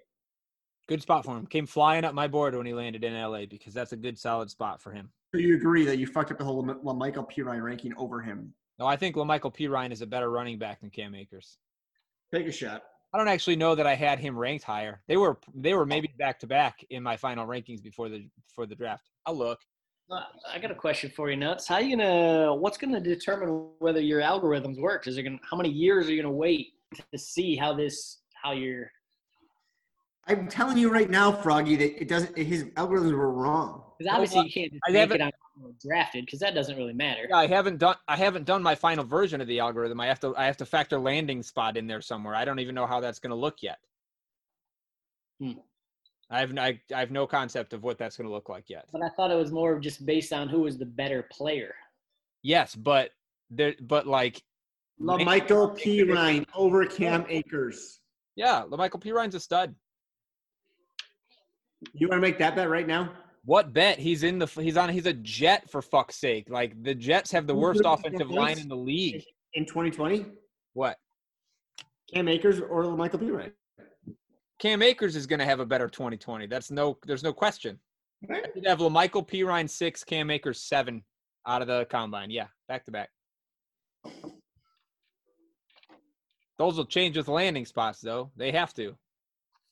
Good 0.89 1.03
spot 1.03 1.25
for 1.25 1.37
him. 1.37 1.47
Came 1.47 1.67
flying 1.67 2.05
up 2.05 2.15
my 2.15 2.27
board 2.29 2.55
when 2.55 2.67
he 2.67 2.75
landed 2.75 3.05
in 3.05 3.15
LA 3.15 3.47
because 3.47 3.75
that's 3.75 3.93
a 3.93 3.97
good 3.97 4.19
solid 4.19 4.51
spot 4.51 4.81
for 4.81 4.93
him. 4.93 5.11
So 5.35 5.41
you 5.41 5.55
agree 5.55 5.85
that 5.85 5.99
you 5.99 6.07
fucked 6.07 6.31
up 6.31 6.39
the 6.39 6.45
whole 6.45 6.63
Michael 6.63 7.25
Perine 7.25 7.63
ranking 7.63 7.93
over 7.97 8.21
him? 8.21 8.53
No, 8.79 8.87
I 8.87 8.97
think 8.97 9.17
La'Mical 9.17 9.55
Perine 9.55 9.93
is 9.93 10.03
a 10.03 10.07
better 10.07 10.31
running 10.31 10.59
back 10.59 10.81
than 10.81 10.91
Cam 10.91 11.15
Akers. 11.15 11.59
Take 12.33 12.47
a 12.47 12.53
shot. 12.53 12.83
I 13.13 13.19
don't 13.19 13.29
actually 13.29 13.57
know 13.57 13.75
that 13.75 13.87
I 13.87 13.95
had 13.95 14.19
him 14.19 14.37
ranked 14.37 14.65
higher. 14.65 15.01
They 15.09 15.17
were 15.17 15.39
they 15.55 15.75
were 15.75 15.87
maybe 15.87 16.09
oh. 16.13 16.17
back 16.19 16.39
to 16.41 16.47
back 16.47 16.85
in 16.91 17.03
my 17.03 17.17
final 17.17 17.47
rankings 17.47 17.83
before 17.83 18.09
the 18.09 18.29
before 18.49 18.67
the 18.67 18.75
draft. 18.75 19.09
I'll 19.25 19.37
look. 19.37 19.61
Uh, 20.11 20.21
I 20.53 20.59
got 20.61 20.71
a 20.71 20.75
question 20.75 21.11
for 21.15 21.31
you, 21.31 21.37
Nuts. 21.37 21.67
How 21.67 21.79
you 21.79 21.97
gonna? 21.97 22.55
What's 22.55 22.79
gonna 22.79 23.01
determine 23.01 23.71
whether 23.79 24.01
your 24.01 24.21
algorithms 24.21 24.81
work? 24.81 25.07
Is 25.09 25.19
it 25.19 25.25
gonna? 25.25 25.39
How 25.49 25.57
many 25.57 25.69
years 25.69 26.07
are 26.07 26.13
you 26.13 26.23
gonna 26.23 26.33
wait 26.33 26.75
to 27.13 27.19
see 27.19 27.57
how 27.57 27.75
this 27.75 28.21
how 28.41 28.53
your 28.53 28.91
I'm 30.29 30.49
telling 30.49 30.77
you 30.77 30.91
right 30.91 31.11
now, 31.11 31.33
Froggy, 31.33 31.77
that 31.77 32.01
it 32.01 32.09
doesn't. 32.09 32.37
His 32.37 32.65
algorithms 32.77 33.13
were 33.13 33.33
wrong. 33.33 33.83
Because 33.99 34.13
obviously 34.13 34.45
you 34.45 34.53
can't 34.53 34.73
just 34.73 34.83
I 34.89 34.93
make 34.93 35.01
haven't- 35.01 35.21
it 35.21 35.25
on 35.25 35.33
drafted 35.81 36.27
because 36.27 36.39
that 36.41 36.55
doesn't 36.55 36.77
really 36.77 36.93
matter. 36.93 37.27
Yeah, 37.29 37.39
I 37.39 37.47
haven't 37.47 37.79
done 37.79 37.97
I 38.07 38.17
haven't 38.17 38.45
done 38.45 38.63
my 38.63 38.75
final 38.77 39.05
version 39.05 39.41
of 39.41 39.49
the 39.49 39.59
algorithm. 39.59 40.01
I 40.01 40.07
have 40.07 40.21
to 40.21 40.37
I 40.37 40.45
have 40.47 40.57
to 40.59 40.67
factor 40.67 40.99
landing 41.01 41.43
spot 41.43 41.77
in 41.77 41.87
there 41.89 42.01
somewhere. 42.01 42.35
I 42.35 42.45
don't 42.45 42.61
even 42.61 42.75
know 42.77 42.87
how 42.87 43.01
that's 43.01 43.19
going 43.19 43.31
to 43.31 43.37
look 43.37 43.63
yet. 43.63 43.79
I 46.31 46.41
have 46.41 46.57
I, 46.59 46.81
I 46.95 47.01
have 47.01 47.11
no 47.11 47.27
concept 47.27 47.73
of 47.73 47.83
what 47.83 47.99
that's 47.99 48.17
going 48.17 48.29
to 48.29 48.33
look 48.33 48.49
like 48.49 48.69
yet. 48.69 48.87
But 48.93 49.03
I 49.03 49.09
thought 49.11 49.31
it 49.31 49.37
was 49.37 49.53
more 49.53 49.79
just 49.79 50.05
based 50.05 50.33
on 50.33 50.49
who 50.49 50.63
was 50.63 50.77
the 50.77 50.87
better 50.87 51.29
player. 51.31 51.75
Yes, 52.43 52.75
but 52.75 53.11
there, 53.51 53.75
but 53.81 54.07
like, 54.07 54.43
Michael 54.99 55.71
P. 55.71 56.03
Ryan 56.03 56.47
over 56.55 56.85
Cam 56.87 57.25
Akers. 57.29 58.01
yeah, 58.35 58.65
Michael 58.69 59.01
P. 59.01 59.13
Ryan's 59.13 59.35
a 59.35 59.41
stud. 59.41 59.75
You 61.93 62.09
want 62.09 62.19
to 62.19 62.27
make 62.27 62.39
that 62.39 62.57
bet 62.57 62.71
right 62.71 62.87
now? 62.87 63.13
What 63.45 63.73
bet? 63.73 63.99
He's 63.99 64.25
in 64.25 64.39
the 64.39 64.47
he's 64.47 64.77
on 64.77 64.89
he's 64.89 65.07
a 65.07 65.13
Jet 65.13 65.71
for 65.71 65.81
fuck's 65.81 66.17
sake. 66.17 66.51
Like 66.51 66.83
the 66.83 66.95
Jets 66.95 67.31
have 67.31 67.47
the 67.47 67.55
Who's 67.55 67.63
worst 67.63 67.83
offensive 67.85 68.31
line 68.31 68.59
in 68.59 68.69
the 68.69 68.77
league. 68.77 69.23
In 69.55 69.65
2020? 69.65 70.27
What? 70.73 70.97
Cam 72.13 72.29
Akers 72.29 72.61
or 72.61 72.97
Michael 72.97 73.21
P. 73.21 73.31
Ryan? 73.31 73.53
Cam 74.59 74.83
Akers 74.83 75.17
is 75.17 75.27
going 75.27 75.39
to 75.39 75.45
have 75.45 75.61
a 75.61 75.67
better 75.67 75.89
2020. 75.89 76.47
That's 76.47 76.71
no 76.71 76.99
there's 77.07 77.23
no 77.23 77.33
question. 77.33 77.79
Right. 78.29 78.47
You'd 78.55 78.67
have 78.67 78.81
Michael 78.81 79.23
P. 79.23 79.43
Ryan 79.43 79.69
six, 79.69 80.03
Cam 80.03 80.31
Akers 80.31 80.63
seven 80.63 81.03
out 81.47 81.63
of 81.63 81.69
the 81.69 81.87
combine. 81.91 82.31
Yeah, 82.31 82.47
back 82.69 82.85
to 82.87 82.91
back. 82.91 83.11
Those 86.59 86.77
will 86.77 86.87
change 86.87 87.17
with 87.17 87.29
landing 87.29 87.67
spots, 87.67 88.01
though. 88.01 88.31
They 88.37 88.51
have 88.53 88.73
to, 88.75 88.97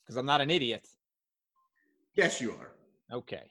because 0.02 0.16
I'm 0.16 0.26
not 0.26 0.42
an 0.42 0.50
idiot. 0.50 0.86
Yes, 2.14 2.40
you 2.40 2.52
are. 2.52 2.72
Okay, 3.10 3.50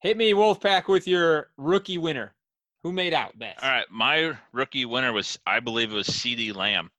hit 0.00 0.16
me, 0.16 0.32
Wolfpack, 0.32 0.88
with 0.88 1.06
your 1.06 1.50
rookie 1.56 1.98
winner. 1.98 2.34
Who 2.82 2.92
made 2.92 3.14
out 3.14 3.38
best? 3.38 3.62
All 3.62 3.70
right, 3.70 3.86
my 3.90 4.36
rookie 4.52 4.84
winner 4.84 5.12
was, 5.12 5.38
I 5.46 5.60
believe 5.60 5.90
it 5.90 5.94
was 5.94 6.08
CeeDee 6.08 6.54
Lamb. 6.54 6.90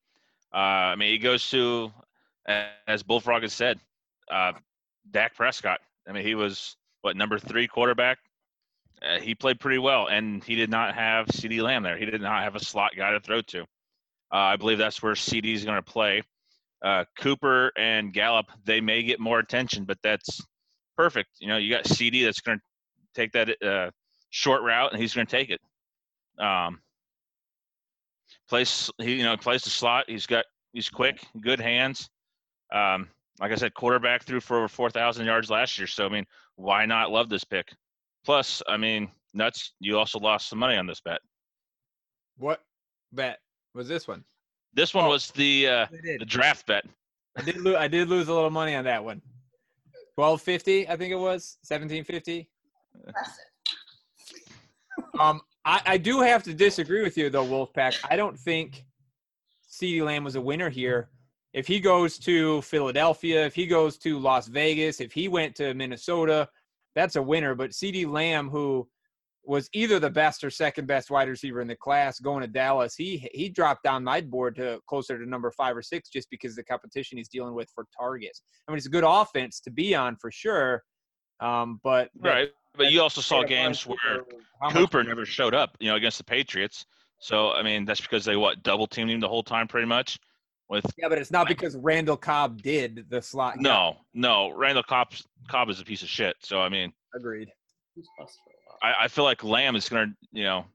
Uh, 0.51 0.57
I 0.57 0.95
mean, 0.95 1.11
he 1.11 1.19
goes 1.19 1.47
to, 1.51 1.91
as 2.47 3.03
Bullfrog 3.03 3.41
has 3.41 3.53
said, 3.53 3.79
uh, 4.31 4.53
Dak 5.11 5.35
Prescott. 5.35 5.79
I 6.07 6.11
mean, 6.11 6.25
he 6.25 6.35
was 6.35 6.77
what 7.01 7.15
number 7.15 7.39
three 7.39 7.67
quarterback. 7.67 8.19
Uh, 9.01 9.19
he 9.19 9.35
played 9.35 9.59
pretty 9.59 9.77
well, 9.77 10.07
and 10.07 10.43
he 10.43 10.55
did 10.55 10.69
not 10.69 10.95
have 10.95 11.27
CeeDee 11.27 11.61
Lamb 11.61 11.83
there. 11.83 11.97
He 11.97 12.05
did 12.05 12.21
not 12.21 12.43
have 12.43 12.55
a 12.55 12.63
slot 12.63 12.91
guy 12.95 13.11
to 13.11 13.19
throw 13.19 13.41
to. 13.41 13.61
Uh, 13.61 13.65
I 14.31 14.55
believe 14.55 14.77
that's 14.77 15.03
where 15.03 15.13
CeeDee 15.13 15.53
is 15.53 15.65
going 15.65 15.77
to 15.77 15.81
play. 15.81 16.23
Uh, 16.83 17.03
Cooper 17.19 17.71
and 17.77 18.13
Gallup, 18.13 18.47
they 18.63 18.81
may 18.81 19.03
get 19.03 19.19
more 19.19 19.39
attention, 19.39 19.85
but 19.85 19.97
that's 20.03 20.41
perfect. 20.95 21.29
You 21.39 21.47
know, 21.47 21.57
you 21.57 21.69
got 21.69 21.85
CeeDee 21.85 22.23
that's 22.23 22.41
going 22.41 22.57
to 22.57 22.63
take 23.13 23.31
that 23.33 23.63
uh, 23.63 23.91
short 24.29 24.61
route, 24.61 24.91
and 24.91 25.01
he's 25.01 25.13
going 25.13 25.27
to 25.27 25.31
take 25.31 25.49
it. 25.49 25.61
Um, 26.37 26.81
plays 28.49 28.91
he 28.99 29.15
you 29.15 29.23
know 29.23 29.37
plays 29.37 29.63
the 29.63 29.69
slot. 29.69 30.05
He's 30.07 30.25
got 30.25 30.45
he's 30.73 30.89
quick, 30.89 31.25
good 31.41 31.59
hands. 31.59 32.09
Um, 32.71 33.09
like 33.39 33.51
I 33.51 33.55
said, 33.55 33.73
quarterback 33.73 34.23
threw 34.23 34.39
for 34.39 34.57
over 34.57 34.67
four 34.67 34.89
thousand 34.89 35.25
yards 35.25 35.49
last 35.49 35.77
year. 35.77 35.87
So 35.87 36.05
I 36.05 36.09
mean, 36.09 36.25
why 36.55 36.85
not 36.85 37.11
love 37.11 37.29
this 37.29 37.43
pick? 37.43 37.67
Plus, 38.23 38.61
I 38.67 38.77
mean, 38.77 39.09
nuts. 39.33 39.73
You 39.79 39.97
also 39.97 40.19
lost 40.19 40.49
some 40.49 40.59
money 40.59 40.77
on 40.77 40.87
this 40.87 41.01
bet. 41.01 41.19
What 42.37 42.63
bet 43.11 43.39
was 43.73 43.87
this 43.87 44.07
one? 44.07 44.23
This 44.73 44.93
one 44.93 45.05
Oh, 45.05 45.09
was 45.09 45.31
the 45.31 45.67
uh, 45.67 45.85
the 46.19 46.25
draft 46.25 46.65
bet. 46.65 46.85
I 47.37 47.41
did, 47.41 47.57
lo- 47.57 47.75
I 47.77 47.87
did 47.87 48.07
lose 48.09 48.29
a 48.29 48.33
little 48.33 48.49
money 48.49 48.75
on 48.75 48.83
that 48.85 49.03
one. 49.03 49.21
Twelve 50.15 50.41
fifty, 50.41 50.87
I 50.87 50.95
think 50.95 51.11
it 51.11 51.19
was 51.19 51.57
seventeen 51.61 52.03
fifty. 52.03 52.49
Um, 55.19 55.41
I, 55.65 55.81
I 55.85 55.97
do 55.97 56.21
have 56.21 56.43
to 56.43 56.53
disagree 56.53 57.01
with 57.01 57.17
you 57.17 57.29
though, 57.29 57.45
Wolfpack. 57.45 57.97
I 58.09 58.15
don't 58.15 58.37
think 58.39 58.85
CeeDee 59.69 60.03
Lamb 60.03 60.23
was 60.23 60.35
a 60.35 60.41
winner 60.41 60.69
here. 60.69 61.09
If 61.55 61.67
he 61.67 61.79
goes 61.79 62.19
to 62.19 62.61
Philadelphia, 62.63 63.45
if 63.45 63.55
he 63.55 63.65
goes 63.65 63.97
to 63.99 64.19
Las 64.19 64.47
Vegas, 64.47 64.99
if 64.99 65.13
he 65.13 65.29
went 65.29 65.55
to 65.55 65.73
Minnesota, 65.73 66.49
that's 66.95 67.15
a 67.15 67.21
winner. 67.21 67.55
But 67.55 67.71
CeeDee 67.71 68.11
Lamb, 68.11 68.49
who 68.49 68.85
was 69.45 69.69
either 69.71 69.97
the 69.97 70.09
best 70.09 70.43
or 70.43 70.49
second 70.49 70.85
best 70.85 71.09
wide 71.09 71.29
receiver 71.29 71.61
in 71.61 71.67
the 71.69 71.75
class, 71.77 72.19
going 72.19 72.41
to 72.41 72.47
Dallas, 72.47 72.95
he 72.95 73.29
he 73.33 73.47
dropped 73.47 73.83
down 73.83 74.03
my 74.03 74.19
board 74.19 74.57
to 74.57 74.81
closer 74.89 75.17
to 75.17 75.25
number 75.25 75.49
five 75.49 75.77
or 75.77 75.81
six 75.81 76.09
just 76.09 76.29
because 76.29 76.51
of 76.51 76.57
the 76.57 76.63
competition 76.65 77.17
he's 77.17 77.29
dealing 77.29 77.53
with 77.53 77.69
for 77.73 77.85
targets. 77.97 78.41
I 78.67 78.71
mean, 78.71 78.77
it's 78.77 78.87
a 78.87 78.89
good 78.89 79.05
offense 79.07 79.61
to 79.61 79.71
be 79.71 79.95
on 79.95 80.17
for 80.17 80.31
sure. 80.31 80.83
Um, 81.39 81.79
but 81.85 82.09
Right. 82.19 82.49
But 82.75 82.91
you 82.91 83.01
also 83.01 83.21
saw 83.21 83.43
games 83.43 83.87
where 83.87 84.25
much- 84.61 84.73
Cooper 84.73 85.01
never 85.05 85.25
showed 85.25 85.55
up, 85.55 85.77
you 85.79 85.89
know, 85.89 85.95
against 85.95 86.17
the 86.17 86.25
Patriots. 86.25 86.85
So 87.21 87.53
I 87.53 87.63
mean, 87.63 87.85
that's 87.85 88.01
because 88.01 88.25
they 88.25 88.35
what 88.35 88.61
double 88.61 88.87
teamed 88.87 89.11
him 89.11 89.21
the 89.21 89.29
whole 89.29 89.43
time, 89.43 89.69
pretty 89.69 89.87
much. 89.87 90.19
With 90.69 90.85
Yeah, 90.97 91.09
but 91.09 91.17
it's 91.17 91.31
not 91.31 91.47
because 91.47 91.75
Randall 91.75 92.17
Cobb 92.17 92.61
did 92.61 93.05
the 93.09 93.21
slot. 93.21 93.59
no, 93.59 93.97
no, 94.13 94.51
Randall 94.51 94.83
Cobb 94.83 95.09
Cobb 95.47 95.69
is 95.69 95.79
a 95.79 95.85
piece 95.85 96.01
of 96.01 96.09
shit. 96.09 96.35
So 96.41 96.59
I 96.59 96.69
mean, 96.69 96.91
agreed. 97.15 97.49
I, 98.81 98.93
I 99.01 99.07
feel 99.07 99.23
like 99.23 99.43
Lamb 99.43 99.75
is 99.75 99.87
gonna, 99.87 100.13
you 100.31 100.43
know, 100.43 100.65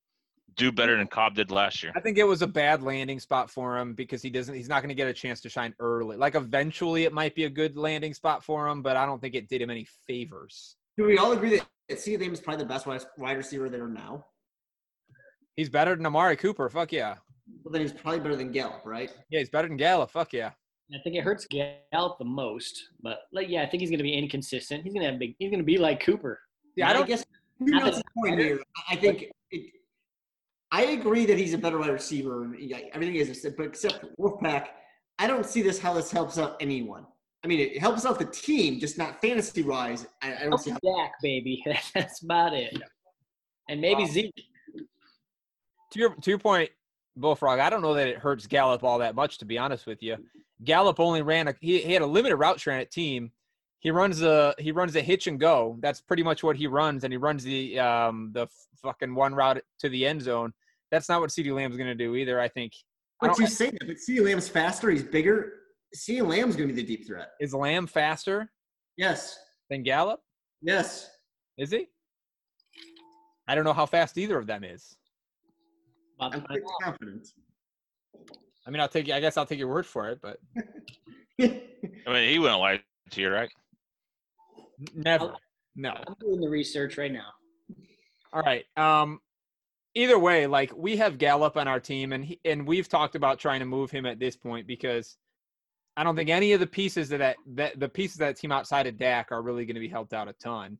do 0.57 0.70
better 0.70 0.97
than 0.97 1.07
Cobb 1.07 1.34
did 1.34 1.51
last 1.51 1.82
year. 1.82 1.93
I 1.97 2.01
think 2.01 2.18
it 2.18 2.24
was 2.24 2.43
a 2.43 2.47
bad 2.47 2.82
landing 2.82 3.18
spot 3.18 3.51
for 3.51 3.78
him 3.78 3.95
because 3.95 4.22
he 4.22 4.30
doesn't. 4.30 4.55
He's 4.55 4.68
not 4.68 4.82
going 4.82 4.91
to 4.91 4.95
get 4.95 5.09
a 5.09 5.12
chance 5.12 5.41
to 5.41 5.49
shine 5.49 5.74
early. 5.80 6.16
Like 6.16 6.34
eventually, 6.34 7.05
it 7.05 7.12
might 7.12 7.34
be 7.34 7.45
a 7.45 7.51
good 7.51 7.76
landing 7.76 8.14
spot 8.14 8.45
for 8.45 8.68
him, 8.68 8.82
but 8.82 8.97
I 8.97 9.07
don't 9.07 9.20
think 9.20 9.34
it 9.34 9.49
did 9.49 9.62
him 9.62 9.70
any 9.70 9.86
favors. 10.07 10.76
Do 10.97 11.05
we 11.05 11.18
all 11.18 11.32
agree 11.32 11.59
that 11.59 11.66
CeeDee 11.99 12.20
Lamb 12.20 12.32
is 12.32 12.41
probably 12.41 12.62
the 12.62 12.68
best 12.68 12.86
wide 12.86 13.03
wide 13.16 13.36
receiver 13.36 13.68
there 13.68 13.88
now? 13.88 14.26
He's 15.57 15.70
better 15.70 15.97
than 15.97 16.07
Amari 16.07 16.36
Cooper. 16.36 16.68
Fuck 16.68 16.93
yeah. 16.93 17.16
Well, 17.62 17.72
then 17.72 17.82
he's 17.82 17.92
probably 17.92 18.20
better 18.20 18.36
than 18.36 18.53
Gallup, 18.53 18.82
right? 18.84 19.11
Yeah, 19.30 19.40
he's 19.40 19.51
better 19.51 19.68
than 19.68 19.76
Gallup. 19.76 20.11
Fuck 20.11 20.32
yeah. 20.32 20.51
I 20.92 20.98
think 21.05 21.14
it 21.14 21.22
hurts 21.22 21.46
Gallup 21.46 22.18
the 22.18 22.24
most, 22.24 22.88
but 23.01 23.20
like, 23.32 23.48
yeah, 23.48 23.62
I 23.62 23.66
think 23.66 23.80
he's 23.80 23.90
going 23.90 23.98
to 23.98 24.05
be 24.05 24.12
inconsistent. 24.12 24.82
He's 24.82 24.92
going 24.92 25.05
to 25.05 25.11
have 25.12 25.20
big. 25.20 25.36
He's 25.38 25.51
going 25.51 25.61
to 25.61 25.64
be 25.64 25.78
like 25.78 26.01
Cooper. 26.01 26.40
Yeah, 26.76 26.90
I 26.90 26.92
don't. 26.92 27.07
guess 27.07 27.24
who 27.59 27.66
knows 27.66 27.98
the 27.98 28.05
point 28.16 28.40
here. 28.40 28.61
I 28.88 28.96
think 28.96 29.26
it, 29.51 29.72
I 30.72 30.82
agree 30.82 31.26
that 31.26 31.36
he's 31.38 31.55
a 31.55 31.59
better 31.59 31.78
wide 31.78 31.90
receiver 31.90 32.44
and 32.44 32.59
yeah, 32.59 32.78
everything 32.92 33.16
is, 33.16 33.46
but 33.57 33.66
except 33.66 34.05
Wolfpack, 34.18 34.66
I 35.18 35.26
don't 35.26 35.44
see 35.46 35.62
this 35.62 35.78
how 35.78 35.92
this 35.92 36.11
helps 36.11 36.38
out 36.38 36.57
anyone. 36.61 37.07
I 37.44 37.46
mean, 37.46 37.61
it 37.61 37.78
helps 37.78 38.05
out 38.05 38.18
the 38.18 38.26
team, 38.26 38.78
just 38.78 38.98
not 38.98 39.20
fantasy 39.20 39.62
wise. 39.62 40.07
I, 40.22 40.34
I 40.34 40.44
don't 40.44 40.59
see 40.59 40.70
how. 40.70 40.78
Dak, 40.82 41.12
baby. 41.22 41.62
That's 41.94 42.22
about 42.22 42.53
it. 42.55 42.76
And 43.68 43.80
maybe 43.80 44.03
Wow. 44.03 44.11
Zeke. 44.11 44.34
to 45.92 45.98
your 45.98 46.14
to 46.14 46.30
your 46.30 46.38
point, 46.38 46.70
Bullfrog, 47.16 47.58
I 47.58 47.70
don't 47.70 47.82
know 47.82 47.94
that 47.94 48.08
it 48.08 48.18
hurts 48.18 48.46
Gallup 48.46 48.84
all 48.84 48.98
that 48.98 49.14
much, 49.14 49.38
to 49.38 49.44
be 49.44 49.58
honest 49.58 49.86
with 49.86 50.02
you. 50.02 50.16
Gallup 50.64 51.00
only 51.00 51.22
ran 51.22 51.48
a 51.48 51.54
he, 51.61 51.78
he 51.80 51.92
had 51.92 52.02
a 52.02 52.06
limited 52.06 52.36
route 52.36 52.58
trend 52.58 52.80
at 52.80 52.90
team. 52.90 53.32
He 53.80 53.90
runs 53.90 54.22
a 54.22 54.54
he 54.58 54.72
runs 54.72 54.94
a 54.96 55.00
hitch 55.00 55.26
and 55.26 55.40
go. 55.40 55.76
That's 55.80 56.00
pretty 56.00 56.22
much 56.22 56.42
what 56.42 56.56
he 56.56 56.66
runs, 56.66 57.04
and 57.04 57.12
he 57.12 57.16
runs 57.16 57.42
the 57.44 57.78
um 57.78 58.30
the 58.32 58.46
fucking 58.82 59.14
one 59.14 59.34
route 59.34 59.62
to 59.80 59.88
the 59.88 60.06
end 60.06 60.22
zone. 60.22 60.52
That's 60.90 61.08
not 61.08 61.20
what 61.20 61.30
CeeDee 61.30 61.54
Lamb's 61.54 61.76
gonna 61.76 61.94
do 61.94 62.14
either. 62.14 62.38
I 62.40 62.48
think. 62.48 62.72
But 63.20 63.38
you 63.38 63.46
say 63.46 63.70
that, 63.70 63.86
but 63.86 63.96
CeeDee 63.96 64.24
Lamb's 64.24 64.48
faster, 64.48 64.90
he's 64.90 65.02
bigger. 65.02 65.52
CeeDee 65.94 66.26
Lamb's 66.26 66.56
going 66.56 66.68
to 66.68 66.74
be 66.74 66.80
the 66.82 66.86
deep 66.86 67.06
threat. 67.06 67.30
is 67.40 67.52
Lamb 67.52 67.86
faster 67.86 68.50
Yes. 68.96 69.38
than 69.68 69.82
Gallup? 69.82 70.20
Yes. 70.62 71.11
Is 71.58 71.70
he? 71.70 71.88
I 73.48 73.54
don't 73.54 73.64
know 73.64 73.72
how 73.72 73.84
fast 73.86 74.16
either 74.16 74.38
of 74.38 74.46
them 74.46 74.62
is. 74.64 74.96
About 76.20 76.34
I'm 76.34 76.42
pretty 76.42 76.62
confident. 76.82 77.28
I 78.66 78.70
mean, 78.70 78.80
I'll 78.80 78.88
take. 78.88 79.10
I 79.10 79.20
guess 79.20 79.38
I'll 79.38 79.46
take 79.46 79.58
your 79.58 79.68
word 79.68 79.86
for 79.86 80.10
it, 80.10 80.20
but 80.20 80.38
I 81.40 81.60
mean, 82.06 82.28
he 82.28 82.38
wouldn't 82.38 82.60
lie 82.60 82.82
to 83.10 83.20
you, 83.20 83.30
right? 83.30 83.50
never. 84.94 85.34
No. 85.76 85.94
I'm 86.06 86.14
doing 86.20 86.40
the 86.40 86.48
research 86.48 86.98
right 86.98 87.12
now. 87.12 87.28
All 88.32 88.42
right. 88.42 88.64
Um, 88.76 89.20
either 89.94 90.18
way, 90.18 90.46
like 90.46 90.72
we 90.76 90.96
have 90.98 91.16
Gallup 91.16 91.56
on 91.56 91.66
our 91.66 91.80
team, 91.80 92.12
and 92.12 92.22
he, 92.24 92.40
and 92.44 92.66
we've 92.66 92.88
talked 92.88 93.14
about 93.14 93.38
trying 93.38 93.60
to 93.60 93.66
move 93.66 93.90
him 93.90 94.04
at 94.04 94.18
this 94.18 94.36
point 94.36 94.66
because 94.66 95.16
I 95.96 96.04
don't 96.04 96.16
think 96.16 96.28
any 96.28 96.52
of 96.52 96.60
the 96.60 96.66
pieces 96.66 97.12
of 97.12 97.20
that 97.20 97.36
that 97.54 97.80
the 97.80 97.88
pieces 97.88 98.16
of 98.16 98.26
that 98.26 98.36
team 98.36 98.52
outside 98.52 98.86
of 98.86 98.98
Dak 98.98 99.32
are 99.32 99.42
really 99.42 99.64
going 99.64 99.74
to 99.74 99.80
be 99.80 99.88
helped 99.88 100.12
out 100.12 100.28
a 100.28 100.34
ton. 100.34 100.78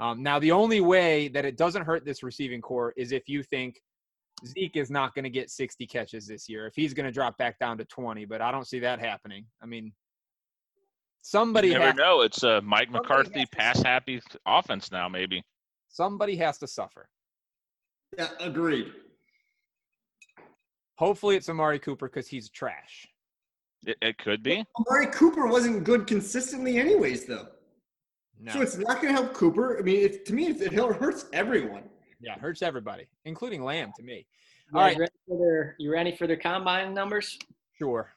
Um, 0.00 0.22
now, 0.22 0.38
the 0.38 0.52
only 0.52 0.80
way 0.80 1.28
that 1.28 1.44
it 1.44 1.56
doesn't 1.56 1.84
hurt 1.84 2.04
this 2.04 2.22
receiving 2.22 2.60
core 2.60 2.92
is 2.96 3.12
if 3.12 3.28
you 3.28 3.44
think 3.44 3.80
Zeke 4.44 4.76
is 4.76 4.90
not 4.90 5.14
going 5.14 5.24
to 5.24 5.30
get 5.30 5.50
60 5.50 5.86
catches 5.86 6.26
this 6.26 6.48
year, 6.48 6.66
if 6.66 6.74
he's 6.74 6.92
going 6.92 7.06
to 7.06 7.12
drop 7.12 7.38
back 7.38 7.58
down 7.58 7.78
to 7.78 7.84
20, 7.86 8.24
but 8.26 8.40
I 8.42 8.50
don't 8.50 8.66
see 8.66 8.78
that 8.80 8.98
happening. 8.98 9.46
I 9.62 9.66
mean, 9.66 9.92
somebody 11.22 11.68
You 11.68 11.74
never 11.74 11.86
has, 11.86 11.94
know. 11.96 12.20
It's 12.20 12.42
a 12.42 12.60
Mike 12.60 12.90
McCarthy 12.90 13.40
has 13.40 13.48
to- 13.48 13.56
pass 13.56 13.82
happy 13.82 14.20
offense 14.46 14.92
now, 14.92 15.08
maybe. 15.08 15.42
somebody 15.88 16.36
has 16.36 16.58
to 16.58 16.66
suffer. 16.66 17.08
yeah, 18.18 18.28
agreed. 18.40 18.92
Hopefully, 20.98 21.36
it's 21.36 21.48
Amari 21.48 21.78
Cooper 21.78 22.08
because 22.08 22.28
he's 22.28 22.48
trash. 22.50 23.06
It, 23.86 23.96
it 24.00 24.18
could 24.18 24.42
be. 24.42 24.64
Amari 24.78 25.06
Cooper 25.08 25.46
wasn't 25.46 25.84
good 25.84 26.06
consistently, 26.06 26.78
anyways, 26.78 27.26
though. 27.26 27.48
No. 28.40 28.52
So 28.52 28.60
it's 28.62 28.76
not 28.78 29.00
going 29.02 29.14
to 29.14 29.22
help 29.22 29.34
Cooper. 29.34 29.78
I 29.78 29.82
mean, 29.82 30.04
it, 30.04 30.24
to 30.26 30.34
me, 30.34 30.46
it, 30.48 30.60
it 30.60 30.72
hurts 30.74 31.26
everyone. 31.32 31.84
Yeah, 32.20 32.34
it 32.34 32.40
hurts 32.40 32.62
everybody, 32.62 33.06
including 33.24 33.62
Lamb 33.62 33.92
to 33.96 34.02
me. 34.02 34.26
All 34.74 34.80
guys 34.80 34.92
right. 34.92 35.00
ready 35.00 35.12
for 35.28 35.38
their, 35.38 35.76
you 35.78 35.92
ready 35.92 36.16
for 36.16 36.26
their 36.26 36.36
combine 36.36 36.94
numbers? 36.94 37.38
Sure. 37.78 38.10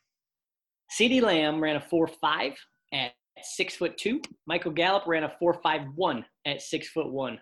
CeeDee 1.00 1.22
Lamb 1.22 1.62
ran 1.62 1.76
a 1.76 1.82
4 1.82 2.08
5 2.08 2.54
at 2.94 3.12
six 3.44 3.76
foot 3.76 3.98
two. 3.98 4.22
Michael 4.46 4.72
Gallup 4.72 5.08
ran 5.08 5.24
a 5.24 5.34
four 5.40 5.54
five 5.62 5.82
one 5.96 6.26
at 6.46 6.62
six 6.62 6.90
foot 6.90 7.12
one. 7.12 7.40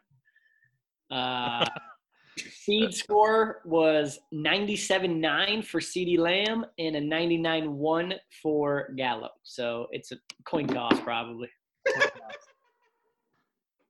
Uh, 1.12 1.66
seed 2.38 2.94
score 2.94 3.62
was 3.66 4.20
97 4.32 5.20
9 5.20 5.62
for 5.64 5.80
CeeDee 5.80 6.20
Lamb 6.20 6.66
and 6.78 6.96
a 6.96 7.02
99.1 7.02 8.14
for 8.42 8.94
Gallup. 8.96 9.32
So 9.44 9.88
it's 9.92 10.12
a 10.12 10.18
coin 10.46 10.68
toss 10.68 11.00
probably. 11.00 11.50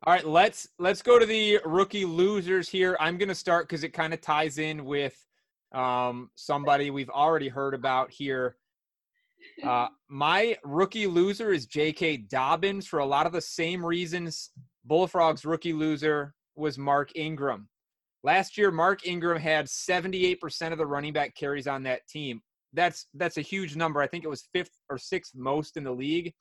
All 0.08 0.14
right, 0.14 0.26
let's 0.26 0.70
let's 0.80 1.02
go 1.02 1.20
to 1.20 1.26
the 1.26 1.60
rookie 1.66 2.06
losers 2.06 2.70
here. 2.70 2.96
I'm 2.98 3.18
going 3.18 3.28
to 3.28 3.36
start 3.36 3.68
because 3.68 3.84
it 3.84 3.90
kind 3.90 4.14
of 4.14 4.22
ties 4.22 4.58
in 4.58 4.86
with 4.86 5.22
um, 5.74 6.30
somebody 6.36 6.92
we've 6.92 7.10
already 7.10 7.50
heard 7.50 7.74
about 7.74 8.10
here. 8.10 8.56
Uh, 9.62 9.88
my 10.08 10.56
rookie 10.64 11.08
loser 11.08 11.52
is 11.52 11.66
J.K. 11.66 12.18
Dobbins 12.30 12.88
for 12.88 13.00
a 13.00 13.06
lot 13.06 13.26
of 13.26 13.34
the 13.34 13.42
same 13.42 13.86
reasons. 13.86 14.52
Bullfrogs 14.86 15.44
rookie 15.44 15.74
loser 15.74 16.34
was 16.56 16.78
Mark 16.78 17.12
Ingram. 17.18 17.68
Last 18.24 18.58
year, 18.58 18.72
Mark 18.72 19.06
Ingram 19.06 19.42
had 19.42 19.66
78% 19.66 20.72
of 20.72 20.78
the 20.78 20.86
running 20.86 21.12
back 21.12 21.36
carries 21.36 21.68
on 21.68 21.84
that 21.84 22.08
team. 22.08 22.42
That's 22.72 23.08
that's 23.14 23.36
a 23.36 23.42
huge 23.42 23.76
number. 23.76 24.02
I 24.02 24.08
think 24.08 24.24
it 24.24 24.30
was 24.30 24.48
fifth 24.54 24.72
or 24.90 24.98
sixth 24.98 25.34
most 25.36 25.76
in 25.76 25.84
the 25.84 25.92
league 25.92 26.34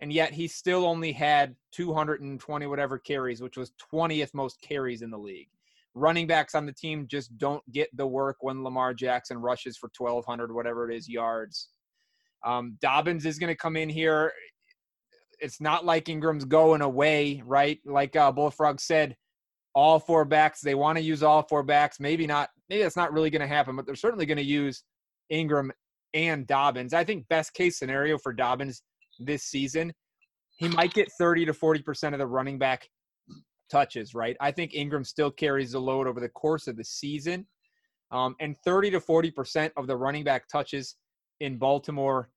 and 0.00 0.12
yet 0.12 0.32
he 0.32 0.46
still 0.46 0.84
only 0.84 1.12
had 1.12 1.54
220 1.72 2.66
whatever 2.66 2.98
carries, 2.98 3.40
which 3.40 3.56
was 3.56 3.72
20th 3.92 4.34
most 4.34 4.60
carries 4.60 5.02
in 5.02 5.10
the 5.10 5.18
league. 5.18 5.48
Running 5.94 6.26
backs 6.26 6.54
on 6.54 6.66
the 6.66 6.72
team 6.72 7.06
just 7.08 7.36
don't 7.38 7.62
get 7.72 7.88
the 7.96 8.06
work 8.06 8.36
when 8.40 8.62
Lamar 8.62 8.92
Jackson 8.92 9.38
rushes 9.38 9.78
for 9.78 9.90
1,200, 9.96 10.52
whatever 10.52 10.90
it 10.90 10.94
is, 10.94 11.08
yards. 11.08 11.70
Um, 12.44 12.76
Dobbins 12.82 13.24
is 13.24 13.38
going 13.38 13.52
to 13.52 13.56
come 13.56 13.76
in 13.76 13.88
here. 13.88 14.32
It's 15.40 15.60
not 15.60 15.86
like 15.86 16.08
Ingram's 16.08 16.44
going 16.44 16.82
away, 16.82 17.42
right? 17.46 17.78
Like 17.86 18.14
uh, 18.14 18.30
Bullfrog 18.30 18.80
said, 18.80 19.16
all 19.74 19.98
four 19.98 20.24
backs. 20.24 20.60
They 20.62 20.74
want 20.74 20.96
to 20.96 21.04
use 21.04 21.22
all 21.22 21.42
four 21.42 21.62
backs. 21.62 22.00
Maybe 22.00 22.26
not. 22.26 22.48
Maybe 22.68 22.82
that's 22.82 22.96
not 22.96 23.12
really 23.12 23.30
going 23.30 23.42
to 23.42 23.46
happen, 23.46 23.76
but 23.76 23.84
they're 23.86 23.94
certainly 23.94 24.24
going 24.26 24.38
to 24.38 24.42
use 24.42 24.84
Ingram 25.28 25.70
and 26.14 26.46
Dobbins. 26.46 26.94
I 26.94 27.04
think 27.04 27.28
best 27.28 27.52
case 27.52 27.78
scenario 27.78 28.16
for 28.16 28.32
Dobbins 28.32 28.82
this 29.18 29.44
season, 29.44 29.92
he 30.56 30.68
might 30.68 30.94
get 30.94 31.10
30 31.18 31.46
to 31.46 31.52
40% 31.52 32.12
of 32.12 32.18
the 32.18 32.26
running 32.26 32.58
back 32.58 32.88
touches, 33.70 34.14
right? 34.14 34.36
I 34.40 34.50
think 34.50 34.74
Ingram 34.74 35.04
still 35.04 35.30
carries 35.30 35.72
the 35.72 35.80
load 35.80 36.06
over 36.06 36.20
the 36.20 36.28
course 36.30 36.66
of 36.66 36.76
the 36.76 36.84
season. 36.84 37.46
Um, 38.12 38.36
and 38.40 38.56
30 38.64 38.92
to 38.92 39.00
40% 39.00 39.70
of 39.76 39.86
the 39.86 39.96
running 39.96 40.24
back 40.24 40.48
touches 40.48 40.96
in 41.40 41.58
Baltimore, 41.58 42.30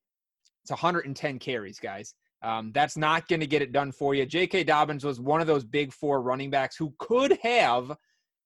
it's 0.64 0.70
110 0.70 1.38
carries, 1.38 1.78
guys. 1.78 2.14
Um, 2.42 2.72
that's 2.74 2.96
not 2.96 3.28
going 3.28 3.40
to 3.40 3.46
get 3.46 3.62
it 3.62 3.72
done 3.72 3.92
for 3.92 4.14
you. 4.14 4.26
J.K. 4.26 4.64
Dobbins 4.64 5.04
was 5.04 5.20
one 5.20 5.40
of 5.40 5.46
those 5.46 5.64
big 5.64 5.92
four 5.92 6.22
running 6.22 6.50
backs 6.50 6.76
who 6.76 6.92
could 6.98 7.38
have 7.42 7.94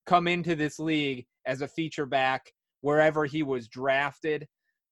come 0.07 0.29
into 0.29 0.55
this 0.55 0.79
league 0.79 1.27
as 1.47 1.63
a 1.63 1.69
feature 1.69 2.07
back 2.07 2.53
wherever 2.81 3.25
he 3.25 3.43
was 3.43 3.69
drafted. 3.69 4.47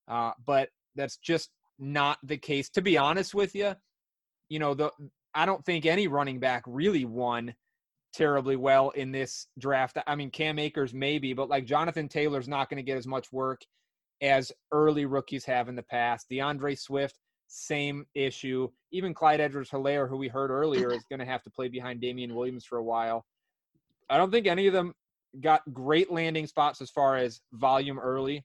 Uh, 0.09 0.31
but 0.47 0.69
that's 0.95 1.17
just 1.17 1.51
not 1.79 2.19
the 2.23 2.37
case. 2.37 2.69
To 2.71 2.83
be 2.83 2.97
honest 2.99 3.35
with 3.35 3.55
you, 3.55 3.75
you 4.49 4.59
know, 4.59 4.75
the 4.75 4.91
I 5.35 5.47
don't 5.47 5.65
think 5.65 5.87
any 5.87 6.09
running 6.09 6.41
back 6.41 6.63
really 6.67 7.05
won 7.05 7.55
terribly 8.13 8.57
well 8.57 8.91
in 8.91 9.13
this 9.13 9.47
draft. 9.59 9.99
I 10.07 10.15
mean, 10.15 10.31
Cam 10.31 10.59
Akers 10.59 10.93
maybe, 10.93 11.33
but 11.33 11.49
like 11.49 11.65
Jonathan 11.65 12.09
Taylor's 12.09 12.49
not 12.49 12.69
going 12.69 12.77
to 12.77 12.83
get 12.83 12.99
as 12.99 13.07
much 13.07 13.33
work 13.33 13.63
as 14.21 14.53
early 14.71 15.07
rookies 15.07 15.45
have 15.47 15.69
in 15.69 15.75
the 15.75 15.83
past. 15.83 16.27
DeAndre 16.31 16.79
Swift, 16.79 17.19
same 17.49 18.07
issue. 18.15 18.69
Even 18.93 19.15
Clyde 19.15 19.41
Edwards 19.41 19.71
Helaire, 19.71 20.09
who 20.09 20.17
we 20.17 20.29
heard 20.29 20.51
earlier, 20.51 20.93
is 20.93 21.05
going 21.09 21.21
to 21.21 21.27
have 21.27 21.43
to 21.43 21.51
play 21.51 21.69
behind 21.69 22.01
Damien 22.01 22.35
Williams 22.35 22.65
for 22.65 22.79
a 22.79 22.85
while. 22.85 23.25
I 24.11 24.19
don't 24.19 24.31
think 24.31 24.47
any 24.47 24.67
of 24.67 24.73
them 24.73 24.95
got 25.41 25.63
great 25.73 26.13
landing 26.13 26.47
spots 26.47 26.81
as 26.83 26.91
far 26.91 27.17
as 27.17 27.41
volume 27.53 27.99
early. 27.99 28.45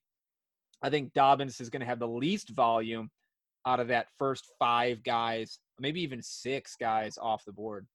I 0.81 0.89
think 0.89 1.13
Dobbins 1.13 1.59
is 1.59 1.69
going 1.69 1.79
to 1.81 1.85
have 1.85 1.99
the 1.99 2.07
least 2.07 2.49
volume 2.49 3.09
out 3.65 3.79
of 3.79 3.87
that 3.89 4.07
first 4.17 4.45
five 4.59 5.03
guys, 5.03 5.59
maybe 5.79 6.01
even 6.01 6.21
six 6.21 6.75
guys 6.79 7.17
off 7.21 7.43
the 7.45 7.51
board. 7.51 7.87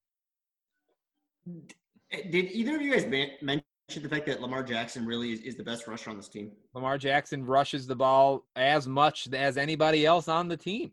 Eh, 2.12 2.22
did 2.30 2.51
either 2.53 2.76
of 2.76 2.83
you 2.83 2.93
guys 2.93 3.07
mention 3.07 3.64
the 3.95 4.09
fact 4.09 4.26
that 4.26 4.41
Lamar 4.41 4.62
Jackson 4.62 5.07
really 5.07 5.33
is, 5.33 5.41
is 5.41 5.57
the 5.57 5.62
best 5.62 5.87
rusher 5.87 6.11
on 6.11 6.16
this 6.16 6.28
team? 6.28 6.51
Lamar 6.74 6.99
Jackson 6.99 7.45
rushes 7.45 7.87
the 7.87 7.97
ball 7.97 8.45
as 8.57 8.87
much 8.87 9.28
as 9.33 9.57
anybody 9.57 10.05
else 10.05 10.28
on 10.28 10.49
the 10.49 10.57
team. 10.57 10.93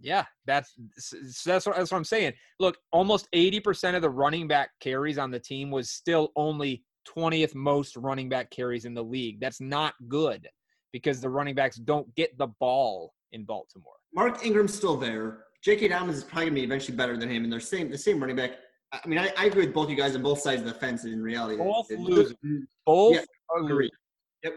Yeah, 0.00 0.24
that's 0.46 0.74
that's 1.44 1.64
what, 1.64 1.76
that's 1.76 1.92
what 1.92 1.98
I'm 1.98 2.04
saying. 2.04 2.32
Look, 2.58 2.76
almost 2.90 3.28
80% 3.32 3.94
of 3.94 4.02
the 4.02 4.10
running 4.10 4.48
back 4.48 4.70
carries 4.80 5.16
on 5.16 5.30
the 5.30 5.38
team 5.38 5.70
was 5.70 5.90
still 5.90 6.32
only 6.34 6.82
20th 7.16 7.54
most 7.54 7.96
running 7.96 8.28
back 8.28 8.50
carries 8.50 8.84
in 8.84 8.94
the 8.94 9.04
league. 9.04 9.40
That's 9.40 9.60
not 9.60 9.94
good 10.08 10.48
because 10.92 11.20
the 11.20 11.28
running 11.28 11.54
backs 11.54 11.76
don't 11.76 12.12
get 12.14 12.36
the 12.38 12.46
ball 12.46 13.14
in 13.32 13.44
Baltimore. 13.44 13.94
Mark 14.14 14.44
Ingram's 14.44 14.74
still 14.74 14.96
there. 14.96 15.44
J.K. 15.62 15.88
Dobbins 15.88 16.18
is 16.18 16.24
probably 16.24 16.46
going 16.46 16.54
to 16.54 16.60
be 16.60 16.64
eventually 16.64 16.96
better 16.96 17.16
than 17.16 17.30
him, 17.30 17.44
and 17.44 17.52
they're 17.52 17.60
same 17.60 17.90
the 17.90 17.98
same 17.98 18.20
running 18.20 18.36
back. 18.36 18.52
I 18.92 19.06
mean, 19.08 19.18
I, 19.18 19.32
I 19.38 19.46
agree 19.46 19.64
with 19.64 19.74
both 19.74 19.88
you 19.88 19.96
guys 19.96 20.14
on 20.14 20.22
both 20.22 20.40
sides 20.40 20.60
of 20.60 20.66
the 20.66 20.74
fence. 20.74 21.04
In 21.04 21.22
reality, 21.22 21.56
both 21.56 21.90
losers. 21.90 22.34
Both 22.84 23.14
yeah, 23.14 23.22
are 23.50 23.62
losers. 23.62 23.90
Yep. 24.42 24.54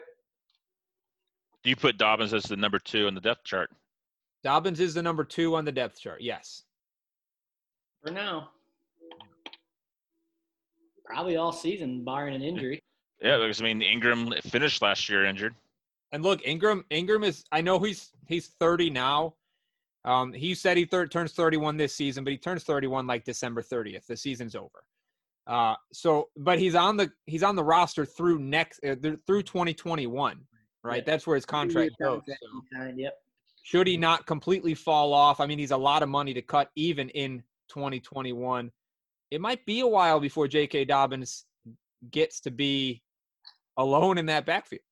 Do 1.64 1.70
you 1.70 1.76
put 1.76 1.98
Dobbins 1.98 2.34
as 2.34 2.44
the 2.44 2.58
number 2.58 2.80
two 2.80 3.08
on 3.08 3.16
the 3.16 3.22
depth 3.22 3.46
chart? 3.46 3.70
Dobbins 4.44 4.80
is 4.80 4.94
the 4.94 5.02
number 5.02 5.24
two 5.24 5.56
on 5.56 5.64
the 5.64 5.72
depth 5.72 6.00
chart. 6.00 6.22
Yes. 6.22 6.64
For 8.04 8.12
now. 8.12 8.50
Probably 11.06 11.38
all 11.38 11.52
season, 11.52 12.04
barring 12.04 12.36
an 12.36 12.42
injury. 12.42 12.82
Yeah, 13.22 13.38
because 13.38 13.62
I 13.62 13.64
mean 13.64 13.82
Ingram 13.82 14.34
finished 14.44 14.82
last 14.82 15.08
year 15.08 15.26
injured. 15.26 15.56
And 16.12 16.24
look, 16.24 16.46
Ingram 16.46 16.86
Ingram 16.90 17.24
is 17.24 17.44
I 17.52 17.62
know 17.62 17.80
he's 17.80 18.12
he's 18.28 18.48
30 18.60 18.90
now. 18.90 19.36
Um, 20.06 20.34
he 20.34 20.54
said 20.54 20.78
he 20.78 20.86
thir- 20.86 21.08
turns 21.08 21.34
31 21.34 21.78
this 21.78 21.96
season, 21.96 22.24
but 22.24 22.32
he 22.32 22.38
turns 22.38 22.64
31 22.64 23.08
like 23.08 23.24
December 23.26 23.64
30th. 23.64 24.06
The 24.06 24.16
season's 24.16 24.56
over. 24.56 24.84
Uh, 25.48 25.76
so, 25.92 26.30
but 26.38 26.60
he's 26.60 26.76
on 26.76 26.98
the 26.98 27.12
he's 27.26 27.44
on 27.44 27.56
the 27.56 27.64
roster 27.64 28.06
through 28.06 28.40
next 28.40 28.80
uh, 28.84 28.96
through 29.28 29.44
2021, 29.44 30.40
right? 30.84 30.98
Yeah. 30.98 31.04
That's 31.06 31.28
where 31.28 31.36
his 31.36 31.46
contract 31.46 31.92
goes. 32.02 32.22
So. 32.28 32.92
Yep. 32.96 33.14
Should 33.64 33.88
he 33.88 33.98
not 33.98 34.28
completely 34.28 34.76
fall 34.76 35.12
off? 35.12 35.40
I 35.40 35.48
mean, 35.48 35.58
he's 35.58 35.72
a 35.72 35.78
lot 35.78 36.04
of 36.04 36.10
money 36.10 36.34
to 36.36 36.42
cut 36.42 36.70
even 36.76 37.10
in 37.10 37.44
2021. 37.70 38.72
It 39.32 39.42
might 39.42 39.66
be 39.66 39.80
a 39.80 39.88
while 39.88 40.20
before 40.20 40.48
J.K. 40.48 40.86
Dobbins 40.86 41.46
gets 42.12 42.40
to 42.42 42.52
be 42.52 43.02
alone 43.78 44.20
in 44.20 44.28
that 44.28 44.46
backfield. 44.46 44.84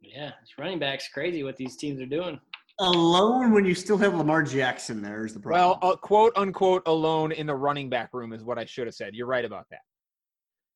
Yeah, 0.00 0.32
it's 0.42 0.58
running 0.58 0.78
backs 0.78 1.08
crazy 1.12 1.42
what 1.42 1.56
these 1.56 1.76
teams 1.76 2.00
are 2.00 2.06
doing. 2.06 2.40
Alone 2.80 3.52
when 3.52 3.64
you 3.64 3.74
still 3.74 3.98
have 3.98 4.14
Lamar 4.14 4.42
Jackson 4.42 5.02
there 5.02 5.26
is 5.26 5.34
the 5.34 5.40
problem. 5.40 5.78
Well, 5.82 5.92
uh, 5.92 5.96
quote 5.96 6.32
unquote 6.36 6.82
alone 6.86 7.32
in 7.32 7.46
the 7.46 7.54
running 7.54 7.90
back 7.90 8.10
room 8.12 8.32
is 8.32 8.44
what 8.44 8.58
I 8.58 8.64
should 8.64 8.86
have 8.86 8.94
said. 8.94 9.14
You're 9.14 9.26
right 9.26 9.44
about 9.44 9.66
that. 9.70 9.80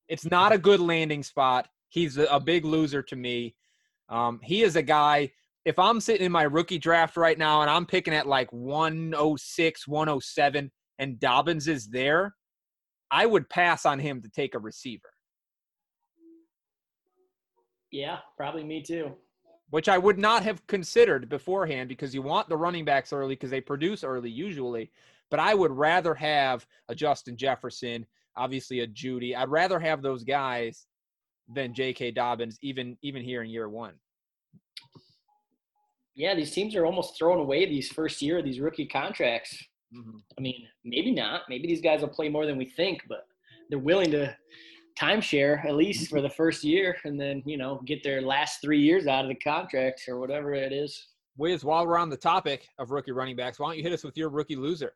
It's 0.09 0.29
not 0.29 0.51
a 0.51 0.57
good 0.57 0.81
landing 0.81 1.23
spot. 1.23 1.67
He's 1.87 2.17
a, 2.17 2.25
a 2.25 2.39
big 2.39 2.65
loser 2.65 3.01
to 3.03 3.15
me. 3.15 3.55
Um, 4.09 4.39
he 4.43 4.63
is 4.63 4.75
a 4.75 4.81
guy. 4.81 5.31
If 5.63 5.79
I'm 5.79 6.01
sitting 6.01 6.25
in 6.25 6.31
my 6.31 6.43
rookie 6.43 6.77
draft 6.77 7.15
right 7.15 7.37
now 7.37 7.61
and 7.61 7.69
I'm 7.69 7.85
picking 7.85 8.13
at 8.13 8.27
like 8.27 8.51
106, 8.51 9.87
107, 9.87 10.71
and 10.99 11.19
Dobbins 11.19 11.69
is 11.69 11.87
there, 11.87 12.35
I 13.09 13.25
would 13.25 13.49
pass 13.49 13.85
on 13.85 13.99
him 13.99 14.21
to 14.23 14.29
take 14.29 14.55
a 14.55 14.59
receiver. 14.59 15.12
Yeah, 17.93 18.17
probably 18.35 18.63
me 18.63 18.81
too. 18.81 19.11
Which 19.69 19.87
I 19.87 19.99
would 19.99 20.17
not 20.17 20.41
have 20.41 20.65
considered 20.65 21.29
beforehand 21.29 21.89
because 21.89 22.13
you 22.13 22.23
want 22.23 22.49
the 22.49 22.57
running 22.57 22.85
backs 22.85 23.13
early 23.13 23.35
because 23.35 23.51
they 23.51 23.61
produce 23.61 24.03
early 24.03 24.31
usually. 24.31 24.91
But 25.29 25.39
I 25.39 25.53
would 25.53 25.71
rather 25.71 26.15
have 26.15 26.65
a 26.89 26.95
Justin 26.95 27.37
Jefferson, 27.37 28.07
obviously 28.35 28.79
a 28.79 28.87
Jeudy. 28.87 29.35
I'd 29.35 29.49
rather 29.49 29.79
have 29.79 30.01
those 30.01 30.23
guys 30.23 30.87
than 31.47 31.75
J.K. 31.75 32.11
Dobbins, 32.11 32.57
even 32.63 32.97
even 33.03 33.23
here 33.23 33.43
in 33.43 33.51
year 33.51 33.69
one. 33.69 33.93
Yeah, 36.15 36.33
these 36.33 36.51
teams 36.51 36.75
are 36.75 36.87
almost 36.87 37.15
throwing 37.17 37.41
away 37.41 37.67
these 37.67 37.89
first 37.89 38.23
year 38.23 38.39
of 38.39 38.45
these 38.45 38.59
rookie 38.59 38.87
contracts. 38.87 39.55
Mm-hmm. 39.95 40.17
I 40.35 40.41
mean, 40.41 40.67
maybe 40.83 41.11
not. 41.11 41.41
Maybe 41.47 41.67
these 41.67 41.81
guys 41.81 42.01
will 42.01 42.07
play 42.07 42.27
more 42.27 42.47
than 42.47 42.57
we 42.57 42.65
think, 42.65 43.01
but 43.07 43.27
they're 43.69 43.77
willing 43.77 44.09
to 44.11 44.35
timeshare 44.99 45.63
at 45.65 45.75
least 45.75 46.09
for 46.09 46.17
mm-hmm. 46.17 46.23
the 46.23 46.29
first 46.29 46.63
year 46.63 46.97
and 47.05 47.19
then 47.19 47.41
you 47.45 47.57
know 47.57 47.81
get 47.85 48.03
their 48.03 48.21
last 48.21 48.61
three 48.61 48.79
years 48.79 49.07
out 49.07 49.25
of 49.25 49.29
the 49.29 49.35
contract 49.35 50.03
or 50.07 50.19
whatever 50.19 50.53
it 50.53 50.71
is. 50.71 51.07
Wiz 51.37 51.63
while 51.63 51.85
we're 51.85 51.97
on 51.97 52.09
the 52.09 52.17
topic 52.17 52.67
of 52.79 52.91
rookie 52.91 53.11
running 53.11 53.35
backs 53.35 53.59
why 53.59 53.67
don't 53.67 53.77
you 53.77 53.83
hit 53.83 53.93
us 53.93 54.03
with 54.03 54.17
your 54.17 54.29
rookie 54.29 54.55
loser? 54.55 54.93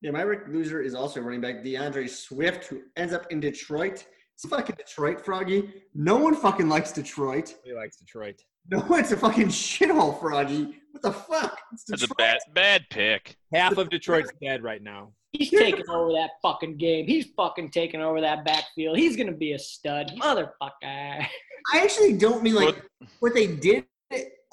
Yeah 0.00 0.10
my 0.10 0.22
rookie 0.22 0.52
loser 0.52 0.80
is 0.80 0.94
also 0.94 1.20
running 1.20 1.40
back 1.40 1.64
DeAndre 1.64 2.08
Swift 2.08 2.66
who 2.66 2.82
ends 2.96 3.12
up 3.12 3.30
in 3.30 3.40
Detroit. 3.40 4.06
It's 4.34 4.46
fucking 4.46 4.76
Detroit 4.76 5.24
Froggy. 5.24 5.72
No 5.94 6.16
one 6.16 6.34
fucking 6.34 6.68
likes 6.68 6.92
Detroit. 6.92 7.54
He 7.64 7.72
likes 7.72 7.96
Detroit. 7.96 8.42
No 8.68 8.84
it's 8.90 9.12
a 9.12 9.16
fucking 9.16 9.48
shithole 9.48 10.20
Froggy. 10.20 10.76
What 10.90 11.02
the 11.02 11.12
fuck? 11.12 11.58
It's 11.72 11.84
That's 11.84 12.02
a 12.02 12.14
bad 12.16 12.38
bad 12.52 12.84
pick. 12.90 13.36
Half 13.52 13.78
of 13.78 13.90
Detroit's 13.90 14.30
dead 14.42 14.62
right 14.62 14.82
now. 14.82 15.12
He's 15.38 15.50
taking 15.50 15.88
over 15.88 16.12
that 16.12 16.30
fucking 16.42 16.76
game. 16.76 17.06
He's 17.06 17.26
fucking 17.36 17.70
taking 17.70 18.00
over 18.00 18.20
that 18.20 18.44
backfield. 18.44 18.98
He's 18.98 19.16
gonna 19.16 19.32
be 19.32 19.52
a 19.52 19.58
stud, 19.58 20.12
motherfucker. 20.20 20.50
I 21.72 21.80
actually 21.80 22.16
don't 22.16 22.42
mean 22.42 22.54
like 22.54 22.82
what 23.20 23.34
they 23.34 23.46
did 23.48 23.86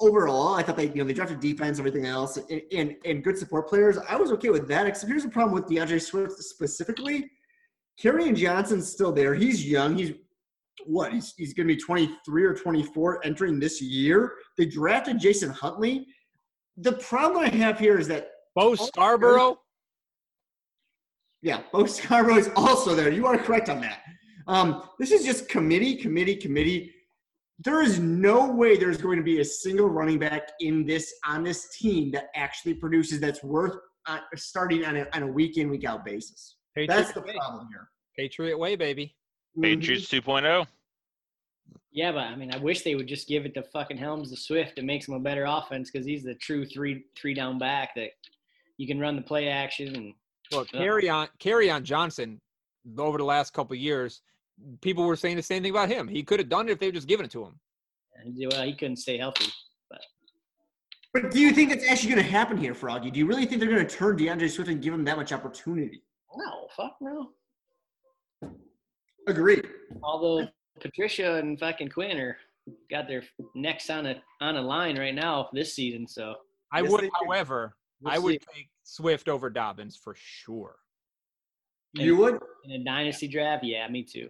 overall. 0.00 0.54
I 0.54 0.62
thought 0.62 0.76
they, 0.76 0.88
you 0.88 0.96
know, 0.96 1.04
they 1.04 1.12
drafted 1.12 1.40
defense, 1.40 1.78
everything 1.78 2.06
else, 2.06 2.36
and, 2.36 2.62
and, 2.72 2.96
and 3.04 3.24
good 3.24 3.38
support 3.38 3.68
players. 3.68 3.98
I 4.08 4.16
was 4.16 4.32
okay 4.32 4.50
with 4.50 4.68
that. 4.68 4.86
Except 4.86 5.08
here's 5.08 5.22
the 5.22 5.30
problem 5.30 5.54
with 5.54 5.66
DeAndre 5.66 6.00
Swift 6.00 6.38
specifically. 6.38 7.30
Kerryon 8.00 8.36
Johnson's 8.36 8.90
still 8.90 9.12
there. 9.12 9.34
He's 9.34 9.66
young. 9.66 9.96
He's 9.96 10.12
what? 10.86 11.12
He's, 11.12 11.34
he's 11.36 11.54
going 11.54 11.68
to 11.68 11.74
be 11.74 11.80
23 11.80 12.44
or 12.44 12.54
24 12.54 13.24
entering 13.24 13.60
this 13.60 13.80
year. 13.80 14.32
They 14.58 14.66
drafted 14.66 15.20
Jason 15.20 15.50
Huntley. 15.50 16.06
The 16.76 16.94
problem 16.94 17.44
I 17.44 17.48
have 17.48 17.78
here 17.78 17.98
is 17.98 18.08
that 18.08 18.30
Bo 18.54 18.74
Scarborough. 18.74 19.58
Yeah, 21.44 21.60
Bo 21.72 21.84
Scarborough 21.84 22.38
is 22.38 22.50
also 22.56 22.94
there. 22.94 23.12
You 23.12 23.26
are 23.26 23.36
correct 23.36 23.68
on 23.68 23.78
that. 23.82 24.00
Um, 24.46 24.88
this 24.98 25.12
is 25.12 25.26
just 25.26 25.46
committee, 25.46 25.94
committee, 25.94 26.36
committee. 26.36 26.90
There 27.58 27.82
is 27.82 27.98
no 27.98 28.50
way 28.50 28.78
there's 28.78 28.96
going 28.96 29.18
to 29.18 29.22
be 29.22 29.40
a 29.40 29.44
single 29.44 29.90
running 29.90 30.18
back 30.18 30.52
in 30.60 30.86
this 30.86 31.12
on 31.26 31.44
this 31.44 31.68
team 31.76 32.10
that 32.12 32.28
actually 32.34 32.72
produces 32.72 33.20
that's 33.20 33.44
worth 33.44 33.76
uh, 34.06 34.20
starting 34.34 34.86
on 34.86 34.96
a, 34.96 35.06
on 35.12 35.22
a 35.22 35.26
week 35.26 35.58
in 35.58 35.68
week 35.68 35.84
out 35.84 36.02
basis. 36.02 36.56
Patriot 36.74 36.96
That's 36.96 37.12
the 37.12 37.20
way. 37.20 37.34
problem 37.36 37.68
here. 37.70 37.90
Patriot 38.16 38.56
way, 38.56 38.74
baby. 38.74 39.14
Patriots 39.60 40.12
oh. 40.14 40.20
2.0. 40.20 40.66
Yeah, 41.92 42.12
but 42.12 42.20
I 42.20 42.36
mean, 42.36 42.54
I 42.54 42.56
wish 42.56 42.82
they 42.82 42.94
would 42.94 43.06
just 43.06 43.28
give 43.28 43.44
it 43.44 43.52
to 43.54 43.62
fucking 43.64 43.98
Helms 43.98 44.30
the 44.30 44.36
Swift. 44.36 44.78
It 44.78 44.84
makes 44.84 45.06
him 45.06 45.14
a 45.14 45.20
better 45.20 45.44
offense 45.44 45.90
because 45.90 46.06
he's 46.06 46.24
the 46.24 46.36
true 46.36 46.64
three 46.64 47.04
three 47.14 47.34
down 47.34 47.58
back 47.58 47.94
that 47.96 48.12
you 48.78 48.86
can 48.86 48.98
run 48.98 49.14
the 49.14 49.22
play 49.22 49.48
action 49.48 49.94
and 49.94 50.14
Well, 50.52 50.64
carry 50.64 51.08
on, 51.08 51.28
Kerryon 51.40 51.82
Johnson. 51.82 52.40
Over 52.98 53.16
the 53.18 53.24
last 53.24 53.52
couple 53.54 53.74
of 53.74 53.80
years, 53.80 54.20
people 54.82 55.04
were 55.04 55.16
saying 55.16 55.36
the 55.36 55.42
same 55.42 55.62
thing 55.62 55.70
about 55.70 55.88
him. 55.88 56.06
He 56.06 56.22
could 56.22 56.38
have 56.38 56.50
done 56.50 56.68
it 56.68 56.72
if 56.72 56.78
they 56.78 56.86
would 56.88 56.94
just 56.94 57.08
given 57.08 57.24
it 57.24 57.32
to 57.32 57.44
him. 57.44 57.58
and 58.16 58.34
well, 58.50 58.62
he 58.62 58.74
couldn't 58.74 58.96
stay 58.98 59.16
healthy. 59.16 59.46
But 61.14 61.30
do 61.30 61.38
you 61.40 61.52
think 61.52 61.70
that's 61.70 61.86
actually 61.88 62.10
going 62.10 62.24
to 62.24 62.30
happen 62.30 62.56
here, 62.58 62.74
Froggy? 62.74 63.08
Do 63.10 63.20
you 63.20 63.26
really 63.26 63.46
think 63.46 63.60
they're 63.60 63.70
going 63.70 63.86
to 63.86 63.96
turn 63.96 64.18
DeAndre 64.18 64.50
Swift 64.50 64.68
and 64.68 64.82
give 64.82 64.92
him 64.92 65.04
that 65.04 65.16
much 65.16 65.32
opportunity? 65.32 66.02
No, 66.36 66.66
fuck 66.76 66.96
no. 67.00 67.30
Agreed. 69.28 69.64
Although 70.02 70.48
Patricia 70.80 71.36
and 71.36 71.58
fucking 71.58 71.88
Quinn 71.88 72.18
are 72.18 72.36
got 72.90 73.06
their 73.08 73.22
necks 73.54 73.88
on 73.90 74.06
a 74.06 74.20
on 74.40 74.56
a 74.56 74.60
line 74.62 74.98
right 74.98 75.14
now 75.14 75.48
this 75.52 75.72
season, 75.74 76.06
so 76.06 76.34
I 76.72 76.80
Yes, 76.82 76.90
would, 76.90 77.08
however, 77.24 77.76
We'll 78.02 78.12
I 78.12 78.18
would 78.18 78.32
see. 78.32 78.38
take 78.52 78.68
Swift 78.84 79.28
over 79.28 79.50
Dobbins 79.50 79.96
for 79.96 80.14
sure. 80.16 80.76
You 81.94 82.16
would? 82.16 82.38
in 82.64 82.80
a 82.80 82.84
dynasty 82.84 83.28
draft, 83.28 83.64
yeah, 83.64 83.88
me 83.88 84.02
too. 84.02 84.28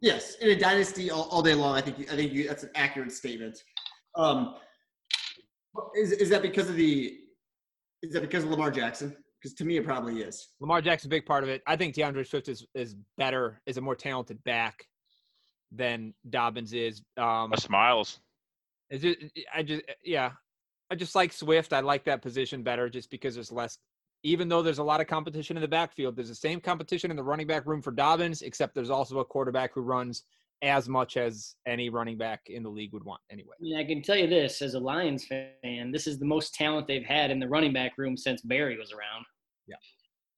Yes, 0.00 0.36
in 0.36 0.50
a 0.50 0.58
dynasty 0.58 1.10
all, 1.10 1.28
all 1.30 1.42
day 1.42 1.54
long. 1.54 1.74
I 1.74 1.80
think 1.80 2.12
I 2.12 2.16
think 2.16 2.32
you, 2.32 2.46
that's 2.46 2.62
an 2.62 2.70
accurate 2.74 3.12
statement. 3.12 3.62
Um, 4.14 4.56
is 5.96 6.12
is 6.12 6.28
that 6.30 6.42
because 6.42 6.68
of 6.68 6.76
the? 6.76 7.18
Is 8.02 8.12
that 8.12 8.20
because 8.20 8.44
of 8.44 8.50
Lamar 8.50 8.70
Jackson? 8.70 9.16
Because 9.40 9.54
to 9.56 9.64
me, 9.64 9.76
it 9.76 9.84
probably 9.84 10.20
is. 10.22 10.48
Lamar 10.60 10.82
Jackson's 10.82 11.06
a 11.06 11.10
big 11.10 11.26
part 11.26 11.44
of 11.44 11.50
it. 11.50 11.62
I 11.66 11.76
think 11.76 11.94
DeAndre 11.94 12.26
Swift 12.26 12.48
is 12.48 12.66
is 12.74 12.96
better, 13.16 13.60
is 13.66 13.78
a 13.78 13.80
more 13.80 13.96
talented 13.96 14.42
back 14.44 14.84
than 15.72 16.12
Dobbins 16.28 16.72
is. 16.72 17.02
Um, 17.16 17.52
A 17.52 17.60
smiles. 17.60 18.20
Is 18.90 19.04
it? 19.04 19.32
I 19.54 19.62
just, 19.62 19.82
yeah, 20.04 20.32
I 20.90 20.94
just 20.94 21.14
like 21.14 21.32
Swift. 21.32 21.72
I 21.72 21.80
like 21.80 22.04
that 22.04 22.22
position 22.22 22.62
better 22.62 22.88
just 22.88 23.10
because 23.10 23.34
there's 23.34 23.52
less. 23.52 23.78
Even 24.22 24.48
though 24.48 24.62
there's 24.62 24.78
a 24.78 24.84
lot 24.84 25.00
of 25.00 25.06
competition 25.06 25.56
in 25.56 25.60
the 25.60 25.68
backfield, 25.68 26.16
there's 26.16 26.28
the 26.28 26.34
same 26.34 26.60
competition 26.60 27.10
in 27.10 27.16
the 27.16 27.22
running 27.22 27.46
back 27.46 27.66
room 27.66 27.82
for 27.82 27.90
Dobbins, 27.90 28.42
except 28.42 28.74
there's 28.74 28.90
also 28.90 29.18
a 29.18 29.24
quarterback 29.24 29.72
who 29.74 29.82
runs 29.82 30.24
as 30.62 30.88
much 30.88 31.16
as 31.16 31.54
any 31.66 31.90
running 31.90 32.16
back 32.16 32.40
in 32.46 32.62
the 32.62 32.68
league 32.68 32.92
would 32.92 33.04
want 33.04 33.20
anyway. 33.30 33.54
I 33.60 33.62
mean, 33.62 33.76
I 33.76 33.84
can 33.84 34.02
tell 34.02 34.16
you 34.16 34.26
this 34.26 34.62
as 34.62 34.74
a 34.74 34.80
Lions 34.80 35.26
fan, 35.26 35.92
this 35.92 36.06
is 36.06 36.18
the 36.18 36.24
most 36.24 36.54
talent 36.54 36.86
they've 36.86 37.04
had 37.04 37.30
in 37.30 37.38
the 37.38 37.48
running 37.48 37.72
back 37.72 37.92
room 37.98 38.16
since 38.16 38.40
Barry 38.42 38.78
was 38.78 38.92
around. 38.92 39.26
Yeah. 39.66 39.76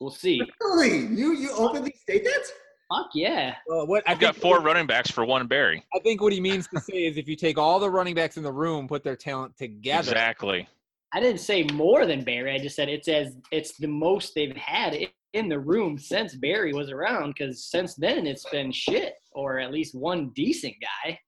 We'll 0.01 0.11
see. 0.11 0.41
Really? 0.61 1.07
You 1.07 1.35
you 1.35 1.51
openly 1.53 1.95
state 2.01 2.25
that? 2.25 2.45
Fuck 2.91 3.11
yeah. 3.15 3.55
Well, 3.67 3.87
what 3.87 4.03
I 4.09 4.13
I've 4.13 4.19
got 4.19 4.35
think- 4.35 4.43
four 4.43 4.61
running 4.61 4.87
backs 4.87 5.11
for 5.11 5.25
one 5.25 5.47
Barry. 5.47 5.85
I 5.95 5.99
think 6.01 6.23
what 6.23 6.33
he 6.33 6.41
means 6.41 6.67
to 6.69 6.81
say 6.81 7.05
is 7.07 7.17
if 7.17 7.29
you 7.29 7.37
take 7.37 7.59
all 7.59 7.79
the 7.79 7.91
running 7.91 8.15
backs 8.15 8.37
in 8.37 8.43
the 8.43 8.53
room, 8.53 8.89
put 8.89 9.05
their 9.05 9.17
talent 9.17 9.57
together, 9.59 10.11
Exactly. 10.13 10.69
I 11.13 11.21
didn't 11.21 11.41
say 11.41 11.65
more 11.73 12.05
than 12.07 12.23
Barry. 12.23 12.53
I 12.55 12.59
just 12.59 12.77
said 12.77 12.89
it's 12.89 13.09
as 13.09 13.35
it's 13.51 13.77
the 13.79 13.89
most 13.89 14.35
they've 14.35 14.57
had 14.57 14.97
in 15.35 15.49
the 15.49 15.59
room 15.59 15.99
since 15.99 16.35
Barry 16.35 16.73
was 16.73 16.91
around. 16.91 17.31
Because 17.37 17.65
since 17.65 17.95
then 17.95 18.27
it's 18.27 18.49
been 18.51 18.73
shit, 18.73 19.15
or 19.33 19.59
at 19.59 19.73
least 19.73 19.95
one 19.95 20.31
decent 20.35 20.75
guy 20.81 21.19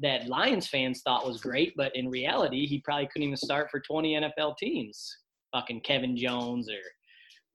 that 0.00 0.26
Lions 0.28 0.66
fans 0.68 1.02
thought 1.02 1.26
was 1.26 1.40
great, 1.40 1.72
but 1.76 1.94
in 1.94 2.08
reality 2.10 2.66
he 2.66 2.80
probably 2.80 3.06
couldn't 3.06 3.24
even 3.28 3.36
start 3.36 3.70
for 3.70 3.80
20 3.80 4.14
NFL 4.20 4.56
teams. 4.58 5.18
Fucking 5.52 5.82
Kevin 5.82 6.16
Jones 6.16 6.68
or 6.68 6.80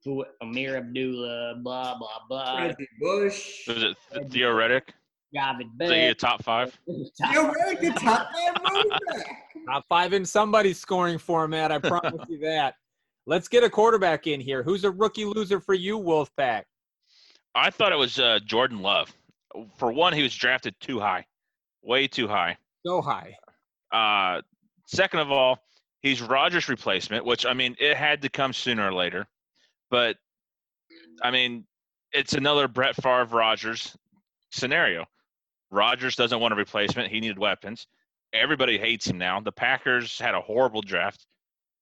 who 0.05 0.25
Ameer 0.41 0.77
Abdullah, 0.77 1.55
blah 1.61 1.97
blah 1.97 2.07
blah. 2.27 2.57
Reggie 2.61 2.87
Bush. 2.99 3.67
Was 3.67 3.83
it 3.83 3.97
Th- 4.13 4.27
Theo 4.31 4.49
Riddick? 4.49 4.89
David 5.33 5.67
Is 5.79 5.91
he 5.91 6.05
a 6.07 6.15
top 6.15 6.43
five? 6.43 6.77
You're 6.87 7.53
the 7.79 7.95
top 7.99 8.29
five 8.33 8.55
running 8.63 8.89
back. 9.07 9.65
top 9.67 9.85
five 9.87 10.13
in 10.13 10.25
somebody's 10.25 10.79
scoring 10.79 11.17
format. 11.17 11.71
I 11.71 11.77
promise 11.77 12.27
you 12.27 12.39
that. 12.39 12.75
Let's 13.27 13.47
get 13.47 13.63
a 13.63 13.69
quarterback 13.69 14.25
in 14.25 14.41
here. 14.41 14.63
Who's 14.63 14.83
a 14.85 14.91
rookie 14.91 15.25
loser 15.25 15.59
for 15.59 15.75
you, 15.75 15.99
Wolfpack? 15.99 16.63
I 17.53 17.69
thought 17.69 17.91
it 17.91 17.97
was 17.97 18.19
uh, 18.19 18.39
Jordan 18.43 18.81
Love. 18.81 19.13
For 19.77 19.91
one, 19.91 20.13
he 20.13 20.23
was 20.23 20.33
drafted 20.33 20.73
too 20.79 20.99
high, 20.99 21.25
way 21.83 22.07
too 22.07 22.27
high. 22.27 22.57
So 22.85 23.01
high. 23.01 23.35
Uh, 23.91 24.41
second 24.87 25.19
of 25.19 25.31
all, 25.31 25.59
he's 26.01 26.21
Rodgers' 26.21 26.69
replacement, 26.69 27.23
which 27.25 27.45
I 27.45 27.53
mean, 27.53 27.75
it 27.79 27.97
had 27.97 28.21
to 28.23 28.29
come 28.29 28.53
sooner 28.53 28.87
or 28.87 28.93
later. 28.93 29.27
But 29.89 30.17
I 31.21 31.31
mean, 31.31 31.65
it's 32.11 32.33
another 32.33 32.67
Brett 32.67 32.95
Favre 32.95 33.25
Rodgers 33.25 33.95
scenario. 34.51 35.05
Rodgers 35.71 36.15
doesn't 36.15 36.39
want 36.39 36.53
a 36.53 36.57
replacement; 36.57 37.11
he 37.11 37.19
needed 37.19 37.39
weapons. 37.39 37.87
Everybody 38.33 38.77
hates 38.77 39.07
him 39.07 39.17
now. 39.17 39.39
The 39.39 39.51
Packers 39.51 40.19
had 40.19 40.35
a 40.35 40.41
horrible 40.41 40.81
draft. 40.81 41.25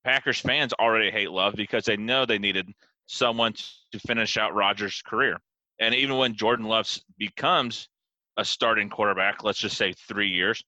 Packers 0.04 0.40
fans 0.40 0.74
already 0.74 1.12
hate 1.12 1.32
Love 1.32 1.56
because 1.56 1.84
they 1.86 1.98
know 1.98 2.26
they 2.26 2.40
needed 2.40 2.72
someone 3.08 3.54
to 3.92 4.00
finish 4.00 4.38
out 4.38 4.56
Rodgers' 4.56 5.02
career. 5.06 5.40
And 5.80 5.94
even 5.94 6.18
when 6.18 6.36
Jordan 6.36 6.66
Love 6.66 6.88
becomes 7.18 7.90
a 8.38 8.46
starting 8.46 8.90
quarterback, 8.90 9.44
let's 9.44 9.60
just 9.60 9.78
say 9.78 9.94
three 10.08 10.30
years, 10.30 10.64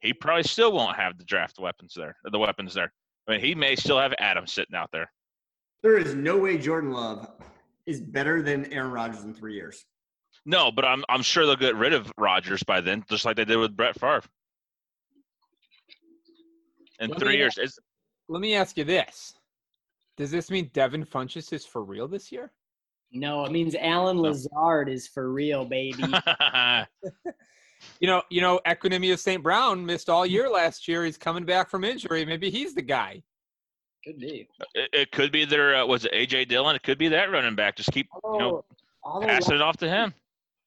he 0.00 0.12
probably 0.12 0.44
still 0.44 0.72
won't 0.72 0.96
have 0.96 1.18
the 1.18 1.24
draft 1.24 1.58
weapons 1.58 1.92
there, 1.94 2.16
the 2.24 2.38
weapons 2.38 2.74
there. 2.74 2.92
I 3.26 3.32
mean, 3.32 3.40
he 3.40 3.54
may 3.54 3.76
still 3.76 3.98
have 3.98 4.14
Adam 4.18 4.46
sitting 4.46 4.76
out 4.76 4.90
there. 4.92 5.10
There 5.82 5.96
is 5.98 6.14
no 6.14 6.36
way 6.38 6.58
Jordan 6.58 6.90
Love 6.90 7.28
is 7.86 8.00
better 8.00 8.42
than 8.42 8.72
Aaron 8.72 8.90
Rodgers 8.90 9.24
in 9.24 9.32
three 9.34 9.54
years. 9.54 9.84
No, 10.44 10.70
but 10.70 10.84
I'm 10.84 11.04
I'm 11.08 11.22
sure 11.22 11.46
they'll 11.46 11.56
get 11.56 11.76
rid 11.76 11.92
of 11.92 12.10
Rodgers 12.18 12.62
by 12.62 12.80
then, 12.80 13.04
just 13.08 13.24
like 13.24 13.36
they 13.36 13.44
did 13.44 13.56
with 13.58 13.76
Brett 13.76 13.98
Favre. 13.98 14.22
In 17.00 17.10
Let 17.10 17.18
three 17.20 17.32
me- 17.32 17.36
years, 17.38 17.58
it's, 17.58 17.78
Let 18.28 18.40
me 18.40 18.54
ask 18.54 18.76
you 18.76 18.84
this. 18.84 19.34
Does 20.16 20.30
this 20.30 20.50
mean 20.50 20.70
Devin 20.74 21.04
Funchess 21.04 21.52
is 21.52 21.64
for 21.64 21.84
real 21.84 22.08
this 22.08 22.32
year? 22.32 22.50
No, 23.12 23.44
it 23.44 23.52
means 23.52 23.74
Allen 23.76 24.18
Lazard 24.18 24.88
is 24.88 25.06
for 25.06 25.30
real, 25.32 25.64
baby. 25.64 26.02
You 28.00 28.08
know, 28.08 28.22
you 28.28 28.40
know, 28.40 28.60
Equanimeous 28.66 29.20
St. 29.20 29.40
Brown 29.40 29.86
missed 29.86 30.10
all 30.10 30.26
year 30.26 30.50
last 30.50 30.88
year. 30.88 31.04
He's 31.04 31.16
coming 31.16 31.44
back 31.44 31.70
from 31.70 31.84
injury. 31.84 32.24
Maybe 32.24 32.50
he's 32.50 32.74
the 32.74 32.82
guy. 32.82 33.22
Could 34.04 34.18
be. 34.18 34.48
it, 34.74 34.90
it 34.92 35.12
could 35.12 35.32
be 35.32 35.44
their 35.44 35.76
uh, 35.76 35.86
was 35.86 36.04
it 36.04 36.12
AJ 36.12 36.48
Dillon? 36.48 36.76
It 36.76 36.82
could 36.82 36.98
be 36.98 37.08
that 37.08 37.30
running 37.30 37.54
back. 37.54 37.76
Just 37.76 37.90
keep 37.92 38.06
you 38.24 38.38
know 38.38 38.44
Although, 38.44 38.64
although 39.04 39.26
passing 39.26 39.56
it 39.56 39.62
off 39.62 39.76
to 39.78 39.88
him. 39.88 40.14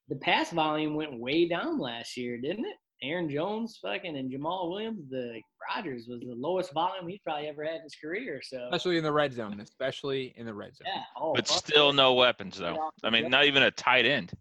the 0.09 0.15
pass 0.17 0.51
volume 0.51 0.95
went 0.95 1.17
way 1.19 1.47
down 1.47 1.79
last 1.79 2.17
year, 2.17 2.37
didn't 2.39 2.65
it? 2.65 2.75
Aaron 3.03 3.29
Jones, 3.29 3.79
fucking, 3.81 4.15
and 4.15 4.31
Jamaal 4.31 4.69
Williams. 4.69 5.09
The 5.09 5.41
Rodgers 5.75 6.05
was 6.07 6.19
the 6.19 6.35
lowest 6.35 6.71
volume 6.71 7.07
he's 7.07 7.19
probably 7.25 7.47
ever 7.47 7.63
had 7.63 7.77
in 7.77 7.81
his 7.83 7.95
career. 7.95 8.41
So 8.43 8.65
Especially 8.65 8.97
in 8.97 9.03
the 9.03 9.11
red 9.11 9.33
zone. 9.33 9.59
Especially 9.59 10.33
in 10.37 10.45
the 10.45 10.53
red 10.53 10.75
zone. 10.75 10.85
yeah, 10.93 11.01
oh, 11.19 11.33
But 11.33 11.47
still 11.47 11.87
yeah. 11.87 11.95
no 11.95 12.13
weapons 12.13 12.59
though. 12.59 12.91
I 13.03 13.09
mean, 13.09 13.29
not 13.29 13.45
even 13.45 13.63
a 13.63 13.71
tight 13.71 14.05
end. 14.05 14.33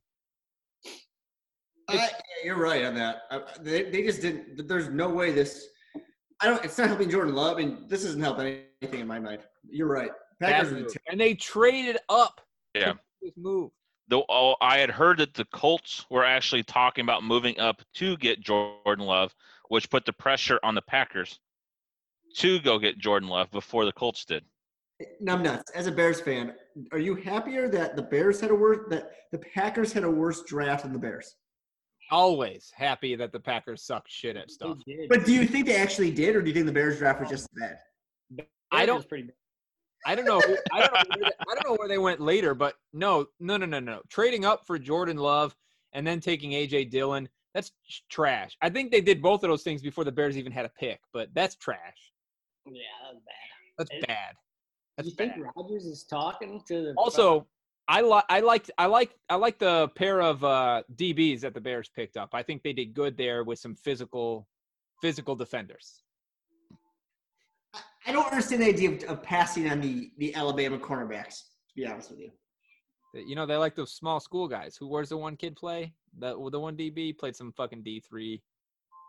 I, 1.89 1.95
yeah, 1.95 2.09
you're 2.45 2.59
right 2.59 2.85
on 2.85 2.95
that. 2.97 3.23
Uh, 3.31 3.41
they, 3.61 3.85
they 3.85 4.03
just 4.03 4.21
didn't. 4.21 4.69
There's 4.69 4.91
no 4.91 5.09
way 5.09 5.33
this. 5.33 5.67
I 6.41 6.47
don't. 6.47 6.65
It's 6.65 6.77
not 6.79 6.89
helping 6.89 7.11
Jordan 7.11 7.35
Love, 7.35 7.59
and 7.59 7.89
this 7.89 8.05
isn't 8.05 8.23
helping 8.23 8.59
anything 8.83 9.01
in 9.01 9.07
my 9.07 9.19
mind. 9.19 9.41
You're 9.69 9.89
right. 9.89 10.11
Packers 10.41 10.73
are 10.73 10.83
the 10.83 10.97
And 11.11 11.21
they 11.21 11.35
traded 11.35 11.99
up. 12.09 12.41
Yeah. 12.75 12.95
This 13.21 13.33
move. 13.37 13.71
Though 14.09 14.25
oh, 14.29 14.57
I 14.61 14.79
had 14.79 14.91
heard 14.91 15.19
that 15.19 15.35
the 15.35 15.45
Colts 15.47 16.05
were 16.11 16.25
actually 16.25 16.65
talking 16.65 17.05
about 17.05 17.23
moving 17.23 17.59
up 17.61 17.83
to 17.95 18.17
get 18.17 18.41
Jordan 18.41 19.05
Love, 19.05 19.35
which 19.69 19.89
put 19.91 20.05
the 20.05 20.13
pressure 20.13 20.59
on 20.63 20.75
the 20.75 20.83
Packers. 20.83 21.39
to 22.37 22.61
go 22.61 22.79
get 22.79 22.99
Jordan 22.99 23.29
Love 23.29 23.51
before 23.51 23.85
the 23.85 23.93
Colts 23.93 24.25
did. 24.25 24.45
Numbnuts. 25.23 25.71
As 25.75 25.87
a 25.87 25.93
Bears 25.93 26.21
fan, 26.21 26.55
are 26.93 26.99
you 26.99 27.15
happier 27.15 27.69
that 27.69 27.97
the 27.97 28.03
Bears 28.03 28.41
had 28.41 28.51
a 28.51 28.55
worse 28.55 28.81
that 28.91 29.11
the 29.33 29.39
Packers 29.39 29.93
had 29.93 30.05
a 30.05 30.11
worse 30.11 30.43
draft 30.43 30.83
than 30.83 30.93
the 30.93 30.99
Bears? 30.99 31.37
Always 32.11 32.73
happy 32.75 33.15
that 33.15 33.33
the 33.33 33.41
Packers 33.41 33.85
suck 33.85 34.05
shit 34.09 34.37
at 34.37 34.51
stuff. 34.51 34.79
But 35.09 35.25
do 35.25 35.33
you 35.33 35.47
think 35.47 35.67
they 35.67 35.77
actually 35.77 36.11
did, 36.11 36.35
or 36.35 36.43
do 36.43 36.49
you 36.49 36.55
think 36.55 36.67
the 36.67 36.73
Bears 36.73 36.99
draft 36.99 37.21
was 37.21 37.31
just 37.31 37.49
bad? 37.55 37.77
I 38.73 38.87
don't- 38.87 39.09
pretty 39.09 39.25
bad. 39.25 39.35
I 40.07 40.15
don't 40.15 40.25
know. 40.25 40.41
who- 40.41 40.57
I 40.73 40.81
don't 40.87 40.93
know. 40.95 41.03
Where 41.17 41.31
they, 41.31 41.37
I 41.51 41.55
don't 41.55 41.67
know 41.67 41.77
where 41.77 41.89
they 41.89 41.99
went 41.99 42.21
later, 42.21 42.55
but 42.55 42.77
no, 42.93 43.27
no, 43.39 43.57
no, 43.59 43.67
no, 43.67 43.81
no. 43.81 44.01
Trading 44.09 44.45
up 44.47 44.67
for 44.67 44.79
Jordan 44.79 45.19
Love 45.19 45.55
and 45.93 46.07
then 46.07 46.21
taking 46.21 46.53
AJ 46.53 46.91
Dillon, 46.91 47.29
that's 47.53 47.73
trash. 48.09 48.57
I 48.63 48.71
think 48.71 48.91
they 48.93 49.01
did 49.03 49.21
both 49.21 49.43
of 49.45 49.51
those 49.51 49.63
things 49.63 49.83
before 49.83 50.05
the 50.05 50.13
Bears 50.13 50.39
even 50.39 50.53
had 50.53 50.65
a 50.65 50.71
pick, 50.71 51.01
but 51.13 51.29
that's 51.35 51.57
trash. 51.57 52.13
Yeah, 52.65 52.81
that 53.05 53.15
was 53.15 53.23
bad. 53.27 53.35
That's 53.79 53.91
It- 53.91 54.07
bad. 54.07 54.33
Do 54.33 54.39
That's 54.97 55.09
you 55.11 55.15
think 55.17 55.47
Rodgers 55.57 55.85
is 55.87 56.05
talking 56.05 56.63
to 56.69 56.83
the 56.83 56.95
Also, 56.97 57.47
I 57.89 58.03
like 58.03 58.25
I 58.29 58.41
liked 58.41 58.71
I 58.79 58.87
like 58.87 59.17
I 59.31 59.35
like 59.37 59.59
the 59.59 59.89
pair 59.97 60.21
of 60.21 60.45
uh, 60.45 60.83
DBs 60.95 61.41
that 61.41 61.55
the 61.55 61.61
Bears 61.61 61.89
picked 61.89 62.17
up. 62.19 62.31
I 62.35 62.43
think 62.43 62.63
they 62.63 62.73
did 62.75 62.93
good 62.95 63.17
there 63.17 63.43
with 63.43 63.59
some 63.59 63.75
physical 63.75 64.47
physical 65.01 65.35
defenders. 65.35 66.03
I- 68.07 68.11
I 68.11 68.13
don't 68.13 68.27
understand 68.31 68.63
the 68.63 68.67
idea 68.67 68.91
of, 68.93 69.03
of 69.05 69.23
passing 69.23 69.71
on 69.71 69.81
the 69.81 70.11
the 70.19 70.35
Alabama 70.35 70.79
cornerbacks. 70.79 71.43
To 71.69 71.75
be 71.77 71.87
honest 71.87 72.11
with 72.11 72.21
you, 72.21 72.31
You 73.15 73.35
know, 73.37 73.47
they 73.47 73.57
like 73.57 73.75
those 73.77 73.93
small 73.93 74.21
school 74.21 74.49
guys. 74.49 74.77
Who 74.77 74.89
where's 74.89 75.11
the 75.11 75.17
one 75.17 75.37
kid 75.37 75.55
play? 75.57 75.93
The 76.19 76.31
the 76.51 76.59
one 76.61 76.77
DB 76.77 77.17
played 77.17 77.37
some 77.37 77.53
fucking 77.53 77.83
D 77.83 78.01
three. 78.01 78.43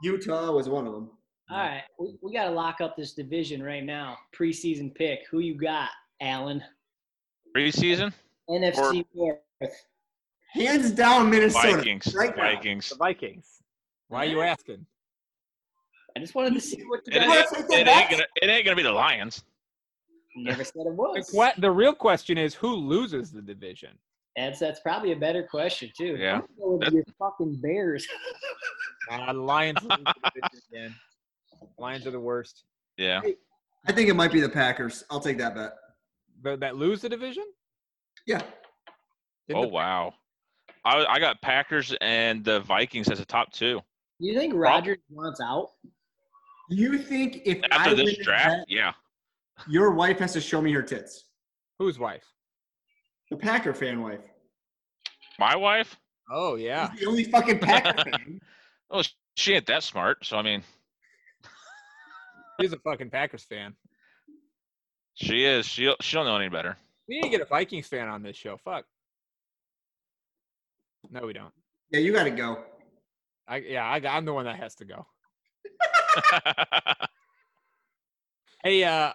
Utah 0.04 0.52
was 0.52 0.68
one 0.70 0.88
of 0.88 0.94
them. 0.94 1.10
All 1.50 1.58
right, 1.58 1.84
we, 2.00 2.16
we 2.22 2.32
got 2.34 2.46
to 2.46 2.52
lock 2.52 2.80
up 2.80 2.96
this 2.96 3.14
division 3.14 3.62
right 3.62 3.84
now. 3.84 4.18
Preseason 4.34 4.94
pick. 4.96 5.22
Who 5.30 5.40
you 5.40 5.56
got, 5.56 5.90
Allen? 6.22 6.64
Preseason 7.56 8.14
NFC 8.50 9.06
North. 9.14 9.40
Hands 10.54 10.92
down, 10.92 11.30
Minnesota. 11.30 11.78
Vikings. 11.78 12.14
Right. 12.16 12.36
Vikings. 12.36 12.90
The 12.90 12.96
Vikings. 12.96 13.62
Why 14.08 14.26
are 14.26 14.30
you 14.30 14.42
asking? 14.42 14.86
I 16.16 16.20
just 16.20 16.36
wanted 16.36 16.54
to 16.56 16.62
see 16.62 16.82
what 16.84 17.02
you 17.08 17.14
It, 17.20 17.28
Well, 17.28 17.42
guys 17.42 17.52
it's 17.52 17.62
it, 17.62 17.68
the 17.68 17.74
it 17.74 17.78
ain't 17.80 17.86
best. 17.88 18.12
gonna 18.12 18.26
it 18.42 18.50
ain't 18.50 18.66
gonna 18.66 18.76
be 18.76 18.84
the 18.84 18.92
Lions. 18.92 19.44
never 20.36 20.64
said 20.64 20.74
it 20.82 20.84
The, 20.86 20.92
was. 20.92 21.30
que- 21.32 21.62
the 21.62 21.72
real 21.72 21.94
question 21.94 22.38
is 22.38 22.54
who 22.56 22.76
loses 22.76 23.32
the 23.32 23.42
division. 23.42 23.92
That's 24.36 24.60
that's 24.60 24.80
probably 24.80 25.12
a 25.12 25.16
better 25.16 25.44
question 25.44 25.92
too. 25.98 26.16
Yeah. 26.18 26.36
I'm 26.36 26.40
gonna 26.42 26.48
go 26.60 26.78
with 26.78 26.94
your 26.94 27.04
fucking 27.20 27.60
Bears. 27.62 28.08
Uh, 29.10 29.34
the 29.34 29.40
Lions 29.40 29.80
lose 29.82 29.90
the 30.06 30.32
division 30.34 30.62
again. 30.72 30.96
Lions 31.80 32.08
are 32.08 32.12
the 32.12 32.20
worst. 32.20 32.64
Yeah. 32.98 33.20
I 33.86 33.92
think 33.92 34.08
it 34.10 34.14
might 34.14 34.32
be 34.32 34.40
the 34.40 34.48
Packers. 34.48 35.04
I'll 35.10 35.20
take 35.20 35.38
that 35.40 35.54
bet. 35.56 35.74
The, 36.44 36.56
that 36.58 36.78
lose 36.78 37.02
the 37.02 37.10
division? 37.10 37.44
Yeah. 38.26 38.42
Didn't 39.50 39.58
Oh 39.60 39.62
the- 39.64 39.68
wow. 39.70 40.14
I 40.86 41.04
I 41.06 41.20
got 41.20 41.42
Packers 41.42 41.94
and 42.00 42.46
the 42.46 42.62
Vikings 42.62 43.10
as 43.10 43.20
a 43.20 43.26
top 43.26 43.52
two. 43.52 43.82
Do 44.22 44.28
you 44.28 44.38
think 44.38 44.54
Rodgers 44.56 45.00
wants 45.10 45.42
out? 45.42 45.72
You 46.72 46.98
think 46.98 47.42
if 47.46 47.60
I 47.72 47.76
After 47.76 47.96
win 47.98 48.06
this 48.06 48.18
the 48.18 48.24
draft, 48.24 48.46
bet, 48.50 48.66
yeah. 48.70 48.94
your 49.68 49.92
wife 49.92 50.20
has 50.20 50.32
to 50.34 50.42
show 50.42 50.62
me 50.62 50.72
her 50.72 50.82
tits? 50.82 51.26
Whose 51.80 52.00
wife? 52.00 52.24
The 53.30 53.36
Packer 53.36 53.74
fan 53.74 54.02
wife. 54.02 54.22
My 55.38 55.56
wife? 55.56 55.98
Oh 56.32 56.56
yeah. 56.56 56.90
She's 56.92 57.02
the 57.02 57.06
only 57.08 57.24
fucking 57.26 57.60
Packer 57.60 58.04
fan. 58.10 58.40
Oh, 58.94 59.04
she 59.38 59.54
ain't 59.54 59.66
that 59.68 59.84
smart. 59.84 60.26
So 60.26 60.36
I 60.38 60.42
mean, 60.42 60.64
He's 62.60 62.74
a 62.74 62.78
fucking 62.80 63.10
Packers 63.10 63.44
fan. 63.44 63.74
she 65.14 65.46
is. 65.46 65.66
She 65.66 65.94
she 66.02 66.16
don't 66.16 66.26
know 66.26 66.36
any 66.38 66.50
better. 66.50 66.78
We 67.08 67.16
need 67.16 67.24
to 67.24 67.30
get 67.30 67.42
a 67.42 67.46
Vikings 67.46 67.88
fan 67.88 68.08
on 68.10 68.22
this 68.24 68.36
show. 68.38 68.58
Fuck. 68.58 68.86
No, 71.10 71.26
we 71.26 71.34
don't. 71.34 71.54
Yeah, 71.90 72.00
you 72.00 72.14
got 72.14 72.24
to 72.26 72.32
go. 72.32 72.64
I 73.48 73.58
yeah, 73.58 73.84
I, 73.86 74.02
I'm 74.08 74.24
the 74.26 74.34
one 74.34 74.46
that 74.46 74.58
has 74.58 74.76
to 74.76 74.86
go. 74.86 75.06
Hey, 78.64 78.84
uh, 78.84 79.14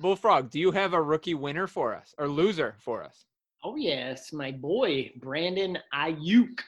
Bullfrog, 0.00 0.50
do 0.50 0.58
you 0.58 0.72
have 0.72 0.92
a 0.92 1.00
rookie 1.00 1.34
winner 1.34 1.68
for 1.68 1.94
us 1.94 2.16
or 2.18 2.26
loser 2.26 2.74
for 2.80 3.04
us? 3.04 3.26
Oh 3.62 3.76
yes, 3.76 4.32
my 4.32 4.50
boy 4.50 5.12
Brandon 5.20 5.78
Aiyuk. 5.94 6.58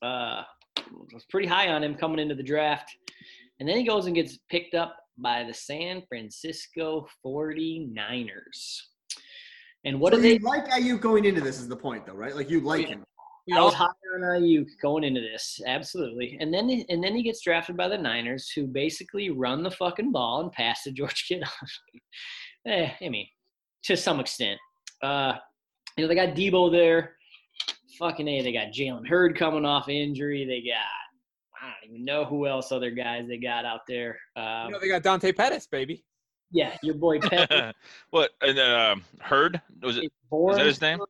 Uh, 0.00 0.42
was 1.12 1.24
pretty 1.24 1.48
high 1.48 1.70
on 1.70 1.82
him 1.82 1.96
coming 1.96 2.20
into 2.20 2.36
the 2.36 2.44
draft, 2.44 2.96
and 3.58 3.68
then 3.68 3.76
he 3.76 3.84
goes 3.84 4.06
and 4.06 4.14
gets 4.14 4.38
picked 4.48 4.74
up 4.74 4.96
by 5.18 5.42
the 5.42 5.54
San 5.54 6.02
Francisco 6.08 7.08
49ers. 7.24 8.80
And 9.84 9.98
what 9.98 10.12
so 10.12 10.18
do 10.18 10.22
they? 10.22 10.34
you 10.34 10.38
like 10.40 10.68
Aiyuk 10.68 11.00
going 11.00 11.24
into 11.24 11.40
this 11.40 11.58
is 11.58 11.66
the 11.66 11.76
point, 11.76 12.06
though, 12.06 12.14
right? 12.14 12.36
Like 12.36 12.50
you 12.50 12.60
like 12.60 12.86
him. 12.86 13.04
I 13.52 13.60
was 13.60 13.74
high 13.74 13.86
on 14.14 14.20
Aiyuk 14.22 14.68
going 14.80 15.04
into 15.04 15.20
this, 15.20 15.60
absolutely. 15.66 16.38
And 16.40 16.52
then 16.52 16.70
and 16.88 17.04
then 17.04 17.14
he 17.14 17.22
gets 17.22 17.42
drafted 17.42 17.76
by 17.76 17.88
the 17.88 17.98
Niners, 17.98 18.50
who 18.50 18.66
basically 18.66 19.30
run 19.30 19.62
the 19.62 19.70
fucking 19.70 20.12
ball 20.12 20.40
and 20.40 20.52
pass 20.52 20.84
to 20.84 20.92
George 20.92 21.26
Kittle. 21.28 21.48
eh, 22.66 22.90
I 23.00 23.08
mean, 23.08 23.26
to 23.84 23.96
some 23.96 24.20
extent. 24.20 24.58
Uh, 25.02 25.34
you 25.96 26.02
know, 26.04 26.08
they 26.08 26.14
got 26.14 26.34
Deebo 26.34 26.72
there. 26.72 27.16
Fucking 27.98 28.26
A, 28.26 28.42
they 28.42 28.52
got 28.52 28.72
Jalen 28.72 29.06
Hurd 29.06 29.38
coming 29.38 29.64
off 29.64 29.88
injury. 29.88 30.44
They 30.46 30.66
got 30.68 30.84
I 31.62 31.72
don't 31.82 31.92
even 31.92 32.04
know 32.04 32.24
who 32.24 32.46
else 32.46 32.72
other 32.72 32.90
guys 32.90 33.26
they 33.28 33.38
got 33.38 33.64
out 33.64 33.80
there. 33.86 34.18
Um, 34.36 34.66
You 34.66 34.72
know, 34.72 34.80
they 34.80 34.88
got 34.88 35.02
Dante 35.02 35.32
Pettis, 35.32 35.66
baby. 35.66 36.04
Yeah, 36.54 36.76
your 36.82 36.94
boy 36.94 37.18
Pep. 37.20 37.74
what? 38.10 38.30
And 38.40 38.58
uh, 38.58 38.96
Hurd 39.20 39.60
was 39.82 39.98
it? 39.98 40.04
Is 40.04 40.56
that 40.56 40.66
his 40.66 40.80
name? 40.80 41.00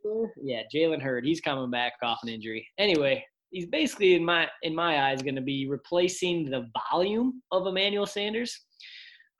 Yeah, 0.42 0.62
Jalen 0.74 1.02
Hurd. 1.02 1.24
He's 1.24 1.40
coming 1.40 1.70
back 1.70 1.92
off 2.02 2.20
an 2.22 2.30
injury. 2.30 2.66
Anyway, 2.78 3.24
he's 3.50 3.66
basically 3.66 4.14
in 4.14 4.24
my 4.24 4.48
in 4.62 4.74
my 4.74 5.10
eyes 5.10 5.22
going 5.22 5.34
to 5.36 5.42
be 5.42 5.68
replacing 5.68 6.50
the 6.50 6.66
volume 6.90 7.42
of 7.52 7.66
Emmanuel 7.66 8.06
Sanders, 8.06 8.58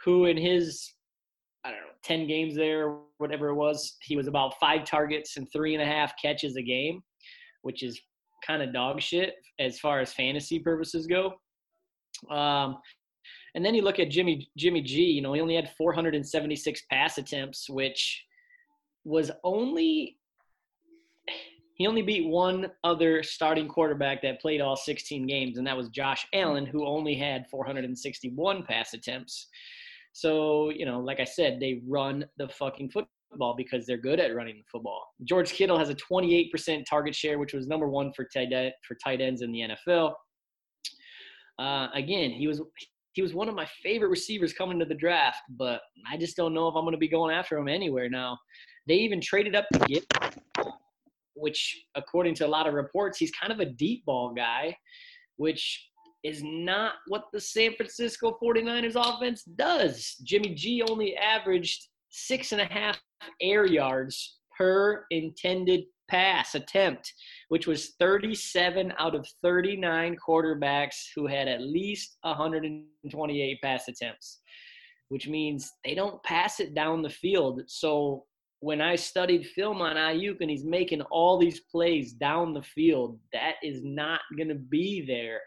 who 0.05 0.27
in 0.27 0.37
his 0.37 0.93
I 1.65 1.71
don't 1.71 1.81
know 1.81 1.87
ten 2.03 2.27
games 2.27 2.55
there, 2.55 2.99
whatever 3.17 3.49
it 3.49 3.55
was, 3.55 3.97
he 4.03 4.15
was 4.15 4.27
about 4.27 4.59
five 4.61 4.85
targets 4.85 5.39
and 5.39 5.51
three 5.51 5.75
and 5.75 5.83
a 5.83 5.87
half 5.87 6.13
catches 6.21 6.57
a 6.57 6.63
game, 6.63 7.01
which 7.63 7.83
is 7.83 7.99
kind 8.47 8.63
of 8.63 8.75
dog 8.75 9.01
shit 9.01 9.37
as 9.59 9.79
far 9.79 10.01
as 10.01 10.13
fantasy 10.13 10.59
purposes 10.59 11.07
go. 11.07 11.33
Um, 12.31 12.77
and 13.55 13.65
then 13.65 13.75
you 13.75 13.83
look 13.83 13.99
at 13.99 14.11
Jimmy 14.11 14.51
Jimmy 14.57 14.83
G. 14.83 15.03
You 15.03 15.23
know, 15.23 15.33
he 15.33 15.41
only 15.41 15.55
had 15.55 15.71
476 15.77 16.83
pass 16.91 17.19
attempts, 17.19 17.69
which 17.69 18.25
was 19.05 19.31
only 19.45 20.19
he 21.77 21.87
only 21.87 22.03
beat 22.03 22.27
one 22.29 22.71
other 22.85 23.23
starting 23.23 23.67
quarterback 23.69 24.23
that 24.23 24.41
played 24.41 24.61
all 24.61 24.77
16 24.77 25.27
games, 25.27 25.59
and 25.59 25.67
that 25.67 25.77
was 25.77 25.89
Josh 25.89 26.27
Allen, 26.33 26.67
who 26.67 26.87
only 26.87 27.15
had 27.15 27.47
461 27.51 28.63
pass 28.65 28.95
attempts. 28.95 29.49
So, 30.13 30.71
you 30.71 30.87
know, 30.87 31.01
like 31.01 31.19
I 31.19 31.25
said, 31.25 31.59
they 31.59 31.83
run 31.89 32.25
the 32.39 32.49
fucking 32.49 32.91
football 32.91 33.57
because 33.57 33.87
they're 33.87 33.97
good 33.97 34.21
at 34.21 34.37
running 34.37 34.59
the 34.59 34.63
football. 34.71 35.05
George 35.25 35.51
Kittle 35.51 35.77
has 35.77 35.89
a 35.89 35.97
28% 35.97 36.85
target 36.89 37.15
share, 37.17 37.41
which 37.41 37.53
was 37.53 37.67
number 37.67 37.89
one 37.89 38.13
for 38.13 38.25
tight 38.25 38.53
for 38.87 38.95
tight 39.03 39.21
ends 39.21 39.43
in 39.43 39.51
the 39.51 39.75
NFL. 39.91 40.13
Uh, 41.59 41.89
again, 41.95 42.31
he 42.31 42.47
was 42.47 42.61
he 43.15 43.23
was 43.23 43.33
one 43.33 43.49
of 43.49 43.55
my 43.55 43.67
favorite 43.83 44.09
receivers 44.09 44.53
coming 44.53 44.79
to 44.81 44.85
the 44.85 44.95
draft, 44.95 45.39
but 45.57 45.81
I 46.11 46.17
just 46.17 46.37
don't 46.37 46.53
know 46.53 46.69
if 46.69 46.75
I'm 46.75 46.83
going 46.83 46.93
to 46.93 46.99
be 46.99 47.09
going 47.09 47.35
after 47.35 47.57
him 47.57 47.69
anywhere 47.69 48.11
now. 48.11 48.37
They 48.89 48.97
even 48.97 49.21
traded 49.21 49.55
up 49.55 49.67
to 49.73 49.79
get, 49.87 50.05
which 51.35 51.85
according 51.95 52.35
to 52.37 52.47
a 52.47 52.49
lot 52.49 52.67
of 52.67 52.75
reports, 52.75 53.17
he's 53.17 53.31
kind 53.31 53.53
of 53.53 53.61
a 53.61 53.67
deep 53.67 54.05
ball 54.05 54.35
guy, 54.35 54.77
which 55.37 55.89
is 56.25 56.43
not 56.43 56.95
what 57.07 57.27
the 57.33 57.41
San 57.41 57.75
Francisco 57.77 58.37
49ers 58.43 58.97
offense 58.97 59.45
does. 59.45 60.17
Jimmy 60.25 60.53
G 60.55 60.83
only 60.83 61.17
averaged 61.17 61.87
six 62.11 62.51
and 62.51 62.61
a 62.61 62.67
half 62.67 63.01
air 63.41 63.65
yards 63.65 64.39
per 64.59 65.07
intended 65.11 65.85
pass 66.09 66.55
attempt, 66.55 67.13
which 67.49 67.67
was 67.67 67.95
37 67.99 68.93
out 68.99 69.15
of 69.15 69.27
39 69.43 70.17
quarterbacks 70.27 70.97
who 71.15 71.27
had 71.27 71.49
at 71.49 71.63
least 71.63 72.17
128 72.23 73.59
pass 73.63 73.89
attempts, 73.89 74.41
which 75.09 75.29
means 75.29 75.71
they 75.85 75.95
don't 75.95 76.23
pass 76.23 76.61
it 76.61 76.75
down 76.75 77.03
the 77.03 77.11
field. 77.11 77.63
So 77.67 78.25
when 78.61 78.81
I 78.81 78.97
studied 78.97 79.47
film 79.47 79.83
on 79.83 79.97
Aiyuk 79.97 80.41
and 80.41 80.51
he's 80.51 80.65
making 80.65 81.03
all 81.03 81.39
these 81.39 81.61
plays 81.71 82.13
down 82.13 82.55
the 82.55 82.63
field, 82.63 83.19
that 83.33 83.57
is 83.63 83.81
not 83.85 84.21
going 84.37 84.49
to 84.49 84.55
be 84.55 85.05
there. 85.07 85.41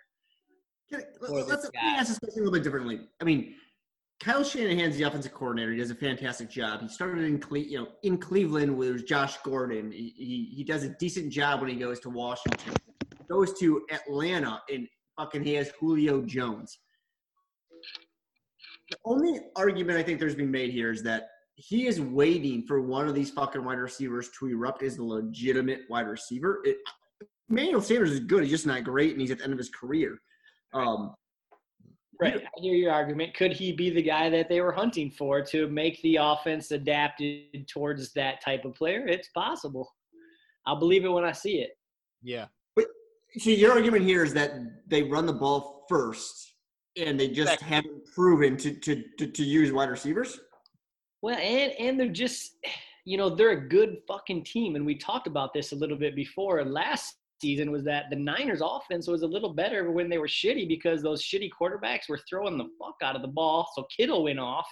Can 0.90 1.02
For 1.20 1.44
Let's, 1.44 1.64
let 1.66 1.74
me 1.74 1.80
ask 1.84 2.10
this 2.10 2.20
question 2.20 2.42
a 2.42 2.46
little 2.46 2.54
bit 2.54 2.64
differently. 2.64 3.02
I 3.20 3.26
mean, 3.26 3.56
Kyle 4.20 4.44
Shanahan's 4.44 4.98
the 4.98 5.04
offensive 5.04 5.34
coordinator. 5.34 5.72
He 5.72 5.78
does 5.78 5.92
a 5.92 5.96
fantastic 5.96 6.50
job. 6.50 6.82
He 6.82 6.88
started 6.88 7.24
in 7.24 7.40
Cle- 7.40 7.58
you 7.58 7.80
know 7.80 7.88
in 8.04 8.18
Cleveland 8.18 8.76
with 8.76 9.08
Josh 9.08 9.38
Gordon. 9.44 9.92
He, 9.92 10.14
he 10.18 10.54
he 10.56 10.64
does 10.64 10.84
a 10.84 10.90
decent 10.90 11.32
job 11.32 11.62
when 11.62 11.70
he 11.70 11.76
goes 11.76 12.00
to 12.02 12.10
Washington. 12.10 12.74
Goes 13.30 13.58
to 13.60 13.86
Atlanta 13.92 14.62
and 14.74 14.88
fucking 15.20 15.44
he 15.44 15.54
has 15.56 15.72
Julio 15.80 16.22
Jones. 16.22 16.80
the 18.90 18.98
only 19.06 19.40
argument 19.56 19.98
I 19.98 20.04
think 20.04 20.20
there's 20.20 20.36
been 20.36 20.52
made 20.52 20.72
here 20.72 20.92
is 20.92 21.04
that 21.04 21.28
he 21.56 21.88
is 21.88 22.00
waiting 22.00 22.66
for 22.68 22.82
one 22.82 23.08
of 23.08 23.16
these 23.16 23.32
fucking 23.32 23.64
wide 23.64 23.80
receivers 23.80 24.30
to 24.40 24.48
erupt 24.48 24.84
as 24.84 24.98
a 24.98 25.04
legitimate 25.04 25.82
wide 25.90 26.08
receiver. 26.08 26.62
It, 26.64 26.78
Emmanuel 27.50 27.82
Sanders 27.82 28.12
is 28.12 28.20
good. 28.22 28.44
He's 28.44 28.52
just 28.52 28.68
not 28.68 28.84
great, 28.84 29.12
and 29.12 29.22
he's 29.22 29.32
at 29.32 29.40
the 29.40 29.44
end 29.44 29.54
of 29.54 29.60
his 29.60 29.70
career. 29.70 30.20
Um, 30.74 31.14
Right. 32.20 32.44
I 32.44 32.60
hear 32.60 32.74
your 32.74 32.92
argument. 32.92 33.36
Could 33.36 33.54
he 33.54 33.72
be 33.72 33.90
the 33.92 34.02
guy 34.02 34.30
that 34.30 34.50
they 34.50 34.60
were 34.62 34.72
hunting 34.72 35.12
for 35.12 35.42
to 35.44 35.68
make 35.70 36.02
the 36.02 36.18
offense 36.20 36.72
adapted 36.72 37.68
towards 37.68 38.12
that 38.14 38.42
type 38.44 38.66
of 38.66 38.74
player? 38.74 39.06
It's 39.08 39.30
possible. 39.30 39.94
I'll 40.66 40.80
believe 40.80 41.06
it 41.06 41.10
when 41.10 41.24
I 41.24 41.32
see 41.32 41.60
it. 41.60 41.78
Yeah. 42.24 42.48
so 43.38 43.50
your 43.52 43.72
argument 43.72 44.04
here 44.04 44.24
is 44.24 44.34
that 44.34 44.52
they 44.88 45.04
run 45.04 45.26
the 45.28 45.34
ball 45.34 45.86
first, 45.88 46.56
and 46.98 47.20
they 47.20 47.28
just 47.28 47.54
Exactly. 47.54 47.68
haven't 47.68 48.06
proven 48.14 48.58
to, 48.58 48.74
to, 48.74 49.04
to, 49.20 49.28
to 49.28 49.44
use 49.44 49.72
wide 49.72 49.90
receivers. 49.90 50.40
Well, 51.22 51.38
and 51.38 51.72
and 51.80 52.00
they're 52.00 52.08
just, 52.10 52.58
you 53.06 53.18
know, 53.18 53.30
they're 53.30 53.52
a 53.52 53.68
good 53.70 53.98
fucking 54.08 54.44
team, 54.44 54.76
and 54.76 54.86
we 54.86 54.96
talked 54.96 55.28
about 55.28 55.54
this 55.54 55.72
a 55.72 55.76
little 55.76 55.98
bit 55.98 56.16
before. 56.16 56.64
Last 56.66 57.16
season 57.42 57.72
was 57.72 57.84
that 57.84 58.06
the 58.10 58.16
Niners' 58.16 58.62
offense 58.64 59.08
was 59.08 59.22
a 59.22 59.28
little 59.28 59.54
better 59.54 59.92
when 59.92 60.10
they 60.10 60.18
were 60.18 60.28
shitty 60.28 60.68
because 60.68 61.02
those 61.02 61.24
shitty 61.24 61.50
quarterbacks 61.60 62.10
were 62.10 62.20
throwing 62.30 62.58
the 62.58 62.68
fuck 62.80 62.96
out 63.04 63.16
of 63.16 63.22
the 63.22 63.28
ball. 63.28 63.70
So 63.76 63.86
Kittle 63.96 64.24
went 64.24 64.40
off, 64.40 64.68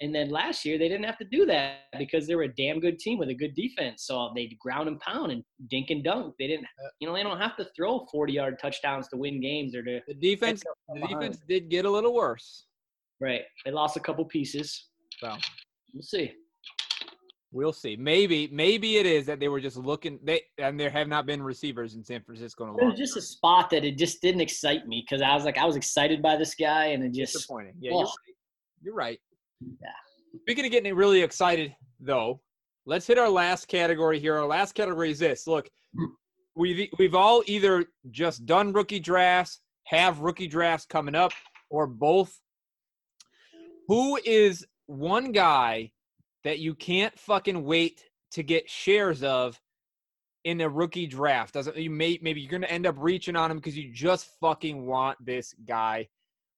and 0.00 0.14
then 0.14 0.30
last 0.30 0.64
year 0.64 0.78
they 0.78 0.88
didn't 0.88 1.06
have 1.06 1.18
to 1.18 1.24
do 1.24 1.46
that 1.46 1.78
because 1.98 2.26
they 2.26 2.34
were 2.34 2.42
a 2.44 2.54
damn 2.54 2.80
good 2.80 2.98
team 2.98 3.18
with 3.18 3.28
a 3.28 3.34
good 3.34 3.54
defense. 3.54 4.04
So 4.06 4.32
they 4.34 4.50
ground 4.60 4.88
and 4.88 5.00
pound 5.00 5.32
and 5.32 5.42
dink 5.68 5.90
and 5.90 6.04
dunk. 6.04 6.34
They 6.38 6.48
didn't, 6.48 6.66
you 7.00 7.08
know, 7.08 7.14
they 7.14 7.22
don't 7.22 7.40
have 7.40 7.56
to 7.56 7.66
throw 7.76 8.06
forty-yard 8.12 8.58
touchdowns 8.60 9.08
to 9.08 9.16
win 9.16 9.40
games 9.40 9.74
or 9.74 9.82
to. 9.82 10.00
The 10.06 10.14
defense 10.14 10.62
the 10.88 11.00
behind. 11.00 11.20
defense 11.20 11.38
did 11.48 11.70
get 11.70 11.84
a 11.84 11.90
little 11.90 12.14
worse. 12.14 12.66
Right. 13.20 13.42
They 13.64 13.70
lost 13.70 13.96
a 13.96 14.00
couple 14.00 14.24
pieces. 14.26 14.88
So 15.20 15.34
We'll 15.96 16.02
see. 16.02 16.34
We'll 17.56 17.72
see. 17.72 17.96
Maybe 17.96 18.48
maybe 18.52 18.98
it 18.98 19.06
is 19.06 19.24
that 19.26 19.40
they 19.40 19.48
were 19.48 19.60
just 19.60 19.78
looking 19.78 20.20
they 20.22 20.42
and 20.58 20.78
there 20.78 20.90
have 20.90 21.08
not 21.08 21.24
been 21.24 21.42
receivers 21.42 21.94
in 21.94 22.04
San 22.04 22.22
Francisco 22.22 22.64
in 22.64 22.70
a 22.70 22.72
It 22.74 22.80
long 22.80 22.90
was 22.90 22.98
just 22.98 23.16
a 23.16 23.22
spot 23.22 23.70
that 23.70 23.84
it 23.84 23.96
just 23.96 24.20
didn't 24.20 24.42
excite 24.42 24.86
me 24.86 25.04
because 25.08 25.22
I 25.22 25.34
was 25.34 25.44
like, 25.44 25.56
I 25.56 25.64
was 25.64 25.74
excited 25.74 26.22
by 26.22 26.36
this 26.36 26.54
guy, 26.54 26.86
and 26.88 27.02
it 27.02 27.12
just 27.12 27.32
disappointing. 27.32 27.72
Yeah, 27.80 27.92
you're 27.92 28.00
right. 28.02 28.08
You're 28.82 28.94
right. 28.94 29.18
Yeah. 29.60 29.88
Speaking 30.42 30.66
of 30.66 30.70
getting 30.70 30.94
really 30.94 31.22
excited, 31.22 31.74
though, 31.98 32.40
let's 32.84 33.06
hit 33.06 33.18
our 33.18 33.30
last 33.30 33.68
category 33.68 34.20
here. 34.20 34.36
Our 34.36 34.46
last 34.46 34.74
category 34.74 35.10
is 35.10 35.18
this. 35.18 35.46
Look, 35.46 35.68
we've 36.54 36.90
we've 36.98 37.14
all 37.14 37.42
either 37.46 37.86
just 38.10 38.44
done 38.44 38.72
rookie 38.74 39.00
drafts, 39.00 39.60
have 39.84 40.20
rookie 40.20 40.48
drafts 40.48 40.84
coming 40.84 41.14
up, 41.14 41.32
or 41.70 41.86
both. 41.86 42.38
Who 43.88 44.18
is 44.24 44.66
one 44.86 45.32
guy 45.32 45.92
that 46.46 46.60
you 46.60 46.76
can't 46.76 47.18
fucking 47.18 47.64
wait 47.64 48.04
to 48.30 48.44
get 48.44 48.70
shares 48.70 49.24
of 49.24 49.60
in 50.44 50.60
a 50.60 50.68
rookie 50.68 51.08
draft? 51.08 51.52
Doesn't 51.52 51.76
you 51.76 51.90
may 51.90 52.20
maybe 52.22 52.40
you're 52.40 52.50
gonna 52.50 52.68
end 52.68 52.86
up 52.86 52.94
reaching 52.98 53.34
on 53.34 53.50
him 53.50 53.56
because 53.56 53.76
you 53.76 53.92
just 53.92 54.30
fucking 54.40 54.86
want 54.86 55.18
this 55.26 55.52
guy. 55.66 56.06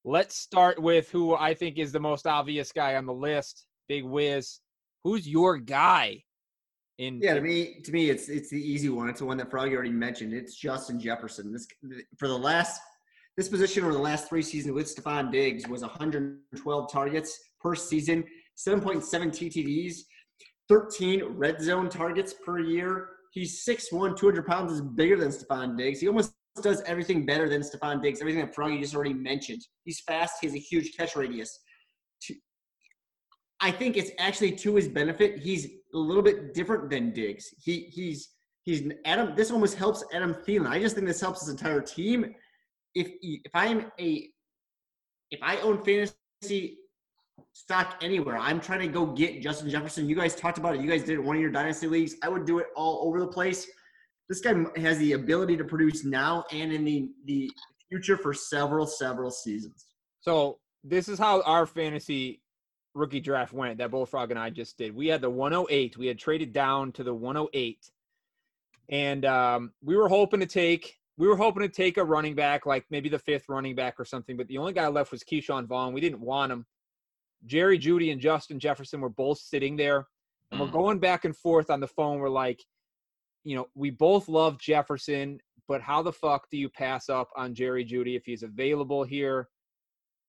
Let's 0.05 0.37
start 0.37 0.79
with 0.79 1.11
who 1.11 1.35
I 1.35 1.55
think 1.55 1.79
is 1.79 1.91
the 1.91 2.01
most 2.01 2.27
obvious 2.27 2.71
guy 2.71 2.97
on 2.97 3.07
the 3.07 3.15
list, 3.15 3.65
Big 3.89 4.05
Wiz. 4.05 4.61
Who's 5.05 5.27
your 5.27 5.57
guy? 5.57 6.23
In 6.99 7.19
Yeah, 7.23 7.33
to 7.33 7.41
me, 7.41 7.81
to 7.83 7.91
me, 7.91 8.11
it's 8.11 8.29
it's 8.29 8.51
the 8.51 8.61
easy 8.61 8.91
one. 8.91 9.09
It's 9.09 9.21
the 9.21 9.25
one 9.27 9.39
that 9.39 9.51
Froggy 9.51 9.75
already 9.75 9.89
mentioned. 9.89 10.35
It's 10.35 10.55
Justin 10.55 11.01
Jefferson. 11.01 11.51
This 11.51 11.67
for 12.19 12.29
the 12.29 12.39
last 12.39 12.79
this 13.39 13.49
position 13.49 13.85
over 13.85 13.95
the 13.95 13.99
last 13.99 14.29
three 14.29 14.43
seasons 14.43 14.75
with 14.75 14.95
Stefon 14.95 15.33
Diggs 15.33 15.67
was 15.67 15.81
112 15.81 16.93
targets 16.93 17.39
per 17.59 17.75
season, 17.75 18.25
7.7 18.59 19.03
TTDs, 19.03 20.01
13 20.69 21.25
red 21.25 21.61
zone 21.61 21.89
targets 21.89 22.35
per 22.45 22.59
year. 22.59 23.11
He's 23.33 23.65
6'1", 23.65 24.17
200 24.17 24.47
pounds, 24.47 24.73
is 24.73 24.81
bigger 24.81 25.17
than 25.17 25.29
Stefon 25.29 25.77
Diggs. 25.77 26.01
He 26.01 26.09
almost 26.09 26.35
does 26.63 26.83
everything 26.83 27.25
better 27.25 27.49
than 27.49 27.63
Stefon 27.63 28.03
Diggs. 28.03 28.21
Everything 28.21 28.41
that 28.41 28.55
Froggy 28.55 28.81
just 28.81 28.95
already 28.95 29.15
mentioned. 29.15 29.63
He's 29.85 30.01
fast. 30.01 30.39
He 30.41 30.47
has 30.49 30.55
a 30.55 30.59
huge 30.59 30.97
catch 30.97 31.15
radius. 31.15 31.59
I 33.61 33.71
think 33.71 33.97
it's 33.97 34.11
actually 34.19 34.53
to 34.53 34.77
his 34.77 34.89
benefit. 34.89 35.39
He's 35.39 35.67
a 35.95 35.99
little 35.99 36.23
bit 36.23 36.55
different 36.55 36.91
than 36.91 37.13
Diggs. 37.13 37.47
He 37.63 37.89
he's 37.93 38.31
he's 38.63 38.91
Adam. 39.05 39.35
This 39.35 39.51
almost 39.51 39.75
helps 39.75 40.05
Adam 40.13 40.35
Thielen. 40.35 40.69
I 40.69 40.79
just 40.79 40.95
think 40.95 41.07
this 41.07 41.21
helps 41.21 41.41
his 41.41 41.49
entire 41.49 41.81
team. 41.81 42.35
If 42.95 43.11
if 43.21 43.53
I'm 43.55 43.91
a 44.01 44.29
if 45.31 45.41
I 45.43 45.59
own 45.59 45.83
fantasy 45.85 46.79
stock 47.59 47.99
anywhere, 48.03 48.39
I'm 48.39 48.61
trying 48.61 48.81
to 48.81 48.87
go 48.87 49.05
get 49.05 49.43
Justin 49.43 49.69
Jefferson. 49.69 50.09
You 50.09 50.15
guys 50.15 50.37
talked 50.37 50.59
about 50.59 50.77
it. 50.77 50.81
You 50.81 50.89
guys 50.89 51.03
did 51.03 51.15
it 51.15 51.25
one 51.25 51.35
of 51.35 51.43
your 51.43 51.51
dynasty 51.51 51.89
leagues. 51.89 52.15
I 52.23 52.29
would 52.29 52.47
do 52.47 52.61
it 52.61 52.67
all 52.77 53.07
over 53.07 53.19
the 53.19 53.27
place. 53.27 53.67
This 54.29 54.41
guy 54.41 54.55
has 54.77 54.99
the 54.99 55.15
ability 55.15 55.57
to 55.57 55.65
produce 55.65 56.05
now 56.05 56.45
and 56.53 56.73
in 56.73 56.85
the 56.85 57.11
the 57.25 57.51
future 57.89 58.17
for 58.17 58.33
several 58.33 58.87
several 58.87 59.31
seasons. 59.31 59.87
So 60.21 60.59
this 60.85 61.09
is 61.09 61.19
how 61.19 61.43
our 61.43 61.67
fantasy 61.67 62.43
rookie 62.95 63.21
draft 63.21 63.53
went 63.53 63.79
that 63.79 63.91
Bullfrog 63.91 64.31
and 64.31 64.39
I 64.39 64.51
just 64.51 64.79
did. 64.79 64.95
We 64.95 65.09
had 65.09 65.21
the 65.21 65.31
108. 65.31 65.97
We 65.99 66.07
had 66.07 66.19
traded 66.19 66.53
down 66.53 66.93
to 66.93 67.03
the 67.03 67.15
108. 67.15 67.91
And 68.91 69.25
um, 69.25 69.73
we 69.83 69.97
were 69.97 70.09
hoping 70.09 70.41
to 70.41 70.47
take 70.47 70.97
we 71.17 71.27
were 71.27 71.37
hoping 71.37 71.63
to 71.63 71.69
take 71.69 71.97
a 71.97 72.05
running 72.05 72.37
back, 72.37 72.67
like 72.67 72.85
maybe 72.91 73.09
the 73.09 73.19
fifth 73.19 73.49
running 73.49 73.75
back 73.75 73.99
or 73.99 74.05
something, 74.05 74.37
but 74.37 74.47
the 74.47 74.59
only 74.59 74.73
guy 74.73 74.87
left 74.87 75.11
was 75.11 75.25
Ke'Shawn 75.25 75.67
Vaughn. 75.67 75.93
We 75.93 76.01
didn't 76.01 76.21
want 76.21 76.53
him. 76.53 76.65
Jerry 77.47 77.79
Jeudy 77.79 78.11
and 78.13 78.21
Justin 78.21 78.59
Jefferson 78.59 79.01
were 79.01 79.09
both 79.09 79.39
sitting 79.39 79.77
there. 79.77 80.07
And 80.51 80.61
we're 80.61 80.67
Mm. 80.69 80.73
going 80.73 80.99
back 80.99 81.25
and 81.25 81.37
forth 81.37 81.71
on 81.71 81.81
the 81.81 81.87
phone. 81.87 82.19
We're 82.19 82.29
like, 82.31 82.65
you 83.45 83.57
know, 83.57 83.69
we 83.75 83.91
both 83.91 84.29
love 84.29 84.59
Jefferson, 84.59 85.41
but 85.67 85.81
how 85.83 86.03
the 86.03 86.13
fuck 86.13 86.49
do 86.51 86.57
you 86.57 86.69
pass 86.69 87.09
up 87.09 87.29
on 87.37 87.55
Jerry 87.55 87.85
Jeudy 87.85 88.17
if 88.17 88.25
he's 88.25 88.43
available 88.43 89.05
here? 89.05 89.49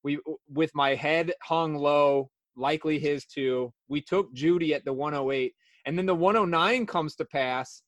We 0.02 0.18
with 0.48 0.74
my 0.74 0.94
head 0.94 1.32
hung 1.42 1.74
low, 1.74 2.30
likely 2.56 2.98
his 2.98 3.26
too. 3.26 3.72
We 3.88 4.00
took 4.00 4.32
Jeudy 4.34 4.72
at 4.72 4.84
the 4.84 4.92
108, 4.92 5.54
and 5.86 5.98
then 5.98 6.06
the 6.06 6.14
109 6.14 6.86
comes 6.86 7.16
to 7.16 7.24
pass, 7.24 7.82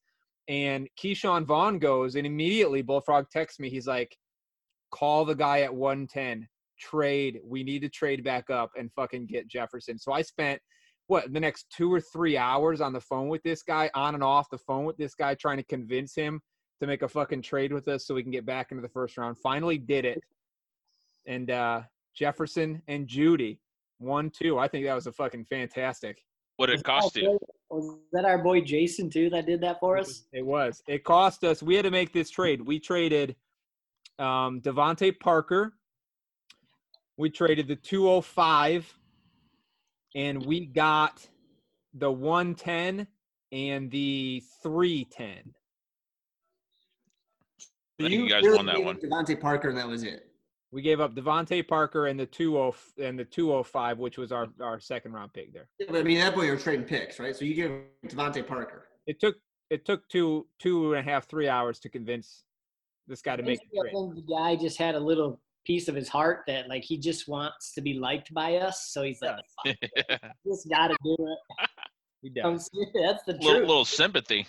and 0.48 0.88
Ke'Shawn 0.98 1.44
Vaughn 1.46 1.78
goes, 1.78 2.16
and 2.16 2.26
immediately 2.26 2.82
Bullfrog 2.82 3.30
texts 3.30 3.60
me. 3.60 3.70
He's 3.70 3.86
like, 3.86 4.16
"Call 4.90 5.24
the 5.24 5.34
guy 5.34 5.60
at 5.60 5.74
110, 5.74 6.48
trade. 6.82 7.40
We 7.44 7.62
need 7.62 7.80
to 7.82 7.88
trade 7.88 8.24
back 8.24 8.50
up 8.50 8.70
and 8.76 8.92
fucking 8.92 9.26
get 9.26 9.48
Jefferson." 9.48 9.98
So 9.98 10.12
I 10.12 10.22
spent 10.22 10.60
what 11.06 11.32
the 11.32 11.40
next 11.40 11.66
two 11.70 11.92
or 11.92 12.00
three 12.00 12.36
hours 12.36 12.80
on 12.80 12.92
the 12.92 13.00
phone 13.00 13.28
with 13.28 13.42
this 13.42 13.62
guy, 13.62 13.90
on 13.94 14.14
and 14.14 14.24
off 14.24 14.48
the 14.50 14.58
phone 14.58 14.84
with 14.84 14.96
this 14.96 15.14
guy, 15.14 15.34
trying 15.34 15.58
to 15.58 15.64
convince 15.64 16.14
him 16.14 16.40
to 16.80 16.86
make 16.86 17.02
a 17.02 17.08
fucking 17.08 17.42
trade 17.42 17.72
with 17.72 17.86
us 17.86 18.06
so 18.06 18.14
we 18.14 18.22
can 18.22 18.32
get 18.32 18.44
back 18.44 18.72
into 18.72 18.82
the 18.82 18.88
first 18.88 19.16
round. 19.16 19.38
Finally 19.38 19.78
did 19.78 20.04
it. 20.04 20.20
And 21.26 21.50
uh 21.50 21.82
Jefferson 22.14 22.82
and 22.88 23.06
Jeudy, 23.06 23.58
one, 23.98 24.30
two. 24.30 24.58
I 24.58 24.68
think 24.68 24.84
that 24.86 24.94
was 24.94 25.06
a 25.06 25.12
fucking 25.12 25.44
fantastic. 25.44 26.24
What 26.56 26.66
did 26.66 26.80
it 26.80 26.84
cost 26.84 27.16
you? 27.16 27.38
Was 27.70 27.98
that 28.12 28.24
our 28.24 28.38
boy 28.42 28.60
Jason 28.60 29.08
too 29.08 29.30
that 29.30 29.46
did 29.46 29.60
that 29.62 29.80
for 29.80 29.96
us? 29.96 30.24
It 30.32 30.44
was. 30.44 30.82
It 30.88 31.04
cost 31.04 31.44
us. 31.44 31.62
We 31.62 31.76
had 31.76 31.84
to 31.84 31.90
make 31.90 32.12
this 32.12 32.30
trade. 32.30 32.60
We 32.60 32.80
traded 32.80 33.36
um 34.18 34.60
DeVante 34.60 35.18
Parker. 35.20 35.74
We 37.16 37.30
traded 37.30 37.68
the 37.68 37.76
205 37.76 38.98
and 40.14 40.44
we 40.44 40.66
got 40.66 41.26
the 41.94 42.10
110 42.10 43.06
and 43.52 43.90
the 43.90 44.42
310. 44.62 45.54
I 48.00 48.08
think 48.08 48.10
you 48.10 48.28
guys 48.28 48.42
really 48.42 48.56
won 48.56 48.66
that 48.66 48.82
one. 48.82 48.96
DeVante 48.96 49.40
Parker, 49.40 49.68
and 49.68 49.78
that 49.78 49.86
was 49.86 50.02
it. 50.02 50.26
We 50.72 50.80
gave 50.80 51.00
up 51.00 51.14
DeVante 51.14 51.66
Parker 51.68 52.06
and 52.06 52.18
the 52.18 52.26
20 52.26 52.72
and 52.98 53.18
the 53.18 53.24
205, 53.24 53.98
which 53.98 54.16
was 54.16 54.32
our, 54.32 54.48
our 54.60 54.80
second 54.80 55.12
round 55.12 55.34
pick 55.34 55.52
there. 55.52 55.68
Yeah, 55.78 55.86
but 55.90 55.98
I 55.98 56.02
mean, 56.02 56.18
at 56.18 56.30
that 56.30 56.34
point, 56.34 56.46
you 56.46 56.52
were 56.52 56.58
trading 56.58 56.86
picks, 56.86 57.20
right? 57.20 57.36
So 57.36 57.44
you 57.44 57.54
give 57.54 57.72
DeVante 58.06 58.46
Parker. 58.46 58.88
It 59.06 59.20
took 59.20 59.36
it 59.68 59.84
took 59.84 60.08
two 60.08 60.46
two 60.58 60.94
and 60.94 61.06
a 61.06 61.10
half 61.10 61.28
three 61.28 61.48
hours 61.48 61.78
to 61.80 61.88
convince 61.88 62.44
this 63.06 63.20
guy 63.20 63.36
to 63.36 63.42
make 63.42 63.60
the 63.70 63.80
I 63.80 63.82
trade. 63.82 63.94
the 64.16 64.34
guy 64.34 64.56
just 64.56 64.78
had 64.78 64.94
a 64.94 65.00
little 65.00 65.40
piece 65.64 65.88
of 65.88 65.94
his 65.94 66.08
heart 66.08 66.40
that 66.46 66.68
like 66.68 66.82
he 66.84 66.98
just 66.98 67.28
wants 67.28 67.72
to 67.74 67.80
be 67.80 67.94
liked 67.94 68.32
by 68.34 68.56
us, 68.56 68.88
so 68.92 69.02
he's 69.02 69.20
like, 69.22 69.36
"Fuck 69.66 69.76
it, 69.82 70.20
just 70.46 70.68
gotta 70.70 70.96
do 71.04 71.16
it. 71.18 71.68
He 72.22 72.30
does. 72.30 72.70
serious. 72.72 72.90
That's 72.94 73.24
the 73.24 73.32
little, 73.32 73.50
truth. 73.56 73.66
little 73.68 73.84
sympathy. 73.84 74.46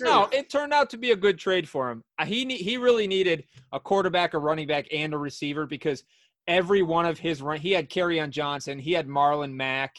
No, 0.00 0.28
it 0.32 0.50
turned 0.50 0.72
out 0.72 0.90
to 0.90 0.96
be 0.96 1.12
a 1.12 1.16
good 1.16 1.38
trade 1.38 1.68
for 1.68 1.88
him. 1.92 2.02
Uh, 2.18 2.24
He 2.26 2.44
ne- 2.44 2.56
he 2.56 2.76
really 2.76 3.06
needed 3.06 3.44
a 3.70 3.78
quarterback, 3.78 4.34
a 4.34 4.38
running 4.40 4.66
back, 4.66 4.86
and 4.92 5.14
a 5.14 5.18
receiver 5.18 5.64
because 5.64 6.02
every 6.48 6.82
one 6.82 7.06
of 7.06 7.16
his 7.20 7.40
run 7.40 7.60
he 7.60 7.70
had 7.70 7.86
on 7.96 8.32
Johnson, 8.32 8.80
he 8.80 8.90
had 8.92 9.06
Marlon 9.06 9.52
Mack, 9.52 9.94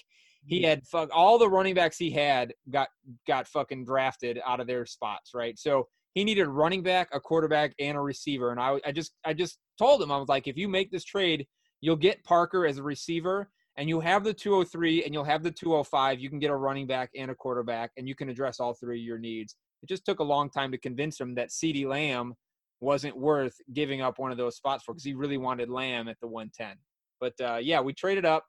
he 0.46 0.64
had 0.64 0.86
fuck 0.88 1.10
all 1.14 1.38
the 1.38 1.48
running 1.50 1.76
backs 1.76 1.98
he 1.98 2.10
had 2.10 2.54
got 2.70 2.90
got 3.28 3.48
fucking 3.48 3.86
drafted 3.86 4.40
out 4.46 4.60
of 4.60 4.68
their 4.68 4.86
spots, 4.86 5.32
right? 5.34 5.58
So 5.58 5.88
he 6.14 6.24
needed 6.24 6.48
a 6.48 6.50
running 6.50 6.84
back, 6.84 7.10
a 7.14 7.20
quarterback, 7.20 7.74
and 7.80 7.98
a 7.98 8.02
receiver. 8.02 8.52
And 8.52 8.60
I 8.60 8.80
I 8.86 8.92
just 8.92 9.14
I 9.26 9.34
just 9.34 9.60
told 9.78 10.02
him 10.02 10.12
I 10.12 10.18
was 10.18 10.30
like, 10.30 10.48
if 10.48 10.58
you 10.58 10.68
make 10.68 10.92
this 10.92 11.04
trade, 11.04 11.46
you'll 11.82 11.96
get 11.96 12.24
Parker 12.24 12.66
as 12.66 12.78
a 12.78 12.84
receiver, 12.84 13.50
and 13.78 13.88
you 13.88 14.00
have 14.00 14.24
the 14.24 14.34
203 14.34 15.06
and 15.06 15.14
you'll 15.14 15.24
have 15.24 15.44
the 15.44 15.52
205. 15.52 16.20
You 16.20 16.30
can 16.30 16.40
get 16.40 16.52
a 16.52 16.56
running 16.56 16.88
back 16.88 17.10
and 17.16 17.32
a 17.32 17.36
quarterback, 17.36 17.92
and 17.98 18.08
you 18.08 18.16
can 18.16 18.30
address 18.30 18.60
all 18.60 18.74
three 18.74 19.00
of 19.00 19.06
your 19.06 19.20
needs. 19.20 19.56
It 19.82 19.88
just 19.88 20.06
took 20.06 20.20
a 20.20 20.24
long 20.24 20.50
time 20.50 20.72
to 20.72 20.78
convince 20.78 21.20
him 21.20 21.36
that 21.36 21.50
CeeDee 21.50 21.88
Lamb 21.88 22.34
wasn't 22.82 23.18
worth 23.18 23.56
giving 23.74 24.02
up 24.02 24.20
one 24.20 24.32
of 24.32 24.38
those 24.38 24.56
spots 24.56 24.84
for 24.84 24.94
because 24.94 25.04
he 25.04 25.14
really 25.14 25.38
wanted 25.38 25.70
Lamb 25.70 26.08
at 26.08 26.18
the 26.22 26.28
110. 26.28 26.78
But 27.20 27.34
uh, 27.42 27.58
yeah, 27.58 27.82
we 27.82 27.94
traded 27.94 28.26
up. 28.26 28.46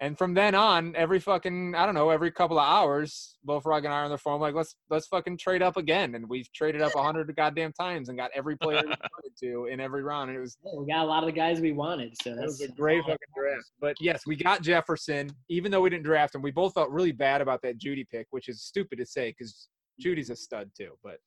And 0.00 0.16
from 0.16 0.32
then 0.32 0.54
on, 0.54 0.94
every 0.94 1.18
fucking 1.18 1.74
I 1.74 1.84
don't 1.84 1.94
know, 1.94 2.10
every 2.10 2.30
couple 2.30 2.58
of 2.58 2.64
hours, 2.64 3.36
both 3.42 3.64
Bullfrog 3.64 3.84
and 3.84 3.92
I 3.92 3.98
are 3.98 4.04
on 4.04 4.10
the 4.10 4.18
phone 4.18 4.40
like, 4.40 4.54
let's 4.54 4.76
let's 4.90 5.08
fucking 5.08 5.38
trade 5.38 5.60
up 5.60 5.76
again. 5.76 6.14
And 6.14 6.28
we've 6.28 6.50
traded 6.52 6.82
up 6.82 6.94
a 6.94 7.02
hundred 7.02 7.34
goddamn 7.34 7.72
times 7.72 8.08
and 8.08 8.16
got 8.16 8.30
every 8.32 8.56
player 8.56 8.82
we 8.82 8.88
wanted 8.88 9.36
to 9.40 9.66
in 9.66 9.80
every 9.80 10.04
round. 10.04 10.30
And 10.30 10.38
it 10.38 10.40
was 10.40 10.56
Yeah, 10.64 10.78
we 10.78 10.86
got 10.86 11.02
a 11.02 11.08
lot 11.08 11.24
of 11.24 11.26
the 11.26 11.32
guys 11.32 11.60
we 11.60 11.72
wanted, 11.72 12.14
so 12.22 12.36
that 12.36 12.44
was 12.44 12.60
a 12.60 12.68
great 12.68 13.00
fucking 13.00 13.16
draft. 13.36 13.70
But 13.80 13.96
yes, 14.00 14.22
we 14.24 14.36
got 14.36 14.62
Jefferson, 14.62 15.30
even 15.48 15.72
though 15.72 15.80
we 15.80 15.90
didn't 15.90 16.04
draft 16.04 16.32
him. 16.32 16.42
We 16.42 16.52
both 16.52 16.74
felt 16.74 16.90
really 16.90 17.12
bad 17.12 17.40
about 17.40 17.60
that 17.62 17.78
Jeudy 17.78 18.08
pick, 18.08 18.28
which 18.30 18.48
is 18.48 18.62
stupid 18.62 18.98
to 18.98 19.06
say 19.06 19.34
because 19.36 19.66
Jeudy's 20.00 20.30
a 20.30 20.36
stud 20.36 20.70
too. 20.76 20.92
But 21.02 21.18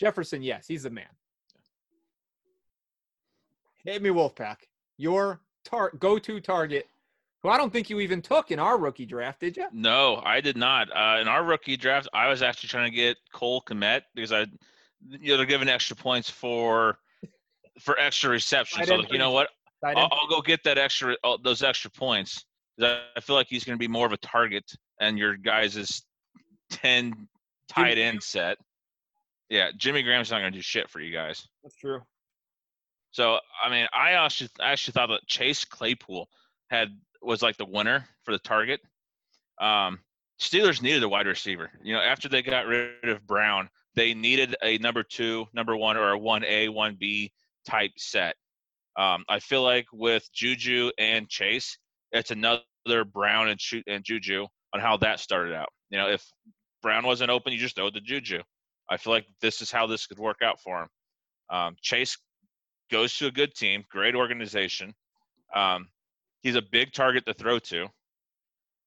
Jefferson, 0.00 0.42
yes, 0.42 0.66
he's 0.66 0.84
the 0.84 0.90
man. 0.90 1.04
Hit 3.84 4.02
me, 4.02 4.08
Wolfpack. 4.08 4.56
Your 4.96 5.40
tar- 5.64 5.92
go-to 5.98 6.40
target, 6.40 6.86
who 7.42 7.48
I 7.48 7.56
don't 7.56 7.72
think 7.72 7.88
you 7.88 8.00
even 8.00 8.20
took 8.20 8.50
in 8.50 8.58
our 8.58 8.78
rookie 8.78 9.06
draft, 9.06 9.40
did 9.40 9.56
you? 9.56 9.66
No, 9.72 10.20
I 10.24 10.40
did 10.40 10.56
not. 10.56 10.88
Uh, 10.90 11.20
in 11.20 11.28
our 11.28 11.44
rookie 11.44 11.76
draft, 11.76 12.08
I 12.12 12.28
was 12.28 12.42
actually 12.42 12.68
trying 12.68 12.90
to 12.90 12.96
get 12.96 13.16
Cole 13.32 13.62
Kmet 13.62 14.02
because 14.14 14.32
I, 14.32 14.46
you 15.08 15.28
know, 15.28 15.36
they're 15.36 15.46
giving 15.46 15.68
extra 15.68 15.96
points 15.96 16.28
for 16.28 16.98
for 17.80 17.98
extra 17.98 18.30
receptions. 18.30 18.88
So 18.88 18.96
like, 18.96 19.12
you 19.12 19.18
know 19.18 19.30
what? 19.30 19.48
I'll, 19.84 20.08
I'll 20.10 20.28
go 20.28 20.40
get 20.40 20.64
that 20.64 20.78
extra 20.78 21.16
uh, 21.22 21.36
those 21.42 21.62
extra 21.62 21.90
points. 21.90 22.44
I 22.80 23.00
I 23.16 23.20
feel 23.20 23.36
like 23.36 23.46
he's 23.48 23.64
going 23.64 23.78
to 23.78 23.80
be 23.80 23.88
more 23.88 24.06
of 24.06 24.12
a 24.12 24.16
target, 24.18 24.64
and 25.00 25.16
your 25.16 25.36
guys' 25.36 25.76
is 25.76 26.02
ten 26.70 27.28
tight 27.68 27.98
end 27.98 28.22
set. 28.22 28.58
Yeah, 29.48 29.70
Jimmy 29.76 30.02
Graham's 30.02 30.30
not 30.30 30.40
going 30.40 30.52
to 30.52 30.58
do 30.58 30.62
shit 30.62 30.90
for 30.90 31.00
you 31.00 31.12
guys. 31.12 31.46
That's 31.62 31.76
true. 31.76 32.02
So 33.12 33.38
I 33.62 33.70
mean, 33.70 33.86
I 33.94 34.12
actually 34.12 34.50
I 34.60 34.72
actually 34.72 34.92
thought 34.92 35.08
that 35.08 35.26
Chase 35.26 35.64
Claypool 35.64 36.28
had 36.70 36.88
was 37.22 37.42
like 37.42 37.56
the 37.56 37.64
winner 37.66 38.06
for 38.24 38.32
the 38.32 38.38
target. 38.38 38.80
Um, 39.60 40.00
Steelers 40.40 40.82
needed 40.82 41.02
a 41.02 41.08
wide 41.08 41.26
receiver. 41.26 41.70
You 41.82 41.94
know, 41.94 42.00
after 42.00 42.28
they 42.28 42.42
got 42.42 42.66
rid 42.66 43.08
of 43.08 43.26
Brown, 43.26 43.68
they 43.96 44.14
needed 44.14 44.54
a 44.62 44.78
number 44.78 45.02
two, 45.02 45.46
number 45.52 45.76
one, 45.76 45.96
or 45.96 46.10
a 46.10 46.18
one 46.18 46.44
A, 46.44 46.68
one 46.68 46.96
B 46.98 47.32
type 47.66 47.90
set. 47.96 48.36
Um, 48.96 49.24
I 49.28 49.40
feel 49.40 49.62
like 49.62 49.86
with 49.92 50.28
Juju 50.32 50.90
and 50.98 51.28
Chase, 51.28 51.78
it's 52.12 52.30
another 52.30 53.04
Brown 53.12 53.48
and 53.48 53.60
shoot 53.60 53.84
and 53.86 54.04
Juju 54.04 54.46
on 54.74 54.80
how 54.80 54.96
that 54.98 55.20
started 55.20 55.54
out. 55.54 55.68
You 55.90 55.98
know, 55.98 56.08
if 56.08 56.24
Brown 56.82 57.04
wasn't 57.04 57.30
open, 57.30 57.52
you 57.52 57.58
just 57.58 57.76
throw 57.76 57.88
it 57.88 57.94
to 57.94 58.00
Juju. 58.00 58.42
I 58.90 58.96
feel 58.96 59.12
like 59.12 59.26
this 59.40 59.60
is 59.60 59.70
how 59.70 59.86
this 59.86 60.06
could 60.06 60.18
work 60.18 60.38
out 60.42 60.60
for 60.60 60.82
him. 60.82 60.88
Um, 61.50 61.76
Chase 61.82 62.16
goes 62.90 63.14
to 63.16 63.26
a 63.26 63.30
good 63.30 63.54
team, 63.54 63.84
great 63.90 64.14
organization. 64.14 64.94
Um, 65.54 65.88
he's 66.42 66.56
a 66.56 66.62
big 66.62 66.92
target 66.92 67.26
to 67.26 67.34
throw 67.34 67.58
to. 67.58 67.86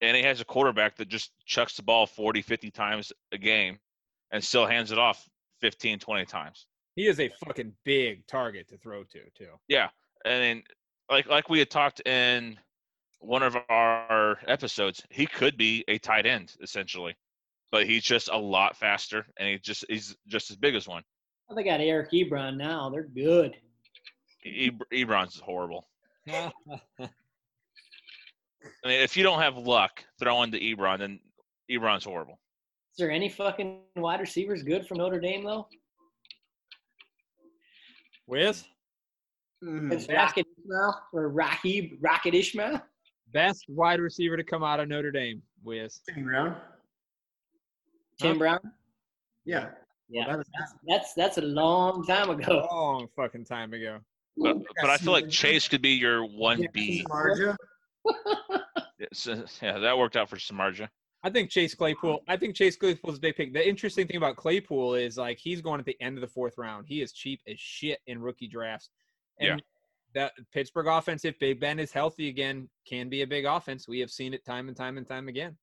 And 0.02 0.18
he 0.18 0.24
has 0.24 0.42
a 0.42 0.46
quarterback 0.46 0.96
that 0.98 1.10
just 1.10 1.32
chucks 1.46 1.76
the 1.76 1.84
ball 1.84 2.08
40, 2.08 2.42
50 2.42 2.72
times 2.72 3.14
a 3.32 3.38
game 3.38 3.78
and 4.32 4.44
still 4.44 4.66
hands 4.66 4.92
it 4.92 4.98
off 4.98 5.28
15, 5.62 6.00
20 6.00 6.26
times. 6.26 6.66
He 6.96 7.08
is 7.08 7.20
a 7.20 7.30
fucking 7.46 7.74
big 7.86 8.26
target 8.28 8.68
to 8.70 8.78
throw 8.78 9.04
to, 9.04 9.20
too. 9.38 9.52
Yeah. 9.68 9.90
And 10.26 10.44
then, 10.44 10.64
like 11.10 11.28
like 11.28 11.50
we 11.50 11.60
had 11.60 11.70
talked 11.70 12.00
in 12.08 12.58
one 13.20 13.44
of 13.44 13.56
our 13.70 14.40
episodes, 14.48 15.04
he 15.10 15.26
could 15.26 15.58
be 15.58 15.84
a 15.88 15.98
tight 16.00 16.26
end 16.26 16.54
essentially, 16.62 17.16
but 17.72 17.86
he's 17.86 18.04
just 18.04 18.30
a 18.30 18.38
lot 18.38 18.76
faster 18.76 19.26
and 19.38 19.48
he 19.48 19.58
just 19.60 19.86
he's 19.90 20.16
just 20.28 20.52
as 20.52 20.58
big 20.58 20.76
as 20.76 20.88
one. 20.88 21.04
They 21.56 21.64
got 21.64 21.82
Eric 21.82 22.12
Ebron 22.12 22.56
now. 22.56 22.90
They're 22.90 23.04
good. 23.04 23.58
E- 24.46 24.72
Ebron's 24.92 25.40
horrible. 25.40 25.88
I 28.84 28.88
mean, 28.88 29.02
if 29.02 29.16
you 29.18 29.24
don't 29.24 29.40
have 29.40 29.58
luck 29.58 30.04
throwing 30.20 30.52
to 30.52 30.60
Ebron, 30.60 31.00
then 31.00 31.20
Ebron's 31.70 32.04
horrible. 32.06 32.40
Is 32.92 32.98
there 32.98 33.12
any 33.12 33.30
fucking 33.30 33.80
wide 33.96 34.20
receivers 34.20 34.64
good 34.64 34.86
from 34.88 34.98
Notre 34.98 35.20
Dame 35.20 35.44
though? 35.46 35.68
With 38.28 38.66
Mhm. 39.64 39.92
It's 39.94 40.08
Rocket 40.10 40.48
Ismail 40.60 41.02
or 41.14 41.30
Rocky 41.30 41.98
Rocket 42.02 42.34
Ismail. 42.34 42.82
best 43.28 43.64
wide 43.70 44.00
receiver 44.02 44.36
to 44.36 44.44
come 44.44 44.64
out 44.64 44.80
of 44.80 44.88
Notre 44.90 45.12
Dame. 45.12 45.42
With 45.64 45.98
Tim 46.10 46.24
Brown. 46.26 46.60
Tim 48.20 48.34
Huh? 48.34 48.38
Brown. 48.40 48.60
Yeah. 49.46 49.72
Yeah, 50.10 50.28
Well, 50.28 50.44
that's, 50.58 50.74
that's 50.86 51.14
that's 51.14 51.38
a 51.38 51.42
long 51.42 52.04
time 52.06 52.30
ago. 52.30 52.68
long 52.70 53.08
fucking 53.16 53.46
time 53.46 53.74
ago. 53.74 54.00
But, 54.36 54.58
but 54.82 54.90
I 54.90 54.98
feel 54.98 55.14
like 55.14 55.30
Chase 55.30 55.68
could 55.70 55.82
be 55.82 55.92
your 55.92 56.26
one 56.26 56.68
B. 56.74 57.06
Marja. 58.06 59.62
Yeah, 59.62 59.80
that 59.80 59.98
worked 59.98 60.16
out 60.16 60.30
for 60.30 60.38
Samardzija. 60.38 60.90
I 61.24 61.30
think 61.30 61.50
Chase 61.52 61.76
Claypool. 61.76 62.24
I 62.28 62.36
think 62.36 62.56
Chase 62.56 62.76
Claypool 62.76 63.02
Claypool's 63.02 63.18
a 63.18 63.22
big 63.22 63.36
pick. 63.36 63.54
The 63.54 63.68
interesting 63.68 64.08
thing 64.08 64.18
about 64.18 64.38
Claypool 64.38 64.96
is 64.96 65.18
like 65.18 65.38
he's 65.38 65.62
going 65.62 65.80
at 65.80 65.86
the 65.86 66.00
end 66.02 66.18
of 66.18 66.22
the 66.22 66.28
fourth 66.28 66.58
round. 66.58 66.88
He 66.88 67.02
is 67.02 67.12
cheap 67.12 67.42
as 67.48 67.60
shit 67.60 68.00
in 68.08 68.20
rookie 68.22 68.48
drafts. 68.48 68.90
And 69.40 69.62
that 70.14 70.34
Pittsburgh 70.52 70.88
offense, 70.88 71.26
if 71.26 71.38
Big 71.40 71.60
Ben 71.60 71.80
is 71.80 71.92
healthy 71.92 72.30
again, 72.30 72.70
can 72.88 73.10
be 73.10 73.22
a 73.22 73.28
big 73.28 73.46
offense. 73.46 73.88
We 73.88 74.00
have 74.00 74.12
seen 74.12 74.34
it 74.34 74.46
time 74.46 74.68
and 74.68 74.76
time 74.76 74.98
and 74.98 75.08
time 75.08 75.28
again. 75.28 75.58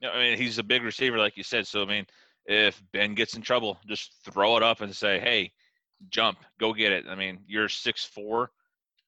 Yeah, 0.00 0.10
I 0.10 0.18
mean, 0.18 0.38
he's 0.38 0.58
a 0.58 0.62
big 0.62 0.82
receiver, 0.82 1.18
like 1.18 1.36
you 1.36 1.42
said. 1.42 1.66
So 1.66 1.82
I 1.82 1.86
mean, 1.86 2.06
if 2.46 2.82
Ben 2.92 3.14
gets 3.14 3.34
in 3.34 3.42
trouble, 3.42 3.78
just 3.86 4.16
throw 4.24 4.56
it 4.56 4.62
up 4.62 4.80
and 4.80 4.94
say, 4.94 5.18
"Hey, 5.18 5.52
jump, 6.10 6.38
go 6.60 6.72
get 6.74 6.92
it." 6.92 7.06
I 7.08 7.14
mean, 7.14 7.40
you're 7.46 7.68
six 7.68 8.04
four, 8.04 8.50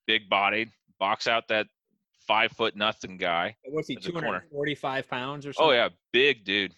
big 0.07 0.27
bodied, 0.27 0.71
box 0.99 1.27
out 1.27 1.47
that 1.49 1.67
five 2.27 2.51
foot 2.51 2.75
nothing 2.75 3.17
guy. 3.17 3.55
What's 3.65 3.87
he? 3.87 3.95
Two 3.95 4.13
hundred 4.13 4.43
forty-five 4.51 5.09
pounds 5.09 5.45
or 5.45 5.53
something. 5.53 5.69
Oh 5.69 5.73
yeah, 5.73 5.89
big 6.11 6.43
dude. 6.43 6.73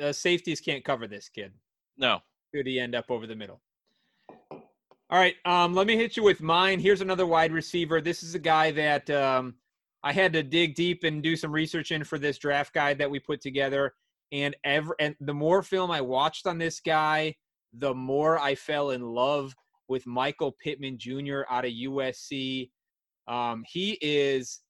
Uh, 0.00 0.12
safeties 0.12 0.60
can't 0.60 0.84
cover 0.84 1.06
this 1.06 1.28
kid. 1.28 1.52
No, 1.98 2.20
Could 2.54 2.66
he 2.66 2.78
end 2.78 2.94
up 2.94 3.10
over 3.10 3.26
the 3.26 3.34
middle? 3.34 3.60
All 5.08 5.20
right, 5.20 5.36
um, 5.44 5.74
let 5.74 5.86
me 5.86 5.96
hit 5.96 6.16
you 6.16 6.22
with 6.22 6.40
mine. 6.40 6.80
Here's 6.80 7.00
another 7.00 7.26
wide 7.26 7.52
receiver. 7.52 8.00
This 8.00 8.22
is 8.22 8.34
a 8.34 8.40
guy 8.40 8.72
that 8.72 9.08
um, 9.10 9.54
I 10.02 10.12
had 10.12 10.32
to 10.34 10.42
dig 10.42 10.74
deep 10.74 11.04
and 11.04 11.22
do 11.22 11.36
some 11.36 11.52
research 11.52 11.92
in 11.92 12.04
for 12.04 12.18
this 12.18 12.38
draft 12.38 12.74
guide 12.74 12.98
that 12.98 13.10
we 13.10 13.18
put 13.18 13.40
together. 13.40 13.94
And 14.32 14.56
ever 14.64 14.96
and 14.98 15.14
the 15.20 15.34
more 15.34 15.62
film 15.62 15.90
I 15.90 16.00
watched 16.00 16.46
on 16.46 16.58
this 16.58 16.80
guy, 16.80 17.36
the 17.72 17.94
more 17.94 18.38
I 18.38 18.56
fell 18.56 18.90
in 18.90 19.02
love 19.02 19.54
with 19.88 20.06
Michael 20.06 20.52
Pittman 20.52 20.98
Jr. 20.98 21.42
out 21.48 21.64
of 21.64 21.70
USC. 21.70 22.70
Um, 23.28 23.64
he 23.66 23.98
is, 24.00 24.60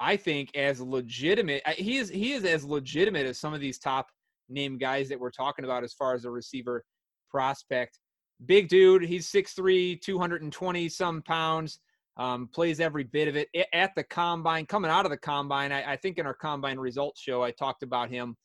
I 0.00 0.16
think, 0.16 0.56
as 0.56 0.80
legitimate. 0.80 1.62
He 1.76 1.98
is 1.98 2.08
he 2.08 2.32
is 2.32 2.44
as 2.44 2.64
legitimate 2.64 3.26
as 3.26 3.38
some 3.38 3.52
of 3.52 3.60
these 3.60 3.78
top 3.78 4.08
name 4.48 4.78
guys 4.78 5.08
that 5.10 5.20
we're 5.20 5.30
talking 5.30 5.64
about 5.64 5.84
as 5.84 5.92
far 5.92 6.14
as 6.14 6.24
a 6.24 6.30
receiver 6.30 6.84
prospect. 7.30 7.98
Big 8.46 8.68
dude. 8.68 9.02
He's 9.02 9.30
6'3, 9.30 10.00
220 10.00 10.88
some 10.88 11.22
pounds. 11.22 11.80
Um, 12.16 12.48
plays 12.52 12.80
every 12.80 13.04
bit 13.04 13.28
of 13.28 13.36
it 13.36 13.48
at 13.72 13.94
the 13.94 14.02
combine. 14.02 14.66
Coming 14.66 14.90
out 14.90 15.04
of 15.04 15.10
the 15.10 15.18
combine, 15.18 15.72
I, 15.72 15.92
I 15.92 15.96
think 15.96 16.18
in 16.18 16.26
our 16.26 16.34
combine 16.34 16.78
results 16.78 17.20
show, 17.20 17.42
I 17.42 17.50
talked 17.50 17.82
about 17.82 18.10
him. 18.10 18.36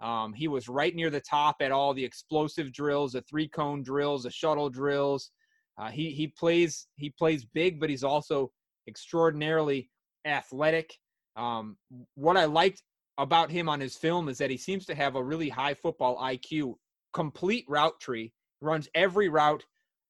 Um, 0.00 0.32
he 0.34 0.48
was 0.48 0.68
right 0.68 0.94
near 0.94 1.10
the 1.10 1.20
top 1.20 1.56
at 1.60 1.72
all 1.72 1.94
the 1.94 2.04
explosive 2.04 2.72
drills, 2.72 3.12
the 3.12 3.22
three 3.22 3.48
cone 3.48 3.82
drills, 3.82 4.24
the 4.24 4.30
shuttle 4.30 4.68
drills. 4.68 5.30
Uh, 5.78 5.90
he 5.90 6.10
he 6.10 6.28
plays 6.28 6.86
he 6.96 7.10
plays 7.10 7.44
big, 7.44 7.80
but 7.80 7.88
he's 7.88 8.04
also 8.04 8.50
extraordinarily 8.88 9.88
athletic. 10.24 10.94
Um, 11.36 11.76
what 12.14 12.36
I 12.36 12.44
liked 12.44 12.82
about 13.18 13.50
him 13.50 13.68
on 13.68 13.80
his 13.80 13.96
film 13.96 14.28
is 14.28 14.38
that 14.38 14.50
he 14.50 14.56
seems 14.56 14.86
to 14.86 14.94
have 14.94 15.16
a 15.16 15.22
really 15.22 15.48
high 15.48 15.74
football 15.74 16.16
IQ, 16.18 16.74
complete 17.12 17.64
route 17.68 17.98
tree, 18.00 18.32
runs 18.60 18.88
every 18.94 19.28
route 19.28 19.64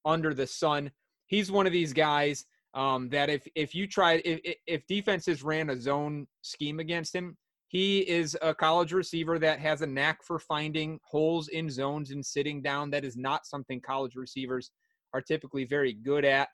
under 0.04 0.34
the 0.34 0.46
sun. 0.46 0.90
He's 1.26 1.50
one 1.50 1.66
of 1.66 1.72
these 1.72 1.92
guys 1.92 2.44
um, 2.74 3.08
that 3.10 3.30
if 3.30 3.46
if 3.54 3.74
you 3.74 3.86
if 3.96 4.40
if- 4.44 4.56
if 4.66 4.86
defenses 4.86 5.42
ran 5.42 5.70
a 5.70 5.80
zone 5.80 6.26
scheme 6.42 6.80
against 6.80 7.14
him, 7.14 7.36
he 7.68 8.00
is 8.00 8.36
a 8.42 8.54
college 8.54 8.92
receiver 8.92 9.38
that 9.38 9.58
has 9.60 9.82
a 9.82 9.86
knack 9.86 10.22
for 10.22 10.38
finding 10.38 10.98
holes 11.04 11.48
in 11.48 11.70
zones 11.70 12.10
and 12.10 12.24
sitting 12.24 12.62
down. 12.62 12.90
That 12.90 13.04
is 13.04 13.16
not 13.16 13.46
something 13.46 13.80
college 13.80 14.16
receivers 14.16 14.70
are 15.12 15.20
typically 15.22 15.64
very 15.64 15.92
good 15.92 16.24
at. 16.24 16.48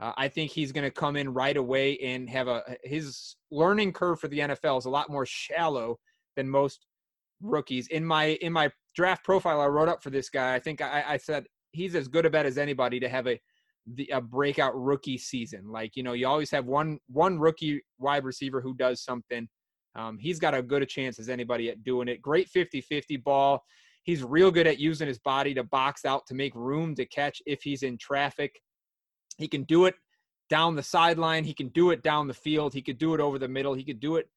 Uh, 0.00 0.12
I 0.16 0.28
think 0.28 0.50
he's 0.50 0.72
going 0.72 0.84
to 0.84 0.90
come 0.90 1.16
in 1.16 1.32
right 1.32 1.56
away 1.56 1.98
and 1.98 2.28
have 2.30 2.48
a 2.48 2.62
his 2.82 3.36
learning 3.50 3.92
curve 3.92 4.18
for 4.18 4.28
the 4.28 4.38
NFL 4.40 4.78
is 4.78 4.86
a 4.86 4.90
lot 4.90 5.10
more 5.10 5.26
shallow 5.26 5.98
than 6.36 6.48
most 6.48 6.86
rookies. 7.42 7.88
In 7.88 8.04
my 8.04 8.38
in 8.40 8.52
my 8.52 8.70
draft 8.94 9.24
profile 9.24 9.60
I 9.60 9.66
wrote 9.66 9.88
up 9.88 10.02
for 10.02 10.10
this 10.10 10.30
guy, 10.30 10.54
I 10.54 10.58
think 10.58 10.80
I, 10.80 11.04
I 11.06 11.16
said 11.18 11.44
he's 11.72 11.94
as 11.94 12.08
good 12.08 12.26
a 12.26 12.30
bet 12.30 12.46
as 12.46 12.58
anybody 12.58 12.98
to 13.00 13.08
have 13.08 13.26
a 13.26 13.38
the 13.94 14.08
a 14.12 14.20
breakout 14.20 14.72
rookie 14.74 15.18
season. 15.18 15.70
Like 15.70 15.96
you 15.96 16.02
know, 16.02 16.14
you 16.14 16.26
always 16.26 16.50
have 16.50 16.66
one 16.66 16.98
one 17.08 17.38
rookie 17.38 17.82
wide 17.98 18.24
receiver 18.24 18.60
who 18.60 18.74
does 18.74 19.02
something. 19.02 19.48
Um, 19.96 20.18
he's 20.18 20.38
got 20.38 20.54
a 20.54 20.62
good 20.62 20.82
a 20.82 20.86
chance 20.86 21.18
as 21.18 21.28
anybody 21.28 21.68
at 21.68 21.82
doing 21.82 22.06
it. 22.06 22.22
Great 22.22 22.48
50-50 22.48 23.24
ball. 23.24 23.60
He's 24.04 24.22
real 24.22 24.52
good 24.52 24.68
at 24.68 24.78
using 24.78 25.08
his 25.08 25.18
body 25.18 25.52
to 25.54 25.64
box 25.64 26.04
out 26.04 26.26
to 26.28 26.34
make 26.34 26.54
room 26.54 26.94
to 26.94 27.04
catch 27.04 27.42
if 27.44 27.62
he's 27.62 27.82
in 27.82 27.98
traffic. 27.98 28.60
He 29.36 29.48
can 29.48 29.64
do 29.64 29.86
it 29.86 29.94
down 30.48 30.74
the 30.74 30.82
sideline. 30.82 31.44
He 31.44 31.54
can 31.54 31.68
do 31.68 31.90
it 31.90 32.02
down 32.02 32.28
the 32.28 32.34
field. 32.34 32.74
He 32.74 32.82
could 32.82 32.98
do 32.98 33.14
it 33.14 33.20
over 33.20 33.38
the 33.38 33.48
middle. 33.48 33.74
He 33.74 33.84
could 33.84 34.00
do 34.00 34.16
it 34.16 34.28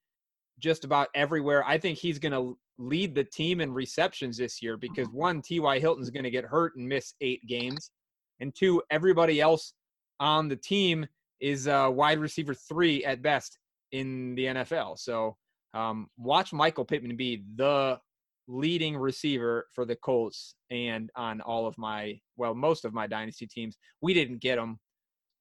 just 0.59 0.85
about 0.85 1.09
everywhere. 1.15 1.63
I 1.65 1.77
think 1.77 1.97
he's 1.97 2.19
going 2.19 2.31
to 2.31 2.57
lead 2.77 3.13
the 3.15 3.23
team 3.23 3.61
in 3.61 3.73
receptions 3.73 4.37
this 4.37 4.61
year 4.61 4.77
because 4.77 5.07
one, 5.09 5.41
T.Y. 5.41 5.79
Hilton's 5.79 6.09
going 6.09 6.23
to 6.23 6.31
get 6.31 6.45
hurt 6.45 6.75
and 6.75 6.87
miss 6.87 7.13
eight 7.21 7.45
games. 7.47 7.91
And 8.39 8.53
two, 8.53 8.81
everybody 8.89 9.41
else 9.41 9.73
on 10.19 10.47
the 10.47 10.55
team 10.55 11.05
is 11.39 11.67
uh, 11.67 11.89
wide 11.91 12.19
receiver 12.19 12.53
three 12.53 13.03
at 13.03 13.21
best 13.21 13.57
in 13.91 14.35
the 14.35 14.45
NFL. 14.45 14.97
So 14.99 15.37
um, 15.73 16.09
watch 16.17 16.53
Michael 16.53 16.85
Pittman 16.85 17.15
be 17.15 17.43
the 17.55 17.99
leading 18.47 18.97
receiver 18.97 19.67
for 19.73 19.85
the 19.85 19.95
Colts 19.95 20.55
and 20.69 21.09
on 21.15 21.41
all 21.41 21.65
of 21.65 21.77
my, 21.77 22.19
well, 22.37 22.53
most 22.53 22.85
of 22.85 22.93
my 22.93 23.07
dynasty 23.07 23.47
teams. 23.47 23.77
We 24.01 24.13
didn't 24.13 24.41
get 24.41 24.57
him, 24.57 24.79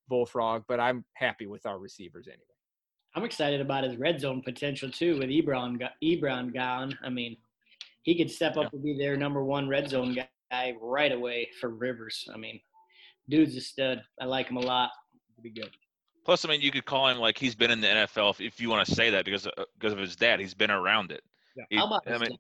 Bullfrog, 0.08 0.64
but 0.68 0.80
I'm 0.80 1.04
happy 1.14 1.46
with 1.46 1.66
our 1.66 1.78
receivers 1.78 2.26
anyway. 2.28 2.42
I'm 3.14 3.24
excited 3.24 3.60
about 3.60 3.84
his 3.84 3.96
red 3.96 4.20
zone 4.20 4.40
potential 4.42 4.90
too 4.90 5.18
with 5.18 5.28
Ebron 5.28 5.78
Ebron 6.02 6.54
gone. 6.54 6.96
I 7.04 7.10
mean, 7.10 7.36
he 8.02 8.16
could 8.16 8.30
step 8.30 8.56
up 8.56 8.64
yeah. 8.64 8.68
to 8.70 8.78
be 8.78 8.96
their 8.96 9.16
number 9.16 9.44
one 9.44 9.68
red 9.68 9.88
zone 9.88 10.16
guy 10.50 10.74
right 10.80 11.12
away 11.12 11.48
for 11.60 11.68
Rivers. 11.68 12.28
I 12.32 12.38
mean, 12.38 12.60
dude's 13.28 13.56
a 13.56 13.60
stud. 13.60 14.02
I 14.20 14.24
like 14.24 14.48
him 14.48 14.56
a 14.56 14.60
lot. 14.60 14.90
It'll 15.32 15.42
be 15.42 15.50
good. 15.50 15.70
Plus, 16.24 16.44
I 16.44 16.48
mean, 16.48 16.60
you 16.60 16.70
could 16.70 16.84
call 16.84 17.08
him 17.08 17.18
like 17.18 17.36
he's 17.36 17.54
been 17.54 17.70
in 17.70 17.80
the 17.80 17.88
NFL 17.88 18.30
if, 18.30 18.40
if 18.40 18.60
you 18.60 18.70
want 18.70 18.86
to 18.86 18.94
say 18.94 19.10
that 19.10 19.24
because 19.24 19.46
uh, 19.46 19.50
of, 19.58 19.66
because 19.78 19.92
of 19.92 19.98
his 19.98 20.16
dad. 20.16 20.40
He's 20.40 20.54
been 20.54 20.70
around 20.70 21.10
it. 21.10 21.22
Yeah. 21.56 21.64
He, 21.68 21.76
How 21.76 21.86
about 21.86 22.02
I 22.06 22.12
mean, 22.12 22.30
dad? 22.30 22.38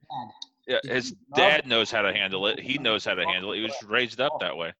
Yeah, 0.66 0.78
his 0.84 1.14
dad 1.34 1.66
knows 1.66 1.90
how 1.90 2.02
to 2.02 2.12
handle 2.12 2.46
it. 2.46 2.60
He 2.60 2.78
knows 2.78 3.04
how 3.04 3.14
to 3.14 3.24
handle 3.24 3.52
it. 3.52 3.56
He 3.56 3.62
was 3.62 3.74
raised 3.86 4.20
up 4.20 4.38
that 4.40 4.56
way. 4.56 4.72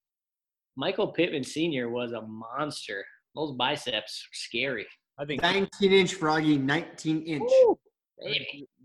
Michael 0.77 1.09
Pittman 1.09 1.45
Sr. 1.45 1.89
was 1.89 2.13
a 2.13 2.23
monster. 2.23 3.05
Those 3.35 3.53
biceps 3.53 4.25
are 4.25 4.35
scary. 4.35 4.87
I 5.19 5.25
think 5.25 5.43
19 5.43 5.93
inch 5.93 6.15
Froggy, 6.15 6.57
19 6.57 7.23
inch. 7.23 7.51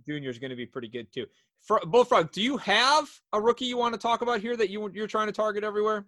Junior 0.08 0.30
is 0.30 0.40
going 0.40 0.50
to 0.50 0.56
be 0.56 0.66
pretty 0.66 0.88
good 0.88 1.12
too. 1.14 1.26
Fro- 1.64 1.86
Bullfrog, 1.86 2.32
do 2.32 2.42
you 2.42 2.58
have 2.58 3.08
a 3.34 3.42
rookie 3.42 3.66
you 3.66 3.78
want 3.78 3.94
to 3.94 4.00
talk 4.00 4.22
about 4.22 4.40
here 4.42 4.56
that 4.58 4.70
you 4.70 4.90
you're 4.94 5.08
trying 5.08 5.28
to 5.28 5.34
target 5.34 5.64
everywhere? 5.64 6.06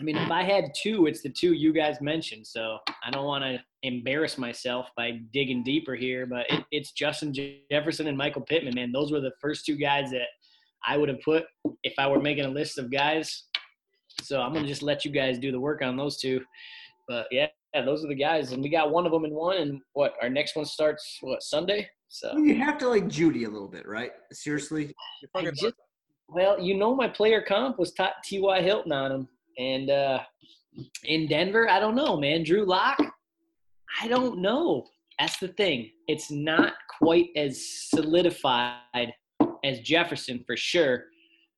I 0.00 0.04
mean, 0.04 0.16
if 0.16 0.30
I 0.30 0.44
had 0.44 0.72
two, 0.80 1.06
it's 1.06 1.22
the 1.22 1.28
two 1.28 1.54
you 1.54 1.72
guys 1.72 2.00
mentioned. 2.00 2.46
So 2.46 2.78
I 3.04 3.10
don't 3.10 3.26
want 3.26 3.42
to 3.42 3.58
embarrass 3.82 4.38
myself 4.38 4.88
by 4.96 5.20
digging 5.32 5.64
deeper 5.64 5.96
here, 5.96 6.24
but 6.24 6.46
it, 6.50 6.64
it's 6.70 6.92
Justin 6.92 7.34
Jefferson 7.70 8.06
and 8.06 8.16
Michael 8.16 8.42
Pittman, 8.42 8.74
man. 8.74 8.92
Those 8.92 9.10
were 9.10 9.20
the 9.20 9.32
first 9.40 9.66
two 9.66 9.76
guys 9.76 10.10
that 10.10 10.28
I 10.86 10.96
would 10.96 11.08
have 11.08 11.20
put 11.24 11.46
if 11.82 11.94
I 11.98 12.06
were 12.06 12.20
making 12.20 12.44
a 12.44 12.50
list 12.50 12.78
of 12.78 12.92
guys. 12.92 13.44
So 14.22 14.40
I'm 14.40 14.52
going 14.52 14.64
to 14.64 14.68
just 14.68 14.82
let 14.82 15.04
you 15.04 15.10
guys 15.10 15.38
do 15.38 15.50
the 15.50 15.60
work 15.60 15.82
on 15.82 15.96
those 15.96 16.18
two. 16.20 16.42
But 17.08 17.26
yeah, 17.32 17.48
yeah, 17.74 17.84
those 17.84 18.04
are 18.04 18.08
the 18.08 18.14
guys, 18.14 18.52
and 18.52 18.62
we 18.62 18.68
got 18.68 18.90
one 18.90 19.04
of 19.04 19.12
them 19.12 19.24
in 19.24 19.34
one. 19.34 19.56
And 19.58 19.80
what 19.92 20.14
our 20.22 20.30
next 20.30 20.56
one 20.56 20.64
starts 20.64 21.18
what 21.20 21.42
Sunday? 21.42 21.88
So 22.08 22.36
you 22.38 22.56
have 22.56 22.78
to 22.78 22.88
like 22.88 23.04
Jeudy 23.08 23.46
a 23.46 23.50
little 23.50 23.68
bit, 23.68 23.86
right? 23.86 24.12
Seriously. 24.32 24.94
Just, 25.54 25.74
well, 26.28 26.60
you 26.60 26.76
know, 26.76 26.94
my 26.94 27.08
player 27.08 27.42
comp 27.46 27.78
was 27.78 27.92
T.Y. 28.24 28.62
Hilton 28.62 28.92
on 28.92 29.12
him, 29.12 29.28
and 29.58 29.90
uh, 29.90 30.20
in 31.04 31.26
Denver, 31.28 31.68
I 31.68 31.80
don't 31.80 31.94
know, 31.94 32.16
man. 32.16 32.44
Drew 32.44 32.64
Lock, 32.64 32.98
I 34.00 34.08
don't 34.08 34.38
know. 34.38 34.86
That's 35.18 35.38
the 35.38 35.48
thing. 35.48 35.90
It's 36.06 36.30
not 36.30 36.74
quite 37.00 37.30
as 37.36 37.64
solidified 37.90 39.12
as 39.64 39.80
Jefferson 39.80 40.44
for 40.46 40.56
sure, 40.56 41.04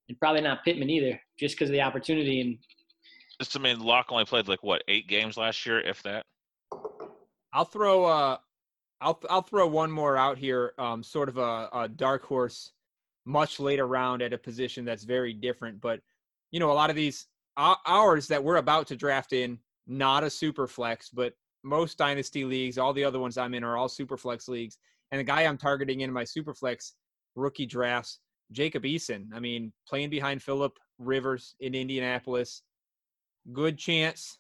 and 0.09 0.19
probably 0.19 0.41
not 0.41 0.65
Pittman 0.65 0.89
either, 0.89 1.21
just 1.39 1.57
because 1.57 1.69
of 1.69 1.73
the 1.73 1.83
opportunity 1.83 2.41
and 2.41 2.59
just, 3.41 3.57
I 3.57 3.61
mean, 3.61 3.81
Lock 3.81 4.13
only 4.13 4.27
played 4.27 4.49
like 4.49 4.63
what 4.63 4.85
eight 4.87 5.09
games 5.09 5.39
last 5.39 5.65
year, 5.65 5.81
if 5.81 6.03
that. 6.03 6.27
I'll 7.55 7.65
throw 7.65 8.05
uh, 8.05 8.37
I'll 9.01 9.19
I'll 9.31 9.43
throw 9.43 9.67
one 9.67 9.91
more 9.91 10.17
out 10.17 10.37
here, 10.37 10.75
um, 10.79 11.03
sort 11.03 11.31
of 11.31 11.39
a, 11.39 11.69
a 11.73 11.89
dark 11.89 12.23
horse, 12.23 12.73
much 13.25 13.59
later 13.59 13.87
round 13.87 14.21
at 14.21 14.35
a 14.35 14.39
position 14.39 14.85
that's 14.85 15.05
very 15.05 15.33
different. 15.33 15.81
But 15.81 16.01
you 16.51 16.61
know, 16.61 16.71
a 16.71 16.75
lot 16.75 16.91
of 16.91 16.97
these 16.97 17.29
ours 17.57 18.27
that 18.29 18.43
we're 18.43 18.57
about 18.57 18.87
to 18.89 18.97
draft 18.97 19.33
in, 19.33 19.59
not 19.87 20.25
a 20.25 20.31
super 20.31 20.67
flex, 20.67 21.11
but 21.11 21.35
most 21.63 21.99
dynasty 21.99 22.45
leagues, 22.45 22.79
all 22.79 22.93
the 22.93 23.05
other 23.05 23.19
ones 23.19 23.37
I'm 23.37 23.55
in 23.55 23.65
are 23.65 23.77
all 23.77 23.89
super 23.89 24.17
flex 24.17 24.49
leagues. 24.49 24.79
And 25.13 25.19
the 25.19 25.25
guy 25.25 25.43
I'm 25.43 25.59
targeting 25.59 26.01
in 26.01 26.13
my 26.13 26.25
super 26.25 26.55
flex 26.55 26.95
rookie 27.35 27.67
drafts, 27.67 28.21
Jacob 28.53 28.85
Eason. 28.85 29.27
I 29.35 29.41
mean, 29.41 29.73
playing 29.89 30.11
behind 30.11 30.43
Philip 30.43 30.79
Rivers 30.99 31.55
in 31.61 31.75
Indianapolis, 31.75 32.63
good 33.53 33.77
chance. 33.79 34.39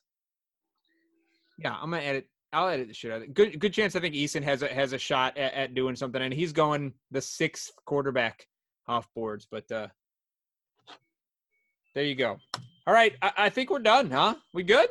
Yeah, 1.59 1.75
I'm 1.75 1.91
gonna 1.91 2.03
edit. 2.03 2.29
I'll 2.53 2.69
edit 2.69 2.89
the 2.89 2.95
shit 2.95 3.13
out 3.13 3.19
of 3.19 3.23
it. 3.25 3.35
Good, 3.35 3.61
good 3.61 3.73
chance. 3.73 3.95
I 3.95 4.01
think 4.01 4.15
Eason 4.15 4.43
has 4.43 4.63
a 4.63 4.69
has 4.69 4.93
a 4.93 4.99
shot 4.99 5.37
at, 5.37 5.53
at 5.55 5.75
doing 5.75 5.95
something, 5.95 6.23
and 6.23 6.33
he's 6.33 6.53
going 6.53 6.95
the 7.11 7.21
sixth 7.21 7.71
quarterback 7.85 8.47
off 8.89 9.09
boards. 9.15 9.47
But 9.51 9.71
uh 9.71 9.89
there 11.95 12.05
you 12.05 12.15
go. 12.15 12.39
All 12.91 12.97
right, 12.97 13.15
I, 13.23 13.33
I 13.37 13.49
think 13.51 13.71
we're 13.71 13.79
done, 13.79 14.11
huh? 14.11 14.35
We 14.53 14.65
good? 14.65 14.89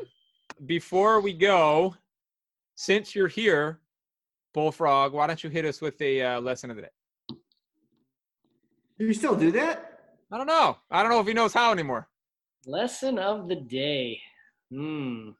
Before 0.65 1.19
we 1.19 1.33
go, 1.33 1.93
since 2.75 3.13
you're 3.13 3.27
here, 3.27 3.81
Bullfrog, 4.53 5.11
why 5.11 5.27
don't 5.27 5.43
you 5.43 5.49
hit 5.49 5.65
us 5.65 5.81
with 5.81 6.01
a 6.01 6.21
uh, 6.21 6.39
lesson 6.39 6.69
of 6.69 6.77
the 6.77 6.83
day? 6.83 7.35
Do 8.97 9.05
you 9.05 9.13
still 9.13 9.35
do 9.35 9.51
that? 9.51 9.99
I 10.31 10.37
don't 10.37 10.47
know. 10.47 10.77
I 10.89 11.01
don't 11.01 11.11
know 11.11 11.19
if 11.19 11.27
he 11.27 11.33
knows 11.33 11.53
how 11.53 11.73
anymore. 11.73 12.07
Lesson 12.65 13.19
of 13.19 13.49
the 13.49 13.57
day. 13.57 14.21
Hmm. 14.71 15.31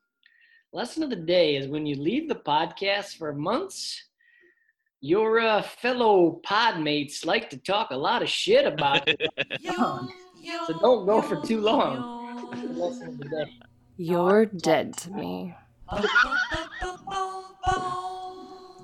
Lesson 0.74 1.04
of 1.04 1.12
the 1.12 1.16
day 1.16 1.56
is 1.56 1.68
when 1.68 1.86
you 1.86 1.96
leave 1.96 2.28
the 2.28 2.36
podcast 2.36 3.16
for 3.16 3.32
months, 3.32 4.04
your 5.00 5.40
uh, 5.40 5.62
fellow 5.62 6.42
podmates 6.46 7.26
like 7.26 7.50
to 7.52 7.58
talk 7.58 7.92
a 7.92 7.96
lot 7.96 8.22
of 8.22 8.28
shit 8.28 8.68
about 8.68 9.08
you. 9.62 10.10
so 10.68 10.78
don't 10.82 11.06
go 11.06 11.22
for 11.22 11.40
too 11.42 11.62
long. 11.62 12.19
You're 13.98 14.46
dead 14.46 14.98
to 14.98 15.12
me. 15.12 15.56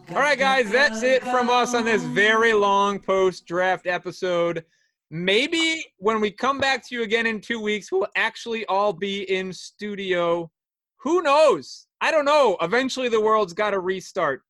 All 0.10 0.22
right, 0.22 0.38
guys, 0.38 0.70
that's 0.70 1.04
it 1.04 1.24
from 1.24 1.50
us 1.50 1.74
on 1.74 1.86
this 1.86 2.04
very 2.04 2.54
long 2.54 3.00
post 3.00 3.46
draft 3.48 3.88
episode. 3.88 4.64
Maybe 5.10 5.84
when 5.98 6.20
we 6.20 6.32
come 6.32 6.60
back 6.60 6.88
to 6.88 6.96
you 6.96 7.04
again 7.04 7.26
in 7.26 7.42
two 7.42 7.60
weeks, 7.62 7.92
we'll 7.92 8.08
actually 8.16 8.66
all 8.66 8.94
be 8.94 9.24
in 9.24 9.54
studio. 9.54 10.52
Who 10.98 11.22
knows? 11.22 11.88
I 12.02 12.12
don't 12.12 12.26
know. 12.26 12.58
Eventually, 12.62 13.10
the 13.10 13.22
world's 13.22 13.54
got 13.54 13.72
to 13.72 13.80
restart. 13.80 14.42